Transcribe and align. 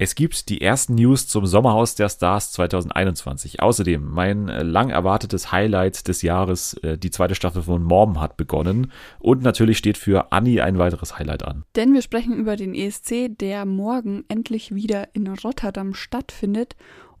Es 0.00 0.14
gibt 0.14 0.48
die 0.48 0.60
ersten 0.60 0.94
News 0.94 1.26
zum 1.26 1.44
Sommerhaus 1.44 1.96
der 1.96 2.08
Stars 2.08 2.52
2021. 2.52 3.60
Außerdem 3.60 4.08
mein 4.08 4.48
äh, 4.48 4.62
lang 4.62 4.90
erwartetes 4.90 5.50
Highlight 5.50 6.06
des 6.06 6.22
Jahres, 6.22 6.74
äh, 6.84 6.96
die 6.96 7.10
zweite 7.10 7.34
Staffel 7.34 7.62
von 7.62 7.82
Mom 7.82 8.20
hat 8.20 8.36
begonnen. 8.36 8.92
Und 9.18 9.42
natürlich 9.42 9.76
steht 9.76 9.98
für 9.98 10.30
Annie 10.30 10.62
ein 10.62 10.78
weiteres 10.78 11.18
Highlight 11.18 11.42
an. 11.42 11.64
Denn 11.74 11.94
wir 11.94 12.02
sprechen 12.02 12.34
über 12.34 12.54
den 12.54 12.76
ESC, 12.76 13.36
der 13.40 13.64
morgen 13.64 14.24
endlich 14.28 14.72
wieder 14.72 15.08
in 15.14 15.26
Rotterdam 15.26 15.94
stattfindet. 15.94 16.76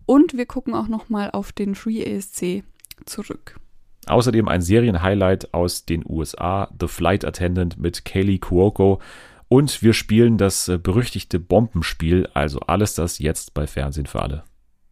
Und 0.06 0.36
wir 0.36 0.46
gucken 0.46 0.74
auch 0.74 0.86
nochmal 0.86 1.30
auf 1.32 1.50
den 1.50 1.74
Free 1.74 2.04
ESC 2.04 2.62
zurück. 3.06 3.56
Außerdem 4.06 4.46
ein 4.46 4.62
Serienhighlight 4.62 5.52
aus 5.52 5.84
den 5.84 6.04
USA, 6.08 6.70
The 6.78 6.86
Flight 6.86 7.24
Attendant 7.24 7.76
mit 7.76 8.04
Kaylee 8.04 8.38
Cuoco. 8.38 9.00
Und 9.48 9.82
wir 9.82 9.94
spielen 9.94 10.36
das 10.36 10.68
äh, 10.68 10.76
berüchtigte 10.76 11.40
Bombenspiel, 11.40 12.28
also 12.34 12.60
alles 12.60 12.94
das 12.94 13.18
jetzt 13.18 13.54
bei 13.54 13.66
Fernsehen 13.66 14.04
für 14.04 14.20
alle. 14.20 14.44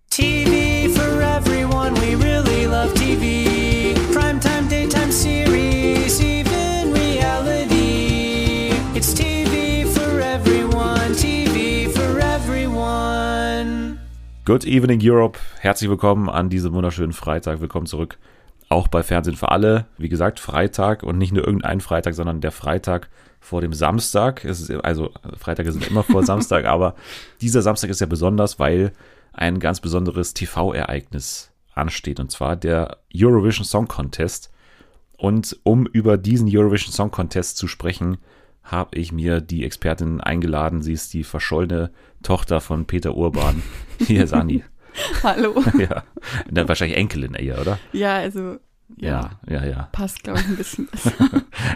TV 0.08 0.88
for 0.94 1.20
everyone, 1.20 1.94
we 1.96 2.16
really 2.16 2.64
love 2.64 2.94
TV. 2.94 3.94
Primetime, 4.14 4.66
daytime 4.70 5.12
series, 5.12 6.22
even 6.22 6.94
reality. 6.94 8.72
It's 8.94 9.12
TV 9.12 9.86
for 9.86 10.20
everyone, 10.20 11.14
TV 11.14 11.90
for 11.90 12.18
everyone. 12.18 13.98
Good 14.46 14.64
evening 14.64 15.00
Europe, 15.02 15.38
herzlich 15.60 15.90
willkommen 15.90 16.30
an 16.30 16.48
diesem 16.48 16.72
wunderschönen 16.72 17.12
Freitag, 17.12 17.60
willkommen 17.60 17.86
zurück. 17.86 18.18
Auch 18.68 18.88
bei 18.88 19.02
Fernsehen 19.02 19.36
für 19.36 19.50
alle, 19.50 19.86
wie 19.96 20.08
gesagt, 20.08 20.40
Freitag 20.40 21.02
und 21.02 21.18
nicht 21.18 21.32
nur 21.32 21.46
irgendein 21.46 21.80
Freitag, 21.80 22.14
sondern 22.14 22.40
der 22.40 22.50
Freitag 22.50 23.08
vor 23.38 23.60
dem 23.60 23.72
Samstag. 23.72 24.44
Ist, 24.44 24.70
also 24.70 25.12
Freitage 25.36 25.72
sind 25.72 25.88
immer 25.88 26.02
vor 26.02 26.22
Samstag, 26.26 26.64
aber 26.64 26.96
dieser 27.40 27.62
Samstag 27.62 27.90
ist 27.90 28.00
ja 28.00 28.06
besonders, 28.06 28.58
weil 28.58 28.92
ein 29.32 29.60
ganz 29.60 29.80
besonderes 29.80 30.34
TV-Ereignis 30.34 31.52
ansteht, 31.74 32.18
und 32.18 32.30
zwar 32.30 32.56
der 32.56 32.98
Eurovision 33.14 33.64
Song 33.64 33.86
Contest. 33.86 34.50
Und 35.16 35.58
um 35.62 35.86
über 35.86 36.16
diesen 36.18 36.48
Eurovision 36.50 36.92
Song 36.92 37.10
Contest 37.10 37.56
zu 37.58 37.68
sprechen, 37.68 38.18
habe 38.64 38.98
ich 38.98 39.12
mir 39.12 39.40
die 39.40 39.64
Expertin 39.64 40.20
eingeladen. 40.20 40.82
Sie 40.82 40.92
ist 40.92 41.14
die 41.14 41.22
verschollene 41.22 41.90
Tochter 42.22 42.60
von 42.60 42.86
Peter 42.86 43.14
Urban. 43.14 43.62
Hier 43.98 44.24
ist 44.24 44.32
Anni. 44.32 44.64
Hallo. 45.22 45.62
ja, 45.78 46.68
wahrscheinlich 46.68 46.96
Enkelin 46.96 47.34
eher, 47.34 47.60
oder? 47.60 47.78
Ja, 47.92 48.16
also 48.16 48.58
ja, 48.96 49.30
ja, 49.48 49.64
ja. 49.64 49.88
Passt, 49.92 50.22
glaube 50.22 50.40
ich, 50.40 50.46
ein 50.46 50.56
bisschen 50.56 50.86
besser. 50.90 51.12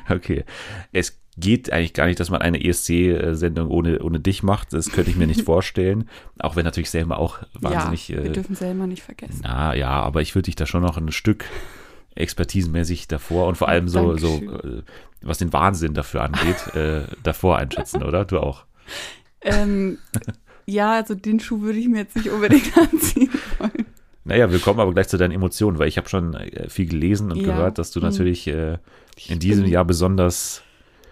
okay. 0.08 0.44
Es 0.92 1.18
geht 1.36 1.72
eigentlich 1.72 1.94
gar 1.94 2.06
nicht, 2.06 2.20
dass 2.20 2.30
man 2.30 2.41
eine 2.42 2.62
ESC-Sendung 2.62 3.68
ohne, 3.68 4.00
ohne 4.00 4.20
dich 4.20 4.42
macht. 4.42 4.72
Das 4.72 4.92
könnte 4.92 5.10
ich 5.10 5.16
mir 5.16 5.26
nicht 5.26 5.42
vorstellen. 5.42 6.08
Auch 6.38 6.56
wenn 6.56 6.64
natürlich 6.64 6.91
Selma 6.91 7.16
auch 7.16 7.41
wahnsinnig. 7.54 8.08
Ja, 8.08 8.22
wir 8.22 8.30
äh, 8.30 8.32
dürfen 8.32 8.54
Selma 8.54 8.86
nicht 8.86 9.02
vergessen. 9.02 9.41
Na 9.42 9.74
ja, 9.74 9.91
aber 9.91 10.22
ich 10.22 10.34
würde 10.34 10.46
dich 10.46 10.56
da 10.56 10.66
schon 10.66 10.82
noch 10.82 10.96
ein 10.96 11.10
Stück 11.10 11.44
expertisenmäßig 12.14 13.08
davor 13.08 13.46
und 13.46 13.56
vor 13.56 13.68
allem 13.68 13.88
so, 13.88 14.16
so 14.16 14.36
äh, 14.36 14.82
was 15.22 15.38
den 15.38 15.52
Wahnsinn 15.52 15.94
dafür 15.94 16.22
angeht, 16.22 16.74
äh, 16.74 17.04
davor 17.22 17.56
einschätzen, 17.58 18.02
oder? 18.02 18.24
Du 18.24 18.38
auch. 18.38 18.64
Ähm, 19.42 19.98
ja, 20.70 20.92
also 20.92 21.14
den 21.14 21.40
Schuh 21.40 21.60
würde 21.60 21.78
ich 21.78 21.88
mir 21.88 21.98
jetzt 21.98 22.16
nicht 22.16 22.30
unbedingt 22.30 22.76
anziehen 22.78 23.30
wollen. 23.58 23.86
Naja, 24.24 24.50
wir 24.52 24.58
kommen 24.58 24.80
aber 24.80 24.92
gleich 24.92 25.08
zu 25.08 25.16
deinen 25.16 25.32
Emotionen, 25.32 25.78
weil 25.78 25.88
ich 25.88 25.96
habe 25.96 26.08
schon 26.08 26.34
äh, 26.34 26.68
viel 26.68 26.86
gelesen 26.86 27.32
und 27.32 27.38
ja. 27.38 27.46
gehört, 27.46 27.78
dass 27.78 27.90
du 27.90 28.00
mhm. 28.00 28.06
natürlich 28.06 28.46
äh, 28.46 28.78
in 29.28 29.38
diesem 29.38 29.66
Jahr 29.66 29.84
besonders 29.84 30.62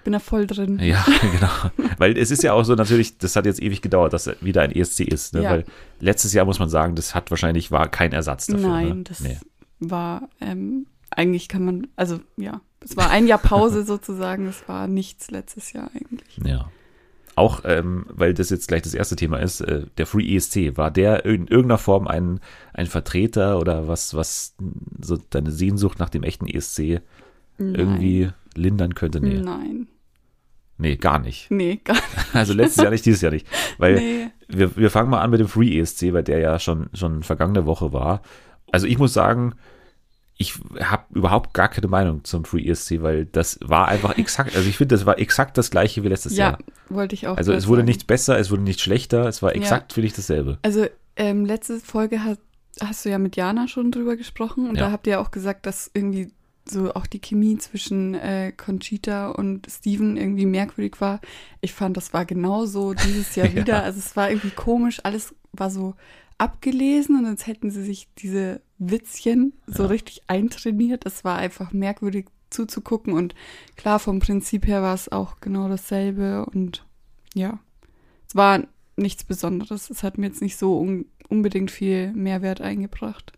bin 0.05 0.13
da 0.15 0.21
voll 0.21 0.47
drin. 0.47 0.79
Ja, 0.81 1.05
genau. 1.21 1.89
Weil 1.99 2.17
es 2.17 2.31
ist 2.31 2.43
ja 2.43 2.55
auch 2.55 2.63
so 2.63 2.75
natürlich, 2.75 3.19
das 3.19 3.37
hat 3.37 3.45
jetzt 3.45 3.61
ewig 3.61 3.83
gedauert, 3.83 4.15
dass 4.15 4.31
wieder 4.41 4.63
ein 4.63 4.73
ESC 4.73 5.01
ist. 5.01 5.35
Ne? 5.35 5.43
Ja. 5.43 5.51
Weil 5.51 5.65
letztes 6.01 6.33
Jahr 6.33 6.47
muss 6.47 6.59
man 6.59 6.71
sagen, 6.71 6.95
das 6.95 7.15
hat 7.15 7.31
wahrscheinlich 7.31 7.71
war 7.71 7.89
kein 7.89 8.13
Ersatz 8.13 8.47
dafür. 8.47 8.69
Nein, 8.69 8.89
ne? 8.89 9.05
das 9.05 9.21
nee. 9.21 9.37
war 9.81 10.29
ähm, 10.41 10.87
eigentlich 11.11 11.49
kann 11.49 11.65
man, 11.65 11.89
also 11.97 12.21
ja, 12.39 12.63
es 12.83 12.97
war 12.97 13.11
ein 13.11 13.27
Jahr 13.27 13.39
Pause 13.39 13.85
sozusagen. 13.87 14.47
Es 14.47 14.67
war 14.69 14.87
nichts 14.87 15.31
letztes 15.31 15.73
Jahr 15.73 15.91
eigentlich. 15.95 16.41
Ja. 16.43 16.71
Auch, 17.39 17.61
ähm, 17.65 18.05
weil 18.09 18.35
das 18.35 18.51
jetzt 18.51 18.67
gleich 18.67 18.83
das 18.83 18.95
erste 18.95 19.15
Thema 19.15 19.39
ist, 19.39 19.61
äh, 19.61 19.87
der 19.97 20.07
Free 20.07 20.35
ESC, 20.35 20.77
war 20.77 20.91
der 20.91 21.25
in 21.25 21.47
irgendeiner 21.47 21.79
Form 21.79 22.09
ein, 22.09 22.41
ein 22.75 22.87
Vertreter 22.87 23.61
oder 23.61 23.87
was, 23.87 24.15
was 24.15 24.57
so 25.01 25.17
deine 25.31 25.53
Sehnsucht 25.53 26.01
nach 26.01 26.09
dem 26.09 26.25
echten 26.25 26.49
ESC 26.49 27.01
Nein. 27.59 27.75
irgendwie 27.77 28.31
lindern 28.57 28.97
könnte? 28.97 29.21
Nee. 29.21 29.39
Nein. 29.39 29.87
Nee, 30.79 30.97
gar 30.97 31.21
nicht. 31.21 31.49
Nee, 31.49 31.81
gar 31.83 31.95
nicht. 31.95 32.07
Also 32.35 32.55
letztes 32.55 32.83
Jahr 32.83 32.91
nicht, 32.91 33.07
dieses 33.07 33.21
Jahr 33.21 33.33
nicht. 33.33 33.47
Weil 33.79 33.95
nee. 33.95 34.27
wir, 34.49 34.77
wir 34.77 34.91
fangen 34.91 35.11
mal 35.11 35.21
an 35.21 35.31
mit 35.31 35.39
dem 35.39 35.49
Free 35.49 35.79
ESC, 35.79 36.13
weil 36.13 36.25
der 36.25 36.41
ja 36.41 36.59
schon, 36.59 36.91
schon 36.93 37.23
vergangene 37.23 37.67
Woche 37.67 37.93
war. 37.93 38.23
Also 38.73 38.89
ich 38.89 38.99
muss 38.99 39.13
sagen, 39.13 39.55
ich 40.41 40.55
habe 40.81 41.03
überhaupt 41.13 41.53
gar 41.53 41.69
keine 41.69 41.89
Meinung 41.89 42.23
zum 42.23 42.45
Free 42.45 42.65
ESC, 42.65 43.03
weil 43.03 43.27
das 43.27 43.59
war 43.61 43.89
einfach 43.89 44.17
exakt, 44.19 44.55
also 44.55 44.69
ich 44.69 44.77
finde, 44.77 44.95
das 44.95 45.05
war 45.05 45.19
exakt 45.19 45.59
das 45.59 45.71
gleiche 45.71 46.05
wie 46.05 46.09
letztes 46.09 46.37
ja, 46.37 46.51
Jahr. 46.51 46.59
Ja, 46.61 46.95
wollte 46.95 47.17
ich 47.17 47.27
auch. 47.27 47.37
Also 47.37 47.53
es 47.53 47.67
wurde 47.67 47.81
sagen. 47.81 47.89
nicht 47.89 48.07
besser, 48.07 48.39
es 48.39 48.51
wurde 48.51 48.63
nicht 48.63 48.81
schlechter, 48.81 49.27
es 49.27 49.43
war 49.43 49.57
exakt, 49.57 49.91
ja. 49.91 49.95
finde 49.95 50.07
ich, 50.07 50.13
dasselbe. 50.13 50.59
Also 50.63 50.87
ähm, 51.17 51.45
letzte 51.45 51.81
Folge 51.81 52.23
hat, 52.23 52.39
hast 52.81 53.05
du 53.05 53.11
ja 53.11 53.19
mit 53.19 53.35
Jana 53.35 53.67
schon 53.67 53.91
drüber 53.91 54.17
gesprochen 54.17 54.69
und 54.69 54.77
ja. 54.77 54.87
da 54.87 54.93
habt 54.93 55.09
ihr 55.09 55.21
auch 55.21 55.33
gesagt, 55.33 55.67
dass 55.67 55.91
irgendwie 55.93 56.31
so 56.71 56.95
auch 56.95 57.07
die 57.07 57.21
Chemie 57.21 57.59
zwischen 57.59 58.15
äh, 58.15 58.53
Conchita 58.53 59.31
und 59.31 59.67
Steven 59.69 60.17
irgendwie 60.17 60.47
merkwürdig 60.47 61.01
war. 61.01 61.21
Ich 61.61 61.73
fand, 61.73 61.97
das 61.97 62.13
war 62.13 62.25
genauso 62.25 62.95
dieses 62.95 63.35
Jahr 63.35 63.53
wieder. 63.55 63.83
Also 63.83 63.99
es 63.99 64.15
war 64.15 64.31
irgendwie 64.31 64.51
komisch, 64.51 65.01
alles 65.03 65.35
war 65.53 65.71
so 65.71 65.95
abgelesen 66.39 67.19
und 67.19 67.27
als 67.27 67.47
hätten 67.47 67.71
sie 67.71 67.83
sich 67.83 68.09
diese 68.19 68.61
Witzchen 68.79 69.53
so 69.67 69.85
ja. 69.85 69.89
richtig 69.89 70.23
eintrainiert. 70.29 71.05
Das 71.05 71.25
war 71.25 71.37
einfach 71.37 71.73
merkwürdig 71.73 72.27
zuzugucken 72.51 73.13
und 73.13 73.35
klar, 73.77 73.99
vom 73.99 74.21
Prinzip 74.21 74.67
her 74.67 74.83
war 74.83 74.95
es 74.95 75.11
auch 75.11 75.41
genau 75.41 75.69
dasselbe 75.69 76.47
und 76.47 76.87
ja, 77.35 77.59
es 78.27 78.35
war 78.35 78.63
nichts 78.97 79.25
Besonderes. 79.25 79.91
Es 79.91 80.03
hat 80.03 80.17
mir 80.17 80.27
jetzt 80.27 80.43
nicht 80.43 80.57
so 80.57 80.79
un 80.79 81.07
unbedingt 81.29 81.71
viel 81.71 82.13
Mehrwert 82.13 82.63
eingebracht. 82.63 83.33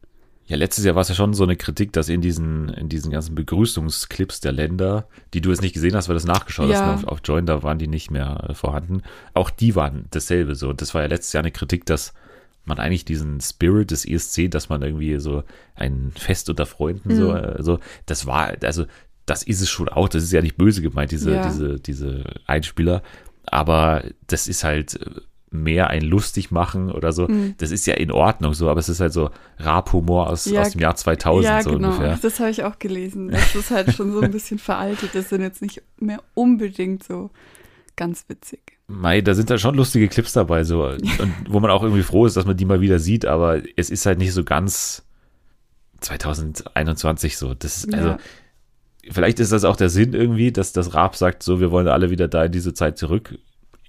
Ja, 0.46 0.56
letztes 0.56 0.84
Jahr 0.84 0.94
war 0.94 1.02
es 1.02 1.08
ja 1.08 1.14
schon 1.14 1.34
so 1.34 1.44
eine 1.44 1.56
Kritik, 1.56 1.92
dass 1.92 2.08
in 2.08 2.20
diesen, 2.20 2.68
in 2.70 2.88
diesen 2.88 3.10
ganzen 3.10 3.34
Begrüßungsclips 3.34 4.40
der 4.40 4.52
Länder, 4.52 5.08
die 5.32 5.40
du 5.40 5.50
jetzt 5.50 5.62
nicht 5.62 5.74
gesehen 5.74 5.94
hast, 5.94 6.08
weil 6.08 6.14
du 6.14 6.18
es 6.18 6.24
nachgeschaut 6.24 6.70
ja. 6.70 6.86
hast 6.86 7.04
auf, 7.04 7.12
auf 7.12 7.20
Join, 7.24 7.46
da 7.46 7.62
waren 7.62 7.78
die 7.78 7.86
nicht 7.86 8.10
mehr 8.10 8.50
vorhanden. 8.54 9.02
Auch 9.32 9.50
die 9.50 9.76
waren 9.76 10.06
dasselbe 10.10 10.54
so. 10.54 10.72
Das 10.72 10.94
war 10.94 11.02
ja 11.02 11.08
letztes 11.08 11.32
Jahr 11.32 11.42
eine 11.42 11.52
Kritik, 11.52 11.86
dass 11.86 12.14
man 12.70 12.78
eigentlich 12.78 13.04
diesen 13.04 13.40
Spirit 13.40 13.90
des 13.90 14.06
ESC, 14.06 14.50
dass 14.50 14.70
man 14.70 14.80
irgendwie 14.80 15.18
so 15.18 15.44
ein 15.74 16.12
Fest 16.16 16.48
unter 16.48 16.64
Freunden, 16.64 17.12
mhm. 17.12 17.16
so, 17.16 17.34
äh, 17.34 17.62
so, 17.62 17.78
das 18.06 18.26
war, 18.26 18.54
also 18.64 18.86
das 19.26 19.42
ist 19.42 19.60
es 19.60 19.68
schon 19.68 19.88
auch, 19.88 20.08
das 20.08 20.22
ist 20.22 20.32
ja 20.32 20.40
nicht 20.40 20.56
böse 20.56 20.80
gemeint, 20.80 21.12
diese, 21.12 21.34
ja. 21.34 21.46
diese, 21.46 21.78
diese 21.78 22.24
Einspieler. 22.46 23.02
Aber 23.44 24.02
das 24.26 24.48
ist 24.48 24.64
halt 24.64 24.98
mehr 25.50 25.88
ein 25.90 26.02
lustig 26.02 26.50
machen 26.50 26.90
oder 26.90 27.12
so. 27.12 27.26
Mhm. 27.26 27.54
Das 27.58 27.70
ist 27.70 27.86
ja 27.86 27.94
in 27.94 28.12
Ordnung 28.12 28.54
so, 28.54 28.68
aber 28.68 28.80
es 28.80 28.88
ist 28.88 29.00
halt 29.00 29.12
so 29.12 29.30
Rap-Humor 29.58 30.28
aus, 30.28 30.44
ja, 30.46 30.62
aus 30.62 30.70
dem 30.70 30.80
Jahr 30.80 30.94
2000 30.94 31.44
ja, 31.44 31.62
so 31.62 31.70
genau. 31.72 31.88
ungefähr. 31.88 32.18
Das 32.22 32.40
habe 32.40 32.50
ich 32.50 32.64
auch 32.64 32.78
gelesen. 32.78 33.30
Das 33.40 33.54
ist 33.54 33.70
halt 33.70 33.92
schon 33.92 34.12
so 34.12 34.20
ein 34.20 34.30
bisschen 34.30 34.58
veraltet. 34.58 35.10
Das 35.14 35.28
sind 35.28 35.42
jetzt 35.42 35.60
nicht 35.60 35.82
mehr 35.98 36.22
unbedingt 36.34 37.02
so 37.02 37.30
ganz 37.96 38.24
witzig. 38.28 38.78
Mei, 38.90 39.20
da 39.20 39.34
sind 39.34 39.50
da 39.50 39.58
schon 39.58 39.76
lustige 39.76 40.08
Clips 40.08 40.32
dabei, 40.32 40.64
so, 40.64 40.84
und 40.86 41.32
wo 41.48 41.60
man 41.60 41.70
auch 41.70 41.82
irgendwie 41.82 42.02
froh 42.02 42.26
ist, 42.26 42.36
dass 42.36 42.46
man 42.46 42.56
die 42.56 42.64
mal 42.64 42.80
wieder 42.80 42.98
sieht, 42.98 43.24
aber 43.24 43.62
es 43.76 43.90
ist 43.90 44.04
halt 44.06 44.18
nicht 44.18 44.32
so 44.32 44.42
ganz 44.42 45.04
2021 46.00 47.36
so. 47.36 47.54
Das 47.54 47.84
ist, 47.84 47.94
also, 47.94 48.16
vielleicht 49.10 49.38
ist 49.38 49.52
das 49.52 49.64
auch 49.64 49.76
der 49.76 49.90
Sinn 49.90 50.12
irgendwie, 50.12 50.50
dass 50.50 50.72
das 50.72 50.94
Rap 50.94 51.14
sagt, 51.14 51.42
so, 51.42 51.60
wir 51.60 51.70
wollen 51.70 51.88
alle 51.88 52.10
wieder 52.10 52.26
da 52.26 52.44
in 52.44 52.52
diese 52.52 52.74
Zeit 52.74 52.98
zurück 52.98 53.38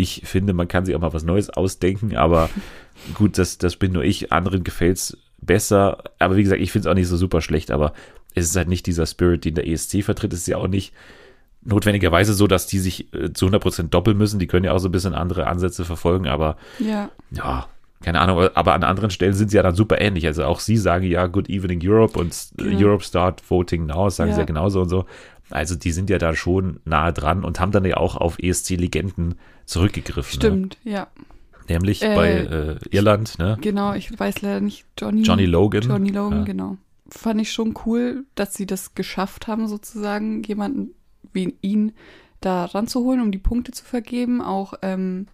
ich 0.01 0.23
finde, 0.25 0.53
man 0.53 0.67
kann 0.67 0.85
sich 0.85 0.95
auch 0.95 0.99
mal 0.99 1.13
was 1.13 1.23
Neues 1.23 1.49
ausdenken, 1.49 2.15
aber 2.15 2.49
gut, 3.13 3.37
das, 3.37 3.57
das 3.57 3.75
bin 3.75 3.91
nur 3.91 4.03
ich. 4.03 4.31
Anderen 4.31 4.63
gefällt 4.63 4.97
es 4.97 5.17
besser. 5.39 6.03
Aber 6.19 6.35
wie 6.35 6.43
gesagt, 6.43 6.61
ich 6.61 6.71
finde 6.71 6.87
es 6.87 6.91
auch 6.91 6.95
nicht 6.95 7.07
so 7.07 7.17
super 7.17 7.41
schlecht, 7.41 7.71
aber 7.71 7.93
es 8.33 8.45
ist 8.45 8.55
halt 8.55 8.67
nicht 8.67 8.85
dieser 8.87 9.05
Spirit, 9.05 9.45
den 9.45 9.55
der 9.55 9.67
ESC 9.67 10.03
vertritt. 10.03 10.33
Es 10.33 10.41
ist 10.41 10.47
ja 10.47 10.57
auch 10.57 10.67
nicht 10.67 10.93
notwendigerweise 11.63 12.33
so, 12.33 12.47
dass 12.47 12.67
die 12.67 12.79
sich 12.79 13.13
äh, 13.13 13.33
zu 13.33 13.47
100% 13.47 13.89
doppeln 13.89 14.17
müssen. 14.17 14.39
Die 14.39 14.47
können 14.47 14.65
ja 14.65 14.73
auch 14.73 14.79
so 14.79 14.89
ein 14.89 14.91
bisschen 14.91 15.13
andere 15.13 15.47
Ansätze 15.47 15.85
verfolgen, 15.85 16.27
aber 16.27 16.57
ja, 16.79 17.09
ja 17.31 17.67
keine 18.01 18.19
Ahnung, 18.19 18.49
aber 18.55 18.73
an 18.73 18.83
anderen 18.83 19.11
Stellen 19.11 19.33
sind 19.33 19.51
sie 19.51 19.57
ja 19.57 19.63
dann 19.63 19.75
super 19.75 20.01
ähnlich. 20.01 20.25
Also 20.25 20.43
auch 20.43 20.59
sie 20.59 20.77
sagen 20.77 21.05
ja 21.05 21.27
Good 21.27 21.49
Evening 21.49 21.79
Europe 21.83 22.19
und 22.19 22.35
genau. 22.57 22.87
Europe 22.87 23.03
Start 23.03 23.43
Voting 23.47 23.85
Now, 23.85 24.09
sagen 24.09 24.29
ja. 24.29 24.35
sie 24.35 24.41
ja 24.41 24.45
genauso 24.45 24.81
und 24.81 24.89
so. 24.89 25.05
Also 25.51 25.75
die 25.75 25.91
sind 25.91 26.09
ja 26.09 26.17
da 26.17 26.33
schon 26.33 26.79
nahe 26.85 27.13
dran 27.13 27.43
und 27.43 27.59
haben 27.59 27.71
dann 27.71 27.85
ja 27.85 27.97
auch 27.97 28.15
auf 28.15 28.39
ESC-Legenden 28.39 29.35
zurückgegriffen. 29.65 30.39
Ne? 30.39 30.47
Stimmt, 30.47 30.77
ne? 30.83 30.91
ja. 30.91 31.07
Nämlich 31.69 32.01
äh, 32.01 32.15
bei 32.15 32.31
äh, 32.31 32.75
Irland, 32.89 33.37
ne? 33.37 33.57
Genau, 33.61 33.93
ich 33.93 34.17
weiß 34.17 34.41
leider 34.41 34.61
nicht, 34.61 34.85
Johnny, 34.97 35.21
Johnny 35.21 35.45
Logan. 35.45 35.83
Johnny 35.83 36.09
Logan, 36.09 36.39
ja. 36.39 36.45
genau. 36.45 36.77
Fand 37.07 37.39
ich 37.41 37.51
schon 37.51 37.75
cool, 37.85 38.25
dass 38.35 38.55
sie 38.55 38.65
das 38.65 38.95
geschafft 38.95 39.47
haben, 39.47 39.67
sozusagen, 39.67 40.43
jemanden 40.43 40.95
wie 41.33 41.55
ihn 41.61 41.93
da 42.39 42.65
ranzuholen, 42.65 43.21
um 43.21 43.31
die 43.31 43.37
Punkte 43.37 43.71
zu 43.71 43.83
vergeben. 43.85 44.41
Auch 44.41 44.73
ähm, 44.81 45.27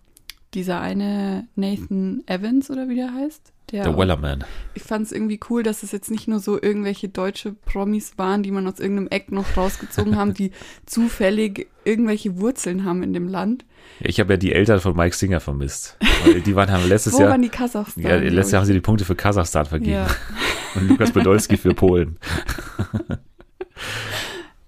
dieser 0.53 0.81
eine 0.81 1.47
Nathan 1.55 2.23
Evans 2.25 2.69
oder 2.69 2.89
wie 2.89 2.95
der 2.95 3.13
heißt. 3.13 3.53
Der, 3.71 3.83
der 3.83 3.97
Wellerman. 3.97 4.45
Ich 4.75 4.83
fand 4.83 5.05
es 5.05 5.11
irgendwie 5.11 5.41
cool, 5.49 5.61
dass 5.61 5.83
es 5.83 5.91
jetzt 5.91 6.09
nicht 6.09 6.29
nur 6.29 6.39
so 6.39 6.61
irgendwelche 6.61 7.09
deutsche 7.09 7.51
Promis 7.51 8.17
waren, 8.17 8.41
die 8.41 8.51
man 8.51 8.65
aus 8.65 8.79
irgendeinem 8.79 9.09
Eck 9.09 9.29
noch 9.29 9.57
rausgezogen 9.57 10.15
haben, 10.15 10.33
die 10.33 10.51
zufällig 10.85 11.67
irgendwelche 11.83 12.39
Wurzeln 12.39 12.85
haben 12.85 13.03
in 13.03 13.11
dem 13.11 13.27
Land. 13.27 13.65
Ich 13.99 14.21
habe 14.21 14.33
ja 14.33 14.37
die 14.37 14.53
Eltern 14.53 14.79
von 14.79 14.95
Mike 14.95 15.15
Singer 15.15 15.41
vermisst. 15.41 15.97
die 16.45 16.55
waren 16.55 16.71
haben 16.71 16.87
letztes 16.87 17.13
Wo 17.13 17.19
Jahr. 17.19 17.31
waren 17.31 17.41
die 17.41 17.49
Kasachstan? 17.49 18.03
Ja, 18.03 18.15
letztes 18.15 18.51
Jahr 18.51 18.61
haben 18.61 18.67
sie 18.67 18.73
die 18.73 18.79
Punkte 18.79 19.03
für 19.03 19.15
Kasachstan 19.15 19.65
vergeben. 19.65 19.91
Ja. 19.91 20.07
Und 20.75 20.87
Lukas 20.87 21.11
Podolski 21.11 21.57
für 21.57 21.73
Polen. 21.73 22.17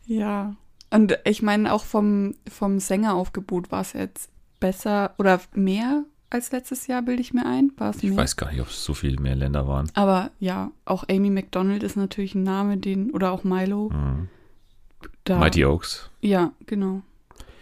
ja. 0.08 0.56
Und 0.92 1.20
ich 1.24 1.42
meine, 1.42 1.72
auch 1.74 1.84
vom, 1.84 2.36
vom 2.50 2.80
Sängeraufgebot 2.80 3.72
war 3.72 3.82
es 3.82 3.94
jetzt 3.94 4.30
besser 4.60 5.14
oder 5.18 5.40
mehr 5.54 6.04
als 6.30 6.52
letztes 6.52 6.88
Jahr, 6.88 7.02
bilde 7.02 7.22
ich 7.22 7.34
mir 7.34 7.46
ein. 7.46 7.72
War 7.78 7.92
es 7.92 8.04
ich 8.04 8.16
weiß 8.16 8.36
gar 8.36 8.52
nicht, 8.52 8.62
ob 8.62 8.68
es 8.68 8.84
so 8.84 8.94
viele 8.94 9.20
mehr 9.20 9.36
Länder 9.36 9.68
waren. 9.68 9.90
Aber 9.96 10.32
ja, 10.40 10.72
auch 10.86 11.04
Amy 11.10 11.30
McDonald 11.30 11.84
ist 11.84 11.96
natürlich 11.96 12.36
ein 12.36 12.44
Name, 12.44 12.78
den, 12.78 13.12
oder 13.12 13.32
auch 13.32 13.44
Milo. 13.44 13.90
Mhm. 13.90 14.30
Da, 15.24 15.40
Mighty 15.40 15.66
Oaks. 15.66 16.10
Ja, 16.22 16.52
genau. 16.66 17.02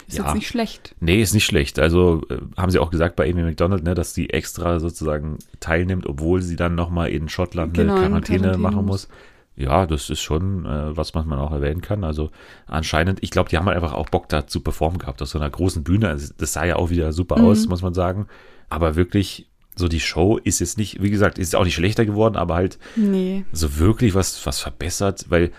Ist 0.08 0.18
ja. 0.18 0.26
jetzt 0.26 0.36
nicht 0.36 0.48
schlecht. 0.48 0.96
Nee, 1.00 1.22
ist 1.22 1.34
nicht 1.34 1.46
schlecht. 1.46 1.80
Also 1.80 2.24
äh, 2.30 2.38
haben 2.56 2.72
sie 2.72 2.80
auch 2.80 2.92
gesagt 2.92 3.16
bei 3.18 3.30
Amy 3.30 3.44
McDonald, 3.44 3.84
ne, 3.84 3.94
dass 3.94 4.14
sie 4.14 4.30
extra 4.30 4.80
sozusagen 4.80 5.38
teilnimmt, 5.60 6.06
obwohl 6.06 6.42
sie 6.42 6.56
dann 6.56 6.76
nochmal 6.76 7.10
in 7.10 7.28
Schottland 7.28 7.74
genau, 7.74 7.96
eine 7.96 8.08
Quarantäne, 8.08 8.40
Quarantäne 8.40 8.58
machen 8.62 8.86
muss. 8.86 9.10
Ja, 9.58 9.88
das 9.88 10.12
ist 10.12 10.22
schon, 10.22 10.66
äh, 10.68 10.96
was 10.96 11.16
man 11.16 11.34
auch 11.34 11.52
erwähnen 11.52 11.82
kann. 11.82 12.04
Also 12.04 12.30
anscheinend, 12.68 13.24
ich 13.24 13.32
glaube, 13.32 13.50
die 13.50 13.58
haben 13.58 13.66
halt 13.66 13.76
einfach 13.76 13.94
auch 13.94 14.08
Bock 14.10 14.30
da 14.30 14.46
zu 14.46 14.62
performen 14.62 15.00
gehabt 15.00 15.22
auf 15.22 15.30
so 15.30 15.40
einer 15.40 15.50
großen 15.50 15.84
Bühne. 15.84 16.10
Also, 16.10 16.32
das 16.38 16.54
sah 16.54 16.64
ja 16.64 16.76
auch 16.76 16.92
wieder 16.92 17.12
super 17.12 17.40
mhm. 17.40 17.46
aus, 17.46 17.68
muss 17.68 17.82
man 17.82 17.96
sagen. 17.96 18.28
Aber 18.70 18.96
wirklich, 18.96 19.50
so 19.76 19.88
die 19.88 20.00
Show 20.00 20.38
ist 20.38 20.60
jetzt 20.60 20.78
nicht, 20.78 21.02
wie 21.02 21.10
gesagt, 21.10 21.40
ist 21.40 21.56
auch 21.56 21.64
nicht 21.64 21.74
schlechter 21.74 22.06
geworden, 22.06 22.36
aber 22.36 22.54
halt 22.54 22.78
nee. 22.96 23.46
so 23.52 23.80
wirklich 23.80 24.14
was, 24.14 24.46
was 24.46 24.60
verbessert, 24.60 25.26
weil 25.30 25.52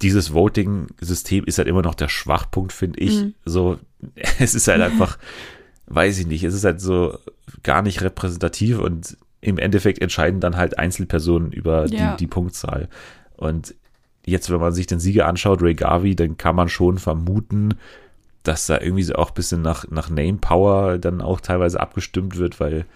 dieses 0.00 0.32
Voting-System 0.32 1.44
ist 1.44 1.58
halt 1.58 1.68
immer 1.68 1.82
noch 1.82 1.94
der 1.94 2.08
Schwachpunkt, 2.08 2.72
finde 2.72 3.00
ich. 3.00 3.22
Mhm. 3.22 3.34
So, 3.44 3.78
es 4.38 4.54
ist 4.54 4.66
halt 4.68 4.80
einfach, 4.80 5.18
weiß 5.88 6.18
ich 6.18 6.26
nicht, 6.26 6.42
es 6.42 6.54
ist 6.54 6.64
halt 6.64 6.80
so 6.80 7.18
gar 7.62 7.82
nicht 7.82 8.00
repräsentativ 8.00 8.78
und 8.78 9.18
im 9.40 9.58
Endeffekt 9.58 10.00
entscheiden 10.02 10.40
dann 10.40 10.56
halt 10.56 10.78
Einzelpersonen 10.78 11.52
über 11.52 11.86
ja. 11.86 12.12
die, 12.12 12.24
die 12.24 12.26
Punktzahl. 12.26 12.88
Und 13.36 13.74
jetzt, 14.24 14.50
wenn 14.50 14.60
man 14.60 14.72
sich 14.72 14.86
den 14.86 15.00
Sieger 15.00 15.26
anschaut, 15.26 15.62
Ray 15.62 15.74
Garvey, 15.74 16.16
dann 16.16 16.36
kann 16.36 16.56
man 16.56 16.68
schon 16.68 16.98
vermuten, 16.98 17.74
dass 18.42 18.66
da 18.66 18.80
irgendwie 18.80 19.02
so 19.02 19.14
auch 19.14 19.30
ein 19.30 19.34
bisschen 19.34 19.62
nach, 19.62 19.88
nach 19.90 20.08
Name 20.08 20.38
Power 20.40 20.98
dann 20.98 21.20
auch 21.20 21.40
teilweise 21.40 21.80
abgestimmt 21.80 22.36
wird, 22.36 22.60
weil 22.60 22.86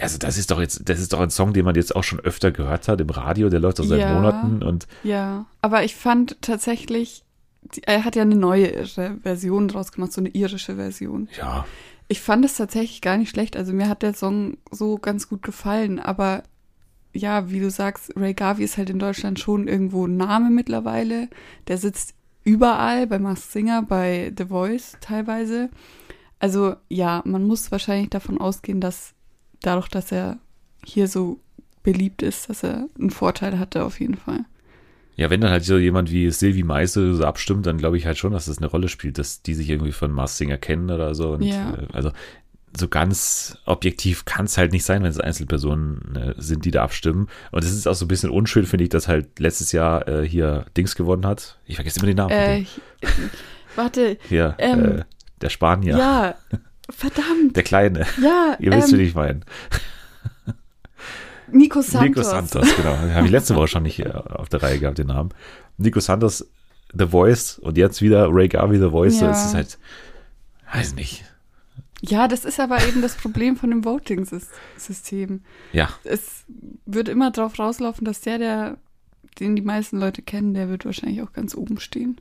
also 0.00 0.18
das 0.18 0.38
ist 0.38 0.50
doch 0.50 0.60
jetzt, 0.60 0.88
das 0.88 1.00
ist 1.00 1.12
doch 1.12 1.20
ein 1.20 1.30
Song, 1.30 1.52
den 1.52 1.64
man 1.64 1.74
jetzt 1.74 1.94
auch 1.94 2.04
schon 2.04 2.20
öfter 2.20 2.50
gehört 2.50 2.88
hat 2.88 3.00
im 3.00 3.10
Radio, 3.10 3.50
der 3.50 3.60
läuft 3.60 3.78
doch 3.78 3.84
seit 3.84 4.00
ja, 4.00 4.14
Monaten 4.14 4.62
und. 4.62 4.86
Ja, 5.02 5.46
aber 5.60 5.84
ich 5.84 5.94
fand 5.94 6.40
tatsächlich, 6.40 7.24
er 7.82 8.04
hat 8.04 8.16
ja 8.16 8.22
eine 8.22 8.34
neue 8.34 8.86
Version 9.22 9.68
draus 9.68 9.92
gemacht, 9.92 10.12
so 10.12 10.20
eine 10.20 10.30
irische 10.30 10.76
Version. 10.76 11.28
Ja. 11.38 11.66
Ich 12.08 12.20
fand 12.20 12.44
es 12.44 12.56
tatsächlich 12.56 13.00
gar 13.00 13.16
nicht 13.16 13.30
schlecht. 13.30 13.56
Also 13.56 13.72
mir 13.72 13.88
hat 13.88 14.02
der 14.02 14.14
Song 14.14 14.56
so 14.70 14.98
ganz 14.98 15.28
gut 15.28 15.42
gefallen, 15.42 15.98
aber 15.98 16.42
ja, 17.12 17.50
wie 17.50 17.60
du 17.60 17.70
sagst, 17.70 18.12
Ray 18.16 18.34
Garvey 18.34 18.64
ist 18.64 18.78
halt 18.78 18.90
in 18.90 18.98
Deutschland 18.98 19.38
schon 19.38 19.68
irgendwo 19.68 20.06
ein 20.06 20.16
Name 20.16 20.50
mittlerweile. 20.50 21.28
Der 21.68 21.78
sitzt 21.78 22.14
überall, 22.44 23.06
bei 23.06 23.18
Mars 23.18 23.52
Singer, 23.52 23.82
bei 23.82 24.32
The 24.36 24.46
Voice 24.46 24.96
teilweise. 25.00 25.70
Also 26.38 26.74
ja, 26.88 27.22
man 27.24 27.44
muss 27.46 27.70
wahrscheinlich 27.70 28.10
davon 28.10 28.38
ausgehen, 28.38 28.80
dass 28.80 29.14
dadurch, 29.60 29.88
dass 29.88 30.10
er 30.10 30.38
hier 30.84 31.06
so 31.06 31.38
beliebt 31.82 32.22
ist, 32.22 32.48
dass 32.48 32.64
er 32.64 32.88
einen 32.98 33.10
Vorteil 33.10 33.58
hatte 33.58 33.84
auf 33.84 34.00
jeden 34.00 34.16
Fall. 34.16 34.44
Ja, 35.14 35.28
wenn 35.28 35.42
dann 35.42 35.50
halt 35.50 35.64
so 35.64 35.76
jemand 35.76 36.10
wie 36.10 36.30
Sylvie 36.30 36.62
Meise 36.62 37.14
so 37.14 37.24
abstimmt, 37.24 37.66
dann 37.66 37.76
glaube 37.76 37.98
ich 37.98 38.06
halt 38.06 38.16
schon, 38.16 38.32
dass 38.32 38.46
das 38.46 38.58
eine 38.58 38.66
Rolle 38.66 38.88
spielt, 38.88 39.18
dass 39.18 39.42
die 39.42 39.54
sich 39.54 39.68
irgendwie 39.68 39.92
von 39.92 40.10
Mars 40.10 40.38
Singer 40.38 40.56
kennen 40.56 40.90
oder 40.90 41.14
so. 41.14 41.32
Und, 41.32 41.42
ja. 41.42 41.74
Äh, 41.74 41.86
also 41.92 42.10
so 42.76 42.88
ganz 42.88 43.58
objektiv 43.66 44.24
kann 44.24 44.46
es 44.46 44.56
halt 44.56 44.72
nicht 44.72 44.84
sein, 44.84 45.02
wenn 45.02 45.10
es 45.10 45.20
Einzelpersonen 45.20 46.16
äh, 46.16 46.34
sind, 46.38 46.64
die 46.64 46.70
da 46.70 46.82
abstimmen. 46.82 47.28
Und 47.50 47.64
es 47.64 47.72
ist 47.72 47.86
auch 47.86 47.94
so 47.94 48.06
ein 48.06 48.08
bisschen 48.08 48.30
unschön, 48.30 48.64
finde 48.66 48.84
ich, 48.84 48.90
dass 48.90 49.08
halt 49.08 49.38
letztes 49.38 49.72
Jahr 49.72 50.08
äh, 50.08 50.26
hier 50.26 50.64
Dings 50.76 50.96
gewonnen 50.96 51.26
hat. 51.26 51.58
Ich 51.66 51.74
vergesse 51.76 52.00
immer 52.00 52.06
den 52.06 52.16
Namen. 52.16 52.32
Äh, 52.32 52.64
warte. 53.76 54.16
Hier, 54.28 54.54
ähm, 54.58 54.84
äh, 54.84 55.04
der 55.40 55.50
Spanier. 55.50 55.96
Ja, 55.96 56.34
verdammt. 56.90 57.56
Der 57.56 57.62
Kleine. 57.62 58.06
Ja. 58.22 58.56
Ihr 58.58 58.72
wisst, 58.72 58.92
ähm, 58.92 58.98
wie 58.98 59.04
ich 59.04 59.14
meine. 59.14 59.40
Nico 61.50 61.82
Santos. 61.82 62.08
Nico 62.08 62.22
Santos, 62.22 62.76
genau. 62.76 62.96
Habe 62.96 63.26
ich 63.26 63.32
letzte 63.32 63.54
Woche 63.54 63.68
schon 63.68 63.82
nicht 63.82 63.98
äh, 63.98 64.10
auf 64.10 64.48
der 64.48 64.62
Reihe 64.62 64.78
gehabt, 64.78 64.96
den 64.96 65.08
Namen. 65.08 65.34
Nico 65.76 66.00
Santos, 66.00 66.48
The 66.94 67.08
Voice 67.08 67.58
und 67.58 67.76
jetzt 67.76 68.00
wieder 68.00 68.28
Ray 68.30 68.48
Garvey, 68.48 68.78
The 68.78 68.88
Voice. 68.88 69.20
Ja. 69.20 69.28
Das 69.28 69.44
ist 69.44 69.54
halt, 69.54 69.78
weiß 70.72 70.94
nicht 70.94 71.24
ja, 72.04 72.26
das 72.26 72.44
ist 72.44 72.58
aber 72.58 72.84
eben 72.86 73.00
das 73.00 73.14
Problem 73.14 73.56
von 73.56 73.70
dem 73.70 73.84
Voting-System. 73.84 75.40
Ja. 75.72 75.88
Es 76.02 76.44
wird 76.84 77.08
immer 77.08 77.30
darauf 77.30 77.58
rauslaufen, 77.58 78.04
dass 78.04 78.20
der, 78.20 78.38
der, 78.38 78.76
den 79.38 79.54
die 79.54 79.62
meisten 79.62 79.98
Leute 79.98 80.20
kennen, 80.20 80.52
der 80.52 80.68
wird 80.68 80.84
wahrscheinlich 80.84 81.22
auch 81.22 81.32
ganz 81.32 81.54
oben 81.54 81.78
stehen. 81.78 82.20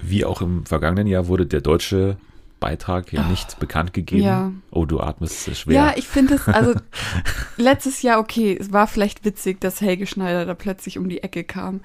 Wie 0.00 0.24
auch 0.24 0.42
im 0.42 0.66
vergangenen 0.66 1.06
Jahr 1.06 1.28
wurde 1.28 1.46
der 1.46 1.60
deutsche 1.60 2.16
Beitrag 2.58 3.12
ja 3.12 3.24
oh, 3.26 3.30
nicht 3.30 3.60
bekannt 3.60 3.92
gegeben. 3.92 4.24
Ja. 4.24 4.52
Oh, 4.72 4.84
du 4.86 5.00
atmest 5.00 5.56
schwer. 5.56 5.74
Ja, 5.74 5.92
ich 5.96 6.08
finde 6.08 6.34
es, 6.34 6.48
also 6.48 6.74
letztes 7.56 8.02
Jahr, 8.02 8.18
okay, 8.18 8.56
es 8.58 8.72
war 8.72 8.88
vielleicht 8.88 9.24
witzig, 9.24 9.60
dass 9.60 9.80
Helge 9.80 10.06
Schneider 10.06 10.44
da 10.46 10.54
plötzlich 10.54 10.98
um 10.98 11.08
die 11.08 11.22
Ecke 11.22 11.44
kam. 11.44 11.80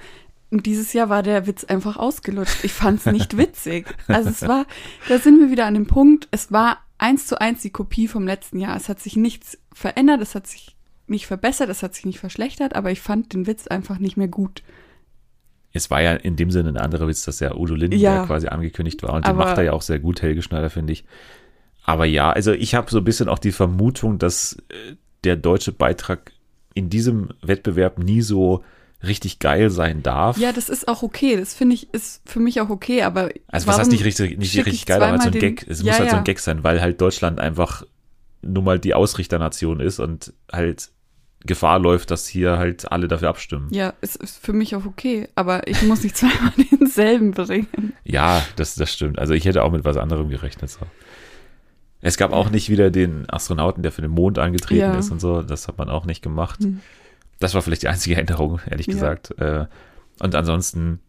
Und 0.49 0.65
dieses 0.65 0.93
Jahr 0.93 1.09
war 1.09 1.21
der 1.21 1.47
Witz 1.47 1.65
einfach 1.65 1.97
ausgelutscht. 1.97 2.63
Ich 2.63 2.73
fand 2.73 2.99
es 2.99 3.05
nicht 3.05 3.37
witzig. 3.37 3.85
Also 4.07 4.29
es 4.29 4.41
war, 4.47 4.65
da 5.07 5.19
sind 5.19 5.39
wir 5.39 5.51
wieder 5.51 5.65
an 5.65 5.75
dem 5.75 5.87
Punkt, 5.87 6.27
es 6.31 6.51
war 6.51 6.79
eins 6.97 7.27
zu 7.27 7.39
eins 7.39 7.61
die 7.61 7.69
Kopie 7.69 8.07
vom 8.07 8.25
letzten 8.25 8.59
Jahr. 8.59 8.75
Es 8.75 8.89
hat 8.89 8.99
sich 8.99 9.15
nichts 9.15 9.57
verändert, 9.73 10.21
es 10.21 10.35
hat 10.35 10.47
sich 10.47 10.75
nicht 11.07 11.27
verbessert, 11.27 11.69
es 11.69 11.83
hat 11.83 11.93
sich 11.93 12.05
nicht 12.05 12.19
verschlechtert, 12.19 12.75
aber 12.75 12.91
ich 12.91 13.01
fand 13.01 13.33
den 13.33 13.47
Witz 13.47 13.67
einfach 13.67 13.99
nicht 13.99 14.17
mehr 14.17 14.27
gut. 14.27 14.63
Es 15.71 15.91
war 15.91 16.01
ja 16.01 16.13
in 16.13 16.35
dem 16.35 16.51
Sinne 16.51 16.69
ein 16.69 16.77
anderer 16.77 17.07
Witz, 17.07 17.23
dass 17.25 17.41
ja 17.41 17.53
Udo 17.53 17.75
Lindenberg 17.75 18.21
ja, 18.21 18.25
quasi 18.25 18.47
angekündigt 18.47 19.03
war. 19.03 19.13
Und 19.13 19.27
den 19.27 19.35
macht 19.35 19.57
er 19.57 19.65
ja 19.65 19.73
auch 19.73 19.81
sehr 19.81 19.99
gut, 19.99 20.21
Helge 20.21 20.41
Schneider, 20.41 20.69
finde 20.69 20.93
ich. 20.93 21.05
Aber 21.83 22.05
ja, 22.05 22.31
also 22.31 22.53
ich 22.53 22.73
habe 22.75 22.89
so 22.89 22.97
ein 22.97 23.03
bisschen 23.03 23.27
auch 23.27 23.39
die 23.39 23.51
Vermutung, 23.51 24.17
dass 24.17 24.57
äh, 24.69 24.95
der 25.25 25.35
deutsche 25.35 25.73
Beitrag 25.73 26.31
in 26.73 26.89
diesem 26.89 27.29
Wettbewerb 27.41 27.99
nie 27.99 28.21
so 28.21 28.63
richtig 29.07 29.39
geil 29.39 29.69
sein 29.69 30.03
darf. 30.03 30.37
Ja, 30.37 30.51
das 30.51 30.69
ist 30.69 30.87
auch 30.87 31.03
okay. 31.03 31.37
Das 31.37 31.53
finde 31.53 31.75
ich, 31.75 31.93
ist 31.93 32.21
für 32.25 32.39
mich 32.39 32.61
auch 32.61 32.69
okay, 32.69 33.03
aber. 33.03 33.29
Also, 33.47 33.67
was 33.67 33.77
heißt 33.77 33.91
nicht 33.91 34.05
richtig, 34.05 34.37
nicht 34.37 34.55
richtig 34.57 34.85
geil, 34.85 35.01
aber 35.01 35.19
so 35.19 35.27
ein 35.27 35.31
den, 35.31 35.41
Gag. 35.41 35.65
Es 35.67 35.79
ja, 35.79 35.85
muss 35.85 35.99
halt 35.99 36.07
ja. 36.07 36.11
so 36.11 36.17
ein 36.17 36.23
Gag 36.23 36.39
sein, 36.39 36.63
weil 36.63 36.81
halt 36.81 36.99
Deutschland 37.01 37.39
einfach 37.39 37.83
nun 38.41 38.63
mal 38.63 38.79
die 38.79 38.93
Ausrichternation 38.93 39.79
ist 39.79 39.99
und 39.99 40.33
halt 40.51 40.91
Gefahr 41.45 41.79
läuft, 41.79 42.11
dass 42.11 42.27
hier 42.27 42.57
halt 42.57 42.91
alle 42.91 43.07
dafür 43.07 43.29
abstimmen. 43.29 43.67
Ja, 43.71 43.93
es 44.01 44.15
ist 44.15 44.43
für 44.43 44.53
mich 44.53 44.75
auch 44.75 44.85
okay, 44.85 45.27
aber 45.35 45.67
ich 45.67 45.81
muss 45.83 46.03
nicht 46.03 46.17
zweimal 46.17 46.53
denselben 46.71 47.31
bringen. 47.31 47.93
Ja, 48.03 48.43
das, 48.55 48.75
das 48.75 48.91
stimmt. 48.91 49.19
Also 49.19 49.33
ich 49.33 49.45
hätte 49.45 49.63
auch 49.63 49.71
mit 49.71 49.85
was 49.85 49.97
anderem 49.97 50.29
gerechnet. 50.29 50.69
So. 50.69 50.79
Es 52.01 52.17
gab 52.17 52.33
auch 52.33 52.49
nicht 52.49 52.69
wieder 52.69 52.89
den 52.89 53.29
Astronauten, 53.29 53.83
der 53.83 53.91
für 53.91 54.01
den 54.01 54.11
Mond 54.11 54.39
angetreten 54.39 54.81
ja. 54.81 54.97
ist 54.97 55.11
und 55.11 55.19
so. 55.19 55.41
Das 55.41 55.67
hat 55.67 55.77
man 55.77 55.89
auch 55.89 56.05
nicht 56.05 56.21
gemacht. 56.21 56.63
Hm. 56.63 56.81
Das 57.45 57.53
war 57.53 57.61
vielleicht 57.61 57.83
die 57.83 57.87
einzige 57.89 58.15
Änderung, 58.19 58.59
ehrlich 58.67 58.87
ja. 58.87 58.93
gesagt. 58.93 59.37
Äh, 59.37 59.67
und 60.19 60.33
ansonsten 60.33 60.99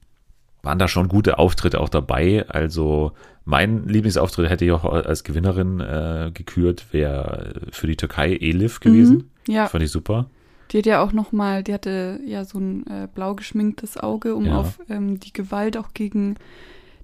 waren 0.63 0.79
da 0.79 0.87
schon 0.87 1.09
gute 1.09 1.39
Auftritte 1.39 1.81
auch 1.81 1.89
dabei. 1.89 2.45
Also 2.49 3.13
mein 3.47 3.89
Lieblingsauftritt 3.89 4.51
hätte 4.51 4.67
ich 4.67 4.73
auch 4.73 4.85
als 4.85 5.25
Gewinnerin 5.25 5.81
äh, 5.81 6.31
gekürt, 6.35 6.93
wäre 6.93 7.55
für 7.71 7.87
die 7.87 7.97
Türkei 7.97 8.37
Elif 8.37 8.81
gewesen. 8.81 9.31
Mhm, 9.47 9.55
ja. 9.55 9.67
Fand 9.67 9.83
ich 9.83 9.91
super. 9.91 10.29
Die 10.73 10.79
hat 10.79 10.85
ja 10.85 11.03
auch 11.03 11.13
noch 11.13 11.33
mal, 11.33 11.63
die 11.63 11.73
hatte 11.73 12.21
ja 12.27 12.45
so 12.45 12.59
ein 12.59 12.87
äh, 12.87 13.09
blau 13.15 13.35
geschminktes 13.35 13.97
Auge, 13.97 14.35
um 14.35 14.45
ja. 14.45 14.59
auf 14.59 14.79
ähm, 14.91 15.19
die 15.19 15.33
Gewalt 15.33 15.79
auch 15.79 15.95
gegen 15.95 16.35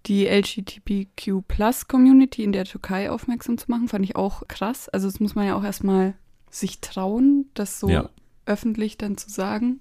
die 0.04 0.26
LGBTQ 0.26 1.48
Plus 1.48 1.88
Community 1.88 2.44
in 2.44 2.52
der 2.52 2.66
Türkei 2.66 3.10
aufmerksam 3.10 3.56
zu 3.56 3.70
machen. 3.70 3.88
Fand 3.88 4.04
ich 4.04 4.14
auch 4.14 4.42
krass. 4.46 4.90
Also 4.90 5.08
das 5.08 5.20
muss 5.20 5.34
man 5.34 5.46
ja 5.46 5.56
auch 5.56 5.64
erstmal 5.64 6.12
sich 6.50 6.82
trauen, 6.82 7.46
das 7.54 7.80
so 7.80 7.88
ja 7.88 8.10
öffentlich 8.46 8.98
dann 8.98 9.16
zu 9.16 9.30
sagen. 9.30 9.80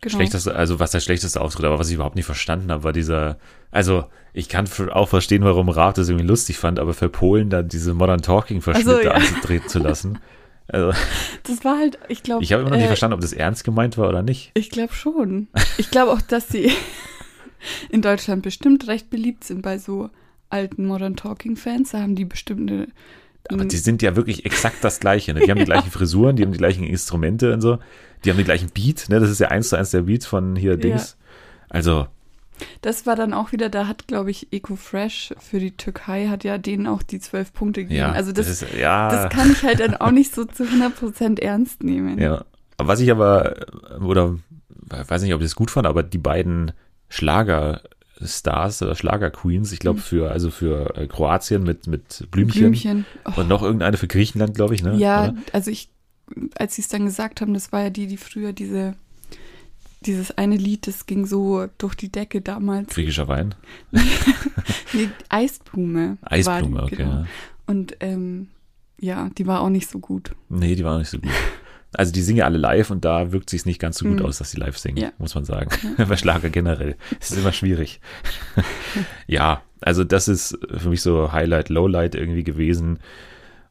Genau. 0.00 0.16
Schlechteste, 0.16 0.54
also 0.56 0.80
was 0.80 0.90
der 0.90 1.00
schlechteste 1.00 1.40
Auftritt, 1.40 1.64
aber 1.64 1.78
was 1.78 1.88
ich 1.88 1.94
überhaupt 1.94 2.16
nicht 2.16 2.24
verstanden 2.24 2.72
habe, 2.72 2.82
war 2.82 2.92
dieser, 2.92 3.38
also 3.70 4.04
ich 4.32 4.48
kann 4.48 4.68
auch 4.90 5.08
verstehen, 5.08 5.44
warum 5.44 5.68
Raab 5.68 5.94
das 5.94 6.08
irgendwie 6.08 6.26
lustig 6.26 6.58
fand, 6.58 6.80
aber 6.80 6.92
für 6.92 7.08
Polen 7.08 7.50
dann 7.50 7.68
diese 7.68 7.94
Modern 7.94 8.20
Talking 8.20 8.62
Verschnitte 8.62 8.96
also, 8.96 9.08
ja. 9.08 9.14
anzutreten 9.14 9.68
zu 9.68 9.78
lassen. 9.78 10.18
Also, 10.68 10.92
das 11.42 11.64
war 11.64 11.78
halt, 11.78 11.98
ich 12.08 12.22
glaube. 12.22 12.42
Ich 12.42 12.52
habe 12.52 12.62
immer 12.62 12.70
noch 12.70 12.76
nicht 12.76 12.84
äh, 12.84 12.88
verstanden, 12.88 13.14
ob 13.14 13.20
das 13.20 13.32
ernst 13.32 13.62
gemeint 13.64 13.98
war 13.98 14.08
oder 14.08 14.22
nicht. 14.22 14.52
Ich 14.54 14.70
glaube 14.70 14.94
schon. 14.94 15.48
Ich 15.76 15.90
glaube 15.90 16.12
auch, 16.12 16.20
dass 16.20 16.48
sie 16.48 16.72
in 17.90 18.00
Deutschland 18.00 18.42
bestimmt 18.42 18.88
recht 18.88 19.10
beliebt 19.10 19.44
sind 19.44 19.62
bei 19.62 19.78
so 19.78 20.10
alten 20.50 20.86
Modern 20.86 21.16
Talking 21.16 21.56
Fans. 21.56 21.90
Da 21.90 22.00
haben 22.00 22.14
die 22.14 22.24
bestimmt 22.24 22.70
eine 22.70 22.88
Aber 23.48 23.64
die 23.64 23.76
sind 23.76 24.02
ja 24.02 24.16
wirklich 24.16 24.46
exakt 24.46 24.76
das 24.82 25.00
Gleiche. 25.00 25.34
Ne? 25.34 25.40
Die 25.40 25.50
haben 25.50 25.58
die 25.58 25.64
gleichen 25.64 25.90
Frisuren, 25.92 26.36
die 26.36 26.42
haben 26.42 26.52
die 26.52 26.58
gleichen 26.58 26.84
Instrumente 26.84 27.52
und 27.52 27.60
so. 27.60 27.78
Die 28.24 28.30
haben 28.30 28.36
den 28.36 28.44
gleichen 28.44 28.70
Beat. 28.70 29.08
Ne? 29.08 29.20
Das 29.20 29.30
ist 29.30 29.40
ja 29.40 29.48
eins 29.48 29.68
zu 29.68 29.76
eins 29.76 29.90
der 29.90 30.02
Beat 30.02 30.24
von 30.24 30.56
hier 30.56 30.76
Dings. 30.76 31.16
Also, 31.68 32.06
Das 32.82 33.06
war 33.06 33.16
dann 33.16 33.32
auch 33.32 33.52
wieder, 33.52 33.68
da 33.68 33.88
hat, 33.88 34.06
glaube 34.06 34.30
ich, 34.30 34.52
EcoFresh 34.52 35.34
für 35.38 35.58
die 35.58 35.76
Türkei 35.76 36.28
hat 36.28 36.44
ja 36.44 36.58
denen 36.58 36.86
auch 36.86 37.02
die 37.02 37.18
zwölf 37.18 37.52
Punkte 37.52 37.82
gegeben. 37.82 37.98
ja. 37.98 38.12
also 38.12 38.32
das, 38.32 38.48
ist, 38.48 38.66
ja. 38.78 39.10
das 39.10 39.30
kann 39.30 39.50
ich 39.50 39.62
halt 39.62 39.80
dann 39.80 39.96
auch 39.96 40.10
nicht 40.10 40.34
so 40.34 40.44
zu 40.44 40.64
100% 40.64 41.40
ernst 41.40 41.82
nehmen. 41.82 42.18
Ja. 42.18 42.44
Was 42.78 43.00
ich 43.00 43.10
aber, 43.10 43.66
oder 44.00 44.38
weiß 44.88 45.22
nicht, 45.22 45.34
ob 45.34 45.40
ich 45.40 45.46
das 45.46 45.56
gut 45.56 45.70
fand, 45.70 45.86
aber 45.86 46.02
die 46.02 46.18
beiden 46.18 46.72
Schlagerstars 48.26 48.82
oder 48.82 48.94
Schlagerqueens, 48.94 49.72
ich 49.72 49.78
glaube 49.78 49.98
Mhm. 49.98 50.02
für, 50.02 50.30
also 50.30 50.50
für 50.50 50.96
äh, 50.96 51.06
Kroatien 51.06 51.62
mit, 51.62 51.86
mit 51.86 52.26
Blümchen, 52.30 52.60
Blümchen. 52.72 53.06
Oh, 53.24 53.40
und 53.40 53.48
noch 53.48 53.62
irgendeine 53.62 53.96
für 53.96 54.08
Griechenland, 54.08 54.54
glaube 54.54 54.74
ich, 54.74 54.82
ne? 54.82 54.96
ja, 54.96 55.24
Oder? 55.30 55.34
also 55.52 55.70
ich, 55.70 55.90
als 56.56 56.74
sie 56.76 56.82
es 56.82 56.88
dann 56.88 57.04
gesagt 57.04 57.40
haben, 57.40 57.54
das 57.54 57.72
war 57.72 57.82
ja 57.82 57.90
die, 57.90 58.06
die 58.06 58.16
früher 58.16 58.52
diese, 58.52 58.94
dieses 60.06 60.36
eine 60.38 60.56
Lied, 60.56 60.86
das 60.86 61.06
ging 61.06 61.26
so 61.26 61.66
durch 61.78 61.94
die 61.94 62.10
Decke 62.10 62.40
damals. 62.40 62.94
Griechischer 62.94 63.28
Wein. 63.28 63.54
Nee, 64.94 65.08
Eisblume. 65.30 66.18
war 66.20 66.32
Eisblume, 66.32 66.78
die, 66.80 66.84
okay. 66.84 66.96
genau. 66.96 67.10
Ja. 67.20 67.26
Und 67.66 67.96
ähm, 68.00 68.48
ja, 69.00 69.30
die 69.38 69.46
war 69.46 69.62
auch 69.62 69.70
nicht 69.70 69.88
so 69.88 69.98
gut. 70.00 70.32
Nee, 70.50 70.74
die 70.74 70.84
waren 70.84 70.96
auch 70.96 70.98
nicht 70.98 71.08
so 71.10 71.18
gut. 71.18 71.30
Also 71.94 72.12
die 72.12 72.22
singen 72.22 72.38
ja 72.38 72.44
alle 72.46 72.58
live 72.58 72.90
und 72.90 73.04
da 73.04 73.32
wirkt 73.32 73.50
sich 73.50 73.66
nicht 73.66 73.78
ganz 73.78 73.98
so 73.98 74.06
gut 74.06 74.20
Mhm. 74.20 74.26
aus, 74.26 74.38
dass 74.38 74.50
die 74.50 74.56
live 74.58 74.78
singen, 74.78 74.96
Ja. 74.98 75.12
muss 75.18 75.34
man 75.34 75.44
sagen. 75.44 75.68
Bei 76.08 76.16
Schlager 76.16 76.48
generell. 76.50 76.96
Es 77.20 77.30
ist 77.30 77.38
immer 77.38 77.52
schwierig. 77.52 78.00
ja, 79.26 79.62
also 79.80 80.04
das 80.04 80.28
ist 80.28 80.58
für 80.76 80.88
mich 80.88 81.02
so 81.02 81.32
Highlight, 81.32 81.68
Lowlight 81.68 82.14
irgendwie 82.14 82.44
gewesen. 82.44 82.98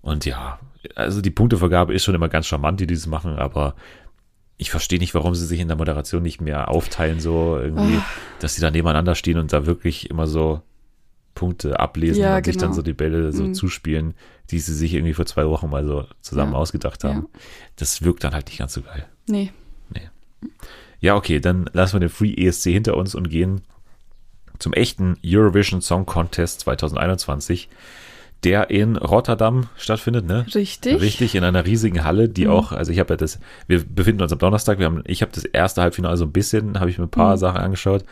Und 0.01 0.25
ja, 0.25 0.60
also 0.96 1.22
die 1.22 1.30
Punktevergabe 1.32 1.94
ist 1.94 2.04
schon 2.04 2.16
immer 2.16 2.30
ganz 2.30 2.48
charmant, 2.48 2.80
die 2.80 2.88
dieses 2.88 3.08
machen, 3.08 3.36
aber 3.38 3.75
ich 4.58 4.70
verstehe 4.72 5.00
nicht, 5.00 5.16
warum 5.16 5.34
sie 5.34 5.46
sich 5.46 5.60
in 5.60 5.68
der 5.68 5.78
Moderation 5.78 6.22
nicht 6.22 6.42
mehr 6.42 6.70
aufteilen, 6.70 7.20
so 7.20 7.58
irgendwie, 7.60 7.98
Oh. 7.98 8.04
dass 8.40 8.56
sie 8.56 8.62
da 8.62 8.70
nebeneinander 8.72 9.16
stehen 9.16 9.38
und 9.40 9.51
da 9.54 9.66
wirklich 9.66 10.10
immer 10.12 10.28
so 10.28 10.62
Punkte 11.42 11.80
ablesen 11.80 12.22
Ja, 12.22 12.38
und 12.38 12.46
sich 12.46 12.56
dann 12.58 12.68
genau. 12.70 12.76
so 12.76 12.82
die 12.84 12.94
Bälle 12.94 13.32
so 13.32 13.44
Mhm. 13.46 13.54
zuspielen, 13.56 14.14
die 14.52 14.60
sie 14.60 14.74
sich 14.76 14.94
irgendwie 14.94 15.14
vor 15.16 15.26
zwei 15.26 15.48
Wochen 15.48 15.70
mal 15.70 15.84
so 15.86 16.06
zusammen 16.22 16.54
Ja. 16.54 16.58
ausgedacht 16.60 17.04
haben. 17.04 17.28
Das 17.78 18.04
wirkt 18.04 18.24
dann 18.24 18.34
halt 18.34 18.46
nicht 18.48 18.60
ganz 18.60 18.74
so 18.74 18.82
geil. 18.82 19.06
Nee. 19.28 19.52
Ja, 21.00 21.16
okay, 21.16 21.40
dann 21.40 21.68
lassen 21.74 21.94
wir 21.96 22.00
den 22.02 22.10
Free 22.10 22.34
ESC 22.36 22.72
hinter 22.72 22.96
uns 22.96 23.16
und 23.16 23.30
gehen 23.30 23.62
zum 24.60 24.72
echten 24.74 25.18
Eurovision 25.26 25.82
Song 25.82 26.06
Contest 26.06 26.60
2021, 26.60 27.70
der 28.44 28.70
in 28.70 28.98
Rotterdam 28.98 29.68
stattfindet, 29.78 30.28
ne? 30.28 30.46
Richtig. 30.54 31.02
Richtig, 31.02 31.34
in 31.34 31.44
einer 31.44 31.66
riesigen 31.66 32.04
Halle, 32.04 32.30
die 32.30 32.46
Mhm. 32.46 32.52
auch, 32.52 32.72
also 32.72 32.92
ich 32.92 33.00
habe 33.00 33.14
ja 33.14 33.18
das, 33.18 33.40
wir 33.68 33.84
befinden 33.84 34.22
uns 34.22 34.32
am 34.32 34.38
Donnerstag, 34.38 34.78
wir 34.78 34.86
haben, 34.86 35.02
ich 35.08 35.24
habe 35.24 35.32
das 35.34 35.44
erste 35.46 35.82
Halbfinale 35.82 36.18
so 36.18 36.26
ein 36.26 36.32
bisschen, 36.32 36.80
habe 36.80 36.92
ich 36.92 37.00
mir 37.00 37.06
ein 37.06 37.10
paar 37.10 37.34
Mhm. 37.36 37.40
Sachen 37.40 37.58
angeschaut, 37.62 38.04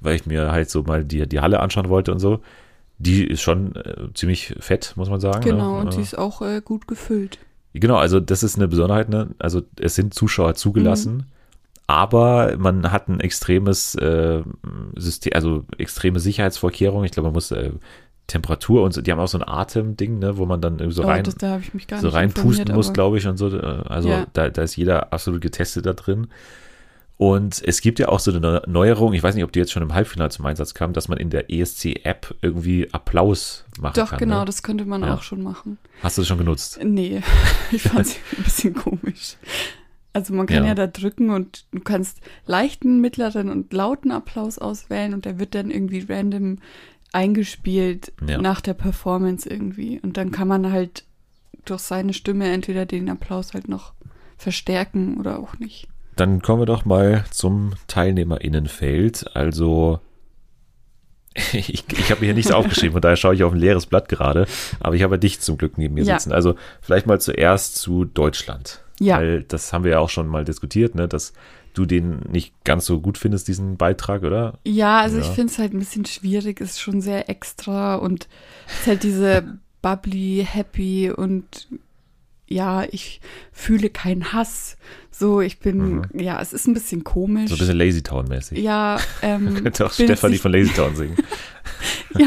weil 0.00 0.16
ich 0.16 0.26
mir 0.26 0.50
halt 0.50 0.68
so 0.68 0.82
mal 0.82 1.04
die, 1.04 1.28
die 1.28 1.38
Halle 1.40 1.60
anschauen 1.60 1.88
wollte 1.88 2.10
und 2.10 2.18
so. 2.18 2.42
Die 3.04 3.24
ist 3.26 3.42
schon 3.42 3.74
äh, 3.74 4.08
ziemlich 4.14 4.54
fett, 4.60 4.92
muss 4.96 5.10
man 5.10 5.18
sagen. 5.20 5.40
Genau, 5.42 5.74
ne? 5.74 5.80
und 5.80 5.96
die 5.96 6.00
ist 6.02 6.16
auch 6.16 6.40
äh, 6.42 6.60
gut 6.64 6.86
gefüllt. 6.86 7.38
Genau, 7.74 7.96
also 7.96 8.20
das 8.20 8.42
ist 8.42 8.56
eine 8.56 8.68
Besonderheit, 8.68 9.08
ne? 9.08 9.30
Also 9.38 9.62
es 9.80 9.94
sind 9.94 10.14
Zuschauer 10.14 10.54
zugelassen, 10.54 11.14
Mhm. 11.16 11.24
aber 11.86 12.56
man 12.58 12.92
hat 12.92 13.08
ein 13.08 13.20
extremes 13.20 13.94
äh, 13.96 14.42
System, 14.96 15.32
also 15.34 15.64
extreme 15.78 16.20
Sicherheitsvorkehrungen. 16.20 17.04
Ich 17.06 17.12
glaube, 17.12 17.28
man 17.28 17.34
muss 17.34 17.50
äh, 17.50 17.70
Temperatur 18.28 18.82
und 18.84 18.92
so, 18.94 19.00
die 19.02 19.10
haben 19.10 19.18
auch 19.18 19.26
so 19.28 19.38
ein 19.38 19.46
Atemding, 19.46 20.18
ne, 20.20 20.36
wo 20.38 20.46
man 20.46 20.60
dann 20.60 20.78
so 20.90 21.02
oh, 21.02 21.06
rein, 21.06 21.24
das, 21.24 21.34
da 21.36 21.60
so 22.00 22.08
reinpusten 22.08 22.72
muss, 22.74 22.92
glaube 22.92 23.18
ich, 23.18 23.26
und 23.26 23.36
so. 23.36 23.48
äh, 23.48 23.60
Also 23.88 24.10
Ja. 24.10 24.26
da, 24.32 24.48
da 24.48 24.62
ist 24.62 24.76
jeder 24.76 25.12
absolut 25.12 25.40
getestet 25.40 25.86
da 25.86 25.92
drin. 25.92 26.28
Und 27.22 27.62
es 27.64 27.80
gibt 27.82 28.00
ja 28.00 28.08
auch 28.08 28.18
so 28.18 28.32
eine 28.32 28.40
Neu- 28.40 28.60
Neuerung, 28.66 29.12
ich 29.12 29.22
weiß 29.22 29.36
nicht, 29.36 29.44
ob 29.44 29.52
die 29.52 29.60
jetzt 29.60 29.70
schon 29.70 29.82
im 29.84 29.94
Halbfinale 29.94 30.30
zum 30.30 30.44
Einsatz 30.44 30.74
kam, 30.74 30.92
dass 30.92 31.06
man 31.06 31.18
in 31.18 31.30
der 31.30 31.50
ESC-App 31.52 32.34
irgendwie 32.42 32.92
Applaus 32.92 33.64
machen 33.80 33.94
Doch, 33.94 34.10
kann. 34.10 34.18
genau, 34.18 34.40
Ne? 34.40 34.46
das 34.46 34.64
könnte 34.64 34.84
man 34.86 35.02
Ja. 35.02 35.14
auch 35.14 35.22
schon 35.22 35.40
machen. 35.40 35.78
Hast 36.02 36.18
du 36.18 36.22
das 36.22 36.26
schon 36.28 36.38
genutzt? 36.38 36.80
Nee, 36.82 37.22
ich 37.70 37.82
fand 37.82 38.06
es 38.06 38.16
ein 38.36 38.42
bisschen 38.42 38.74
komisch. 38.74 39.36
Also 40.12 40.34
man 40.34 40.46
kann 40.46 40.64
Ja. 40.64 40.70
ja. 40.70 40.74
da 40.74 40.88
drücken 40.88 41.30
und 41.30 41.64
du 41.70 41.78
kannst 41.78 42.18
leichten, 42.46 43.00
mittleren 43.00 43.50
und 43.50 43.72
lauten 43.72 44.10
Applaus 44.10 44.58
auswählen 44.58 45.14
und 45.14 45.24
der 45.24 45.38
wird 45.38 45.54
dann 45.54 45.70
irgendwie 45.70 46.04
random 46.08 46.58
eingespielt 47.12 48.12
Ja. 48.26 48.38
nach 48.38 48.60
der 48.60 48.74
Performance 48.74 49.48
irgendwie. 49.48 50.00
Und 50.00 50.16
dann 50.16 50.32
kann 50.32 50.48
man 50.48 50.72
halt 50.72 51.04
durch 51.66 51.82
seine 51.82 52.14
Stimme 52.14 52.50
entweder 52.50 52.84
den 52.84 53.08
Applaus 53.08 53.54
halt 53.54 53.68
noch 53.68 53.92
verstärken 54.38 55.18
oder 55.20 55.38
auch 55.38 55.56
nicht. 55.60 55.86
Dann 56.16 56.42
kommen 56.42 56.60
wir 56.62 56.66
doch 56.66 56.84
mal 56.84 57.24
zum 57.30 57.72
Teilnehmerinnenfeld. 57.86 59.34
Also, 59.34 60.00
ich, 61.52 61.84
ich 61.90 62.10
habe 62.10 62.20
mir 62.20 62.26
hier 62.26 62.34
nichts 62.34 62.52
aufgeschrieben, 62.52 62.92
von 62.92 63.00
daher 63.00 63.16
schaue 63.16 63.34
ich 63.34 63.42
auf 63.44 63.52
ein 63.52 63.58
leeres 63.58 63.86
Blatt 63.86 64.08
gerade. 64.08 64.46
Aber 64.80 64.94
ich 64.94 65.02
habe 65.02 65.18
dich 65.18 65.40
zum 65.40 65.56
Glück 65.58 65.78
neben 65.78 65.94
mir 65.94 66.04
Ja. 66.04 66.18
sitzen. 66.18 66.32
Also, 66.32 66.54
vielleicht 66.80 67.06
mal 67.06 67.20
zuerst 67.20 67.76
zu 67.76 68.04
Deutschland. 68.04 68.80
Ja. 69.00 69.16
Weil 69.18 69.42
das 69.42 69.72
haben 69.72 69.84
wir 69.84 69.92
ja 69.92 69.98
auch 70.00 70.10
schon 70.10 70.28
mal 70.28 70.44
diskutiert, 70.44 70.94
ne, 70.94 71.08
dass 71.08 71.32
du 71.74 71.86
den 71.86 72.18
nicht 72.30 72.52
ganz 72.64 72.84
so 72.84 73.00
gut 73.00 73.16
findest, 73.16 73.48
diesen 73.48 73.78
Beitrag, 73.78 74.22
oder? 74.22 74.58
Ja, 74.64 75.00
also 75.00 75.18
ich 75.18 75.26
Ja. 75.26 75.32
finde 75.32 75.52
es 75.52 75.58
halt 75.58 75.72
ein 75.72 75.78
bisschen 75.78 76.04
schwierig, 76.04 76.60
ist 76.60 76.78
schon 76.80 77.00
sehr 77.00 77.30
extra 77.30 77.94
und 77.94 78.28
es 78.68 78.80
ist 78.80 78.86
halt 78.86 79.02
diese 79.02 79.58
bubbly, 79.80 80.46
happy 80.48 81.10
und 81.10 81.68
ja, 82.52 82.84
ich 82.90 83.20
fühle 83.52 83.90
keinen 83.90 84.32
Hass. 84.32 84.76
So, 85.10 85.40
ich 85.40 85.58
bin, 85.58 86.06
ja, 86.14 86.40
es 86.40 86.52
ist 86.52 86.66
ein 86.66 86.74
bisschen 86.74 87.04
komisch. 87.04 87.42
Mhm. 87.44 87.48
So 87.48 87.54
ein 87.54 87.58
bisschen 87.58 87.78
Lazy 87.78 88.02
Town-mäßig. 88.02 88.58
ja, 88.58 88.98
ähm, 89.22 89.54
Könnte 89.62 89.86
auch 89.86 89.92
Stefanie 89.92 90.38
von 90.38 90.52
Lazy 90.52 90.72
Town 90.72 90.94
singen. 90.96 91.16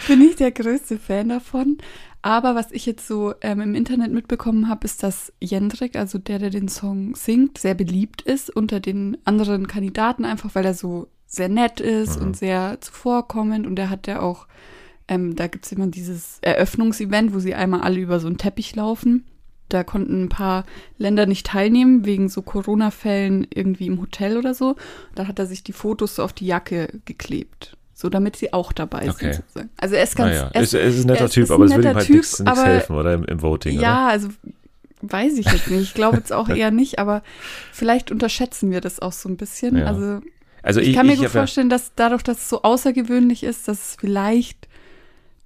Ich 0.00 0.08
bin 0.08 0.18
nicht 0.18 0.40
der 0.40 0.50
größte 0.50 0.98
Fan 0.98 1.28
davon. 1.28 1.78
Aber 2.22 2.56
was 2.56 2.72
ich 2.72 2.84
jetzt 2.86 3.06
so 3.06 3.34
ähm, 3.42 3.60
im 3.60 3.74
Internet 3.76 4.10
mitbekommen 4.12 4.68
habe, 4.68 4.84
ist, 4.84 5.04
dass 5.04 5.32
Jendrik, 5.40 5.94
also 5.94 6.18
der, 6.18 6.40
der 6.40 6.50
den 6.50 6.66
Song 6.66 7.14
singt, 7.14 7.58
sehr 7.58 7.74
beliebt 7.74 8.22
ist 8.22 8.50
unter 8.50 8.80
den 8.80 9.16
anderen 9.24 9.68
Kandidaten, 9.68 10.24
einfach 10.24 10.54
weil 10.56 10.64
er 10.64 10.74
so 10.74 11.06
sehr 11.26 11.48
nett 11.48 11.78
ist 11.78 12.18
Mhm. 12.18 12.26
und 12.26 12.36
sehr 12.36 12.80
zuvorkommend. 12.80 13.66
Und 13.68 13.78
er 13.78 13.88
hat 13.90 14.08
ja 14.08 14.20
auch, 14.20 14.48
ähm, 15.08 15.36
da 15.36 15.46
gibt 15.46 15.66
es 15.66 15.72
immer 15.72 15.86
dieses 15.86 16.38
Eröffnungsevent, 16.42 17.32
wo 17.34 17.38
sie 17.38 17.54
einmal 17.54 17.82
alle 17.82 18.00
über 18.00 18.18
so 18.20 18.26
einen 18.26 18.38
Teppich 18.38 18.74
laufen. 18.74 19.24
Da 19.68 19.82
konnten 19.82 20.24
ein 20.24 20.28
paar 20.28 20.64
Länder 20.98 21.26
nicht 21.26 21.46
teilnehmen, 21.46 22.04
wegen 22.04 22.28
so 22.28 22.40
Corona-Fällen 22.42 23.46
irgendwie 23.52 23.86
im 23.86 24.00
Hotel 24.00 24.36
oder 24.36 24.54
so. 24.54 24.76
Da 25.14 25.26
hat 25.26 25.38
er 25.38 25.46
sich 25.46 25.64
die 25.64 25.72
Fotos 25.72 26.14
so 26.16 26.22
auf 26.22 26.32
die 26.32 26.46
Jacke 26.46 26.88
geklebt. 27.04 27.76
So, 27.92 28.08
damit 28.10 28.36
sie 28.36 28.52
auch 28.52 28.72
dabei 28.72 29.08
Okay. 29.08 29.32
sind. 29.32 29.34
Sozusagen. 29.36 29.70
Also 29.78 29.94
er 29.94 30.02
ist 30.04 30.16
ganz. 30.16 30.30
Naja, 30.34 30.50
er 30.52 30.60
es, 30.62 30.74
es 30.74 30.94
ist 30.96 31.04
ein 31.04 31.06
netter 31.08 31.20
er 31.20 31.26
ist- 31.26 31.32
Typ, 31.32 31.44
ist 31.44 31.50
aber 31.50 31.64
es 31.64 31.70
will 31.76 31.84
ihm 31.84 31.94
halt 31.96 32.10
nichts 32.10 32.42
helfen, 32.44 32.94
oder? 32.96 33.14
Im, 33.14 33.24
im 33.24 33.42
Voting, 33.42 33.78
oder? 33.78 33.82
Ja, 33.82 34.08
also 34.08 34.28
weiß 35.02 35.38
ich 35.38 35.46
jetzt 35.46 35.68
nicht. 35.70 35.82
Ich 35.82 35.94
glaube 35.94 36.18
jetzt 36.18 36.32
auch 36.32 36.48
eher 36.50 36.70
nicht, 36.70 36.98
aber 36.98 37.22
vielleicht 37.72 38.10
unterschätzen 38.10 38.70
wir 38.70 38.80
das 38.80 39.00
auch 39.00 39.12
so 39.12 39.28
ein 39.28 39.36
bisschen. 39.36 39.78
Ja. 39.78 39.86
Also 39.86 40.20
Also 40.62 40.80
ich, 40.80 40.94
kann 40.94 41.06
mir 41.06 41.14
ich 41.14 41.20
gut 41.20 41.30
vorstellen, 41.30 41.70
dass 41.70 41.92
dadurch, 41.96 42.22
dass 42.22 42.36
es 42.38 42.48
so 42.50 42.62
außergewöhnlich 42.62 43.42
ist, 43.42 43.66
dass 43.66 43.78
es 43.90 43.96
vielleicht 43.98 44.68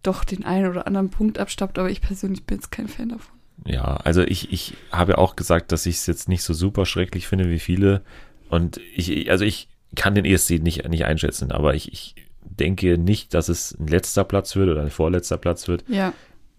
doch 0.03 0.25
den 0.25 0.45
einen 0.45 0.67
oder 0.67 0.87
anderen 0.87 1.11
Punkt 1.11 1.39
abstaubt, 1.39 1.79
aber 1.79 1.91
ich 1.91 2.01
persönlich 2.01 2.45
bin 2.45 2.59
jetzt 2.59 2.71
kein 2.71 2.89
Fan 2.89 3.11
davon. 3.11 3.35
Ja, 3.67 3.97
also 3.97 4.23
ich, 4.23 4.53
ich 4.53 4.75
habe 4.91 5.19
auch 5.19 5.37
gesagt, 5.37 5.71
dass 5.73 5.85
ich 5.87 5.97
es 5.97 6.07
jetzt 6.07 6.29
nicht 6.29 6.43
so 6.43 6.55
super 6.55 6.87
schrecklich 6.87 7.29
finde 7.29 7.51
wie 7.51 7.59
viele. 7.59 8.03
Und 8.49 8.81
ich, 8.95 9.31
also 9.31 9.45
ich 9.45 9.69
kann 9.97 10.15
den 10.15 10.25
ESC 10.25 10.63
nicht, 10.63 10.89
nicht 10.89 11.05
einschätzen, 11.05 11.53
aber 11.53 11.75
ich, 11.75 11.93
ich 11.93 12.15
denke 12.43 12.97
nicht, 12.97 13.35
dass 13.35 13.49
es 13.49 13.77
ein 13.79 13.87
letzter 13.87 14.25
Platz 14.25 14.57
wird 14.57 14.71
oder 14.71 14.81
ein 14.83 14.91
vorletzter 14.91 15.37
Platz 15.37 15.69
wird. 15.69 15.85
Ja, 15.89 16.13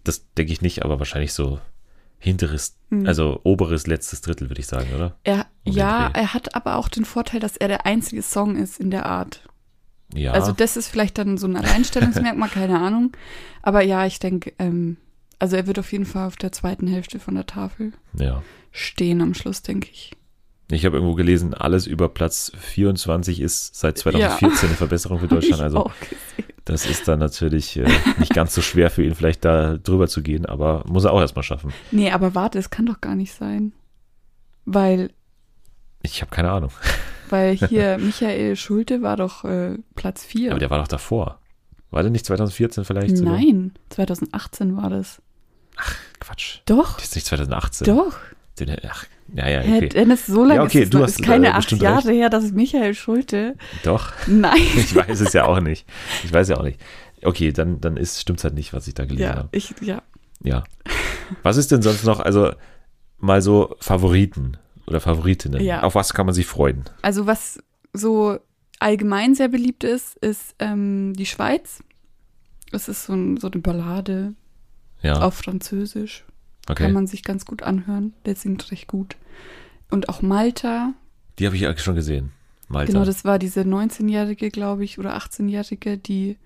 Das 0.04 0.24
denke 0.34 0.52
ich 0.52 0.62
nicht, 0.62 0.84
aber 0.84 0.98
wahrscheinlich 0.98 1.32
so 1.32 1.58
hinteres, 2.18 2.76
Hm. 2.90 3.06
also 3.06 3.40
oberes 3.42 3.86
letztes 3.86 4.20
Drittel, 4.20 4.48
würde 4.48 4.60
ich 4.60 4.66
sagen, 4.68 4.88
oder? 4.94 5.16
er, 5.24 5.46
Um 5.64 5.72
ja, 5.72 6.08
er 6.12 6.34
hat 6.34 6.54
aber 6.54 6.76
auch 6.76 6.88
den 6.88 7.04
Vorteil, 7.04 7.40
dass 7.40 7.56
er 7.56 7.68
der 7.68 7.84
einzige 7.86 8.22
Song 8.22 8.56
ist 8.56 8.78
in 8.78 8.90
der 8.90 9.06
Art. 9.06 9.42
Ja. 10.14 10.32
Also 10.32 10.52
das 10.52 10.76
ist 10.76 10.88
vielleicht 10.88 11.18
dann 11.18 11.38
so 11.38 11.46
ein 11.46 11.56
Alleinstellungsmerkmal, 11.56 12.48
keine 12.52 12.80
Ahnung. 12.80 13.12
Aber 13.62 13.82
ja, 13.82 14.06
ich 14.06 14.18
denke, 14.18 14.52
ähm, 14.58 14.96
also 15.38 15.56
er 15.56 15.66
wird 15.66 15.78
auf 15.78 15.90
jeden 15.92 16.06
Fall 16.06 16.26
auf 16.26 16.36
der 16.36 16.52
zweiten 16.52 16.86
Hälfte 16.86 17.18
von 17.18 17.34
der 17.34 17.46
Tafel 17.46 17.92
ja. 18.18 18.42
stehen 18.70 19.20
am 19.20 19.34
Schluss, 19.34 19.62
denke 19.62 19.88
ich. 19.90 20.12
Ich 20.70 20.86
habe 20.86 20.96
irgendwo 20.96 21.14
gelesen, 21.14 21.52
alles 21.52 21.86
über 21.86 22.08
Platz 22.08 22.52
24 22.58 23.40
ist 23.40 23.74
seit 23.74 23.98
2014 23.98 24.68
eine 24.68 24.76
Verbesserung 24.76 25.18
für 25.18 25.28
Deutschland. 25.28 25.62
Also 25.62 25.90
das 26.64 26.86
ist 26.86 27.08
dann 27.08 27.18
natürlich 27.18 27.76
äh, 27.76 27.86
nicht 28.18 28.32
ganz 28.32 28.54
so 28.54 28.62
schwer 28.62 28.90
für 28.90 29.02
ihn, 29.04 29.14
vielleicht 29.14 29.44
da 29.44 29.76
drüber 29.76 30.08
zu 30.08 30.22
gehen, 30.22 30.46
aber 30.46 30.84
muss 30.86 31.04
er 31.04 31.12
auch 31.12 31.20
erstmal 31.20 31.42
schaffen. 31.42 31.72
Nee, 31.90 32.10
aber 32.10 32.34
warte, 32.34 32.58
es 32.58 32.70
kann 32.70 32.86
doch 32.86 33.00
gar 33.00 33.16
nicht 33.16 33.34
sein. 33.34 33.72
Weil, 34.64 35.10
Ich 36.02 36.22
habe 36.22 36.30
keine 36.30 36.50
Ahnung. 36.50 36.70
Weil 37.32 37.56
hier 37.56 37.98
Michael 38.00 38.54
Schulte 38.56 39.02
war 39.02 39.16
doch 39.16 39.44
äh, 39.44 39.78
Platz 39.94 40.24
4. 40.24 40.50
Aber 40.50 40.60
der 40.60 40.70
war 40.70 40.78
doch 40.78 40.88
davor. 40.88 41.38
War 41.90 42.02
der 42.02 42.10
nicht 42.10 42.24
2014 42.26 42.84
vielleicht? 42.84 43.16
sogar? 43.18 43.34
Nein, 43.34 43.72
2018 43.90 44.76
war 44.76 44.90
das. 44.90 45.20
Ach, 45.76 45.96
Quatsch. 46.20 46.60
Doch. 46.66 46.94
Das 46.96 47.04
ist 47.06 47.14
nicht 47.16 47.26
2018. 47.26 47.86
Doch. 47.86 48.14
Ach, 48.86 49.06
ja, 49.34 49.48
ja, 49.48 49.60
okay. 49.60 49.88
Dennis, 49.88 50.26
so 50.26 50.42
lange 50.44 50.56
Ja, 50.56 50.62
okay, 50.62 50.80
ist 50.80 50.84
es 50.84 50.90
du 50.90 51.02
hast, 51.02 51.20
ist 51.20 51.24
keine 51.24 51.48
äh, 51.48 51.50
acht 51.50 51.72
Jahre 51.72 52.08
recht. 52.08 52.16
her, 52.18 52.28
dass 52.30 52.52
Michael 52.52 52.94
Schulte. 52.94 53.56
Doch. 53.82 54.12
Nein. 54.26 54.58
Ich 54.76 54.94
weiß 54.94 55.20
es 55.20 55.32
ja 55.32 55.46
auch 55.46 55.60
nicht. 55.60 55.86
Ich 56.24 56.32
weiß 56.32 56.48
ja 56.48 56.58
auch 56.58 56.62
nicht. 56.62 56.78
Okay, 57.24 57.52
dann, 57.52 57.80
dann 57.80 57.96
ist, 57.96 58.20
stimmt's 58.20 58.44
halt 58.44 58.54
nicht, 58.54 58.72
was 58.72 58.86
ich 58.88 58.94
da 58.94 59.04
gelesen 59.04 59.22
Ja, 59.22 59.36
habe. 59.36 59.48
ich, 59.52 59.74
ja. 59.80 60.02
Ja. 60.42 60.64
Was 61.42 61.56
ist 61.56 61.70
denn 61.72 61.82
sonst 61.82 62.04
noch, 62.04 62.20
also 62.20 62.52
mal 63.18 63.40
so 63.40 63.76
Favoriten 63.80 64.58
oder 64.86 65.00
Favoritinnen? 65.00 65.60
Ja. 65.62 65.82
Auf 65.82 65.94
was 65.94 66.14
kann 66.14 66.26
man 66.26 66.34
sich 66.34 66.46
freuen? 66.46 66.84
Also 67.02 67.26
was 67.26 67.58
so 67.92 68.38
allgemein 68.78 69.34
sehr 69.34 69.48
beliebt 69.48 69.84
ist, 69.84 70.16
ist 70.18 70.54
ähm, 70.58 71.12
die 71.14 71.26
Schweiz. 71.26 71.82
Es 72.72 72.88
ist 72.88 73.04
so, 73.04 73.12
ein, 73.12 73.36
so 73.36 73.50
eine 73.50 73.60
Ballade 73.60 74.34
Ja, 75.02 75.20
auf 75.20 75.34
Französisch. 75.34 76.24
okay. 76.68 76.84
Kann 76.84 76.92
man 76.92 77.06
sich 77.06 77.22
ganz 77.22 77.44
gut 77.44 77.62
anhören. 77.62 78.14
Der 78.24 78.34
singt 78.34 78.70
recht 78.70 78.88
gut. 78.88 79.16
Und 79.90 80.08
auch 80.08 80.22
Malta. 80.22 80.94
Die 81.38 81.46
habe 81.46 81.54
ich 81.56 81.62
ja 81.62 81.76
schon 81.76 81.94
gesehen. 81.94 82.32
Malta. 82.68 82.92
Genau, 82.92 83.04
das 83.04 83.24
war 83.24 83.38
diese 83.38 83.60
19-Jährige, 83.60 84.50
glaube 84.50 84.84
ich, 84.84 84.98
oder 84.98 85.16
18-Jährige, 85.16 85.98
die 85.98 86.38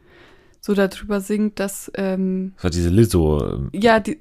so 0.61 0.75
darüber 0.75 1.21
singt, 1.21 1.61
dass, 1.61 1.91
ähm, 1.95 2.53
das 2.57 2.65
war 2.65 2.71
diese 2.71 2.89
Lizzo-Type. 2.89 3.71
ja, 3.73 4.01
die, 4.01 4.19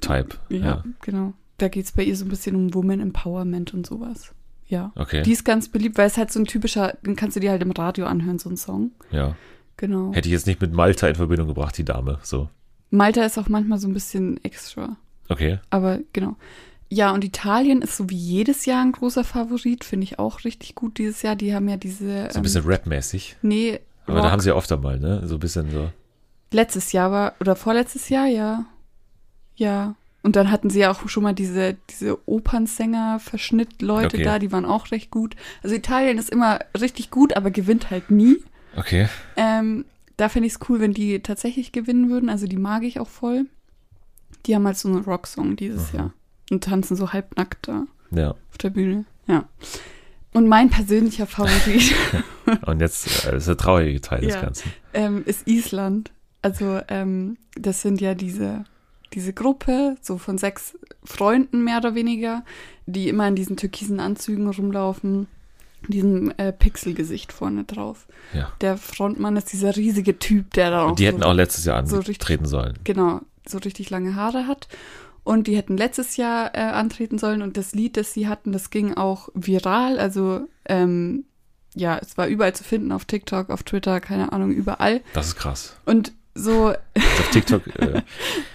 ja. 0.49 0.57
ja, 0.59 0.83
genau. 1.01 1.33
Da 1.57 1.67
geht 1.67 1.85
es 1.85 1.91
bei 1.91 2.03
ihr 2.03 2.15
so 2.15 2.25
ein 2.25 2.29
bisschen 2.29 2.55
um 2.55 2.73
Woman 2.73 2.99
Empowerment 2.99 3.73
und 3.73 3.85
sowas. 3.87 4.33
Ja. 4.67 4.91
Okay. 4.95 5.21
Die 5.23 5.31
ist 5.31 5.45
ganz 5.45 5.69
beliebt, 5.69 5.97
weil 5.97 6.07
es 6.07 6.17
halt 6.17 6.31
so 6.31 6.39
ein 6.39 6.45
typischer, 6.45 6.97
den 7.05 7.15
kannst 7.15 7.35
du 7.35 7.39
dir 7.39 7.51
halt 7.51 7.61
im 7.61 7.71
Radio 7.71 8.05
anhören, 8.07 8.39
so 8.39 8.49
ein 8.49 8.57
Song. 8.57 8.91
ja. 9.11 9.35
Genau. 9.77 10.13
Hätte 10.13 10.29
ich 10.29 10.31
jetzt 10.31 10.47
nicht 10.47 10.61
mit 10.61 10.71
Malta 10.71 11.05
in 11.09 11.15
Verbindung 11.15 11.49
gebracht, 11.49 11.77
die 11.77 11.83
Dame. 11.83 12.17
So. 12.23 12.47
Malta 12.91 13.25
ist 13.25 13.37
auch 13.37 13.49
manchmal 13.49 13.77
so 13.77 13.89
ein 13.89 13.93
bisschen 13.93 14.41
extra. 14.41 14.95
Okay. 15.27 15.59
Aber 15.69 15.99
genau. 16.13 16.37
Ja, 16.87 17.11
und 17.11 17.25
Italien 17.25 17.81
ist 17.81 17.97
so 17.97 18.09
wie 18.09 18.15
jedes 18.15 18.65
Jahr 18.65 18.81
ein 18.81 18.93
großer 18.93 19.25
Favorit, 19.25 19.83
finde 19.83 20.05
ich 20.05 20.17
auch 20.17 20.45
richtig 20.45 20.75
gut 20.75 20.97
dieses 20.97 21.23
Jahr. 21.23 21.35
Die 21.35 21.53
haben 21.53 21.67
ja 21.67 21.75
diese. 21.75 22.29
So 22.31 22.39
ein 22.39 22.43
bisschen 22.43 22.63
Rap-mäßig. 22.63 23.35
nee, 23.41 23.81
Aber 24.05 24.21
da 24.21 24.31
haben 24.31 24.39
sie 24.39 24.47
ja 24.47 24.55
oft 24.55 24.71
einmal, 24.71 24.97
ne? 24.97 25.27
So 25.27 25.33
ein 25.35 25.39
bisschen 25.41 25.69
so. 25.71 25.89
letztes 26.51 26.93
Jahr 26.93 27.11
war, 27.11 27.33
oder 27.41 27.57
vorletztes 27.57 28.07
Jahr, 28.07 28.27
ja. 28.27 28.65
Ja. 29.55 29.95
Und 30.25 30.35
dann 30.35 30.49
hatten 30.51 30.69
sie 30.71 30.79
ja 30.79 30.89
auch 30.91 31.07
schon 31.07 31.21
mal 31.23 31.33
diese, 31.33 31.75
diese 31.91 32.17
Opernsänger-Verschnitt-Leute 32.27 34.17
Okay. 34.17 34.23
da, 34.23 34.39
die 34.39 34.51
waren 34.51 34.65
auch 34.65 34.91
recht 34.91 35.11
gut. 35.11 35.35
Also 35.63 35.75
Italien 35.75 36.17
ist 36.17 36.29
immer 36.29 36.59
richtig 36.79 37.11
gut, 37.11 37.35
aber 37.35 37.51
gewinnt 37.51 37.91
halt 37.91 38.09
nie. 38.11 38.37
Okay. 38.75 39.07
Ähm, 39.35 39.85
da 40.17 40.29
fände 40.29 40.47
ich 40.47 40.53
es 40.53 40.59
cool, 40.69 40.79
wenn 40.79 40.93
die 40.93 41.19
tatsächlich 41.19 41.71
gewinnen 41.71 42.09
würden. 42.09 42.29
Also 42.29 42.47
die 42.47 42.57
mag 42.57 42.83
ich 42.83 42.99
auch 42.99 43.07
voll. 43.07 43.45
Die 44.45 44.55
haben 44.55 44.65
halt 44.65 44.77
so 44.77 44.87
einen 44.89 45.03
Rocksong 45.03 45.55
dieses 45.55 45.91
Mhm. 45.93 45.99
Jahr 45.99 46.13
und 46.51 46.63
tanzen 46.63 46.95
so 46.95 47.13
halbnackt 47.13 47.67
da 47.67 47.85
Ja. 48.11 48.31
auf 48.31 48.57
der 48.61 48.69
Bühne. 48.69 49.05
Ja. 49.27 49.45
Und 50.33 50.47
mein 50.47 50.69
persönlicher 50.69 51.25
Favorit 51.27 51.93
Und 52.65 52.79
jetzt 52.81 53.25
äh, 53.25 53.37
ist 53.37 53.47
der 53.47 53.57
traurige 53.57 54.01
Teil 54.01 54.21
des 54.21 54.33
Ja. 54.35 54.41
Ganzen. 54.41 54.71
ähm, 54.93 55.23
ist 55.25 55.47
Island. 55.47 56.11
Also 56.41 56.79
ähm, 56.89 57.37
das 57.55 57.81
sind 57.81 58.01
ja 58.01 58.13
diese, 58.13 58.65
diese 59.15 59.33
Gruppe, 59.33 59.95
so 60.01 60.17
von 60.17 60.37
sechs 60.37 60.77
Freunden 61.03 61.63
mehr 61.63 61.77
oder 61.77 61.95
weniger, 61.95 62.43
die 62.85 63.09
immer 63.09 63.27
in 63.27 63.35
diesen 63.35 63.57
türkisen 63.57 63.99
Anzügen 63.99 64.47
rumlaufen, 64.49 65.27
diesem 65.87 66.31
äh, 66.37 66.51
Pixelgesicht 66.51 67.31
vorne 67.31 67.63
drauf. 67.63 68.07
Ja. 68.33 68.51
Der 68.61 68.77
Frontmann 68.77 69.37
ist 69.37 69.53
dieser 69.53 69.75
riesige 69.75 70.17
Typ, 70.19 70.51
der 70.53 70.71
da 70.71 70.83
auch 70.83 70.89
Und 70.89 70.99
die 70.99 71.05
so 71.05 71.11
hätten 71.11 71.23
auch 71.23 71.33
letztes 71.33 71.65
Jahr 71.65 71.85
so 71.85 71.97
richtig- 71.97 72.21
antreten 72.21 72.45
sollen. 72.45 72.77
genau, 72.83 73.21
so 73.47 73.57
richtig 73.59 73.89
lange 73.89 74.15
Haare 74.15 74.47
hat. 74.47 74.67
Und 75.23 75.47
die 75.47 75.55
hätten 75.57 75.77
letztes 75.77 76.17
Jahr 76.17 76.53
äh, 76.53 76.59
antreten 76.59 77.17
sollen 77.17 77.41
und 77.41 77.57
das 77.57 77.73
Lied, 77.73 77.97
das 77.97 78.13
sie 78.13 78.27
hatten, 78.27 78.51
das 78.51 78.69
ging 78.69 78.93
auch 78.95 79.29
viral. 79.33 79.97
Also 79.99 80.47
ähm, 80.67 81.25
ja, 81.75 81.97
es 81.97 82.17
war 82.17 82.27
überall 82.27 82.53
zu 82.53 82.63
finden, 82.63 82.91
auf 82.91 83.05
TikTok, 83.05 83.49
auf 83.49 83.63
Twitter, 83.63 83.99
keine 84.01 84.31
Ahnung, 84.33 84.51
überall. 84.51 85.01
Das 85.13 85.27
ist 85.27 85.35
krass. 85.35 85.75
Und 85.85 86.13
so, 86.35 86.69
auf 86.69 87.29
TikTok 87.31 87.67
äh, 87.79 88.01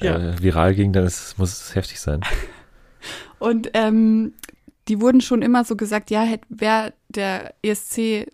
Ja. 0.00 0.16
äh, 0.16 0.42
viral 0.42 0.74
ging, 0.74 0.92
dann 0.92 1.04
ist, 1.04 1.38
muss 1.38 1.52
es 1.52 1.74
heftig 1.74 2.00
sein. 2.00 2.20
und 3.38 3.70
ähm, 3.74 4.34
die 4.88 5.00
wurden 5.00 5.20
schon 5.20 5.42
immer 5.42 5.64
so 5.64 5.76
gesagt, 5.76 6.10
ja, 6.10 6.26
wäre 6.48 6.92
der 7.08 7.54
ESC 7.62 8.26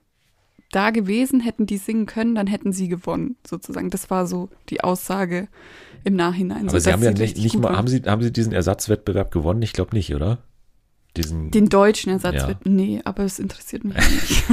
da 0.72 0.90
gewesen, 0.90 1.40
hätten 1.40 1.66
die 1.66 1.78
singen 1.78 2.06
können, 2.06 2.34
dann 2.34 2.46
hätten 2.46 2.72
sie 2.72 2.88
gewonnen, 2.88 3.36
sozusagen. 3.46 3.90
Das 3.90 4.10
war 4.10 4.26
so 4.26 4.48
die 4.68 4.82
Aussage 4.82 5.48
im 6.04 6.14
Nachhinein. 6.16 6.68
Aber 6.68 6.78
so, 6.80 6.84
sie 6.84 6.92
haben 6.92 7.02
ja 7.02 7.12
nicht, 7.12 7.36
nicht 7.36 7.58
mal, 7.58 7.76
haben 7.76 7.88
sie, 7.88 8.02
haben 8.02 8.22
sie 8.22 8.32
diesen 8.32 8.52
Ersatzwettbewerb 8.52 9.30
gewonnen? 9.30 9.62
Ich 9.62 9.72
glaube 9.72 9.94
nicht, 9.94 10.14
oder? 10.14 10.38
Diesen. 11.16 11.50
Den 11.50 11.68
deutschen 11.68 12.12
Ersatz 12.12 12.34
Ja. 12.34 12.54
nee, 12.64 13.00
aber 13.04 13.24
es 13.24 13.38
interessiert 13.38 13.84
mich 13.84 13.96
nicht. 13.96 14.44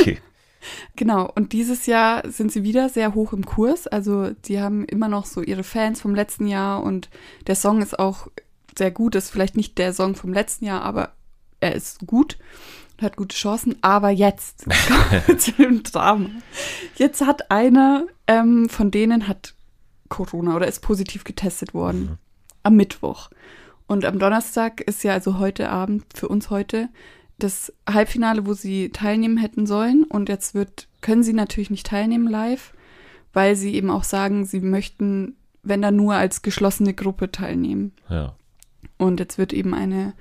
okay. 0.00 0.18
Genau, 0.96 1.30
und 1.34 1.52
dieses 1.52 1.86
Jahr 1.86 2.28
sind 2.30 2.52
sie 2.52 2.62
wieder 2.62 2.88
sehr 2.88 3.14
hoch 3.14 3.32
im 3.32 3.44
Kurs. 3.44 3.86
Also 3.86 4.30
die 4.30 4.60
haben 4.60 4.84
immer 4.84 5.08
noch 5.08 5.26
so 5.26 5.42
ihre 5.42 5.64
Fans 5.64 6.00
vom 6.00 6.14
letzten 6.14 6.46
Jahr 6.46 6.82
und 6.82 7.08
der 7.46 7.54
Song 7.54 7.82
ist 7.82 7.98
auch 7.98 8.28
sehr 8.76 8.90
gut. 8.90 9.14
Ist 9.14 9.30
vielleicht 9.30 9.56
nicht 9.56 9.78
der 9.78 9.92
Song 9.92 10.14
vom 10.14 10.32
letzten 10.32 10.64
Jahr, 10.66 10.82
aber 10.82 11.12
er 11.60 11.74
ist 11.74 12.06
gut, 12.06 12.38
hat 13.00 13.16
gute 13.16 13.36
Chancen. 13.36 13.76
Aber 13.82 14.10
jetzt 14.10 14.66
zu 15.38 15.52
dem 15.52 15.82
Drama. 15.82 16.30
Jetzt 16.96 17.20
hat 17.24 17.50
einer 17.50 18.06
ähm, 18.26 18.68
von 18.68 18.90
denen 18.90 19.28
hat 19.28 19.54
Corona 20.08 20.54
oder 20.56 20.66
ist 20.68 20.80
positiv 20.82 21.24
getestet 21.24 21.74
worden 21.74 22.00
Mhm. 22.00 22.18
am 22.62 22.76
Mittwoch. 22.76 23.30
Und 23.88 24.04
am 24.04 24.18
Donnerstag 24.18 24.80
ist 24.80 25.04
ja 25.04 25.12
also 25.12 25.38
heute 25.38 25.68
Abend 25.70 26.04
für 26.14 26.28
uns 26.28 26.50
heute 26.50 26.88
das 27.38 27.72
Halbfinale, 27.88 28.46
wo 28.46 28.54
sie 28.54 28.90
teilnehmen 28.90 29.36
hätten 29.36 29.66
sollen. 29.66 30.04
Und 30.04 30.28
jetzt 30.28 30.54
wird, 30.54 30.88
können 31.00 31.22
sie 31.22 31.32
natürlich 31.32 31.70
nicht 31.70 31.86
teilnehmen 31.86 32.28
live, 32.28 32.72
weil 33.32 33.56
sie 33.56 33.74
eben 33.74 33.90
auch 33.90 34.04
sagen, 34.04 34.44
sie 34.44 34.60
möchten, 34.60 35.36
wenn 35.62 35.82
dann 35.82 35.96
nur 35.96 36.14
als 36.14 36.42
geschlossene 36.42 36.94
Gruppe 36.94 37.30
teilnehmen. 37.30 37.92
Ja. 38.08 38.36
Und 38.98 39.20
jetzt 39.20 39.36
wird 39.36 39.52
eben 39.52 39.74
eine, 39.74 40.14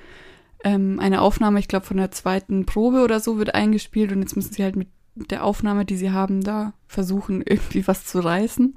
ähm, 0.64 1.00
eine 1.00 1.22
Aufnahme, 1.22 1.60
ich 1.60 1.68
glaube, 1.68 1.86
von 1.86 1.98
der 1.98 2.12
zweiten 2.12 2.66
Probe 2.66 3.04
oder 3.04 3.20
so 3.20 3.38
wird 3.38 3.56
eingespielt 3.56 4.12
und 4.12 4.22
jetzt 4.22 4.36
müssen 4.36 4.54
sie 4.54 4.64
halt 4.64 4.76
mit 4.76 4.90
der 5.16 5.46
Aufnahme, 5.46 5.86
die 5.86 5.96
sie 5.96 6.12
haben, 6.12 6.44
da 6.44 6.74
versuchen, 6.88 7.42
irgendwie 7.46 7.88
was 7.88 8.06
zu 8.06 8.20
reißen. 8.20 8.76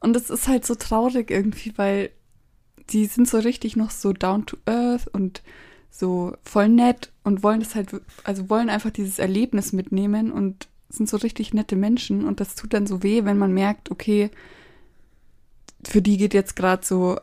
Und 0.00 0.16
es 0.16 0.30
ist 0.30 0.48
halt 0.48 0.64
so 0.64 0.74
traurig 0.74 1.30
irgendwie, 1.30 1.72
weil 1.76 2.10
die 2.90 3.06
sind 3.06 3.28
so 3.28 3.38
richtig 3.38 3.76
noch 3.76 3.90
so 3.90 4.12
down 4.12 4.46
to 4.46 4.56
earth 4.64 5.08
und 5.08 5.42
so 5.98 6.34
voll 6.42 6.68
nett 6.68 7.10
und 7.24 7.42
wollen 7.42 7.60
das 7.60 7.74
halt, 7.74 7.88
also 8.24 8.50
wollen 8.50 8.68
einfach 8.68 8.90
dieses 8.90 9.18
Erlebnis 9.18 9.72
mitnehmen 9.72 10.30
und 10.30 10.68
sind 10.88 11.08
so 11.08 11.16
richtig 11.16 11.54
nette 11.54 11.74
Menschen 11.74 12.26
und 12.26 12.40
das 12.40 12.54
tut 12.54 12.74
dann 12.74 12.86
so 12.86 13.02
weh, 13.02 13.24
wenn 13.24 13.38
man 13.38 13.52
merkt, 13.52 13.90
okay, 13.90 14.30
für 15.84 16.02
die 16.02 16.16
geht 16.16 16.34
jetzt 16.34 16.54
gerade 16.54 16.84
so 16.84 17.18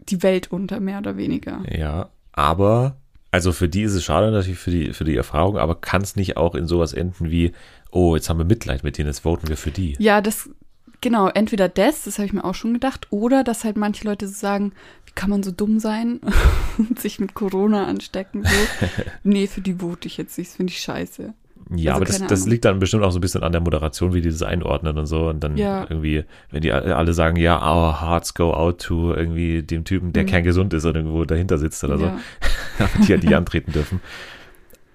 die 0.00 0.22
Welt 0.22 0.50
unter, 0.50 0.80
mehr 0.80 0.98
oder 0.98 1.16
weniger. 1.16 1.62
Ja, 1.70 2.08
aber, 2.32 2.96
also 3.30 3.52
für 3.52 3.68
die 3.68 3.82
ist 3.82 3.94
es 3.94 4.04
schade 4.04 4.30
natürlich 4.30 4.58
für 4.58 4.70
die, 4.70 4.92
für 4.92 5.04
die 5.04 5.16
Erfahrung, 5.16 5.56
aber 5.56 5.76
kann 5.76 6.02
es 6.02 6.16
nicht 6.16 6.36
auch 6.36 6.54
in 6.54 6.66
sowas 6.66 6.92
enden 6.92 7.30
wie, 7.30 7.52
oh, 7.90 8.16
jetzt 8.16 8.28
haben 8.28 8.38
wir 8.38 8.44
Mitleid 8.44 8.82
mit 8.82 8.98
denen, 8.98 9.08
jetzt 9.08 9.20
voten 9.20 9.48
wir 9.48 9.56
für 9.56 9.70
die. 9.70 9.96
Ja, 9.98 10.20
das, 10.20 10.50
genau, 11.00 11.28
entweder 11.28 11.68
das, 11.68 12.04
das 12.04 12.18
habe 12.18 12.26
ich 12.26 12.32
mir 12.32 12.44
auch 12.44 12.54
schon 12.54 12.72
gedacht, 12.74 13.06
oder 13.10 13.44
dass 13.44 13.64
halt 13.64 13.76
manche 13.76 14.04
Leute 14.06 14.26
so 14.28 14.34
sagen, 14.34 14.72
wie 15.06 15.12
kann 15.14 15.30
man 15.30 15.42
so 15.42 15.50
dumm 15.50 15.78
sein 15.80 16.20
und 16.78 16.98
sich 17.00 17.18
mit 17.20 17.34
Corona 17.34 17.86
anstecken? 17.86 18.44
So. 18.44 18.50
nee, 19.24 19.46
für 19.46 19.60
die 19.60 19.74
vote 19.74 20.06
ich 20.08 20.16
jetzt 20.16 20.36
nicht, 20.38 20.50
das 20.50 20.56
finde 20.56 20.72
ich 20.72 20.80
scheiße. 20.80 21.34
Ja, 21.76 21.92
Also 21.92 21.96
aber 21.96 22.04
das, 22.06 22.26
das 22.28 22.46
liegt 22.46 22.64
dann 22.64 22.78
bestimmt 22.78 23.02
auch 23.04 23.10
so 23.10 23.18
ein 23.18 23.20
bisschen 23.20 23.42
an 23.42 23.52
der 23.52 23.60
Moderation, 23.60 24.14
wie 24.14 24.22
die 24.22 24.30
das 24.30 24.42
einordnen 24.42 24.96
und 24.96 25.04
so. 25.06 25.28
Und 25.28 25.40
dann 25.40 25.56
Ja. 25.58 25.82
irgendwie, 25.90 26.24
wenn 26.50 26.62
die 26.62 26.72
alle 26.72 27.12
sagen, 27.12 27.36
ja, 27.36 27.56
our 27.60 28.00
hearts 28.00 28.32
go 28.32 28.54
out 28.54 28.80
to 28.80 29.12
irgendwie 29.14 29.62
dem 29.62 29.84
Typen, 29.84 30.14
der 30.14 30.22
Mhm. 30.22 30.28
kerngesund 30.28 30.72
ist 30.72 30.86
und 30.86 30.94
irgendwo 30.96 31.24
dahinter 31.26 31.58
sitzt 31.58 31.84
oder 31.84 31.98
ja. 31.98 32.18
so, 32.78 33.02
die, 33.06 33.18
die 33.18 33.34
antreten 33.34 33.72
dürfen. 33.72 34.00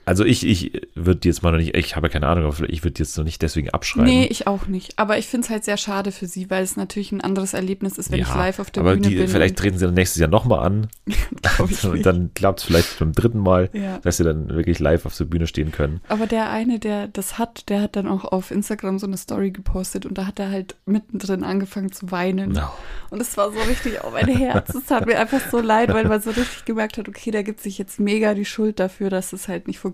Also 0.05 0.25
ich, 0.25 0.45
ich 0.45 0.81
würde 0.95 1.27
jetzt 1.27 1.43
mal 1.43 1.51
noch 1.51 1.59
nicht, 1.59 1.75
ich 1.75 1.95
habe 1.95 2.09
keine 2.09 2.27
Ahnung, 2.27 2.45
aber 2.45 2.69
ich 2.69 2.83
würde 2.83 2.99
jetzt 2.99 3.17
noch 3.17 3.23
nicht 3.23 3.41
deswegen 3.41 3.69
abschreiben. 3.69 4.05
Nee, 4.05 4.25
ich 4.25 4.47
auch 4.47 4.67
nicht. 4.67 4.99
Aber 4.99 5.17
ich 5.17 5.27
finde 5.27 5.45
es 5.45 5.49
halt 5.49 5.63
sehr 5.63 5.77
schade 5.77 6.11
für 6.11 6.27
sie, 6.27 6.49
weil 6.49 6.63
es 6.63 6.75
natürlich 6.75 7.11
ein 7.11 7.21
anderes 7.21 7.53
Erlebnis 7.53 7.97
ist, 7.97 8.11
wenn 8.11 8.19
ich 8.19 8.27
live 8.27 8.59
auf 8.59 8.69
der 8.69 8.81
aber 8.81 8.95
Bühne 8.95 9.07
die, 9.07 9.15
bin. 9.15 9.27
vielleicht 9.27 9.57
treten 9.57 9.77
sie 9.77 9.85
dann 9.85 9.93
nächstes 9.93 10.19
Jahr 10.19 10.29
nochmal 10.29 10.65
an 10.65 10.87
und 11.83 12.05
dann 12.05 12.31
klappt 12.33 12.59
es 12.59 12.65
vielleicht 12.65 12.99
beim 12.99 13.13
dritten 13.13 13.39
Mal, 13.39 13.69
ja. 13.73 13.99
dass 13.99 14.17
sie 14.17 14.23
dann 14.23 14.49
wirklich 14.49 14.79
live 14.79 15.05
auf 15.05 15.15
der 15.15 15.25
Bühne 15.25 15.47
stehen 15.47 15.71
können. 15.71 16.01
Aber 16.09 16.27
der 16.27 16.49
eine, 16.49 16.79
der 16.79 17.07
das 17.07 17.37
hat, 17.37 17.69
der 17.69 17.81
hat 17.81 17.95
dann 17.95 18.07
auch 18.07 18.25
auf 18.25 18.51
Instagram 18.51 18.99
so 18.99 19.07
eine 19.07 19.17
Story 19.17 19.51
gepostet 19.51 20.05
und 20.05 20.17
da 20.17 20.25
hat 20.27 20.39
er 20.39 20.49
halt 20.49 20.75
mittendrin 20.85 21.43
angefangen 21.43 21.91
zu 21.91 22.11
weinen. 22.11 22.51
No. 22.51 22.69
Und 23.09 23.21
es 23.21 23.37
war 23.37 23.51
so 23.51 23.59
richtig 23.59 24.01
auf 24.01 24.11
mein 24.11 24.27
Herz. 24.27 24.73
Es 24.73 24.85
tat 24.85 25.05
mir 25.05 25.19
einfach 25.19 25.41
so 25.49 25.59
leid, 25.59 25.93
weil 25.93 26.07
man 26.07 26.21
so 26.21 26.31
richtig 26.31 26.65
gemerkt 26.65 26.97
hat, 26.97 27.07
okay, 27.07 27.31
der 27.31 27.43
gibt 27.43 27.61
sich 27.61 27.77
jetzt 27.77 27.99
mega 27.99 28.33
die 28.33 28.45
Schuld 28.45 28.79
dafür, 28.79 29.09
dass 29.09 29.33
es 29.33 29.47
halt 29.47 29.67
nicht 29.67 29.79
funktioniert. 29.79 29.92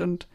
Und 0.00 0.26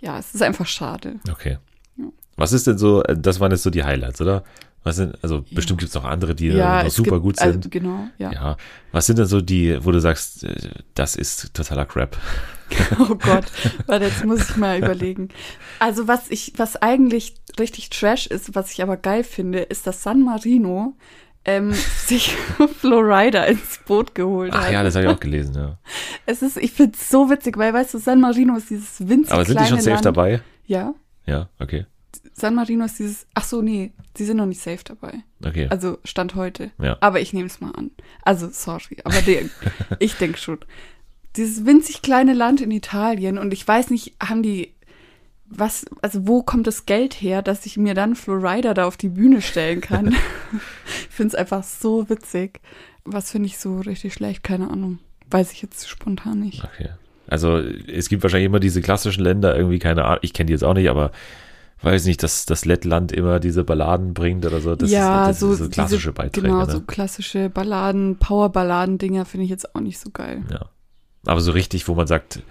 ja, 0.00 0.18
es 0.18 0.34
ist 0.34 0.42
einfach 0.42 0.66
schade. 0.66 1.16
Okay. 1.30 1.58
Ja. 1.96 2.04
Was 2.36 2.52
ist 2.52 2.66
denn 2.66 2.78
so, 2.78 3.02
äh, 3.04 3.16
das 3.16 3.40
waren 3.40 3.50
jetzt 3.52 3.62
so 3.62 3.70
die 3.70 3.84
Highlights, 3.84 4.20
oder? 4.20 4.44
Was 4.82 4.96
sind, 4.96 5.16
also 5.22 5.36
Ja. 5.36 5.44
bestimmt 5.54 5.80
gibt 5.80 5.88
es 5.88 5.94
noch 5.94 6.04
andere, 6.04 6.34
die 6.34 6.48
ja, 6.48 6.80
noch 6.82 6.88
es 6.88 6.94
super 6.94 7.12
gibt, 7.12 7.22
gut 7.22 7.36
sind. 7.38 7.56
Also, 7.56 7.68
genau, 7.70 8.06
ja. 8.18 8.32
ja. 8.32 8.56
Was 8.92 9.06
sind 9.06 9.18
denn 9.18 9.26
so 9.26 9.40
die, 9.40 9.82
wo 9.82 9.90
du 9.92 10.00
sagst, 10.00 10.44
äh, 10.44 10.70
das 10.94 11.16
ist 11.16 11.54
totaler 11.54 11.86
Crap? 11.86 12.16
Oh 12.98 13.14
Gott, 13.14 13.44
warte, 13.86 14.06
jetzt 14.06 14.24
muss 14.24 14.50
ich 14.50 14.56
mal 14.56 14.78
überlegen. 14.78 15.28
Also 15.78 16.08
was 16.08 16.30
ich, 16.30 16.54
was 16.56 16.76
eigentlich 16.76 17.34
richtig 17.58 17.90
Trash 17.90 18.26
ist, 18.26 18.54
was 18.54 18.72
ich 18.72 18.82
aber 18.82 18.96
geil 18.96 19.22
finde, 19.22 19.60
ist, 19.60 19.86
dass 19.86 20.02
San 20.02 20.22
Marino 20.22 20.96
ähm, 21.44 21.72
sich 22.06 22.34
Florida 22.78 23.44
ins 23.44 23.78
Boot 23.86 24.14
geholt 24.14 24.52
Ach 24.54 24.64
hat. 24.64 24.72
ja, 24.72 24.82
das 24.82 24.94
habe 24.94 25.06
ich 25.06 25.10
auch 25.12 25.20
gelesen, 25.20 25.54
ja. 25.54 25.78
Es 26.26 26.42
ist, 26.42 26.56
ich 26.56 26.72
finde 26.72 26.96
es 26.98 27.10
so 27.10 27.28
witzig, 27.30 27.58
weil 27.58 27.72
weißt 27.72 27.94
du, 27.94 27.98
San 27.98 28.20
Marino 28.20 28.56
ist 28.56 28.70
dieses 28.70 29.06
winzig 29.06 29.32
Aber 29.32 29.44
sind 29.44 29.60
die 29.60 29.66
schon 29.66 29.78
safe 29.80 29.90
Land. 29.90 30.06
dabei? 30.06 30.40
Ja, 30.66 30.94
Ja, 31.26 31.48
okay. 31.58 31.86
San 32.32 32.54
Marino 32.54 32.84
ist 32.84 32.98
dieses, 32.98 33.26
ach 33.34 33.44
so, 33.44 33.62
nee, 33.62 33.92
sie 34.16 34.24
sind 34.24 34.38
noch 34.38 34.46
nicht 34.46 34.60
safe 34.60 34.82
dabei. 34.84 35.22
Okay. 35.44 35.68
Also 35.70 35.98
Stand 36.04 36.34
heute. 36.34 36.72
Ja. 36.82 36.96
Aber 37.00 37.20
ich 37.20 37.32
nehme 37.32 37.46
es 37.46 37.60
mal 37.60 37.70
an. 37.72 37.90
Also, 38.22 38.48
sorry, 38.50 38.96
aber 39.04 39.20
der, 39.22 39.42
ich 40.00 40.14
denke 40.16 40.38
schon. 40.38 40.58
Dieses 41.36 41.64
winzig 41.66 42.02
kleine 42.02 42.32
Land 42.32 42.60
in 42.60 42.70
Italien 42.70 43.38
und 43.38 43.52
ich 43.52 43.66
weiß 43.66 43.90
nicht, 43.90 44.14
haben 44.22 44.42
die, 44.42 44.73
was, 45.46 45.84
also 46.02 46.26
wo 46.26 46.42
kommt 46.42 46.66
das 46.66 46.86
Geld 46.86 47.14
her, 47.14 47.42
dass 47.42 47.66
ich 47.66 47.76
mir 47.76 47.94
dann 47.94 48.16
Florida 48.16 48.74
da 48.74 48.86
auf 48.86 48.96
die 48.96 49.08
Bühne 49.08 49.42
stellen 49.42 49.80
kann? 49.80 50.08
ich 50.52 51.14
finde 51.14 51.28
es 51.28 51.34
einfach 51.34 51.62
so 51.62 52.08
witzig. 52.08 52.60
Was 53.04 53.30
finde 53.30 53.46
ich 53.46 53.58
so 53.58 53.80
richtig 53.80 54.14
schlecht? 54.14 54.42
Keine 54.42 54.70
Ahnung. 54.70 54.98
Weiß 55.30 55.52
ich 55.52 55.62
jetzt 55.62 55.88
spontan 55.88 56.40
nicht. 56.40 56.64
Okay. 56.64 56.90
Also 57.26 57.58
es 57.58 58.08
gibt 58.08 58.22
wahrscheinlich 58.22 58.46
immer 58.46 58.60
diese 58.60 58.80
klassischen 58.80 59.22
Länder, 59.22 59.56
irgendwie, 59.56 59.78
keine 59.78 60.04
Ahnung, 60.04 60.18
ich 60.22 60.32
kenne 60.32 60.46
die 60.46 60.52
jetzt 60.52 60.64
auch 60.64 60.74
nicht, 60.74 60.90
aber 60.90 61.10
weiß 61.82 62.06
nicht, 62.06 62.22
dass 62.22 62.46
das 62.46 62.64
Lettland 62.64 63.12
immer 63.12 63.40
diese 63.40 63.64
Balladen 63.64 64.14
bringt 64.14 64.44
oder 64.46 64.60
so. 64.60 64.74
Das 64.74 64.90
ja, 64.90 65.24
ist, 65.24 65.28
das 65.28 65.40
so, 65.40 65.52
ist 65.52 65.58
so 65.58 65.68
klassische 65.68 66.08
diese, 66.08 66.12
Beiträge. 66.12 66.48
Genau, 66.48 66.64
ne? 66.64 66.70
so 66.70 66.80
klassische 66.80 67.50
Balladen, 67.50 68.16
Powerballaden-Dinger 68.16 69.24
finde 69.24 69.44
ich 69.44 69.50
jetzt 69.50 69.74
auch 69.74 69.80
nicht 69.80 69.98
so 69.98 70.10
geil. 70.10 70.42
Ja. 70.50 70.66
Aber 71.26 71.40
so 71.40 71.52
richtig, 71.52 71.88
wo 71.88 71.94
man 71.94 72.06
sagt, 72.06 72.42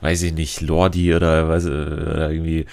weiß 0.00 0.22
ich 0.22 0.32
nicht, 0.32 0.60
Lordi 0.60 1.14
oder, 1.14 1.48
weiß, 1.48 1.66
oder 1.66 2.30
irgendwie 2.30 2.66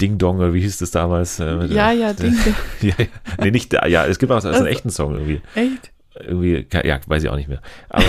Ding 0.00 0.18
Dong 0.18 0.38
oder 0.38 0.52
wie 0.52 0.60
hieß 0.60 0.78
das 0.78 0.90
damals? 0.90 1.40
Äh, 1.40 1.66
Ja, 1.66 1.92
ja, 1.92 2.12
Ding 2.14 2.34
Dong. 2.44 2.54
ja, 2.82 2.94
ja. 2.98 3.06
Nee, 3.40 3.50
nicht, 3.50 3.72
ja, 3.72 4.06
es 4.06 4.18
gibt 4.18 4.32
auch 4.32 4.40
so 4.40 4.48
einen 4.48 4.56
Also- 4.56 4.66
echten 4.68 4.90
Song 4.90 5.14
irgendwie. 5.14 5.40
Echt? 5.54 5.90
Irgendwie, 6.20 6.66
ja, 6.84 7.00
weiß 7.06 7.24
ich 7.24 7.28
auch 7.28 7.36
nicht 7.36 7.48
mehr. 7.48 7.60
Aber, 7.88 8.04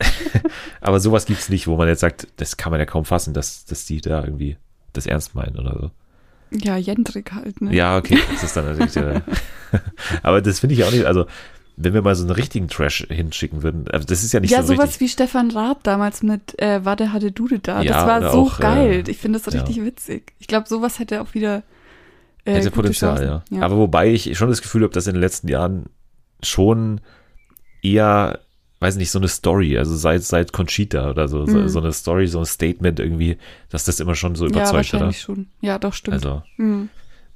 aber 0.80 1.00
sowas 1.00 1.24
gibt's 1.26 1.48
nicht, 1.48 1.66
wo 1.66 1.76
man 1.76 1.88
jetzt 1.88 2.00
sagt, 2.00 2.28
das 2.36 2.56
kann 2.56 2.70
man 2.70 2.78
ja 2.80 2.86
kaum 2.86 3.04
fassen, 3.04 3.32
dass, 3.34 3.64
dass 3.64 3.86
die 3.86 4.00
da 4.00 4.22
irgendwie 4.24 4.56
das 4.92 5.06
ernst 5.06 5.34
meinen 5.34 5.56
oder 5.58 5.78
so. 5.80 5.90
Ja, 6.50 6.76
Jendrik 6.76 7.32
halt, 7.32 7.60
ne? 7.60 7.74
Ja, 7.74 7.96
okay, 7.98 8.18
das 8.32 8.42
ist 8.42 8.56
dann 8.56 8.66
natürlich. 8.78 8.96
Äh, 8.96 9.20
aber 10.22 10.40
das 10.40 10.60
finde 10.60 10.74
ich 10.74 10.84
auch 10.84 10.90
nicht, 10.90 11.04
also 11.04 11.26
wenn 11.80 11.94
wir 11.94 12.02
mal 12.02 12.14
so 12.16 12.24
einen 12.24 12.32
richtigen 12.32 12.68
Trash 12.68 13.06
hinschicken 13.08 13.62
würden, 13.62 13.86
also 13.90 14.06
das 14.06 14.24
ist 14.24 14.32
ja 14.32 14.40
nicht 14.40 14.50
ja, 14.50 14.62
so 14.62 14.74
sowas 14.74 14.86
richtig. 14.90 15.00
wie 15.00 15.08
Stefan 15.08 15.50
Raab 15.52 15.84
damals 15.84 16.22
mit 16.22 16.60
äh, 16.60 16.84
Warte 16.84 17.12
hatte 17.12 17.30
Dude 17.30 17.60
da. 17.60 17.82
Ja, 17.82 17.92
das 17.94 18.06
war 18.06 18.18
oder 18.18 18.32
so 18.32 18.38
auch, 18.40 18.58
äh, 18.58 18.62
geil. 18.62 19.04
ich 19.06 19.18
finde 19.18 19.38
das 19.38 19.52
ja. 19.52 19.60
richtig 19.60 19.84
witzig. 19.84 20.32
Ich 20.40 20.48
glaube, 20.48 20.68
sowas 20.68 20.98
hätte 20.98 21.22
auch 21.22 21.34
wieder 21.34 21.62
äh, 22.44 22.54
Hätte 22.54 22.70
Potenzial, 22.70 23.22
ja. 23.22 23.38
Chancen. 23.48 23.62
Aber 23.62 23.76
wobei 23.76 24.08
ich 24.12 24.36
schon 24.36 24.48
das 24.48 24.62
Gefühl 24.62 24.82
habe, 24.82 24.92
dass 24.92 25.06
in 25.06 25.14
den 25.14 25.20
letzten 25.20 25.48
Jahren 25.48 25.86
schon 26.42 27.00
eher, 27.82 28.40
weiß 28.80 28.96
nicht, 28.96 29.10
so 29.10 29.18
eine 29.18 29.28
Story, 29.28 29.76
also 29.78 29.94
seit, 29.96 30.22
seit 30.24 30.52
Conchita 30.52 31.10
oder 31.10 31.28
so, 31.28 31.46
so, 31.46 31.58
Mhm. 31.58 31.68
so 31.68 31.78
eine 31.80 31.92
Story, 31.92 32.26
so 32.26 32.38
ein 32.40 32.46
Statement 32.46 33.00
irgendwie, 33.00 33.38
dass 33.70 33.84
das 33.84 34.00
immer 34.00 34.14
schon 34.14 34.34
so 34.34 34.46
ja, 34.46 34.50
überzeugt, 34.50 34.72
oder? 34.94 35.00
wahrscheinlich 35.06 35.20
schon. 35.20 35.46
Ja, 35.60 35.78
doch, 35.78 35.92
stimmt. 35.92 36.14
Also, 36.14 36.42
Mhm. 36.56 36.88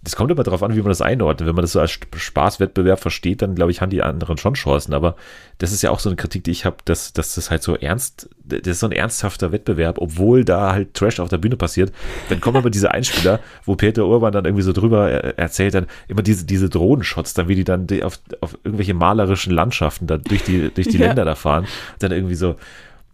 Das 0.05 0.17
kommt 0.17 0.33
immer 0.33 0.43
darauf 0.43 0.62
an, 0.65 0.75
wie 0.75 0.81
man 0.81 0.88
das 0.88 1.01
einordnet. 1.01 1.49
Wenn 1.49 1.55
man 1.55 1.62
das 1.62 1.73
so 1.73 1.81
als 1.81 1.93
Sp- 1.95 2.11
Spaßwettbewerb 2.17 2.99
versteht, 2.99 3.41
dann 3.41 3.55
glaube 3.55 3.71
ich, 3.71 3.81
haben 3.81 3.91
die 3.91 4.03
anderen 4.03 4.37
schon 4.37 4.55
Chancen. 4.55 4.95
Aber 4.95 5.15
das 5.59 5.71
ist 5.73 5.83
ja 5.83 5.91
auch 5.91 6.01
so 6.01 6.09
eine 6.09 6.17
Kritik, 6.17 6.43
die 6.43 6.51
ich 6.51 6.65
habe, 6.65 6.77
dass, 6.85 7.12
dass 7.12 7.37
das 7.37 7.53
halt 7.53 7.62
so 7.62 7.77
ernst, 7.77 8.29
das 8.45 8.61
ist 8.67 8.81
so 8.81 8.87
ein 8.87 8.93
ernsthafter 8.93 9.53
Wettbewerb, 9.53 9.99
obwohl 9.99 10.45
da 10.45 10.73
halt 10.73 10.95
Trash 10.95 11.21
auf 11.21 11.29
der 11.29 11.38
Bühne 11.38 11.57
passiert. 11.57 11.93
Dann 12.31 12.41
kommen 12.41 12.57
aber 12.57 12.69
diese 12.71 12.91
Einspieler, 12.91 13.38
wo 13.65 13.77
Peter 13.77 14.05
Urban 14.07 14.33
dann 14.33 14.45
irgendwie 14.45 14.65
so 14.65 14.73
drüber 14.73 15.09
er- 15.09 15.38
erzählt, 15.38 15.75
dann 15.75 15.87
immer 16.09 16.23
diese, 16.23 16.47
diese 16.47 16.69
Drohnenshots, 16.69 17.35
dann 17.35 17.47
wie 17.47 17.55
die 17.55 17.65
dann 17.65 17.87
auf, 18.03 18.19
auf 18.41 18.59
irgendwelche 18.65 18.95
malerischen 18.95 19.53
Landschaften 19.53 20.09
da 20.09 20.19
durch 20.19 20.43
die, 20.43 20.71
durch 20.75 20.88
die 20.88 20.99
Ja. 20.99 21.07
Länder 21.07 21.25
da 21.25 21.37
fahren. 21.37 21.67
Dann 22.01 22.11
irgendwie 22.11 22.35
so, 22.35 22.57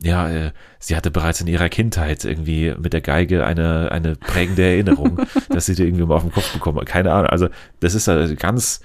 ja, 0.01 0.31
äh, 0.31 0.53
sie 0.79 0.97
hatte 0.97 1.11
bereits 1.11 1.41
in 1.41 1.49
ihrer 1.49 1.69
Kindheit 1.69 2.25
irgendwie 2.25 2.75
mit 2.79 2.93
der 2.93 3.01
Geige 3.01 3.45
eine, 3.45 3.91
eine 3.91 4.15
prägende 4.15 4.63
Erinnerung, 4.63 5.21
dass 5.51 5.67
sie 5.67 5.75
die 5.75 5.83
irgendwie 5.83 6.05
mal 6.05 6.15
auf 6.15 6.23
den 6.23 6.33
Kopf 6.33 6.53
bekommen 6.53 6.79
hat. 6.79 6.87
Keine 6.87 7.13
Ahnung. 7.13 7.31
Also, 7.31 7.49
das 7.81 7.95
ist 7.95 8.09
also 8.09 8.35
ganz, 8.37 8.81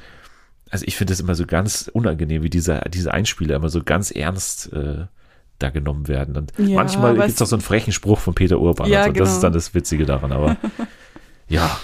also 0.69 0.86
ich 0.88 0.95
finde 0.95 1.12
das 1.12 1.19
immer 1.19 1.36
so 1.36 1.45
ganz 1.45 1.89
unangenehm, 1.93 2.41
wie 2.41 2.49
diese, 2.49 2.82
diese 2.89 3.13
Einspieler 3.13 3.56
immer 3.56 3.69
so 3.69 3.84
ganz 3.84 4.10
ernst 4.10 4.73
äh, 4.73 5.06
da 5.60 5.69
genommen 5.69 6.08
werden. 6.08 6.36
Und 6.36 6.54
Ja, 6.58 6.78
manchmal 6.78 7.15
gibt 7.15 7.30
es 7.30 7.41
auch 7.41 7.47
so 7.47 7.56
einen 7.56 7.62
frechen 7.62 7.93
Spruch 7.93 8.19
von 8.19 8.34
Peter 8.34 8.60
Urban. 8.60 8.89
Ja, 8.89 9.06
und, 9.06 9.06
so. 9.06 9.10
und 9.10 9.19
das 9.19 9.28
genau. 9.28 9.36
ist 9.36 9.43
dann 9.43 9.54
das 9.54 9.73
Witzige 9.76 10.06
daran. 10.06 10.32
Aber 10.32 10.58
ja, 11.47 11.80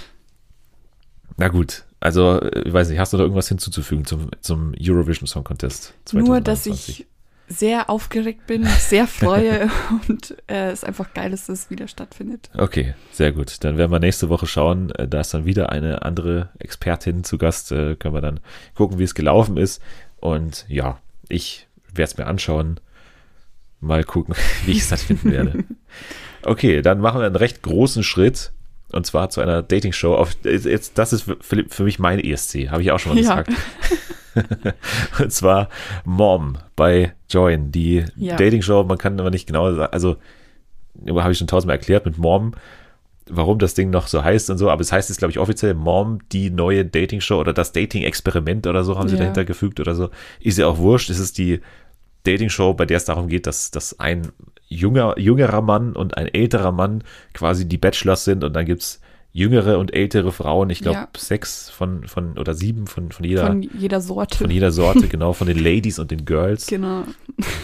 na 1.38 1.50
gut. 1.50 1.86
Also, 2.00 2.42
äh, 2.42 2.64
ich 2.68 2.74
weiß 2.74 2.90
nicht, 2.90 2.98
hast 2.98 3.14
du 3.14 3.18
da 3.18 3.24
irgendwas 3.24 3.48
hinzuzufügen 3.48 4.06
zum, 4.06 4.30
zum 4.42 4.74
Eurovision 4.80 5.28
Song 5.28 5.44
Contest? 5.44 5.94
Nur, 6.14 6.42
dass 6.42 6.64
2021? 6.64 7.00
ich 7.02 7.08
sehr 7.50 7.90
aufgeregt 7.90 8.46
bin, 8.48 8.64
sehr 8.66 9.08
freue 9.20 9.70
und 10.08 10.36
äh, 10.48 10.70
es 10.72 10.84
einfach 10.84 11.14
geil 11.14 11.34
ist, 11.34 11.50
dass 11.50 11.64
es 11.64 11.70
wieder 11.70 11.88
stattfindet. 11.88 12.50
Okay, 12.58 12.94
sehr 13.12 13.32
gut. 13.32 13.64
Dann 13.64 13.78
werden 13.78 13.92
wir 13.92 14.00
nächste 14.00 14.30
Woche 14.30 14.46
schauen. 14.46 14.92
Äh, 14.92 15.08
Da 15.08 15.20
ist 15.20 15.34
dann 15.34 15.46
wieder 15.46 15.72
eine 15.72 16.04
andere 16.04 16.50
Expertin 16.60 17.24
zu 17.24 17.38
Gast. 17.38 17.72
Äh, 17.72 17.96
Können 17.96 18.14
wir 18.14 18.22
dann 18.22 18.40
gucken, 18.76 19.00
wie 19.00 19.04
es 19.04 19.16
gelaufen 19.16 19.58
ist. 19.58 19.82
Und 20.18 20.66
ja, 20.70 21.00
ich 21.28 21.68
werde 21.94 22.12
es 22.12 22.18
mir 22.18 22.28
anschauen. 22.28 22.80
Mal 23.82 24.04
gucken, 24.04 24.36
wie 24.66 24.72
ich 24.74 24.80
es 24.80 24.90
dann 24.90 25.00
finden 25.00 25.32
werde. 25.32 25.64
Okay, 26.44 26.82
dann 26.82 27.02
machen 27.02 27.20
wir 27.20 27.26
einen 27.26 27.36
recht 27.36 27.62
großen 27.64 28.02
Schritt. 28.02 28.54
Und 28.92 29.06
zwar 29.06 29.30
zu 29.30 29.42
einer 29.42 29.62
Dating-Show. 29.62 30.16
Auf, 30.16 30.36
jetzt, 30.44 30.98
das 30.98 31.14
ist 31.14 31.24
für, 31.42 31.66
für 31.68 31.84
mich 31.84 32.00
mein 32.00 32.20
ESC, 32.20 32.70
habe 32.70 32.82
ich 32.82 32.92
auch 32.92 33.00
schon 33.00 33.14
mal 33.16 33.22
Ja. 33.22 33.42
gesagt. 33.44 33.52
Und 35.20 35.32
zwar 35.32 35.70
Mom 36.06 36.58
bei 36.76 37.14
Join, 37.30 37.72
die 37.72 38.06
Ja. 38.16 38.36
Dating-Show. 38.36 38.84
Man 38.84 38.98
kann 38.98 39.20
aber 39.20 39.30
nicht 39.32 39.48
genau 39.48 39.74
sagen, 39.74 39.92
also 39.94 40.18
habe 41.08 41.32
ich 41.32 41.38
schon 41.38 41.48
tausendmal 41.48 41.78
erklärt 41.78 42.06
mit 42.06 42.18
Mom, 42.18 42.54
warum 43.30 43.60
das 43.60 43.74
Ding 43.74 43.90
noch 43.90 44.08
so 44.08 44.24
heißt 44.24 44.50
und 44.50 44.58
so, 44.58 44.70
aber 44.70 44.82
es 44.82 44.92
heißt 44.92 45.10
jetzt, 45.10 45.20
glaube 45.20 45.32
ich, 45.32 45.40
offiziell 45.40 45.74
Mom, 45.76 46.20
die 46.32 46.50
neue 46.50 46.84
Dating-Show 46.86 47.40
oder 47.40 47.54
das 47.54 47.72
Dating-Experiment 47.74 48.66
oder 48.68 48.84
so 48.84 48.98
haben 48.98 49.08
sie 49.08 49.16
Ja. 49.16 49.20
dahinter 49.20 49.46
gefügt 49.46 49.80
oder 49.80 49.94
so. 49.96 50.10
Ist 50.40 50.58
ja 50.58 50.68
auch 50.68 50.78
wurscht. 50.78 51.10
Es 51.10 51.20
ist 51.20 51.38
die 51.38 51.60
Dating-Show, 52.24 52.74
bei 52.74 52.86
der 52.86 52.98
es 52.98 53.06
darum 53.06 53.28
geht, 53.28 53.46
dass, 53.48 53.72
dass 53.72 54.00
ein 54.00 54.30
junger, 54.70 55.18
jüngerer 55.20 55.62
Mann 55.62 55.94
und 55.96 56.16
ein 56.18 56.28
älterer 56.28 56.72
Mann 56.72 57.04
quasi 57.34 57.68
die 57.68 57.78
Bachelors 57.78 58.24
sind 58.24 58.44
und 58.44 58.54
dann 58.54 58.66
gibt's 58.66 59.02
jüngere 59.32 59.78
und 59.78 59.94
ältere 59.94 60.32
Frauen, 60.32 60.72
ich 60.72 60.80
glaube 60.82 60.98
Ja. 60.98 61.08
sechs 61.16 61.70
von, 61.70 62.08
von 62.08 62.36
oder 62.40 62.56
sieben 62.56 62.88
von, 62.88 63.12
von 63.12 63.24
jeder 63.24 63.46
Von 63.46 63.62
jeder 63.62 64.02
Sorte. 64.02 64.38
von 64.40 64.50
jeder 64.50 64.72
Sorte, 64.72 65.08
genau, 65.08 65.34
von 65.34 65.46
den 65.46 65.60
Ladies 65.60 66.00
und 66.00 66.10
den 66.10 66.26
Girls, 66.26 66.66
genau. 66.66 67.04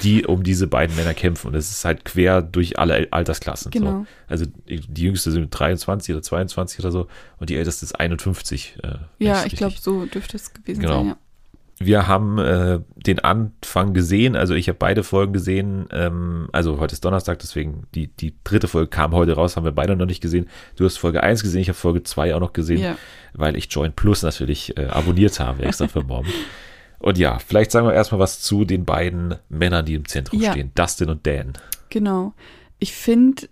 die 0.04 0.26
um 0.28 0.44
diese 0.44 0.68
beiden 0.68 0.96
Männer 0.96 1.16
kämpfen. 1.16 1.48
Und 1.48 1.56
es 1.56 1.72
ist 1.72 1.84
halt 1.84 2.06
quer 2.06 2.44
durch 2.44 2.78
alle 2.78 3.08
Altersklassen. 3.10 3.72
So. 3.72 3.80
Genau. 3.80 4.06
Also 4.28 4.46
die 4.68 5.02
jüngste 5.04 5.32
sind 5.32 5.50
23 5.50 6.14
oder 6.14 6.22
22 6.22 6.80
oder 6.82 6.92
so 6.92 7.08
und 7.40 7.50
die 7.50 7.56
älteste 7.56 7.84
ist 7.86 8.00
51. 8.00 8.78
Äh, 8.84 8.90
Ja, 9.18 9.38
ich's 9.44 9.54
ich 9.54 9.56
glaube, 9.58 9.74
so 9.80 10.06
dürfte 10.06 10.38
es 10.38 10.54
gewesen 10.54 10.82
Genau. 10.82 10.98
sein, 11.00 11.08
ja. 11.08 11.18
Wir 11.78 12.08
haben 12.08 12.38
äh, 12.40 12.80
den 12.96 13.20
Anfang 13.20 13.94
gesehen, 13.94 14.38
also 14.38 14.54
ich 14.54 14.70
habe 14.70 14.78
beide 14.80 15.04
Folgen 15.04 15.34
gesehen. 15.34 15.88
Ähm, 15.92 16.48
also 16.54 16.80
heute 16.80 16.94
ist 16.94 17.04
Donnerstag, 17.04 17.40
deswegen 17.40 17.84
die, 17.94 18.08
die 18.08 18.34
dritte 18.46 18.70
Folge 18.70 18.88
kam 18.88 19.12
heute 19.14 19.34
raus, 19.34 19.58
haben 19.58 19.66
wir 19.66 19.74
beide 19.74 19.96
noch 19.98 20.06
nicht 20.06 20.22
gesehen. 20.22 20.48
Du 20.78 20.86
hast 20.86 20.98
Folge 20.98 21.22
1 21.22 21.44
gesehen, 21.44 21.62
ich 21.62 21.68
habe 21.68 21.78
Folge 21.78 22.04
2 22.04 22.34
auch 22.34 22.40
noch 22.40 22.54
gesehen, 22.54 22.80
Ja. 22.82 22.98
weil 23.34 23.58
ich 23.58 23.68
Join 23.70 23.92
Plus 23.92 24.24
natürlich 24.24 24.78
äh, 24.78 24.86
abonniert 24.86 25.40
habe, 25.42 25.64
extra 25.64 25.90
für 25.90 26.04
morgen. 26.04 26.30
Und 27.00 27.18
ja, 27.18 27.40
vielleicht 27.40 27.72
sagen 27.72 27.86
wir 27.86 27.94
erstmal 27.94 28.20
was 28.20 28.40
zu 28.40 28.64
den 28.64 28.86
beiden 28.86 29.36
Männern, 29.50 29.86
die 29.86 29.96
im 29.96 30.08
Zentrum 30.08 30.40
Ja. 30.42 30.52
stehen, 30.52 30.72
Dustin 30.76 31.10
und 31.10 31.28
Dan. 31.28 31.54
Genau. 31.90 32.34
Ich 32.80 32.94
finde 32.94 33.50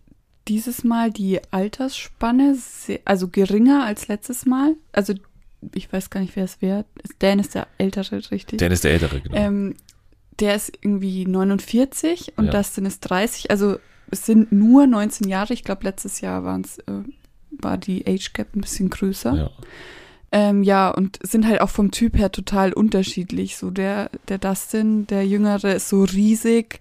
dieses 0.47 0.85
Mal 0.85 1.11
die 1.11 1.39
Altersspanne 1.51 2.55
sehr, 2.55 2.99
also 3.03 3.27
geringer 3.27 3.85
als 3.85 4.07
letztes 4.07 4.45
Mal. 4.45 4.75
Also 4.93 5.13
ich 5.73 5.91
weiß 5.91 6.09
gar 6.09 6.19
nicht, 6.21 6.35
wer 6.35 6.45
es 6.45 6.61
wäre. 6.61 6.85
Dan 7.19 7.39
ist 7.39 7.55
der 7.55 7.67
Ältere, 7.77 8.21
richtig? 8.31 8.59
Dan 8.59 8.71
ist 8.71 8.83
der 8.83 8.91
Ältere, 8.91 9.21
genau. 9.21 9.35
Ähm, 9.35 9.75
der 10.39 10.55
ist 10.55 10.71
irgendwie 10.81 11.25
49 11.25 12.33
und 12.37 12.45
Ja. 12.45 12.51
Dustin 12.51 12.85
ist 12.85 13.01
30. 13.01 13.51
Also 13.51 13.77
es 14.11 14.25
sind 14.25 14.51
nur 14.51 14.87
19 14.87 15.27
Jahre. 15.27 15.53
Ich 15.53 15.63
glaube, 15.63 15.83
letztes 15.83 16.21
Jahr 16.21 16.43
waren's, 16.43 16.79
äh, 16.79 17.03
war 17.51 17.77
die 17.77 18.05
Age 18.07 18.33
Gap 18.33 18.55
ein 18.55 18.61
bisschen 18.61 18.89
größer. 18.89 19.33
ja. 19.35 19.49
Ähm, 20.35 20.63
ja, 20.63 20.89
und 20.89 21.19
sind 21.21 21.45
halt 21.47 21.61
auch 21.61 21.69
vom 21.69 21.91
Typ 21.91 22.17
her 22.17 22.31
total 22.31 22.73
unterschiedlich. 22.73 23.55
So 23.55 23.69
der, 23.69 24.09
der 24.29 24.39
Dustin, 24.39 25.05
der 25.05 25.27
Jüngere, 25.27 25.73
ist 25.75 25.89
so 25.89 26.03
riesig 26.03 26.79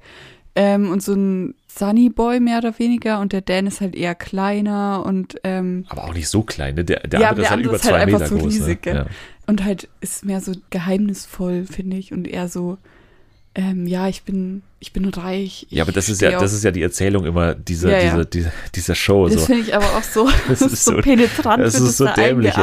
ähm, 0.54 0.90
und 0.90 1.02
so 1.02 1.14
ein 1.14 1.54
Sunny 1.66 2.10
Boy 2.10 2.40
mehr 2.40 2.58
oder 2.58 2.78
weniger 2.78 3.20
und 3.20 3.32
der 3.32 3.40
Dan 3.40 3.66
ist 3.66 3.80
halt 3.80 3.94
eher 3.94 4.14
kleiner 4.14 5.02
und 5.06 5.36
ähm, 5.44 5.86
Aber 5.88 6.04
auch 6.04 6.14
nicht 6.14 6.28
so 6.28 6.42
klein, 6.42 6.74
ne? 6.74 6.84
Der, 6.84 7.00
der 7.00 7.20
Ja, 7.20 7.30
andere 7.30 7.36
der 7.36 7.44
ist 7.44 7.50
halt 7.50 7.64
über 7.64 7.76
ist 7.76 7.84
halt 7.84 7.94
zwei 7.94 8.00
einfach 8.02 8.18
Meter 8.20 8.28
so 8.28 8.38
groß. 8.38 8.44
riesig, 8.52 8.86
ne? 8.86 8.94
ja. 8.94 9.06
Und 9.46 9.64
halt 9.64 9.88
ist 10.00 10.24
mehr 10.24 10.40
so 10.40 10.52
geheimnisvoll, 10.70 11.64
finde 11.64 11.96
ich, 11.96 12.12
und 12.12 12.28
eher 12.28 12.48
so, 12.48 12.78
ähm, 13.54 13.86
ja, 13.86 14.08
ich 14.08 14.22
bin, 14.22 14.62
ich 14.80 14.92
bin 14.94 15.06
reich. 15.10 15.66
Ja, 15.68 15.82
aber 15.82 15.92
das 15.92 16.08
ist 16.08 16.22
ja, 16.22 16.38
das 16.40 16.52
ist 16.54 16.64
ja 16.64 16.70
die 16.70 16.82
Erzählung 16.82 17.26
immer 17.26 17.54
dieser, 17.54 17.90
Ja, 17.90 17.98
ja. 17.98 18.04
dieser, 18.10 18.24
dieser, 18.24 18.52
dieser 18.74 18.94
Show. 18.94 19.28
Das 19.28 19.40
so. 19.40 19.46
finde 19.46 19.62
ich 19.62 19.74
aber 19.76 19.84
auch 19.84 20.02
so, 20.02 20.28
Das 20.48 20.62
ist 20.62 20.84
so, 20.84 20.92
so- 20.96 21.00
penetrant, 21.02 21.62
Das 21.62 21.74
ist 21.78 21.98
so 21.98 22.06
da 22.06 22.14
dämlich. 22.14 22.54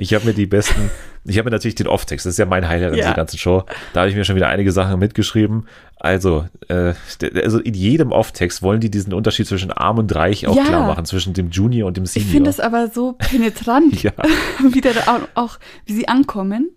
Ich 0.00 0.14
habe 0.14 0.24
mir 0.26 0.32
die 0.34 0.46
besten, 0.46 0.90
ich 1.24 1.36
habe 1.36 1.50
mir 1.50 1.54
natürlich 1.54 1.74
den 1.74 1.86
Off-Text, 1.86 2.24
das 2.24 2.32
ist 2.34 2.38
ja 2.38 2.46
mein 2.46 2.66
Highlight 2.66 2.92
Ja. 2.92 3.02
dieser 3.04 3.14
ganzen 3.14 3.36
Show. 3.38 3.64
Da 3.92 4.00
habe 4.00 4.10
ich 4.10 4.16
mir 4.16 4.24
schon 4.24 4.36
wieder 4.36 4.48
einige 4.48 4.72
Sachen 4.72 4.98
mitgeschrieben. 4.98 5.66
Also, 5.96 6.46
äh, 6.68 6.94
der- 7.20 7.44
also 7.44 7.58
in 7.58 7.74
jedem 7.74 8.12
Off-Text 8.12 8.62
wollen 8.62 8.80
die 8.80 8.90
diesen 8.90 9.12
Unterschied 9.12 9.46
zwischen 9.46 9.70
arm 9.70 9.98
und 9.98 10.14
reich 10.14 10.46
auch 10.46 10.54
klar 10.64 10.86
machen, 10.86 11.04
zwischen 11.04 11.34
dem 11.34 11.50
Junior 11.50 11.88
und 11.88 11.96
dem 11.98 12.04
ich 12.04 12.12
Senior. 12.12 12.30
finde 12.30 12.48
es 12.50 12.60
aber 12.60 12.88
so 12.88 13.12
penetrant, 13.18 14.02
wie 14.72 14.80
der 14.80 14.94
da 14.94 15.00
auch, 15.34 15.44
auch, 15.44 15.58
wie 15.84 15.92
sie 15.94 16.08
ankommen. 16.08 16.70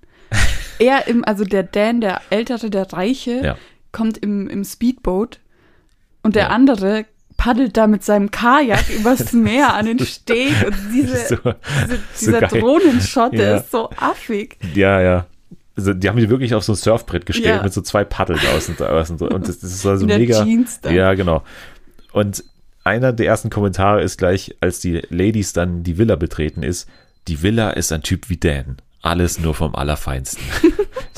Er 0.82 1.08
im, 1.08 1.24
also 1.24 1.44
der 1.44 1.64
Dan, 1.64 2.02
der 2.02 2.22
Ältere, 2.30 2.70
der 2.70 2.92
Reiche, 2.92 3.42
Ja. 3.44 3.58
kommt 3.92 4.18
im, 4.18 4.48
im 4.50 4.64
Speedboat 4.64 5.40
und 6.24 6.36
der 6.36 6.44
Ja. 6.44 6.50
andere 6.50 7.06
paddelt 7.38 7.76
da 7.78 7.88
mit 7.88 8.04
seinem 8.04 8.32
Kajak 8.32 8.90
übers 9.00 9.34
Meer 9.34 9.74
an 9.74 9.86
den 9.86 10.00
Steg 10.00 10.54
und 10.66 10.76
diese, 10.94 11.18
so, 11.28 11.36
diese, 11.38 11.96
so 11.96 11.98
dieser 12.20 12.40
geil. 12.42 12.60
Drohnenshot, 12.62 13.34
der 13.34 13.50
Ja. 13.52 13.58
ist 13.58 13.72
so 13.72 13.90
affig. 13.98 14.58
ja, 14.76 15.02
ja. 15.02 15.26
Also, 15.78 15.94
die 15.94 16.10
haben 16.10 16.18
die 16.18 16.30
wirklich 16.30 16.54
auf 16.54 16.64
so 16.64 16.74
ein 16.74 16.76
Surfbrett 16.76 17.26
gestellt 17.26 17.56
Ja. 17.58 17.64
mit 17.64 17.74
so 17.74 17.82
zwei 17.82 18.04
Paddeln 18.04 18.40
außen, 18.56 18.78
außen 18.80 19.18
so. 19.18 19.30
Und 19.30 19.48
das, 19.48 19.60
das 19.60 19.72
ist 19.72 19.86
also 19.86 20.06
mega. 20.06 20.44
Jeans 20.44 20.82
dann. 20.82 20.94
Ja, 20.94 21.14
genau. 21.14 21.44
Und 22.12 22.44
einer 22.84 23.14
der 23.14 23.28
ersten 23.28 23.50
Kommentare 23.50 24.02
ist 24.04 24.18
gleich, 24.18 24.56
als 24.60 24.80
die 24.80 25.02
Ladies 25.10 25.54
dann 25.54 25.84
die 25.84 25.98
Villa 25.98 26.16
betreten, 26.18 26.62
ist, 26.62 26.90
die 27.28 27.42
Villa 27.42 27.70
ist 27.72 27.92
ein 27.94 28.04
Typ 28.04 28.30
wie 28.30 28.38
Dan. 28.38 28.78
Alles 29.04 29.40
nur 29.40 29.56
vom 29.56 29.74
Allerfeinsten. 29.76 30.44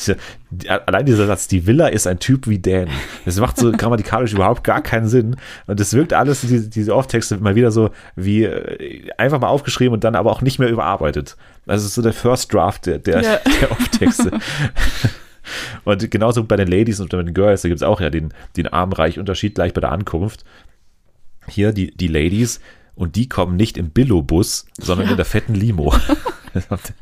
Allein 0.68 1.06
dieser 1.06 1.28
Satz, 1.28 1.48
die 1.50 1.68
Villa 1.68 1.88
ist 1.88 2.08
ein 2.08 2.20
Typ 2.20 2.48
wie 2.48 2.60
Dan. 2.60 2.88
Das 3.26 3.38
macht 3.40 3.58
so 3.58 3.72
grammatikalisch 3.78 4.32
überhaupt 4.34 4.64
gar 4.64 4.82
keinen 4.82 5.08
Sinn. 5.08 5.36
Und 5.68 5.80
das 5.82 5.94
wirkt 5.94 6.14
alles, 6.14 6.42
diese, 6.42 6.70
diese 6.70 6.96
Off-Texte, 6.96 7.38
mal 7.38 7.56
wieder 7.56 7.72
so 7.72 7.90
wie 8.16 8.44
äh, 8.46 9.10
einfach 9.18 9.40
mal 9.42 9.48
aufgeschrieben 9.48 9.94
und 9.94 10.04
dann 10.06 10.16
aber 10.16 10.32
auch 10.32 10.42
nicht 10.42 10.60
mehr 10.60 10.70
überarbeitet. 10.70 11.36
Also 11.66 11.84
es 11.84 11.90
ist 11.90 11.96
so 11.96 12.02
der 12.02 12.14
First 12.14 12.54
Draft 12.54 12.86
der, 12.86 13.00
der, 13.00 13.22
Ja. 13.22 13.40
der 13.62 13.72
Off-Texte. 13.72 14.32
Und 15.84 16.10
genauso 16.10 16.46
bei 16.46 16.56
den 16.56 16.70
Ladies 16.70 17.02
und 17.02 17.10
bei 17.10 17.22
den 17.22 17.34
Girls, 17.34 17.64
da 17.64 17.68
gibt 17.68 17.80
es 17.80 17.84
auch 17.84 18.00
ja 18.00 18.10
den, 18.10 18.34
den 18.56 18.68
arm-reich-Unterschied 18.68 19.56
gleich 19.56 19.74
bei 19.74 19.82
der 19.82 19.92
Ankunft. 19.92 20.46
Hier 21.50 21.74
die, 21.74 21.92
die 21.96 22.08
Ladies 22.08 22.62
und 22.96 23.18
die 23.18 23.28
kommen 23.28 23.58
nicht 23.58 23.78
im 23.78 23.90
Billo-Bus, 23.90 24.68
sondern 24.80 25.08
Ja. 25.08 25.12
in 25.12 25.18
der 25.18 25.26
fetten 25.26 25.54
Limo. 25.54 25.94
Das 26.54 26.70
hat 26.70 26.94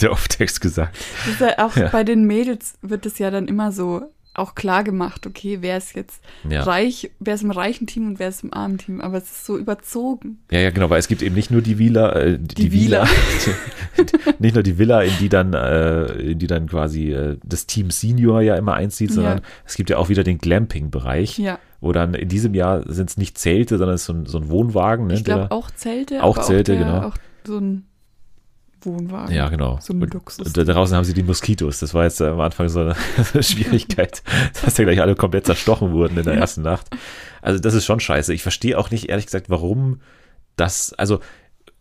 der 0.00 0.12
Off-Text 0.12 0.60
gesagt. 0.60 0.96
Ja 1.40 1.64
auch 1.66 1.76
Ja. 1.76 1.88
bei 1.88 2.04
den 2.04 2.24
Mädels 2.24 2.74
wird 2.82 3.06
es 3.06 3.18
ja 3.18 3.30
dann 3.30 3.48
immer 3.48 3.72
so 3.72 4.02
auch 4.34 4.54
klar 4.54 4.84
gemacht, 4.84 5.26
okay, 5.26 5.58
wer 5.62 5.78
ist 5.78 5.94
jetzt 5.96 6.22
Ja. 6.46 6.62
reich, 6.64 7.10
wer 7.20 7.36
ist 7.36 7.42
im 7.42 7.50
reichen 7.50 7.86
Team 7.86 8.06
und 8.06 8.18
wer 8.18 8.28
ist 8.28 8.44
im 8.44 8.52
armen 8.52 8.76
Team, 8.76 9.00
aber 9.00 9.16
es 9.16 9.24
ist 9.24 9.46
so 9.46 9.56
überzogen. 9.56 10.40
Ja, 10.50 10.58
ja, 10.60 10.68
genau, 10.70 10.90
weil 10.90 10.98
es 10.98 11.08
gibt 11.08 11.22
eben 11.22 11.34
nicht 11.34 11.50
nur 11.50 11.62
die 11.62 11.78
Villa, 11.78 12.12
äh, 12.12 12.38
die, 12.38 12.54
Die 12.54 12.72
Villa, 12.72 13.06
nicht 14.38 14.54
nur 14.54 14.62
die 14.62 14.76
Villa, 14.78 15.00
in 15.02 15.12
die 15.20 15.30
dann, 15.30 15.54
äh, 15.54 16.04
in 16.32 16.38
die 16.38 16.46
dann 16.46 16.68
quasi 16.68 17.12
äh, 17.12 17.38
das 17.44 17.66
Team 17.66 17.90
Senior 17.90 18.42
ja 18.42 18.56
immer 18.56 18.74
einzieht, 18.74 19.10
sondern 19.12 19.38
Ja. 19.38 19.44
es 19.64 19.74
gibt 19.76 19.88
ja 19.88 19.96
auch 19.96 20.10
wieder 20.10 20.22
den 20.22 20.36
Glamping-Bereich, 20.36 21.38
Ja, 21.38 21.58
wo 21.80 21.92
dann 21.92 22.12
in 22.12 22.28
diesem 22.28 22.52
Jahr 22.54 22.82
sind 22.92 23.08
es 23.08 23.16
nicht 23.16 23.38
Zelte, 23.38 23.78
sondern 23.78 23.94
es 23.94 24.02
ist 24.02 24.06
so 24.06 24.12
ein, 24.12 24.26
so 24.26 24.38
ein 24.38 24.48
Wohnwagen. 24.50 25.06
Ne, 25.06 25.14
ich 25.14 25.24
glaube 25.24 25.50
auch 25.50 25.70
Zelte. 25.70 26.22
Auch 26.22 26.38
Zelte, 26.42 26.76
der, 26.76 26.84
genau. 26.84 27.02
Auch 27.08 27.16
so 27.46 27.56
ein 27.58 27.86
Wohnwagen. 28.86 29.34
Ja, 29.34 29.48
genau. 29.50 29.78
So 29.82 29.92
ein 29.92 30.00
Luxus. 30.00 30.46
und 30.46 30.56
da 30.56 30.64
draußen 30.64 30.96
haben 30.96 31.04
sie 31.04 31.12
die 31.14 31.22
Moskitos. 31.22 31.80
Das 31.80 31.92
war 31.92 32.04
jetzt 32.04 32.22
am 32.22 32.40
Anfang 32.40 32.68
so 32.70 32.80
eine 32.80 32.94
Schwierigkeit, 33.42 34.22
dass 34.64 34.78
ja 34.78 34.84
gleich 34.84 35.00
alle 35.02 35.14
komplett 35.14 35.44
zerstochen 35.46 35.92
wurden 35.92 36.16
in 36.16 36.24
der 36.24 36.34
Ja. 36.34 36.40
ersten 36.40 36.62
Nacht. 36.62 36.86
Also 37.42 37.60
das 37.60 37.74
ist 37.74 37.84
schon 37.84 38.00
scheiße. 38.00 38.32
Ich 38.32 38.42
verstehe 38.42 38.78
auch 38.78 38.90
nicht, 38.90 39.08
ehrlich 39.08 39.26
gesagt, 39.26 39.50
warum 39.50 40.00
das, 40.56 40.92
also 40.94 41.20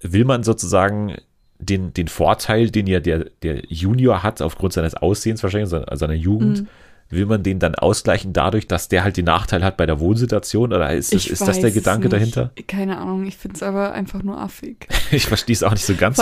will 0.02 0.26
man 0.26 0.44
sozusagen 0.44 1.16
den, 1.60 1.94
den 1.94 2.10
Vorteil, 2.10 2.70
den 2.70 2.86
ja 2.88 3.00
der, 3.00 3.28
der 3.42 3.64
Junior 3.70 4.24
hat, 4.24 4.42
aufgrund 4.42 4.74
seines 4.74 4.94
Aussehens 4.96 5.42
wahrscheinlich, 5.42 5.70
seiner, 5.70 5.96
seiner 5.96 6.14
Jugend, 6.14 6.62
Mhm. 6.64 6.68
Will 7.10 7.26
man 7.26 7.44
den 7.44 7.60
dann 7.60 7.76
ausgleichen 7.76 8.34
dadurch, 8.34 8.68
dass 8.68 8.88
der 8.90 9.04
halt 9.04 9.18
den 9.18 9.26
Nachteil 9.26 9.64
hat 9.64 9.78
bei 9.78 9.86
der 9.86 10.00
Wohnsituation? 10.00 10.74
Oder 10.74 10.94
ist, 10.94 11.14
das, 11.14 11.28
ist 11.28 11.48
das 11.48 11.60
der 11.60 11.72
Gedanke 11.72 12.10
dahinter? 12.10 12.52
Keine 12.68 12.98
Ahnung, 12.98 13.26
ich 13.26 13.38
finde 13.38 13.56
es 13.56 13.64
aber 13.64 13.94
einfach 13.94 14.24
nur 14.24 14.40
affig. 14.40 14.88
Ich 15.12 15.28
verstehe 15.28 15.54
es 15.54 15.64
auch 15.64 15.72
nicht 15.72 15.86
so 15.86 15.96
ganz, 15.96 16.20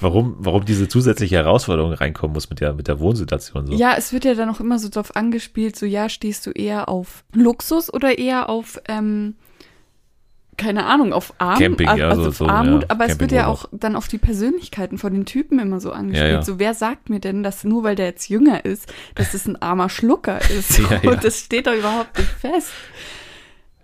warum, 0.00 0.34
warum 0.38 0.64
diese 0.64 0.88
zusätzliche 0.88 1.36
Herausforderung 1.36 1.92
reinkommen 1.92 2.34
muss 2.34 2.50
mit 2.50 2.60
der, 2.60 2.74
mit 2.74 2.88
der 2.88 2.98
Wohnsituation. 2.98 3.66
So. 3.66 3.72
Ja, 3.74 3.94
es 3.96 4.12
wird 4.12 4.24
ja 4.24 4.34
dann 4.34 4.50
auch 4.50 4.60
immer 4.60 4.78
so 4.78 4.88
drauf 4.88 5.14
angespielt, 5.14 5.76
so 5.76 5.86
ja, 5.86 6.08
stehst 6.08 6.44
du 6.46 6.50
eher 6.50 6.88
auf 6.88 7.24
Luxus 7.32 7.92
oder 7.92 8.18
eher 8.18 8.48
auf, 8.48 8.80
ähm, 8.88 9.36
keine 10.56 10.86
Ahnung, 10.86 11.12
auf 11.12 11.34
Arm, 11.38 11.58
Camping, 11.58 11.88
also 11.88 12.00
ja, 12.00 12.14
so- 12.14 12.28
auf 12.28 12.36
so, 12.36 12.46
Armut, 12.46 12.82
ja, 12.82 12.88
aber 12.90 13.06
es 13.06 13.20
wird 13.20 13.32
ja 13.32 13.46
auch 13.46 13.66
dann 13.72 13.96
auf 13.96 14.08
die 14.08 14.18
Persönlichkeiten 14.18 14.98
von 14.98 15.12
den 15.12 15.24
Typen 15.26 15.58
immer 15.58 15.80
so 15.80 15.92
angespielt. 15.92 16.28
Ja, 16.30 16.36
ja. 16.36 16.42
So, 16.42 16.58
wer 16.58 16.74
sagt 16.74 17.10
mir 17.10 17.20
denn, 17.20 17.42
dass 17.42 17.64
nur 17.64 17.82
weil 17.84 17.96
der 17.96 18.06
jetzt 18.06 18.28
jünger 18.28 18.64
ist, 18.64 18.92
dass 19.14 19.34
es 19.34 19.46
ein 19.46 19.60
armer 19.60 19.88
Schlucker 19.88 20.40
ist? 20.50 20.80
Und 21.06 21.24
das 21.24 21.40
steht 21.40 21.66
doch 21.66 21.74
überhaupt 21.74 22.18
nicht 22.18 22.30
fest. 22.30 22.70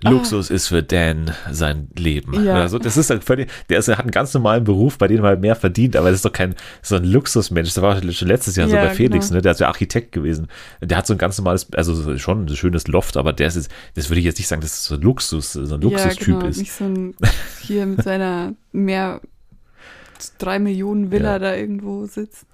Luxus 0.03 0.49
ist 0.49 0.69
für 0.69 0.83
Dan 0.83 1.33
sein 1.51 1.89
Leben. 1.97 2.43
Ja. 2.45 2.55
Also 2.55 2.79
das 2.79 2.97
ist 2.97 3.11
halt 3.11 3.23
völlig, 3.23 3.51
der 3.69 3.79
ist, 3.79 3.89
er 3.89 3.99
hat 3.99 4.05
einen 4.05 4.11
ganz 4.13 4.33
normalen 4.33 4.65
Beruf, 4.65 4.97
bei 4.97 5.09
dem 5.09 5.19
er 5.19 5.29
halt 5.29 5.41
mehr 5.41 5.57
verdient, 5.57 5.95
aber 5.97 6.09
das 6.09 6.17
ist 6.21 6.25
doch 6.25 6.33
kein 6.33 6.55
so 6.81 6.97
ein 6.97 7.05
Luxusmensch. 7.05 7.75
Das 7.75 7.83
war 7.83 8.01
schon 8.13 8.29
letztes 8.29 8.57
Jahr 8.57 8.69
so 8.69 8.77
Ja, 8.77 8.85
bei 8.85 8.95
Felix, 8.95 9.29
genau. 9.29 9.37
ne? 9.39 9.43
Der 9.43 9.53
ist 9.53 9.61
ja 9.61 9.69
Architekt 9.69 10.13
gewesen. 10.13 10.49
Der 10.81 10.97
hat 10.97 11.07
so 11.07 11.13
ein 11.15 11.19
ganz 11.19 11.37
normales, 11.37 11.71
also 11.75 11.95
so- 11.95 12.17
schon 12.17 12.47
ein 12.47 12.57
schönes 12.57 12.87
Loft, 12.89 13.17
aber 13.19 13.33
der 13.35 13.49
ist 13.49 13.57
jetzt, 13.57 13.71
das 13.95 14.09
würde 14.09 14.21
ich 14.21 14.25
jetzt 14.27 14.39
nicht 14.39 14.49
sagen, 14.49 14.63
dass 14.63 14.73
es 14.73 14.85
so 14.87 14.95
ein 14.95 15.03
Luxus, 15.03 15.53
so 15.53 15.75
ein 15.75 15.81
Luxustyp 15.81 16.29
ja, 16.29 16.35
genau, 16.35 16.47
ist. 16.47 16.57
nicht 16.59 16.73
so 16.73 16.85
ein 16.85 17.15
hier 17.63 17.85
mit 17.87 18.03
seiner 18.03 18.55
mehr 18.73 19.21
drei 20.39 20.59
Millionen 20.59 21.11
Villa 21.11 21.39
da 21.39 21.55
irgendwo 21.55 22.07
sitzt. 22.07 22.47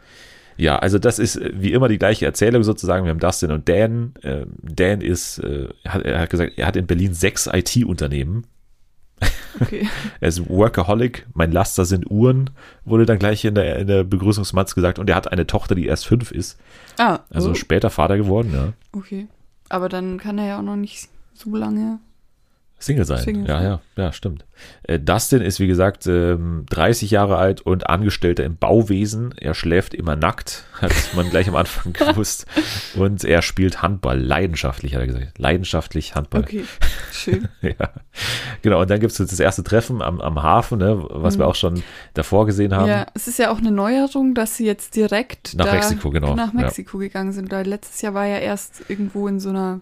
Ja, 0.57 0.79
also 0.79 0.99
das 0.99 1.19
ist 1.19 1.37
äh, 1.37 1.53
wie 1.55 1.73
immer 1.73 1.89
die 1.89 1.99
gleiche 1.99 2.27
Erzählung 2.27 2.63
sozusagen. 2.63 3.05
Wir 3.05 3.11
haben 3.11 3.21
Dustin 3.21 3.51
und 3.51 3.69
Dan. 3.69 4.15
Ähm, 4.23 4.53
Dan 4.63 5.01
ist, 5.01 5.39
äh, 5.39 5.69
hat, 5.87 6.03
er 6.03 6.21
hat 6.21 6.31
gesagt, 6.31 6.53
er 6.57 6.67
hat 6.67 6.77
in 6.77 6.87
Berlin 6.87 7.15
sechs 7.15 7.49
IT-Unternehmen. 7.53 8.47
Okay. 9.61 9.89
Er 10.21 10.29
ist 10.29 10.49
Workaholic, 10.51 11.27
mein 11.33 11.51
Laster 11.51 11.87
sind 11.87 12.11
Uhren, 12.11 12.51
wurde 12.85 13.07
dann 13.07 13.19
gleich 13.19 13.43
in 13.47 13.55
der, 13.55 13.79
in 13.79 13.87
der 13.87 14.05
Begrüßungsmatz 14.05 14.75
gesagt. 14.75 14.99
Und 14.99 15.09
er 15.09 15.17
hat 15.17 15.33
eine 15.33 15.47
Tochter, 15.47 15.75
die 15.75 15.87
erst 15.87 16.07
fünf 16.07 16.31
ist. 16.31 16.59
Ah, 16.99 17.21
Also 17.31 17.51
oh, 17.53 17.55
später 17.55 17.89
Vater 17.89 18.19
geworden, 18.19 18.53
ja. 18.53 18.73
okay. 18.93 19.29
Aber 19.71 19.89
dann 19.89 20.19
kann 20.19 20.37
er 20.39 20.47
ja 20.47 20.59
auch 20.59 20.63
noch 20.63 20.77
nicht 20.77 21.09
so 21.33 21.57
lange. 21.57 21.99
Single 22.79 23.07
sein. 23.07 23.19
Single 23.23 23.49
ja, 23.49 23.55
sein. 23.61 23.65
ja, 23.97 24.05
ja, 24.05 24.13
stimmt. 24.13 24.45
Äh, 24.83 24.99
Dustin 25.01 25.41
ist, 25.41 25.61
wie 25.61 25.67
gesagt, 25.67 26.07
ähm, 26.07 26.67
30 26.69 27.11
Jahre 27.11 27.37
alt 27.39 27.63
und 27.63 27.89
Angestellter 27.89 28.45
im 28.45 28.57
Bauwesen. 28.57 29.35
Er 29.39 29.55
schläft 29.55 29.95
immer 29.95 30.15
nackt, 30.15 30.65
hat 30.81 30.93
man 31.15 31.31
gleich 31.31 31.49
am 31.49 31.57
Anfang 31.57 31.93
gewusst. 31.95 32.47
Und 32.95 33.25
er 33.25 33.41
spielt 33.41 33.81
Handball, 33.83 34.21
leidenschaftlich, 34.21 34.95
hat 34.95 35.01
er 35.01 35.07
gesagt. 35.07 35.39
Leidenschaftlich 35.39 36.15
Handball. 36.15 36.43
Okay, 36.43 36.65
schön. 37.13 37.49
Ja, 37.63 37.91
genau. 38.63 38.81
Und 38.83 38.91
dann 38.91 39.01
gibt 39.01 39.13
es 39.13 39.19
das 39.19 39.41
erste 39.41 39.65
Treffen 39.65 40.03
am, 40.03 40.21
am 40.21 40.43
Hafen, 40.43 40.79
ne, 40.79 41.03
was 41.11 41.39
wir 41.39 41.45
Mhm. 41.47 41.51
auch 41.51 41.55
schon 41.55 41.83
davor 42.15 42.45
gesehen 42.47 42.75
haben. 42.75 42.89
Ja, 42.89 43.07
es 43.15 43.27
ist 43.27 43.39
ja 43.39 43.51
auch 43.51 43.59
eine 43.59 43.71
Neuerung, 43.73 44.35
dass 44.35 44.57
sie 44.57 44.67
jetzt 44.67 44.97
direkt 44.97 45.55
Nach 45.57 45.71
Mexiko, 45.73 46.11
genau, 46.11 46.35
nach 46.35 46.53
ja. 46.55 46.61
Mexiko 46.61 46.99
gegangen 46.99 47.33
sind. 47.33 47.51
Weil 47.51 47.67
letztes 47.67 48.03
Jahr 48.03 48.15
war 48.15 48.27
ja 48.27 48.39
erst 48.39 48.89
irgendwo 48.89 49.27
in 49.29 49.41
so 49.41 49.49
einer, 49.49 49.81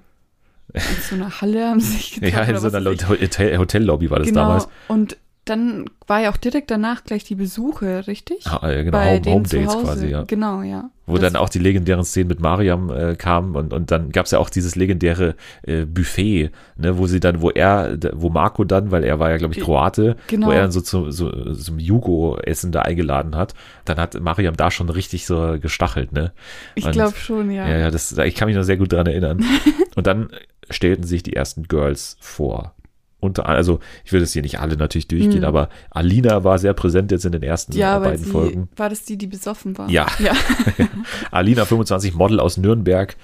in 0.73 0.81
so 1.09 1.15
einer 1.15 1.41
Halle 1.41 1.69
haben 1.69 1.81
sie 1.81 1.93
sich 1.97 2.13
getroffen. 2.21 2.35
Ja, 2.35 2.43
in 2.45 2.59
so 2.59 2.69
einer. 2.77 2.91
Hotel 2.91 3.59
Hotellobby 3.59 4.11
war 4.11 4.19
das 4.19 4.29
Genau. 4.29 4.41
damals. 4.43 4.69
Und 4.89 5.17
dann 5.47 5.85
war 6.07 6.23
ja 6.23 6.31
auch 6.31 6.39
direkt 6.39 6.71
danach 6.71 7.05
gleich 7.05 7.23
die 7.25 7.35
Besuche, 7.35 8.07
richtig? 8.07 8.47
Ha, 8.47 8.67
äh, 8.67 8.83
genau, 8.85 8.97
Bei 8.97 9.19
Home, 9.19 9.27
Home 9.31 9.43
Dates 9.43 9.77
quasi, 9.83 10.07
ja. 10.09 10.23
Genau, 10.23 10.63
ja. 10.63 10.89
Wo 11.07 11.17
Das- 11.19 11.21
dann 11.33 11.37
auch 11.37 11.51
die 11.51 11.59
legendären 11.59 12.03
Szenen 12.03 12.29
mit 12.29 12.41
Mariam 12.41 12.89
äh, 12.91 13.15
kamen 13.15 13.55
und, 13.55 13.75
und 13.75 13.91
dann 13.91 14.11
gab 14.11 14.25
es 14.25 14.33
ja 14.33 14.39
auch 14.39 14.49
dieses 14.49 14.75
legendäre 14.75 15.35
äh, 15.65 15.85
Buffet, 15.85 16.51
ne, 16.79 16.97
wo 16.97 17.07
sie 17.07 17.21
dann, 17.21 17.43
wo 17.43 17.51
er, 17.51 17.99
wo 18.15 18.31
Marco 18.31 18.65
dann, 18.65 18.91
weil 18.91 19.05
er 19.05 19.19
war 19.19 19.31
ja, 19.31 19.37
glaube 19.37 19.53
ich, 19.53 19.61
Kroate, 19.63 20.17
Genau. 20.29 20.47
wo 20.47 20.51
er 20.53 20.63
dann 20.63 20.73
so 20.73 20.81
zu, 20.81 21.11
so, 21.11 21.31
zum 21.53 21.79
Jugo-Essen 21.79 22.73
da 22.73 22.81
eingeladen 22.81 23.37
hat, 23.37 23.53
dann 23.85 23.99
hat 23.99 24.19
Mariam 24.19 24.57
da 24.57 24.71
schon 24.71 24.89
richtig 24.89 25.27
so 25.27 25.59
gestachelt, 25.61 26.13
ne? 26.13 26.33
Ich 26.75 26.91
glaube 26.91 27.17
schon, 27.19 27.51
ja. 27.51 27.69
Ja, 27.69 27.77
ja, 27.79 27.91
das, 27.91 28.17
ich 28.17 28.35
kann 28.35 28.47
mich 28.49 28.57
noch 28.57 28.63
sehr 28.65 28.79
gut 28.79 28.95
dran 28.95 29.07
erinnern. 29.07 29.45
und 29.95 30.07
dann 30.07 30.31
stellten 30.71 31.05
sich 31.05 31.23
die 31.23 31.35
ersten 31.35 31.65
Girls 31.65 32.17
vor. 32.21 32.75
Unter, 33.21 33.47
also, 33.49 33.81
ich 34.05 34.13
will 34.13 34.21
das 34.21 34.35
hier 34.35 34.43
nicht 34.43 34.61
alle 34.61 34.77
natürlich 34.77 35.09
durchgehen, 35.09 35.39
Mhm. 35.39 35.45
aber 35.45 35.71
Alina 35.91 36.45
war 36.45 36.59
sehr 36.59 36.75
präsent 36.75 37.11
jetzt 37.11 37.25
in 37.25 37.33
den 37.33 37.43
ersten 37.43 37.73
Ja, 37.73 37.97
äh, 37.97 38.01
beiden 38.01 38.25
sie, 38.25 38.31
Folgen. 38.31 38.69
war 38.77 38.91
das 38.91 39.05
die, 39.05 39.17
die 39.17 39.27
besoffen 39.27 39.79
war? 39.79 39.89
Ja. 39.89 40.07
Ja, 40.19 40.33
Alina, 41.31 41.65
25, 41.65 42.15
Model 42.15 42.39
aus 42.41 42.57
Nürnberg. 42.59 43.17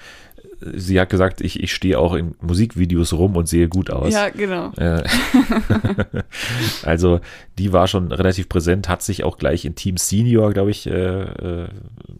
Sie 0.60 1.00
hat 1.00 1.08
gesagt, 1.08 1.40
ich, 1.40 1.62
ich 1.62 1.72
stehe 1.72 1.98
auch 1.98 2.14
in 2.14 2.34
Musikvideos 2.40 3.12
rum 3.12 3.36
und 3.36 3.48
sehe 3.48 3.68
gut 3.68 3.90
aus. 3.90 4.12
Ja, 4.12 4.28
genau. 4.28 4.72
Äh, 4.76 5.02
also 6.82 7.20
die 7.58 7.72
war 7.72 7.86
schon 7.86 8.12
relativ 8.12 8.48
präsent, 8.48 8.88
hat 8.88 9.02
sich 9.02 9.24
auch 9.24 9.38
gleich 9.38 9.64
in 9.64 9.74
Team 9.74 9.96
Senior, 9.96 10.52
glaube 10.52 10.70
ich, 10.70 10.86
äh, 10.86 11.22
äh, 11.22 11.68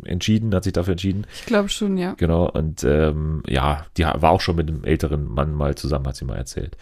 entschieden, 0.04 0.54
hat 0.54 0.64
sich 0.64 0.72
dafür 0.72 0.92
entschieden. 0.92 1.26
Ich 1.34 1.46
glaube 1.46 1.68
schon, 1.68 1.96
ja. 1.98 2.14
Genau, 2.16 2.48
und 2.48 2.84
ähm, 2.84 3.42
ja, 3.46 3.86
die 3.96 4.04
war 4.04 4.30
auch 4.30 4.40
schon 4.40 4.56
mit 4.56 4.68
einem 4.68 4.84
älteren 4.84 5.26
Mann 5.26 5.54
mal 5.54 5.74
zusammen, 5.74 6.06
hat 6.06 6.16
sie 6.16 6.24
mal 6.24 6.36
erzählt. 6.36 6.76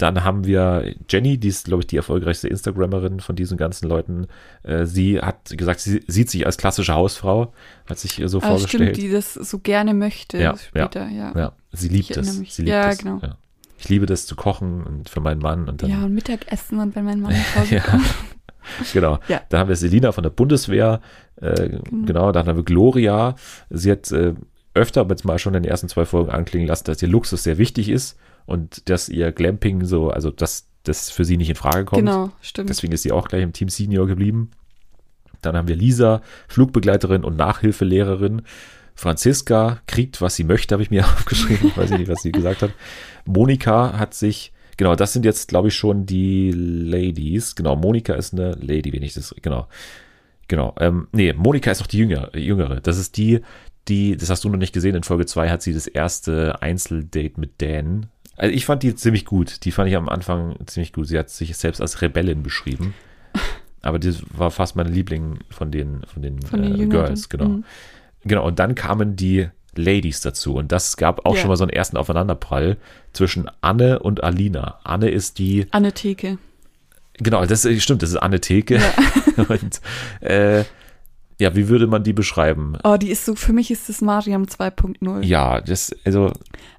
Dann 0.00 0.24
haben 0.24 0.46
wir 0.46 0.94
Jenny, 1.10 1.36
die 1.36 1.48
ist, 1.48 1.66
glaube 1.66 1.82
ich, 1.82 1.86
die 1.86 1.98
erfolgreichste 1.98 2.48
Instagrammerin 2.48 3.20
von 3.20 3.36
diesen 3.36 3.58
ganzen 3.58 3.86
Leuten. 3.86 4.28
Äh, 4.62 4.86
sie 4.86 5.20
hat 5.20 5.54
gesagt, 5.54 5.80
sie 5.80 6.02
sieht 6.06 6.30
sich 6.30 6.46
als 6.46 6.56
klassische 6.56 6.94
Hausfrau, 6.94 7.52
hat 7.86 7.98
sich 7.98 8.22
so 8.24 8.38
ah, 8.38 8.40
vorgestellt. 8.40 8.96
Stimmt, 8.96 8.96
die 8.96 9.12
das 9.12 9.34
so 9.34 9.58
gerne 9.58 9.92
möchte 9.92 10.38
ja, 10.38 10.56
später, 10.56 11.06
ja. 11.08 11.32
ja. 11.34 11.38
ja. 11.38 11.52
Sie 11.72 11.88
liebt 11.88 12.16
es. 12.16 12.38
Sie 12.38 12.62
liebt 12.62 12.68
ja, 12.68 12.88
es. 12.88 12.98
genau. 12.98 13.18
Ja. 13.22 13.36
Ich 13.76 13.90
liebe 13.90 14.06
das 14.06 14.24
zu 14.24 14.36
kochen 14.36 14.84
und 14.84 15.10
für 15.10 15.20
meinen 15.20 15.40
Mann 15.40 15.68
und 15.68 15.82
dann. 15.82 15.90
Ja, 15.90 16.02
und 16.02 16.14
Mittagessen 16.14 16.78
und 16.78 16.96
wenn 16.96 17.04
mein 17.04 17.20
Mann 17.20 17.34
nach 17.34 17.56
Hause 17.56 17.80
kommt. 17.84 18.14
genau. 18.94 19.18
Ja. 19.28 19.42
Dann 19.50 19.60
haben 19.60 19.68
wir 19.68 19.76
Selina 19.76 20.12
von 20.12 20.22
der 20.22 20.30
Bundeswehr. 20.30 21.02
Äh, 21.42 21.78
mhm. 21.90 22.06
Genau, 22.06 22.32
dann 22.32 22.46
haben 22.46 22.56
wir 22.56 22.64
Gloria. 22.64 23.34
Sie 23.68 23.90
hat 23.90 24.10
äh, 24.12 24.32
öfter 24.72 25.06
jetzt 25.10 25.26
mal 25.26 25.38
schon 25.38 25.54
in 25.54 25.62
den 25.62 25.70
ersten 25.70 25.90
zwei 25.90 26.06
Folgen 26.06 26.30
anklingen 26.30 26.68
lassen, 26.68 26.84
dass 26.84 27.02
ihr 27.02 27.08
Luxus 27.08 27.42
sehr 27.42 27.58
wichtig 27.58 27.90
ist 27.90 28.16
und 28.50 28.88
dass 28.90 29.08
ihr 29.08 29.30
Glamping 29.32 29.84
so, 29.84 30.10
also 30.10 30.30
dass 30.30 30.66
das 30.82 31.10
für 31.10 31.24
sie 31.24 31.36
nicht 31.36 31.48
in 31.48 31.56
Frage 31.56 31.84
kommt. 31.84 32.00
Genau, 32.00 32.30
stimmt. 32.40 32.68
Deswegen 32.68 32.92
ist 32.92 33.02
sie 33.02 33.12
auch 33.12 33.28
gleich 33.28 33.42
im 33.42 33.52
Team 33.52 33.68
Senior 33.68 34.06
geblieben. 34.06 34.50
Dann 35.40 35.56
haben 35.56 35.68
wir 35.68 35.76
Lisa, 35.76 36.20
Flugbegleiterin 36.48 37.24
und 37.24 37.36
Nachhilfelehrerin. 37.36 38.42
Franziska 38.94 39.80
kriegt, 39.86 40.20
was 40.20 40.36
sie 40.36 40.44
möchte, 40.44 40.74
habe 40.74 40.82
ich 40.82 40.90
mir 40.90 41.04
aufgeschrieben. 41.04 41.72
Weiß 41.76 41.90
ich 41.92 41.98
nicht, 41.98 42.10
was 42.10 42.22
sie 42.22 42.32
gesagt 42.32 42.62
hat. 42.62 42.72
Monika 43.24 43.98
hat 43.98 44.14
sich, 44.14 44.52
genau, 44.76 44.96
das 44.96 45.12
sind 45.12 45.24
jetzt, 45.24 45.48
glaube 45.48 45.68
ich, 45.68 45.74
schon 45.74 46.06
die 46.06 46.50
Ladies. 46.50 47.54
Genau, 47.54 47.76
Monika 47.76 48.14
ist 48.14 48.32
eine 48.32 48.52
Lady, 48.52 48.92
wenn 48.92 49.02
ich 49.02 49.14
das, 49.14 49.34
genau. 49.40 49.68
Genau, 50.48 50.74
ähm, 50.80 51.06
nee, 51.12 51.32
Monika 51.32 51.70
ist 51.70 51.80
doch 51.80 51.86
die 51.86 51.98
Jüngere, 51.98 52.36
Jüngere. 52.36 52.80
Das 52.80 52.98
ist 52.98 53.16
die, 53.16 53.40
die, 53.86 54.16
das 54.16 54.30
hast 54.30 54.42
du 54.42 54.48
noch 54.48 54.58
nicht 54.58 54.72
gesehen, 54.72 54.96
in 54.96 55.04
Folge 55.04 55.26
2 55.26 55.48
hat 55.48 55.62
sie 55.62 55.72
das 55.72 55.86
erste 55.86 56.60
Einzeldate 56.60 57.38
mit 57.38 57.62
Dan. 57.62 58.06
Also 58.40 58.54
ich 58.54 58.64
fand 58.64 58.82
die 58.82 58.94
ziemlich 58.94 59.26
gut. 59.26 59.66
Die 59.66 59.70
fand 59.70 59.90
ich 59.90 59.96
am 59.96 60.08
Anfang 60.08 60.56
ziemlich 60.64 60.94
gut. 60.94 61.06
Sie 61.06 61.18
hat 61.18 61.28
sich 61.28 61.54
selbst 61.58 61.78
als 61.78 62.00
Rebellin 62.00 62.42
beschrieben. 62.42 62.94
Aber 63.82 63.98
das 63.98 64.22
war 64.30 64.50
fast 64.50 64.76
mein 64.76 64.86
Liebling 64.86 65.40
von 65.50 65.70
den, 65.70 66.00
von 66.06 66.22
den, 66.22 66.40
von 66.40 66.62
den 66.62 66.80
äh, 66.80 66.86
Girls, 66.86 67.28
genau. 67.28 67.48
Mhm. 67.48 67.64
Genau, 68.24 68.46
und 68.46 68.58
dann 68.58 68.74
kamen 68.74 69.14
die 69.14 69.50
Ladies 69.76 70.22
dazu. 70.22 70.54
Und 70.54 70.72
das 70.72 70.96
gab 70.96 71.26
auch 71.26 71.34
ja. 71.34 71.42
schon 71.42 71.48
mal 71.48 71.56
so 71.56 71.64
einen 71.64 71.72
ersten 71.72 71.98
Aufeinanderprall 71.98 72.78
zwischen 73.12 73.50
Anne 73.60 73.98
und 73.98 74.24
Alina. 74.24 74.80
Anne 74.84 75.10
ist 75.10 75.38
die. 75.38 75.66
Anne 75.70 75.92
Theke. 75.92 76.38
Genau, 77.18 77.44
das 77.44 77.68
stimmt, 77.78 78.02
das 78.02 78.08
ist 78.08 78.16
Anne 78.16 78.40
Theke. 78.40 78.76
Ja. 78.76 79.44
und 79.48 79.82
äh, 80.22 80.64
ja, 81.40 81.56
wie 81.56 81.68
würde 81.68 81.86
man 81.86 82.04
die 82.04 82.12
beschreiben? 82.12 82.76
Oh, 82.84 82.96
die 82.96 83.10
ist 83.10 83.24
so, 83.24 83.34
für 83.34 83.52
mich 83.52 83.70
ist 83.70 83.88
das 83.88 84.00
Mariam 84.02 84.44
2.0. 84.44 85.22
Ja, 85.24 85.60
das, 85.60 85.90
also. 86.04 86.32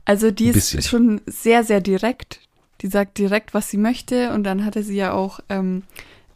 Also 0.06 0.32
die 0.32 0.48
ist 0.48 0.88
schon 0.88 1.20
sehr, 1.26 1.64
sehr 1.64 1.82
direkt. 1.82 2.40
Die 2.82 2.88
sagt 2.88 3.18
direkt, 3.18 3.54
was 3.54 3.70
sie 3.70 3.78
möchte. 3.78 4.32
Und 4.34 4.44
dann 4.44 4.64
hatte 4.64 4.84
sie 4.84 4.96
ja 4.96 5.14
auch 5.14 5.40
ähm, 5.50 5.84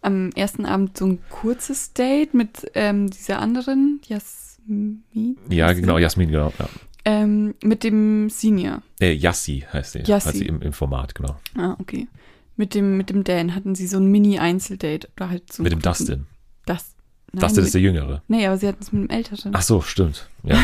am 0.01 0.31
ersten 0.31 0.65
Abend 0.65 0.97
so 0.97 1.05
ein 1.05 1.19
kurzes 1.29 1.93
Date 1.93 2.33
mit 2.33 2.69
ähm, 2.73 3.09
dieser 3.09 3.39
anderen, 3.39 4.01
Jasmin. 4.07 5.37
Ja, 5.49 5.71
genau, 5.73 5.97
Jasmin, 5.97 6.29
genau. 6.29 6.51
Ja. 6.59 6.69
Ähm, 7.05 7.53
mit 7.63 7.83
dem 7.83 8.31
Senior. 8.31 8.81
Äh, 8.99 9.13
Yassi 9.13 9.65
heißt 9.71 9.93
sie. 9.93 9.99
Yassi. 9.99 10.27
Heißt 10.27 10.37
sie 10.37 10.47
im, 10.47 10.61
im 10.61 10.73
Format, 10.73 11.13
genau. 11.13 11.35
Ah, 11.55 11.75
okay. 11.79 12.07
Mit 12.55 12.73
dem, 12.73 12.97
mit 12.97 13.11
dem 13.11 13.23
Dan 13.23 13.53
hatten 13.53 13.75
sie 13.75 13.85
so 13.85 13.97
ein 13.97 14.09
Mini-Einzeldate. 14.09 15.09
halt 15.19 15.53
so 15.53 15.61
mit 15.61 15.71
dem 15.71 15.81
Dustin. 15.81 16.25
Das, 16.65 16.94
Nein, 17.31 17.41
das 17.41 17.57
ist 17.57 17.73
der 17.73 17.81
Jüngere. 17.81 18.21
Nee, 18.27 18.45
aber 18.47 18.57
sie 18.57 18.67
hatten 18.67 18.81
es 18.81 18.91
mit 18.93 19.09
dem 19.09 19.09
Älteren. 19.09 19.51
Ach 19.55 19.61
so, 19.61 19.81
stimmt. 19.81 20.29
Ja. 20.43 20.57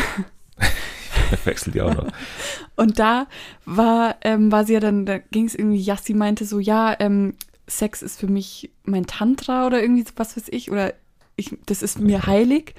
Wechselt 1.44 1.74
die 1.74 1.82
auch 1.82 1.94
noch. 1.94 2.08
Und 2.76 2.98
da 2.98 3.26
war, 3.64 4.16
ähm, 4.22 4.52
war 4.52 4.64
sie 4.64 4.74
ja 4.74 4.80
dann, 4.80 5.06
da 5.06 5.18
ging 5.18 5.46
es 5.46 5.54
irgendwie, 5.54 5.80
Yassi 5.80 6.14
meinte 6.14 6.44
so, 6.44 6.58
ja, 6.58 6.96
ähm, 7.00 7.34
Sex 7.66 8.02
ist 8.02 8.18
für 8.18 8.26
mich 8.26 8.70
mein 8.84 9.06
Tantra 9.06 9.66
oder 9.66 9.80
irgendwie 9.80 10.04
was 10.16 10.36
weiß 10.36 10.46
ich, 10.50 10.70
oder 10.70 10.94
ich, 11.36 11.56
das 11.66 11.82
ist 11.82 11.98
mir 11.98 12.26
heilig. 12.26 12.74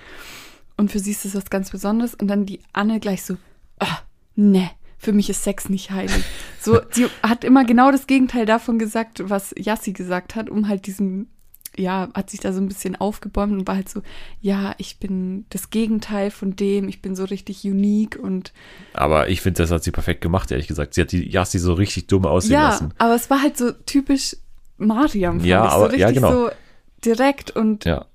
Und 0.77 0.91
für 0.91 0.99
sie 0.99 1.11
ist 1.11 1.25
das 1.25 1.35
was 1.35 1.49
ganz 1.49 1.71
Besonderes. 1.71 2.15
Und 2.15 2.27
dann 2.27 2.45
die 2.45 2.59
Anne 2.73 2.99
gleich 2.99 3.23
so, 3.23 3.37
ah, 3.79 3.99
ne, 4.35 4.69
für 4.97 5.13
mich 5.13 5.29
ist 5.29 5.43
Sex 5.43 5.69
nicht 5.69 5.91
heilig. 5.91 6.23
So, 6.59 6.81
sie 6.91 7.07
hat 7.21 7.43
immer 7.43 7.65
genau 7.65 7.91
das 7.91 8.07
Gegenteil 8.07 8.45
davon 8.45 8.79
gesagt, 8.79 9.29
was 9.29 9.53
Yassi 9.57 9.93
gesagt 9.93 10.35
hat, 10.35 10.49
um 10.49 10.67
halt 10.67 10.87
diesen 10.87 11.29
ja, 11.77 12.09
hat 12.13 12.29
sich 12.29 12.39
da 12.39 12.53
so 12.53 12.61
ein 12.61 12.67
bisschen 12.67 12.95
aufgebäumt 12.95 13.53
und 13.53 13.67
war 13.67 13.75
halt 13.75 13.89
so, 13.89 14.01
ja, 14.41 14.75
ich 14.77 14.99
bin 14.99 15.45
das 15.49 15.69
Gegenteil 15.69 16.31
von 16.31 16.55
dem, 16.55 16.87
ich 16.87 17.01
bin 17.01 17.15
so 17.15 17.25
richtig 17.25 17.63
unique 17.63 18.17
und. 18.17 18.53
Aber 18.93 19.29
ich 19.29 19.41
finde, 19.41 19.63
das 19.63 19.71
hat 19.71 19.83
sie 19.83 19.91
perfekt 19.91 20.21
gemacht, 20.21 20.51
ehrlich 20.51 20.67
gesagt. 20.67 20.93
Sie 20.93 21.01
hat 21.01 21.11
die 21.11 21.29
Yassi 21.29 21.59
so 21.59 21.73
richtig 21.73 22.07
dumm 22.07 22.25
aussehen 22.25 22.53
ja, 22.53 22.69
lassen. 22.69 22.93
aber 22.97 23.15
es 23.15 23.29
war 23.29 23.41
halt 23.41 23.57
so 23.57 23.71
typisch 23.71 24.35
Mariam, 24.77 25.39
ja, 25.43 25.65
ich. 25.65 25.71
So 25.71 25.75
aber, 25.75 25.85
richtig 25.85 26.01
ja, 26.01 26.11
genau. 26.11 26.31
so 26.31 26.49
direkt 27.05 27.51
und 27.51 27.85
ja. 27.85 28.05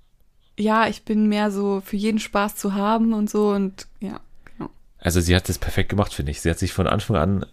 ja, 0.56 0.88
ich 0.88 1.04
bin 1.04 1.28
mehr 1.28 1.50
so 1.50 1.82
für 1.84 1.96
jeden 1.96 2.18
Spaß 2.18 2.56
zu 2.56 2.74
haben 2.74 3.12
und 3.12 3.28
so 3.28 3.50
und 3.50 3.86
ja. 4.00 4.20
Genau. 4.56 4.70
Also 4.98 5.20
sie 5.20 5.34
hat 5.34 5.48
das 5.48 5.58
perfekt 5.58 5.88
gemacht, 5.88 6.12
finde 6.12 6.30
ich. 6.30 6.40
Sie 6.40 6.50
hat 6.50 6.58
sich 6.58 6.72
von 6.72 6.86
Anfang 6.86 7.16
an 7.16 7.46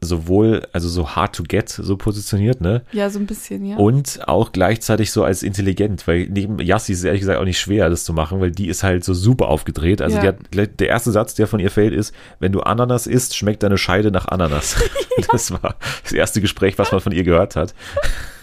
sowohl, 0.00 0.66
also 0.72 0.88
so 0.88 1.16
hard 1.16 1.34
to 1.34 1.42
get 1.42 1.68
so 1.68 1.96
positioniert, 1.96 2.60
ne? 2.60 2.82
Ja, 2.92 3.10
so 3.10 3.18
ein 3.18 3.26
bisschen, 3.26 3.64
ja. 3.64 3.76
Und 3.76 4.20
auch 4.28 4.52
gleichzeitig 4.52 5.10
so 5.10 5.24
als 5.24 5.42
intelligent, 5.42 6.06
weil 6.06 6.28
neben 6.28 6.60
Yassi 6.60 6.92
ist 6.92 6.98
es 6.98 7.04
ehrlich 7.04 7.20
gesagt 7.20 7.40
auch 7.40 7.44
nicht 7.44 7.58
schwer, 7.58 7.90
das 7.90 8.04
zu 8.04 8.12
machen, 8.12 8.40
weil 8.40 8.52
die 8.52 8.68
ist 8.68 8.84
halt 8.84 9.04
so 9.04 9.12
super 9.12 9.48
aufgedreht. 9.48 10.00
Also 10.00 10.18
ja. 10.18 10.26
hat, 10.26 10.36
der 10.54 10.88
erste 10.88 11.10
Satz, 11.10 11.34
der 11.34 11.48
von 11.48 11.58
ihr 11.58 11.70
fällt, 11.70 11.92
ist, 11.92 12.14
wenn 12.38 12.52
du 12.52 12.60
Ananas 12.60 13.06
isst, 13.06 13.36
schmeckt 13.36 13.62
deine 13.62 13.78
Scheide 13.78 14.10
nach 14.10 14.28
Ananas. 14.28 14.76
ja. 14.78 15.24
Das 15.32 15.50
war 15.50 15.74
das 16.02 16.12
erste 16.12 16.40
Gespräch, 16.40 16.78
was 16.78 16.90
man 16.92 17.00
von 17.00 17.12
ihr 17.12 17.24
gehört 17.24 17.54
hat. 17.56 17.74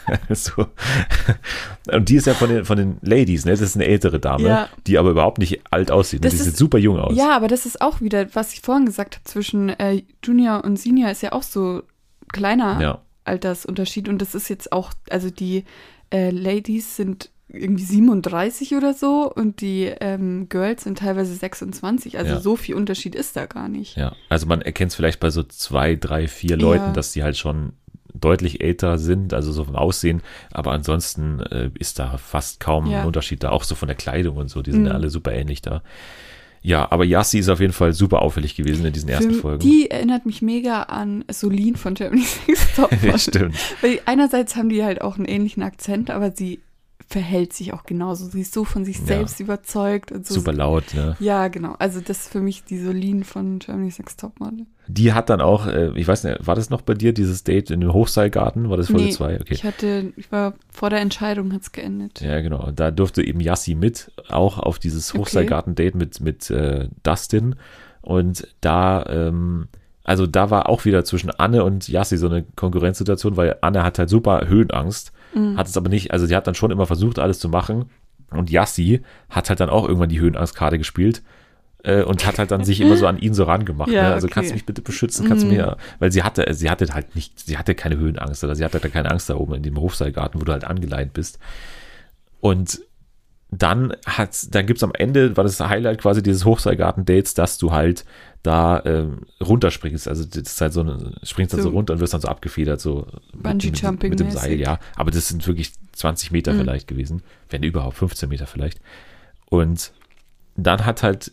so. 0.30 0.68
Und 1.92 2.10
die 2.10 2.16
ist 2.16 2.28
ja 2.28 2.34
von 2.34 2.50
den, 2.50 2.66
von 2.66 2.78
den 2.78 2.98
Ladies, 3.02 3.46
ne? 3.46 3.52
Das 3.52 3.62
ist 3.62 3.76
eine 3.76 3.86
ältere 3.86 4.20
Dame, 4.20 4.48
ja. 4.48 4.70
die 4.88 4.98
aber 4.98 5.12
überhaupt 5.12 5.38
nicht 5.38 5.62
alt 5.72 5.92
aussieht. 5.92 6.24
Ne? 6.24 6.30
Die 6.30 6.36
ist, 6.36 6.44
sieht 6.44 6.58
super 6.58 6.78
jung 6.78 7.00
aus. 7.00 7.16
Ja, 7.16 7.36
aber 7.36 7.48
das 7.48 7.66
ist 7.66 7.82
auch 7.82 8.02
wieder, 8.02 8.34
was 8.36 8.54
ich 8.54 8.62
vorhin 8.62 8.86
gesagt 8.86 9.16
habe, 9.16 9.24
zwischen 9.26 9.70
äh, 9.70 10.04
Junior 10.24 10.64
und 10.64 10.78
Senior 10.78 11.12
ist 11.12 11.22
ja 11.22 11.32
auch 11.32 11.44
so 11.44 11.84
kleiner 12.32 12.82
ja. 12.82 13.02
Altersunterschied. 13.24 14.10
Und 14.10 14.22
das 14.22 14.36
ist 14.36 14.50
jetzt 14.50 14.72
auch, 14.72 14.92
also 15.10 15.30
die 15.30 15.66
äh, 16.12 16.30
Ladies 16.30 16.96
sind 16.96 17.30
irgendwie 17.48 17.84
37 17.84 18.76
oder 18.76 18.94
so 18.94 19.32
und 19.32 19.62
die 19.62 19.86
ähm, 20.02 20.50
Girls 20.50 20.84
sind 20.84 21.00
teilweise 21.00 21.34
26. 21.34 22.18
Also 22.18 22.34
ja. 22.34 22.40
so 22.40 22.56
viel 22.56 22.76
Unterschied 22.76 23.16
ist 23.16 23.36
da 23.36 23.46
gar 23.46 23.70
nicht. 23.70 23.98
Ja, 23.98 24.16
also 24.30 24.48
man 24.48 24.62
erkennt 24.62 24.92
es 24.92 24.96
vielleicht 24.96 25.20
bei 25.20 25.30
so 25.30 25.44
zwei, 25.44 25.96
drei, 25.96 26.28
vier 26.28 26.58
Leuten, 26.58 26.86
ja. 26.86 26.92
dass 26.92 27.12
die 27.12 27.24
halt 27.24 27.38
schon 27.38 27.74
deutlich 28.20 28.62
älter 28.62 28.98
sind, 28.98 29.34
also 29.34 29.52
so 29.52 29.64
vom 29.64 29.76
Aussehen, 29.76 30.22
aber 30.52 30.72
ansonsten 30.72 31.40
äh, 31.40 31.70
ist 31.78 32.00
da 32.00 32.18
fast 32.18 32.60
kaum 32.60 32.90
ja. 32.90 33.02
ein 33.02 33.08
Unterschied 33.08 33.44
da, 33.44 33.50
auch 33.50 33.64
so 33.64 33.76
von 33.76 33.88
der 33.88 33.96
Kleidung 33.96 34.38
und 34.38 34.50
so, 34.50 34.62
die 34.62 34.72
sind 34.72 34.82
mhm. 34.82 34.88
ja 34.88 34.94
alle 34.94 35.10
super 35.10 35.34
ähnlich 35.34 35.62
da. 35.62 35.82
Ja, 36.66 36.92
aber 36.92 37.06
Yassi 37.06 37.38
ist 37.38 37.50
auf 37.50 37.60
jeden 37.60 37.74
Fall 37.74 37.94
super 37.94 38.24
auffällig 38.24 38.56
gewesen 38.56 38.88
in 38.88 38.92
diesen 38.92 39.08
ersten 39.08 39.36
Für, 39.36 39.42
Folgen. 39.42 39.60
Die 39.60 39.92
erinnert 39.92 40.26
mich 40.26 40.42
mega 40.42 40.82
an 40.82 41.24
Solin 41.30 41.76
von 41.76 41.94
Germany's 41.94 42.40
Next 42.48 42.70
Top 42.76 42.92
ja, 43.04 43.20
stimmt. 43.20 43.56
Weil 43.82 44.00
einerseits 44.06 44.56
haben 44.56 44.70
die 44.70 44.84
halt 44.84 45.00
auch 45.00 45.18
einen 45.18 45.26
ähnlichen 45.26 45.62
Akzent, 45.62 46.10
aber 46.10 46.32
sie 46.32 46.62
verhält 47.08 47.54
sich 47.54 47.74
auch 47.74 47.84
genauso. 47.84 48.26
Sie 48.26 48.42
ist 48.42 48.54
so 48.54 48.64
von 48.64 48.84
sich 48.84 49.00
selbst 49.00 49.40
ja. 49.40 49.46
überzeugt. 49.46 50.12
Und 50.12 50.26
so. 50.26 50.36
Super 50.36 50.54
laut, 50.54 50.94
ne? 50.94 51.16
Ja, 51.20 51.48
genau. 51.50 51.76
Also 51.78 52.02
das 52.02 52.22
ist 52.22 52.32
für 52.32 52.40
mich 52.40 52.64
die 52.64 52.80
Solin 52.80 53.24
von 53.24 53.60
Germany's 53.60 54.00
Next 54.00 54.20
Topmodel. 54.20 54.66
Die 54.88 55.14
hat 55.14 55.30
dann 55.30 55.42
auch, 55.42 55.68
äh, 55.68 55.92
ich 55.96 56.08
weiß 56.08 56.24
nicht, 56.24 56.46
war 56.46 56.56
das 56.56 56.70
noch 56.70 56.82
bei 56.82 56.94
dir, 56.94 57.14
dieses 57.14 57.44
Date 57.44 57.70
in 57.70 57.82
dem 57.82 57.94
Hochseilgarten? 57.94 58.70
War 58.70 58.78
das 58.78 58.90
Folge 58.90 59.10
2? 59.10 59.32
Nee, 59.32 59.40
okay. 59.42 59.54
ich 59.54 59.64
hatte, 59.64 60.14
ich 60.16 60.32
war 60.32 60.54
vor 60.72 60.90
der 60.90 61.00
Entscheidung 61.00 61.54
hat 61.54 61.62
es 61.62 61.72
geendet. 61.72 62.22
Ja, 62.22 62.42
genau. 62.42 62.72
Da 62.72 62.92
durfte 62.92 63.24
eben 63.24 63.40
Yassi 63.40 63.76
mit, 63.76 64.12
auch 64.30 64.58
auf 64.60 64.80
dieses 64.80 65.14
Hochseilgarten-Date 65.14 65.96
mit, 65.96 66.20
mit 66.22 66.50
äh, 66.50 66.90
Dustin. 67.04 67.56
Und 68.02 68.48
da, 68.62 69.06
ähm, 69.08 69.68
also 70.04 70.28
da 70.28 70.50
war 70.50 70.70
auch 70.70 70.86
wieder 70.86 71.04
zwischen 71.06 71.32
Anne 71.32 71.64
und 71.64 71.88
Yassi 71.88 72.18
so 72.18 72.28
eine 72.28 72.44
Konkurrenzsituation, 72.56 73.38
weil 73.38 73.58
Anne 73.62 73.84
hat 73.84 74.00
halt 74.00 74.10
super 74.10 74.48
Höhenangst 74.48 75.12
Mhm. 75.36 75.58
Hat 75.58 75.68
es 75.68 75.78
aber 75.78 75.90
nicht, 75.90 76.12
also 76.12 76.26
sie 76.26 76.36
hat 76.36 76.48
dann 76.48 76.56
schon 76.56 76.72
immer 76.72 76.88
versucht, 76.88 77.20
alles 77.20 77.40
zu 77.40 77.50
machen. 77.50 77.86
Und 78.32 78.50
Yassi 78.50 79.02
hat 79.30 79.50
halt 79.50 79.60
dann 79.60 79.70
auch 79.70 79.88
irgendwann 79.88 80.10
die 80.10 80.20
Höhenangskarte 80.20 80.78
gespielt 80.78 81.22
äh, 81.84 82.02
und 82.02 82.26
hat 82.26 82.40
halt 82.40 82.52
dann 82.52 82.64
sich 82.64 82.82
immer 82.82 82.98
so 82.98 83.06
an 83.06 83.20
ihn 83.20 83.34
so 83.34 83.44
rangemacht. 83.44 83.90
Ja, 83.92 84.10
ne? 84.10 84.14
Also 84.14 84.26
okay. 84.26 84.34
kannst 84.34 84.50
du 84.50 84.56
mich 84.56 84.66
bitte 84.66 84.82
beschützen, 84.82 85.28
kannst 85.28 85.44
du 85.44 85.48
mhm. 85.48 85.58
mir, 85.58 85.78
weil 86.00 86.12
sie 86.12 86.24
hatte, 86.24 86.52
sie 86.54 86.70
hatte 86.70 86.88
halt 86.94 87.16
nicht, 87.16 87.40
sie 87.40 87.58
hatte 87.58 87.76
keine 87.76 87.98
Höhenangst 87.98 88.44
oder 88.44 88.56
sie 88.56 88.64
hatte 88.64 88.80
da 88.80 88.88
keine 88.88 89.12
Angst 89.12 89.30
da 89.30 89.36
oben 89.36 89.54
in 89.54 89.64
dem 89.64 89.80
Hofseilgarten, 89.80 90.42
wo 90.42 90.46
du 90.46 90.52
halt 90.52 90.64
angeleint 90.64 91.14
bist. 91.14 91.38
Und 92.42 92.82
dann 93.58 93.96
hat's, 94.06 94.50
dann 94.50 94.66
gibt's 94.66 94.84
am 94.84 94.94
Ende, 94.94 95.38
war 95.38 95.44
das 95.44 95.60
Highlight 95.60 96.02
quasi 96.02 96.24
dieses 96.24 96.46
Hochseilgarten-Dates, 96.46 97.34
dass 97.34 97.58
du 97.58 97.72
halt 97.72 98.06
da 98.44 98.82
ähm, 98.86 99.22
runterspringst. 99.42 100.08
Also 100.08 100.24
das 100.24 100.54
ist 100.54 100.62
halt 100.62 100.74
so 100.74 100.82
eine, 100.82 101.16
springst 101.24 101.54
dann 101.54 101.62
so, 101.62 101.70
so 101.70 101.76
runter 101.76 101.94
und 101.94 102.00
wirst 102.00 102.14
dann 102.14 102.22
so 102.22 102.28
abgefedert, 102.28 102.80
so 102.80 103.08
Bungee 103.34 103.72
Jumping 103.74 104.12
mit, 104.12 104.20
mit 104.20 104.30
dem 104.30 104.32
Seil, 104.32 104.60
ja. 104.60 104.80
Aber 104.96 105.12
das 105.12 105.28
sind 105.28 105.46
wirklich 105.48 105.74
20 105.94 106.32
Meter 106.32 106.54
mhm. 106.54 106.60
vielleicht 106.60 106.88
gewesen, 106.88 107.24
wenn 107.50 107.64
überhaupt 107.64 107.98
15 107.98 108.30
Meter 108.30 108.46
vielleicht. 108.48 108.80
Und 109.50 109.92
dann 110.56 110.86
hat 110.86 111.04
halt 111.04 111.32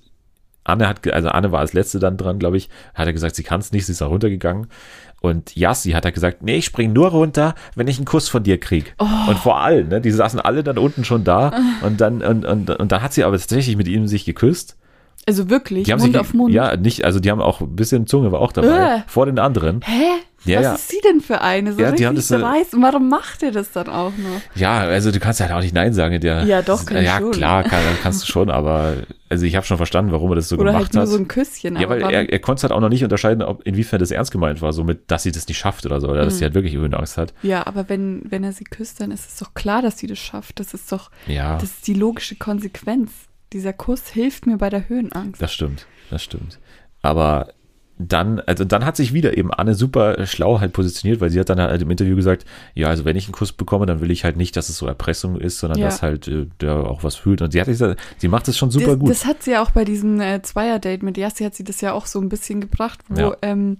Anne 0.64 0.88
hat, 0.88 1.06
also 1.12 1.28
Anne 1.28 1.52
war 1.52 1.60
als 1.60 1.72
letzte 1.72 1.98
dann 1.98 2.16
dran, 2.16 2.38
glaube 2.38 2.56
ich, 2.56 2.68
hat 2.94 3.06
er 3.06 3.12
gesagt, 3.12 3.34
sie 3.34 3.42
kann 3.42 3.60
es 3.60 3.72
nicht, 3.72 3.86
sie 3.86 3.92
ist 3.92 4.00
da 4.00 4.06
runtergegangen. 4.06 4.68
Und 5.20 5.54
Yassi 5.54 5.92
hat 5.92 6.04
er 6.04 6.12
gesagt, 6.12 6.42
nee, 6.42 6.56
ich 6.56 6.64
spring 6.64 6.92
nur 6.92 7.10
runter, 7.10 7.54
wenn 7.76 7.86
ich 7.86 7.96
einen 7.96 8.06
Kuss 8.06 8.28
von 8.28 8.42
dir 8.42 8.58
krieg. 8.58 8.94
Oh. 8.98 9.06
Und 9.28 9.38
vor 9.38 9.60
allem, 9.60 9.88
ne, 9.88 10.00
die 10.00 10.10
saßen 10.10 10.40
alle 10.40 10.64
dann 10.64 10.78
unten 10.78 11.04
schon 11.04 11.22
da 11.22 11.48
ah. 11.48 11.86
und 11.86 12.00
dann, 12.00 12.22
und, 12.22 12.44
und, 12.44 12.70
und 12.70 12.92
dann 12.92 13.02
hat 13.02 13.12
sie 13.12 13.22
aber 13.22 13.38
tatsächlich 13.38 13.76
mit 13.76 13.86
ihm 13.86 14.08
sich 14.08 14.24
geküsst. 14.24 14.76
Also 15.26 15.48
wirklich, 15.48 15.84
die 15.84 15.92
haben 15.92 16.00
Mund 16.00 16.12
sich, 16.12 16.20
auf 16.20 16.34
Mund. 16.34 16.52
Ja, 16.52 16.76
nicht, 16.76 17.04
also 17.04 17.20
die 17.20 17.30
haben 17.30 17.40
auch 17.40 17.60
ein 17.60 17.76
bisschen 17.76 18.08
Zunge 18.08 18.32
war 18.32 18.40
auch 18.40 18.50
dabei, 18.50 18.96
äh. 18.96 19.02
vor 19.06 19.26
den 19.26 19.38
anderen. 19.38 19.80
Hä? 19.84 20.10
Ja, 20.44 20.58
Was 20.58 20.64
ja. 20.64 20.74
ist 20.74 20.88
sie 20.88 21.00
denn 21.04 21.20
für 21.20 21.40
eine? 21.40 21.72
So 21.72 21.80
ja, 21.80 21.92
die 21.92 22.06
haben 22.06 22.16
das, 22.16 22.30
weiß. 22.30 22.74
Und 22.74 22.82
warum 22.82 23.08
macht 23.08 23.42
ihr 23.42 23.52
das 23.52 23.70
dann 23.70 23.88
auch 23.88 24.12
noch? 24.16 24.40
Ja, 24.56 24.80
also 24.80 25.12
du 25.12 25.20
kannst 25.20 25.40
halt 25.40 25.52
auch 25.52 25.60
nicht 25.60 25.74
Nein 25.74 25.92
sagen. 25.92 26.20
Der, 26.20 26.44
ja, 26.44 26.62
doch, 26.62 26.84
kann 26.84 27.04
Ja, 27.04 27.18
schon. 27.18 27.30
klar, 27.30 27.62
kann, 27.62 27.80
kannst 28.02 28.22
du 28.22 28.26
schon, 28.26 28.50
aber 28.50 28.96
also 29.28 29.46
ich 29.46 29.54
habe 29.54 29.64
schon 29.64 29.76
verstanden, 29.76 30.12
warum 30.12 30.32
er 30.32 30.36
das 30.36 30.48
so 30.48 30.56
Oder 30.56 30.72
gemacht 30.72 30.84
halt 30.84 30.94
nur 30.94 31.02
hat. 31.04 31.08
so 31.08 31.16
ein 31.16 31.28
Küsschen. 31.28 31.76
Ja, 31.76 31.88
weil 31.88 32.02
er, 32.02 32.30
er 32.30 32.38
konnte 32.40 32.58
es 32.58 32.62
halt 32.64 32.72
auch 32.72 32.80
noch 32.80 32.88
nicht 32.88 33.04
unterscheiden, 33.04 33.42
ob, 33.42 33.66
inwiefern 33.66 34.00
das 34.00 34.10
ernst 34.10 34.32
gemeint 34.32 34.60
war, 34.60 34.72
so 34.72 34.84
mit, 34.84 35.10
dass 35.10 35.22
sie 35.22 35.32
das 35.32 35.46
nicht 35.46 35.58
schafft 35.58 35.86
oder 35.86 36.00
so, 36.00 36.08
oder 36.08 36.22
mhm. 36.22 36.26
dass 36.26 36.38
sie 36.38 36.44
halt 36.44 36.54
wirklich 36.54 36.74
Höhenangst 36.74 37.16
hat. 37.16 37.32
Ja, 37.42 37.66
aber 37.66 37.88
wenn, 37.88 38.22
wenn 38.28 38.42
er 38.44 38.52
sie 38.52 38.64
küsst, 38.64 39.00
dann 39.00 39.10
ist 39.10 39.28
es 39.28 39.38
doch 39.38 39.54
klar, 39.54 39.80
dass 39.80 39.98
sie 39.98 40.06
das 40.06 40.18
schafft. 40.18 40.58
Das 40.60 40.74
ist 40.74 40.90
doch, 40.90 41.10
ja. 41.26 41.54
das 41.54 41.70
ist 41.70 41.86
die 41.86 41.94
logische 41.94 42.36
Konsequenz. 42.36 43.12
Dieser 43.52 43.72
Kuss 43.72 44.08
hilft 44.08 44.46
mir 44.46 44.58
bei 44.58 44.70
der 44.70 44.88
Höhenangst. 44.88 45.40
Das 45.40 45.52
stimmt, 45.52 45.86
das 46.10 46.22
stimmt. 46.22 46.58
Aber 47.00 47.48
dann, 48.08 48.40
also 48.40 48.64
dann 48.64 48.84
hat 48.84 48.96
sich 48.96 49.12
wieder 49.12 49.36
eben 49.36 49.52
Anne 49.52 49.74
super 49.74 50.26
schlau 50.26 50.60
halt 50.60 50.72
positioniert, 50.72 51.20
weil 51.20 51.30
sie 51.30 51.38
hat 51.38 51.48
dann 51.48 51.60
halt 51.60 51.82
im 51.82 51.90
Interview 51.90 52.16
gesagt, 52.16 52.44
ja, 52.74 52.88
also 52.88 53.04
wenn 53.04 53.16
ich 53.16 53.26
einen 53.26 53.34
Kuss 53.34 53.52
bekomme, 53.52 53.86
dann 53.86 54.00
will 54.00 54.10
ich 54.10 54.24
halt 54.24 54.36
nicht, 54.36 54.56
dass 54.56 54.68
es 54.68 54.78
so 54.78 54.86
Erpressung 54.86 55.38
ist, 55.38 55.58
sondern 55.58 55.78
ja. 55.78 55.86
dass 55.86 56.02
halt 56.02 56.28
äh, 56.28 56.46
der 56.60 56.74
auch 56.76 57.04
was 57.04 57.16
fühlt. 57.16 57.42
Und 57.42 57.52
sie 57.52 57.60
hat 57.60 57.66
gesagt, 57.68 58.00
sie 58.18 58.28
macht 58.28 58.48
das 58.48 58.56
schon 58.58 58.70
super 58.70 58.92
das, 58.92 58.98
gut. 58.98 59.10
Das 59.10 59.26
hat 59.26 59.42
sie 59.42 59.52
ja 59.52 59.62
auch 59.62 59.70
bei 59.70 59.84
diesem 59.84 60.20
äh, 60.20 60.42
Zweier-Date 60.42 61.02
mit 61.02 61.16
Yassi 61.16 61.44
hat 61.44 61.54
sie 61.54 61.64
das 61.64 61.80
ja 61.80 61.92
auch 61.92 62.06
so 62.06 62.20
ein 62.20 62.28
bisschen 62.28 62.60
gebracht, 62.60 63.00
wo 63.08 63.20
ja. 63.20 63.36
ähm, 63.42 63.78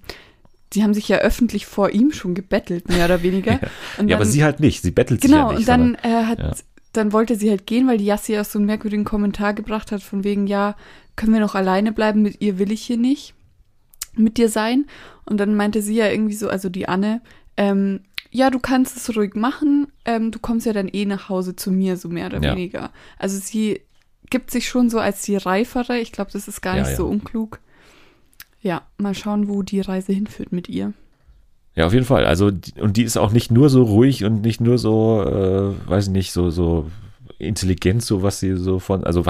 die 0.72 0.82
haben 0.82 0.94
sich 0.94 1.08
ja 1.08 1.18
öffentlich 1.18 1.66
vor 1.66 1.90
ihm 1.90 2.12
schon 2.12 2.34
gebettelt, 2.34 2.88
mehr 2.88 3.04
oder 3.04 3.22
weniger. 3.22 3.52
ja, 3.62 3.68
dann, 3.98 4.12
aber 4.12 4.24
sie 4.24 4.42
halt 4.42 4.60
nicht, 4.60 4.82
sie 4.82 4.90
bettelt 4.90 5.20
genau, 5.20 5.50
sich 5.56 5.66
ja 5.66 5.76
nicht. 5.76 6.00
Genau, 6.02 6.02
und 6.02 6.02
dann 6.02 6.10
äh, 6.10 6.26
hat, 6.26 6.64
dann 6.92 7.12
wollte 7.12 7.36
sie 7.36 7.50
halt 7.50 7.66
gehen, 7.66 7.88
weil 7.88 7.98
die 7.98 8.06
Yassi 8.06 8.38
auch 8.38 8.44
so 8.44 8.58
einen 8.58 8.66
merkwürdigen 8.66 9.04
Kommentar 9.04 9.52
gebracht 9.54 9.92
hat, 9.92 10.02
von 10.02 10.24
wegen, 10.24 10.46
ja, 10.46 10.76
können 11.16 11.32
wir 11.34 11.40
noch 11.40 11.54
alleine 11.54 11.92
bleiben, 11.92 12.22
mit 12.22 12.40
ihr 12.40 12.58
will 12.58 12.72
ich 12.72 12.82
hier 12.82 12.96
nicht 12.96 13.34
mit 14.14 14.38
dir 14.38 14.48
sein. 14.48 14.86
Und 15.24 15.38
dann 15.38 15.54
meinte 15.54 15.82
sie 15.82 15.94
ja 15.94 16.08
irgendwie 16.08 16.34
so, 16.34 16.48
also 16.48 16.68
die 16.68 16.88
Anne, 16.88 17.20
ähm, 17.56 18.00
ja, 18.30 18.50
du 18.50 18.58
kannst 18.58 18.96
es 18.96 19.14
ruhig 19.14 19.34
machen, 19.34 19.88
ähm, 20.04 20.30
du 20.30 20.38
kommst 20.38 20.66
ja 20.66 20.72
dann 20.72 20.88
eh 20.88 21.04
nach 21.04 21.28
Hause 21.28 21.54
zu 21.54 21.70
mir, 21.70 21.96
so 21.96 22.08
mehr 22.08 22.26
oder 22.26 22.42
ja. 22.42 22.52
weniger. 22.52 22.90
Also 23.18 23.38
sie 23.38 23.82
gibt 24.30 24.50
sich 24.50 24.68
schon 24.68 24.88
so 24.88 24.98
als 24.98 25.22
die 25.22 25.36
Reifere. 25.36 25.98
Ich 25.98 26.12
glaube, 26.12 26.30
das 26.32 26.48
ist 26.48 26.62
gar 26.62 26.76
ja, 26.76 26.82
nicht 26.82 26.92
ja. 26.92 26.96
so 26.96 27.06
unklug. 27.06 27.60
Ja, 28.62 28.82
mal 28.96 29.14
schauen, 29.14 29.48
wo 29.48 29.62
die 29.62 29.80
Reise 29.80 30.12
hinführt 30.12 30.52
mit 30.52 30.68
ihr. 30.68 30.94
Ja, 31.74 31.86
auf 31.86 31.92
jeden 31.92 32.06
Fall. 32.06 32.24
Also, 32.24 32.50
und 32.80 32.96
die 32.96 33.02
ist 33.02 33.16
auch 33.16 33.32
nicht 33.32 33.50
nur 33.50 33.68
so 33.68 33.82
ruhig 33.82 34.24
und 34.24 34.42
nicht 34.42 34.60
nur 34.60 34.78
so, 34.78 35.22
äh, 35.22 35.88
weiß 35.88 36.06
ich 36.06 36.12
nicht, 36.12 36.32
so, 36.32 36.50
so 36.50 36.90
intelligent, 37.42 38.02
so 38.02 38.22
was 38.22 38.40
sie 38.40 38.56
so 38.56 38.78
von, 38.78 39.04
also 39.04 39.24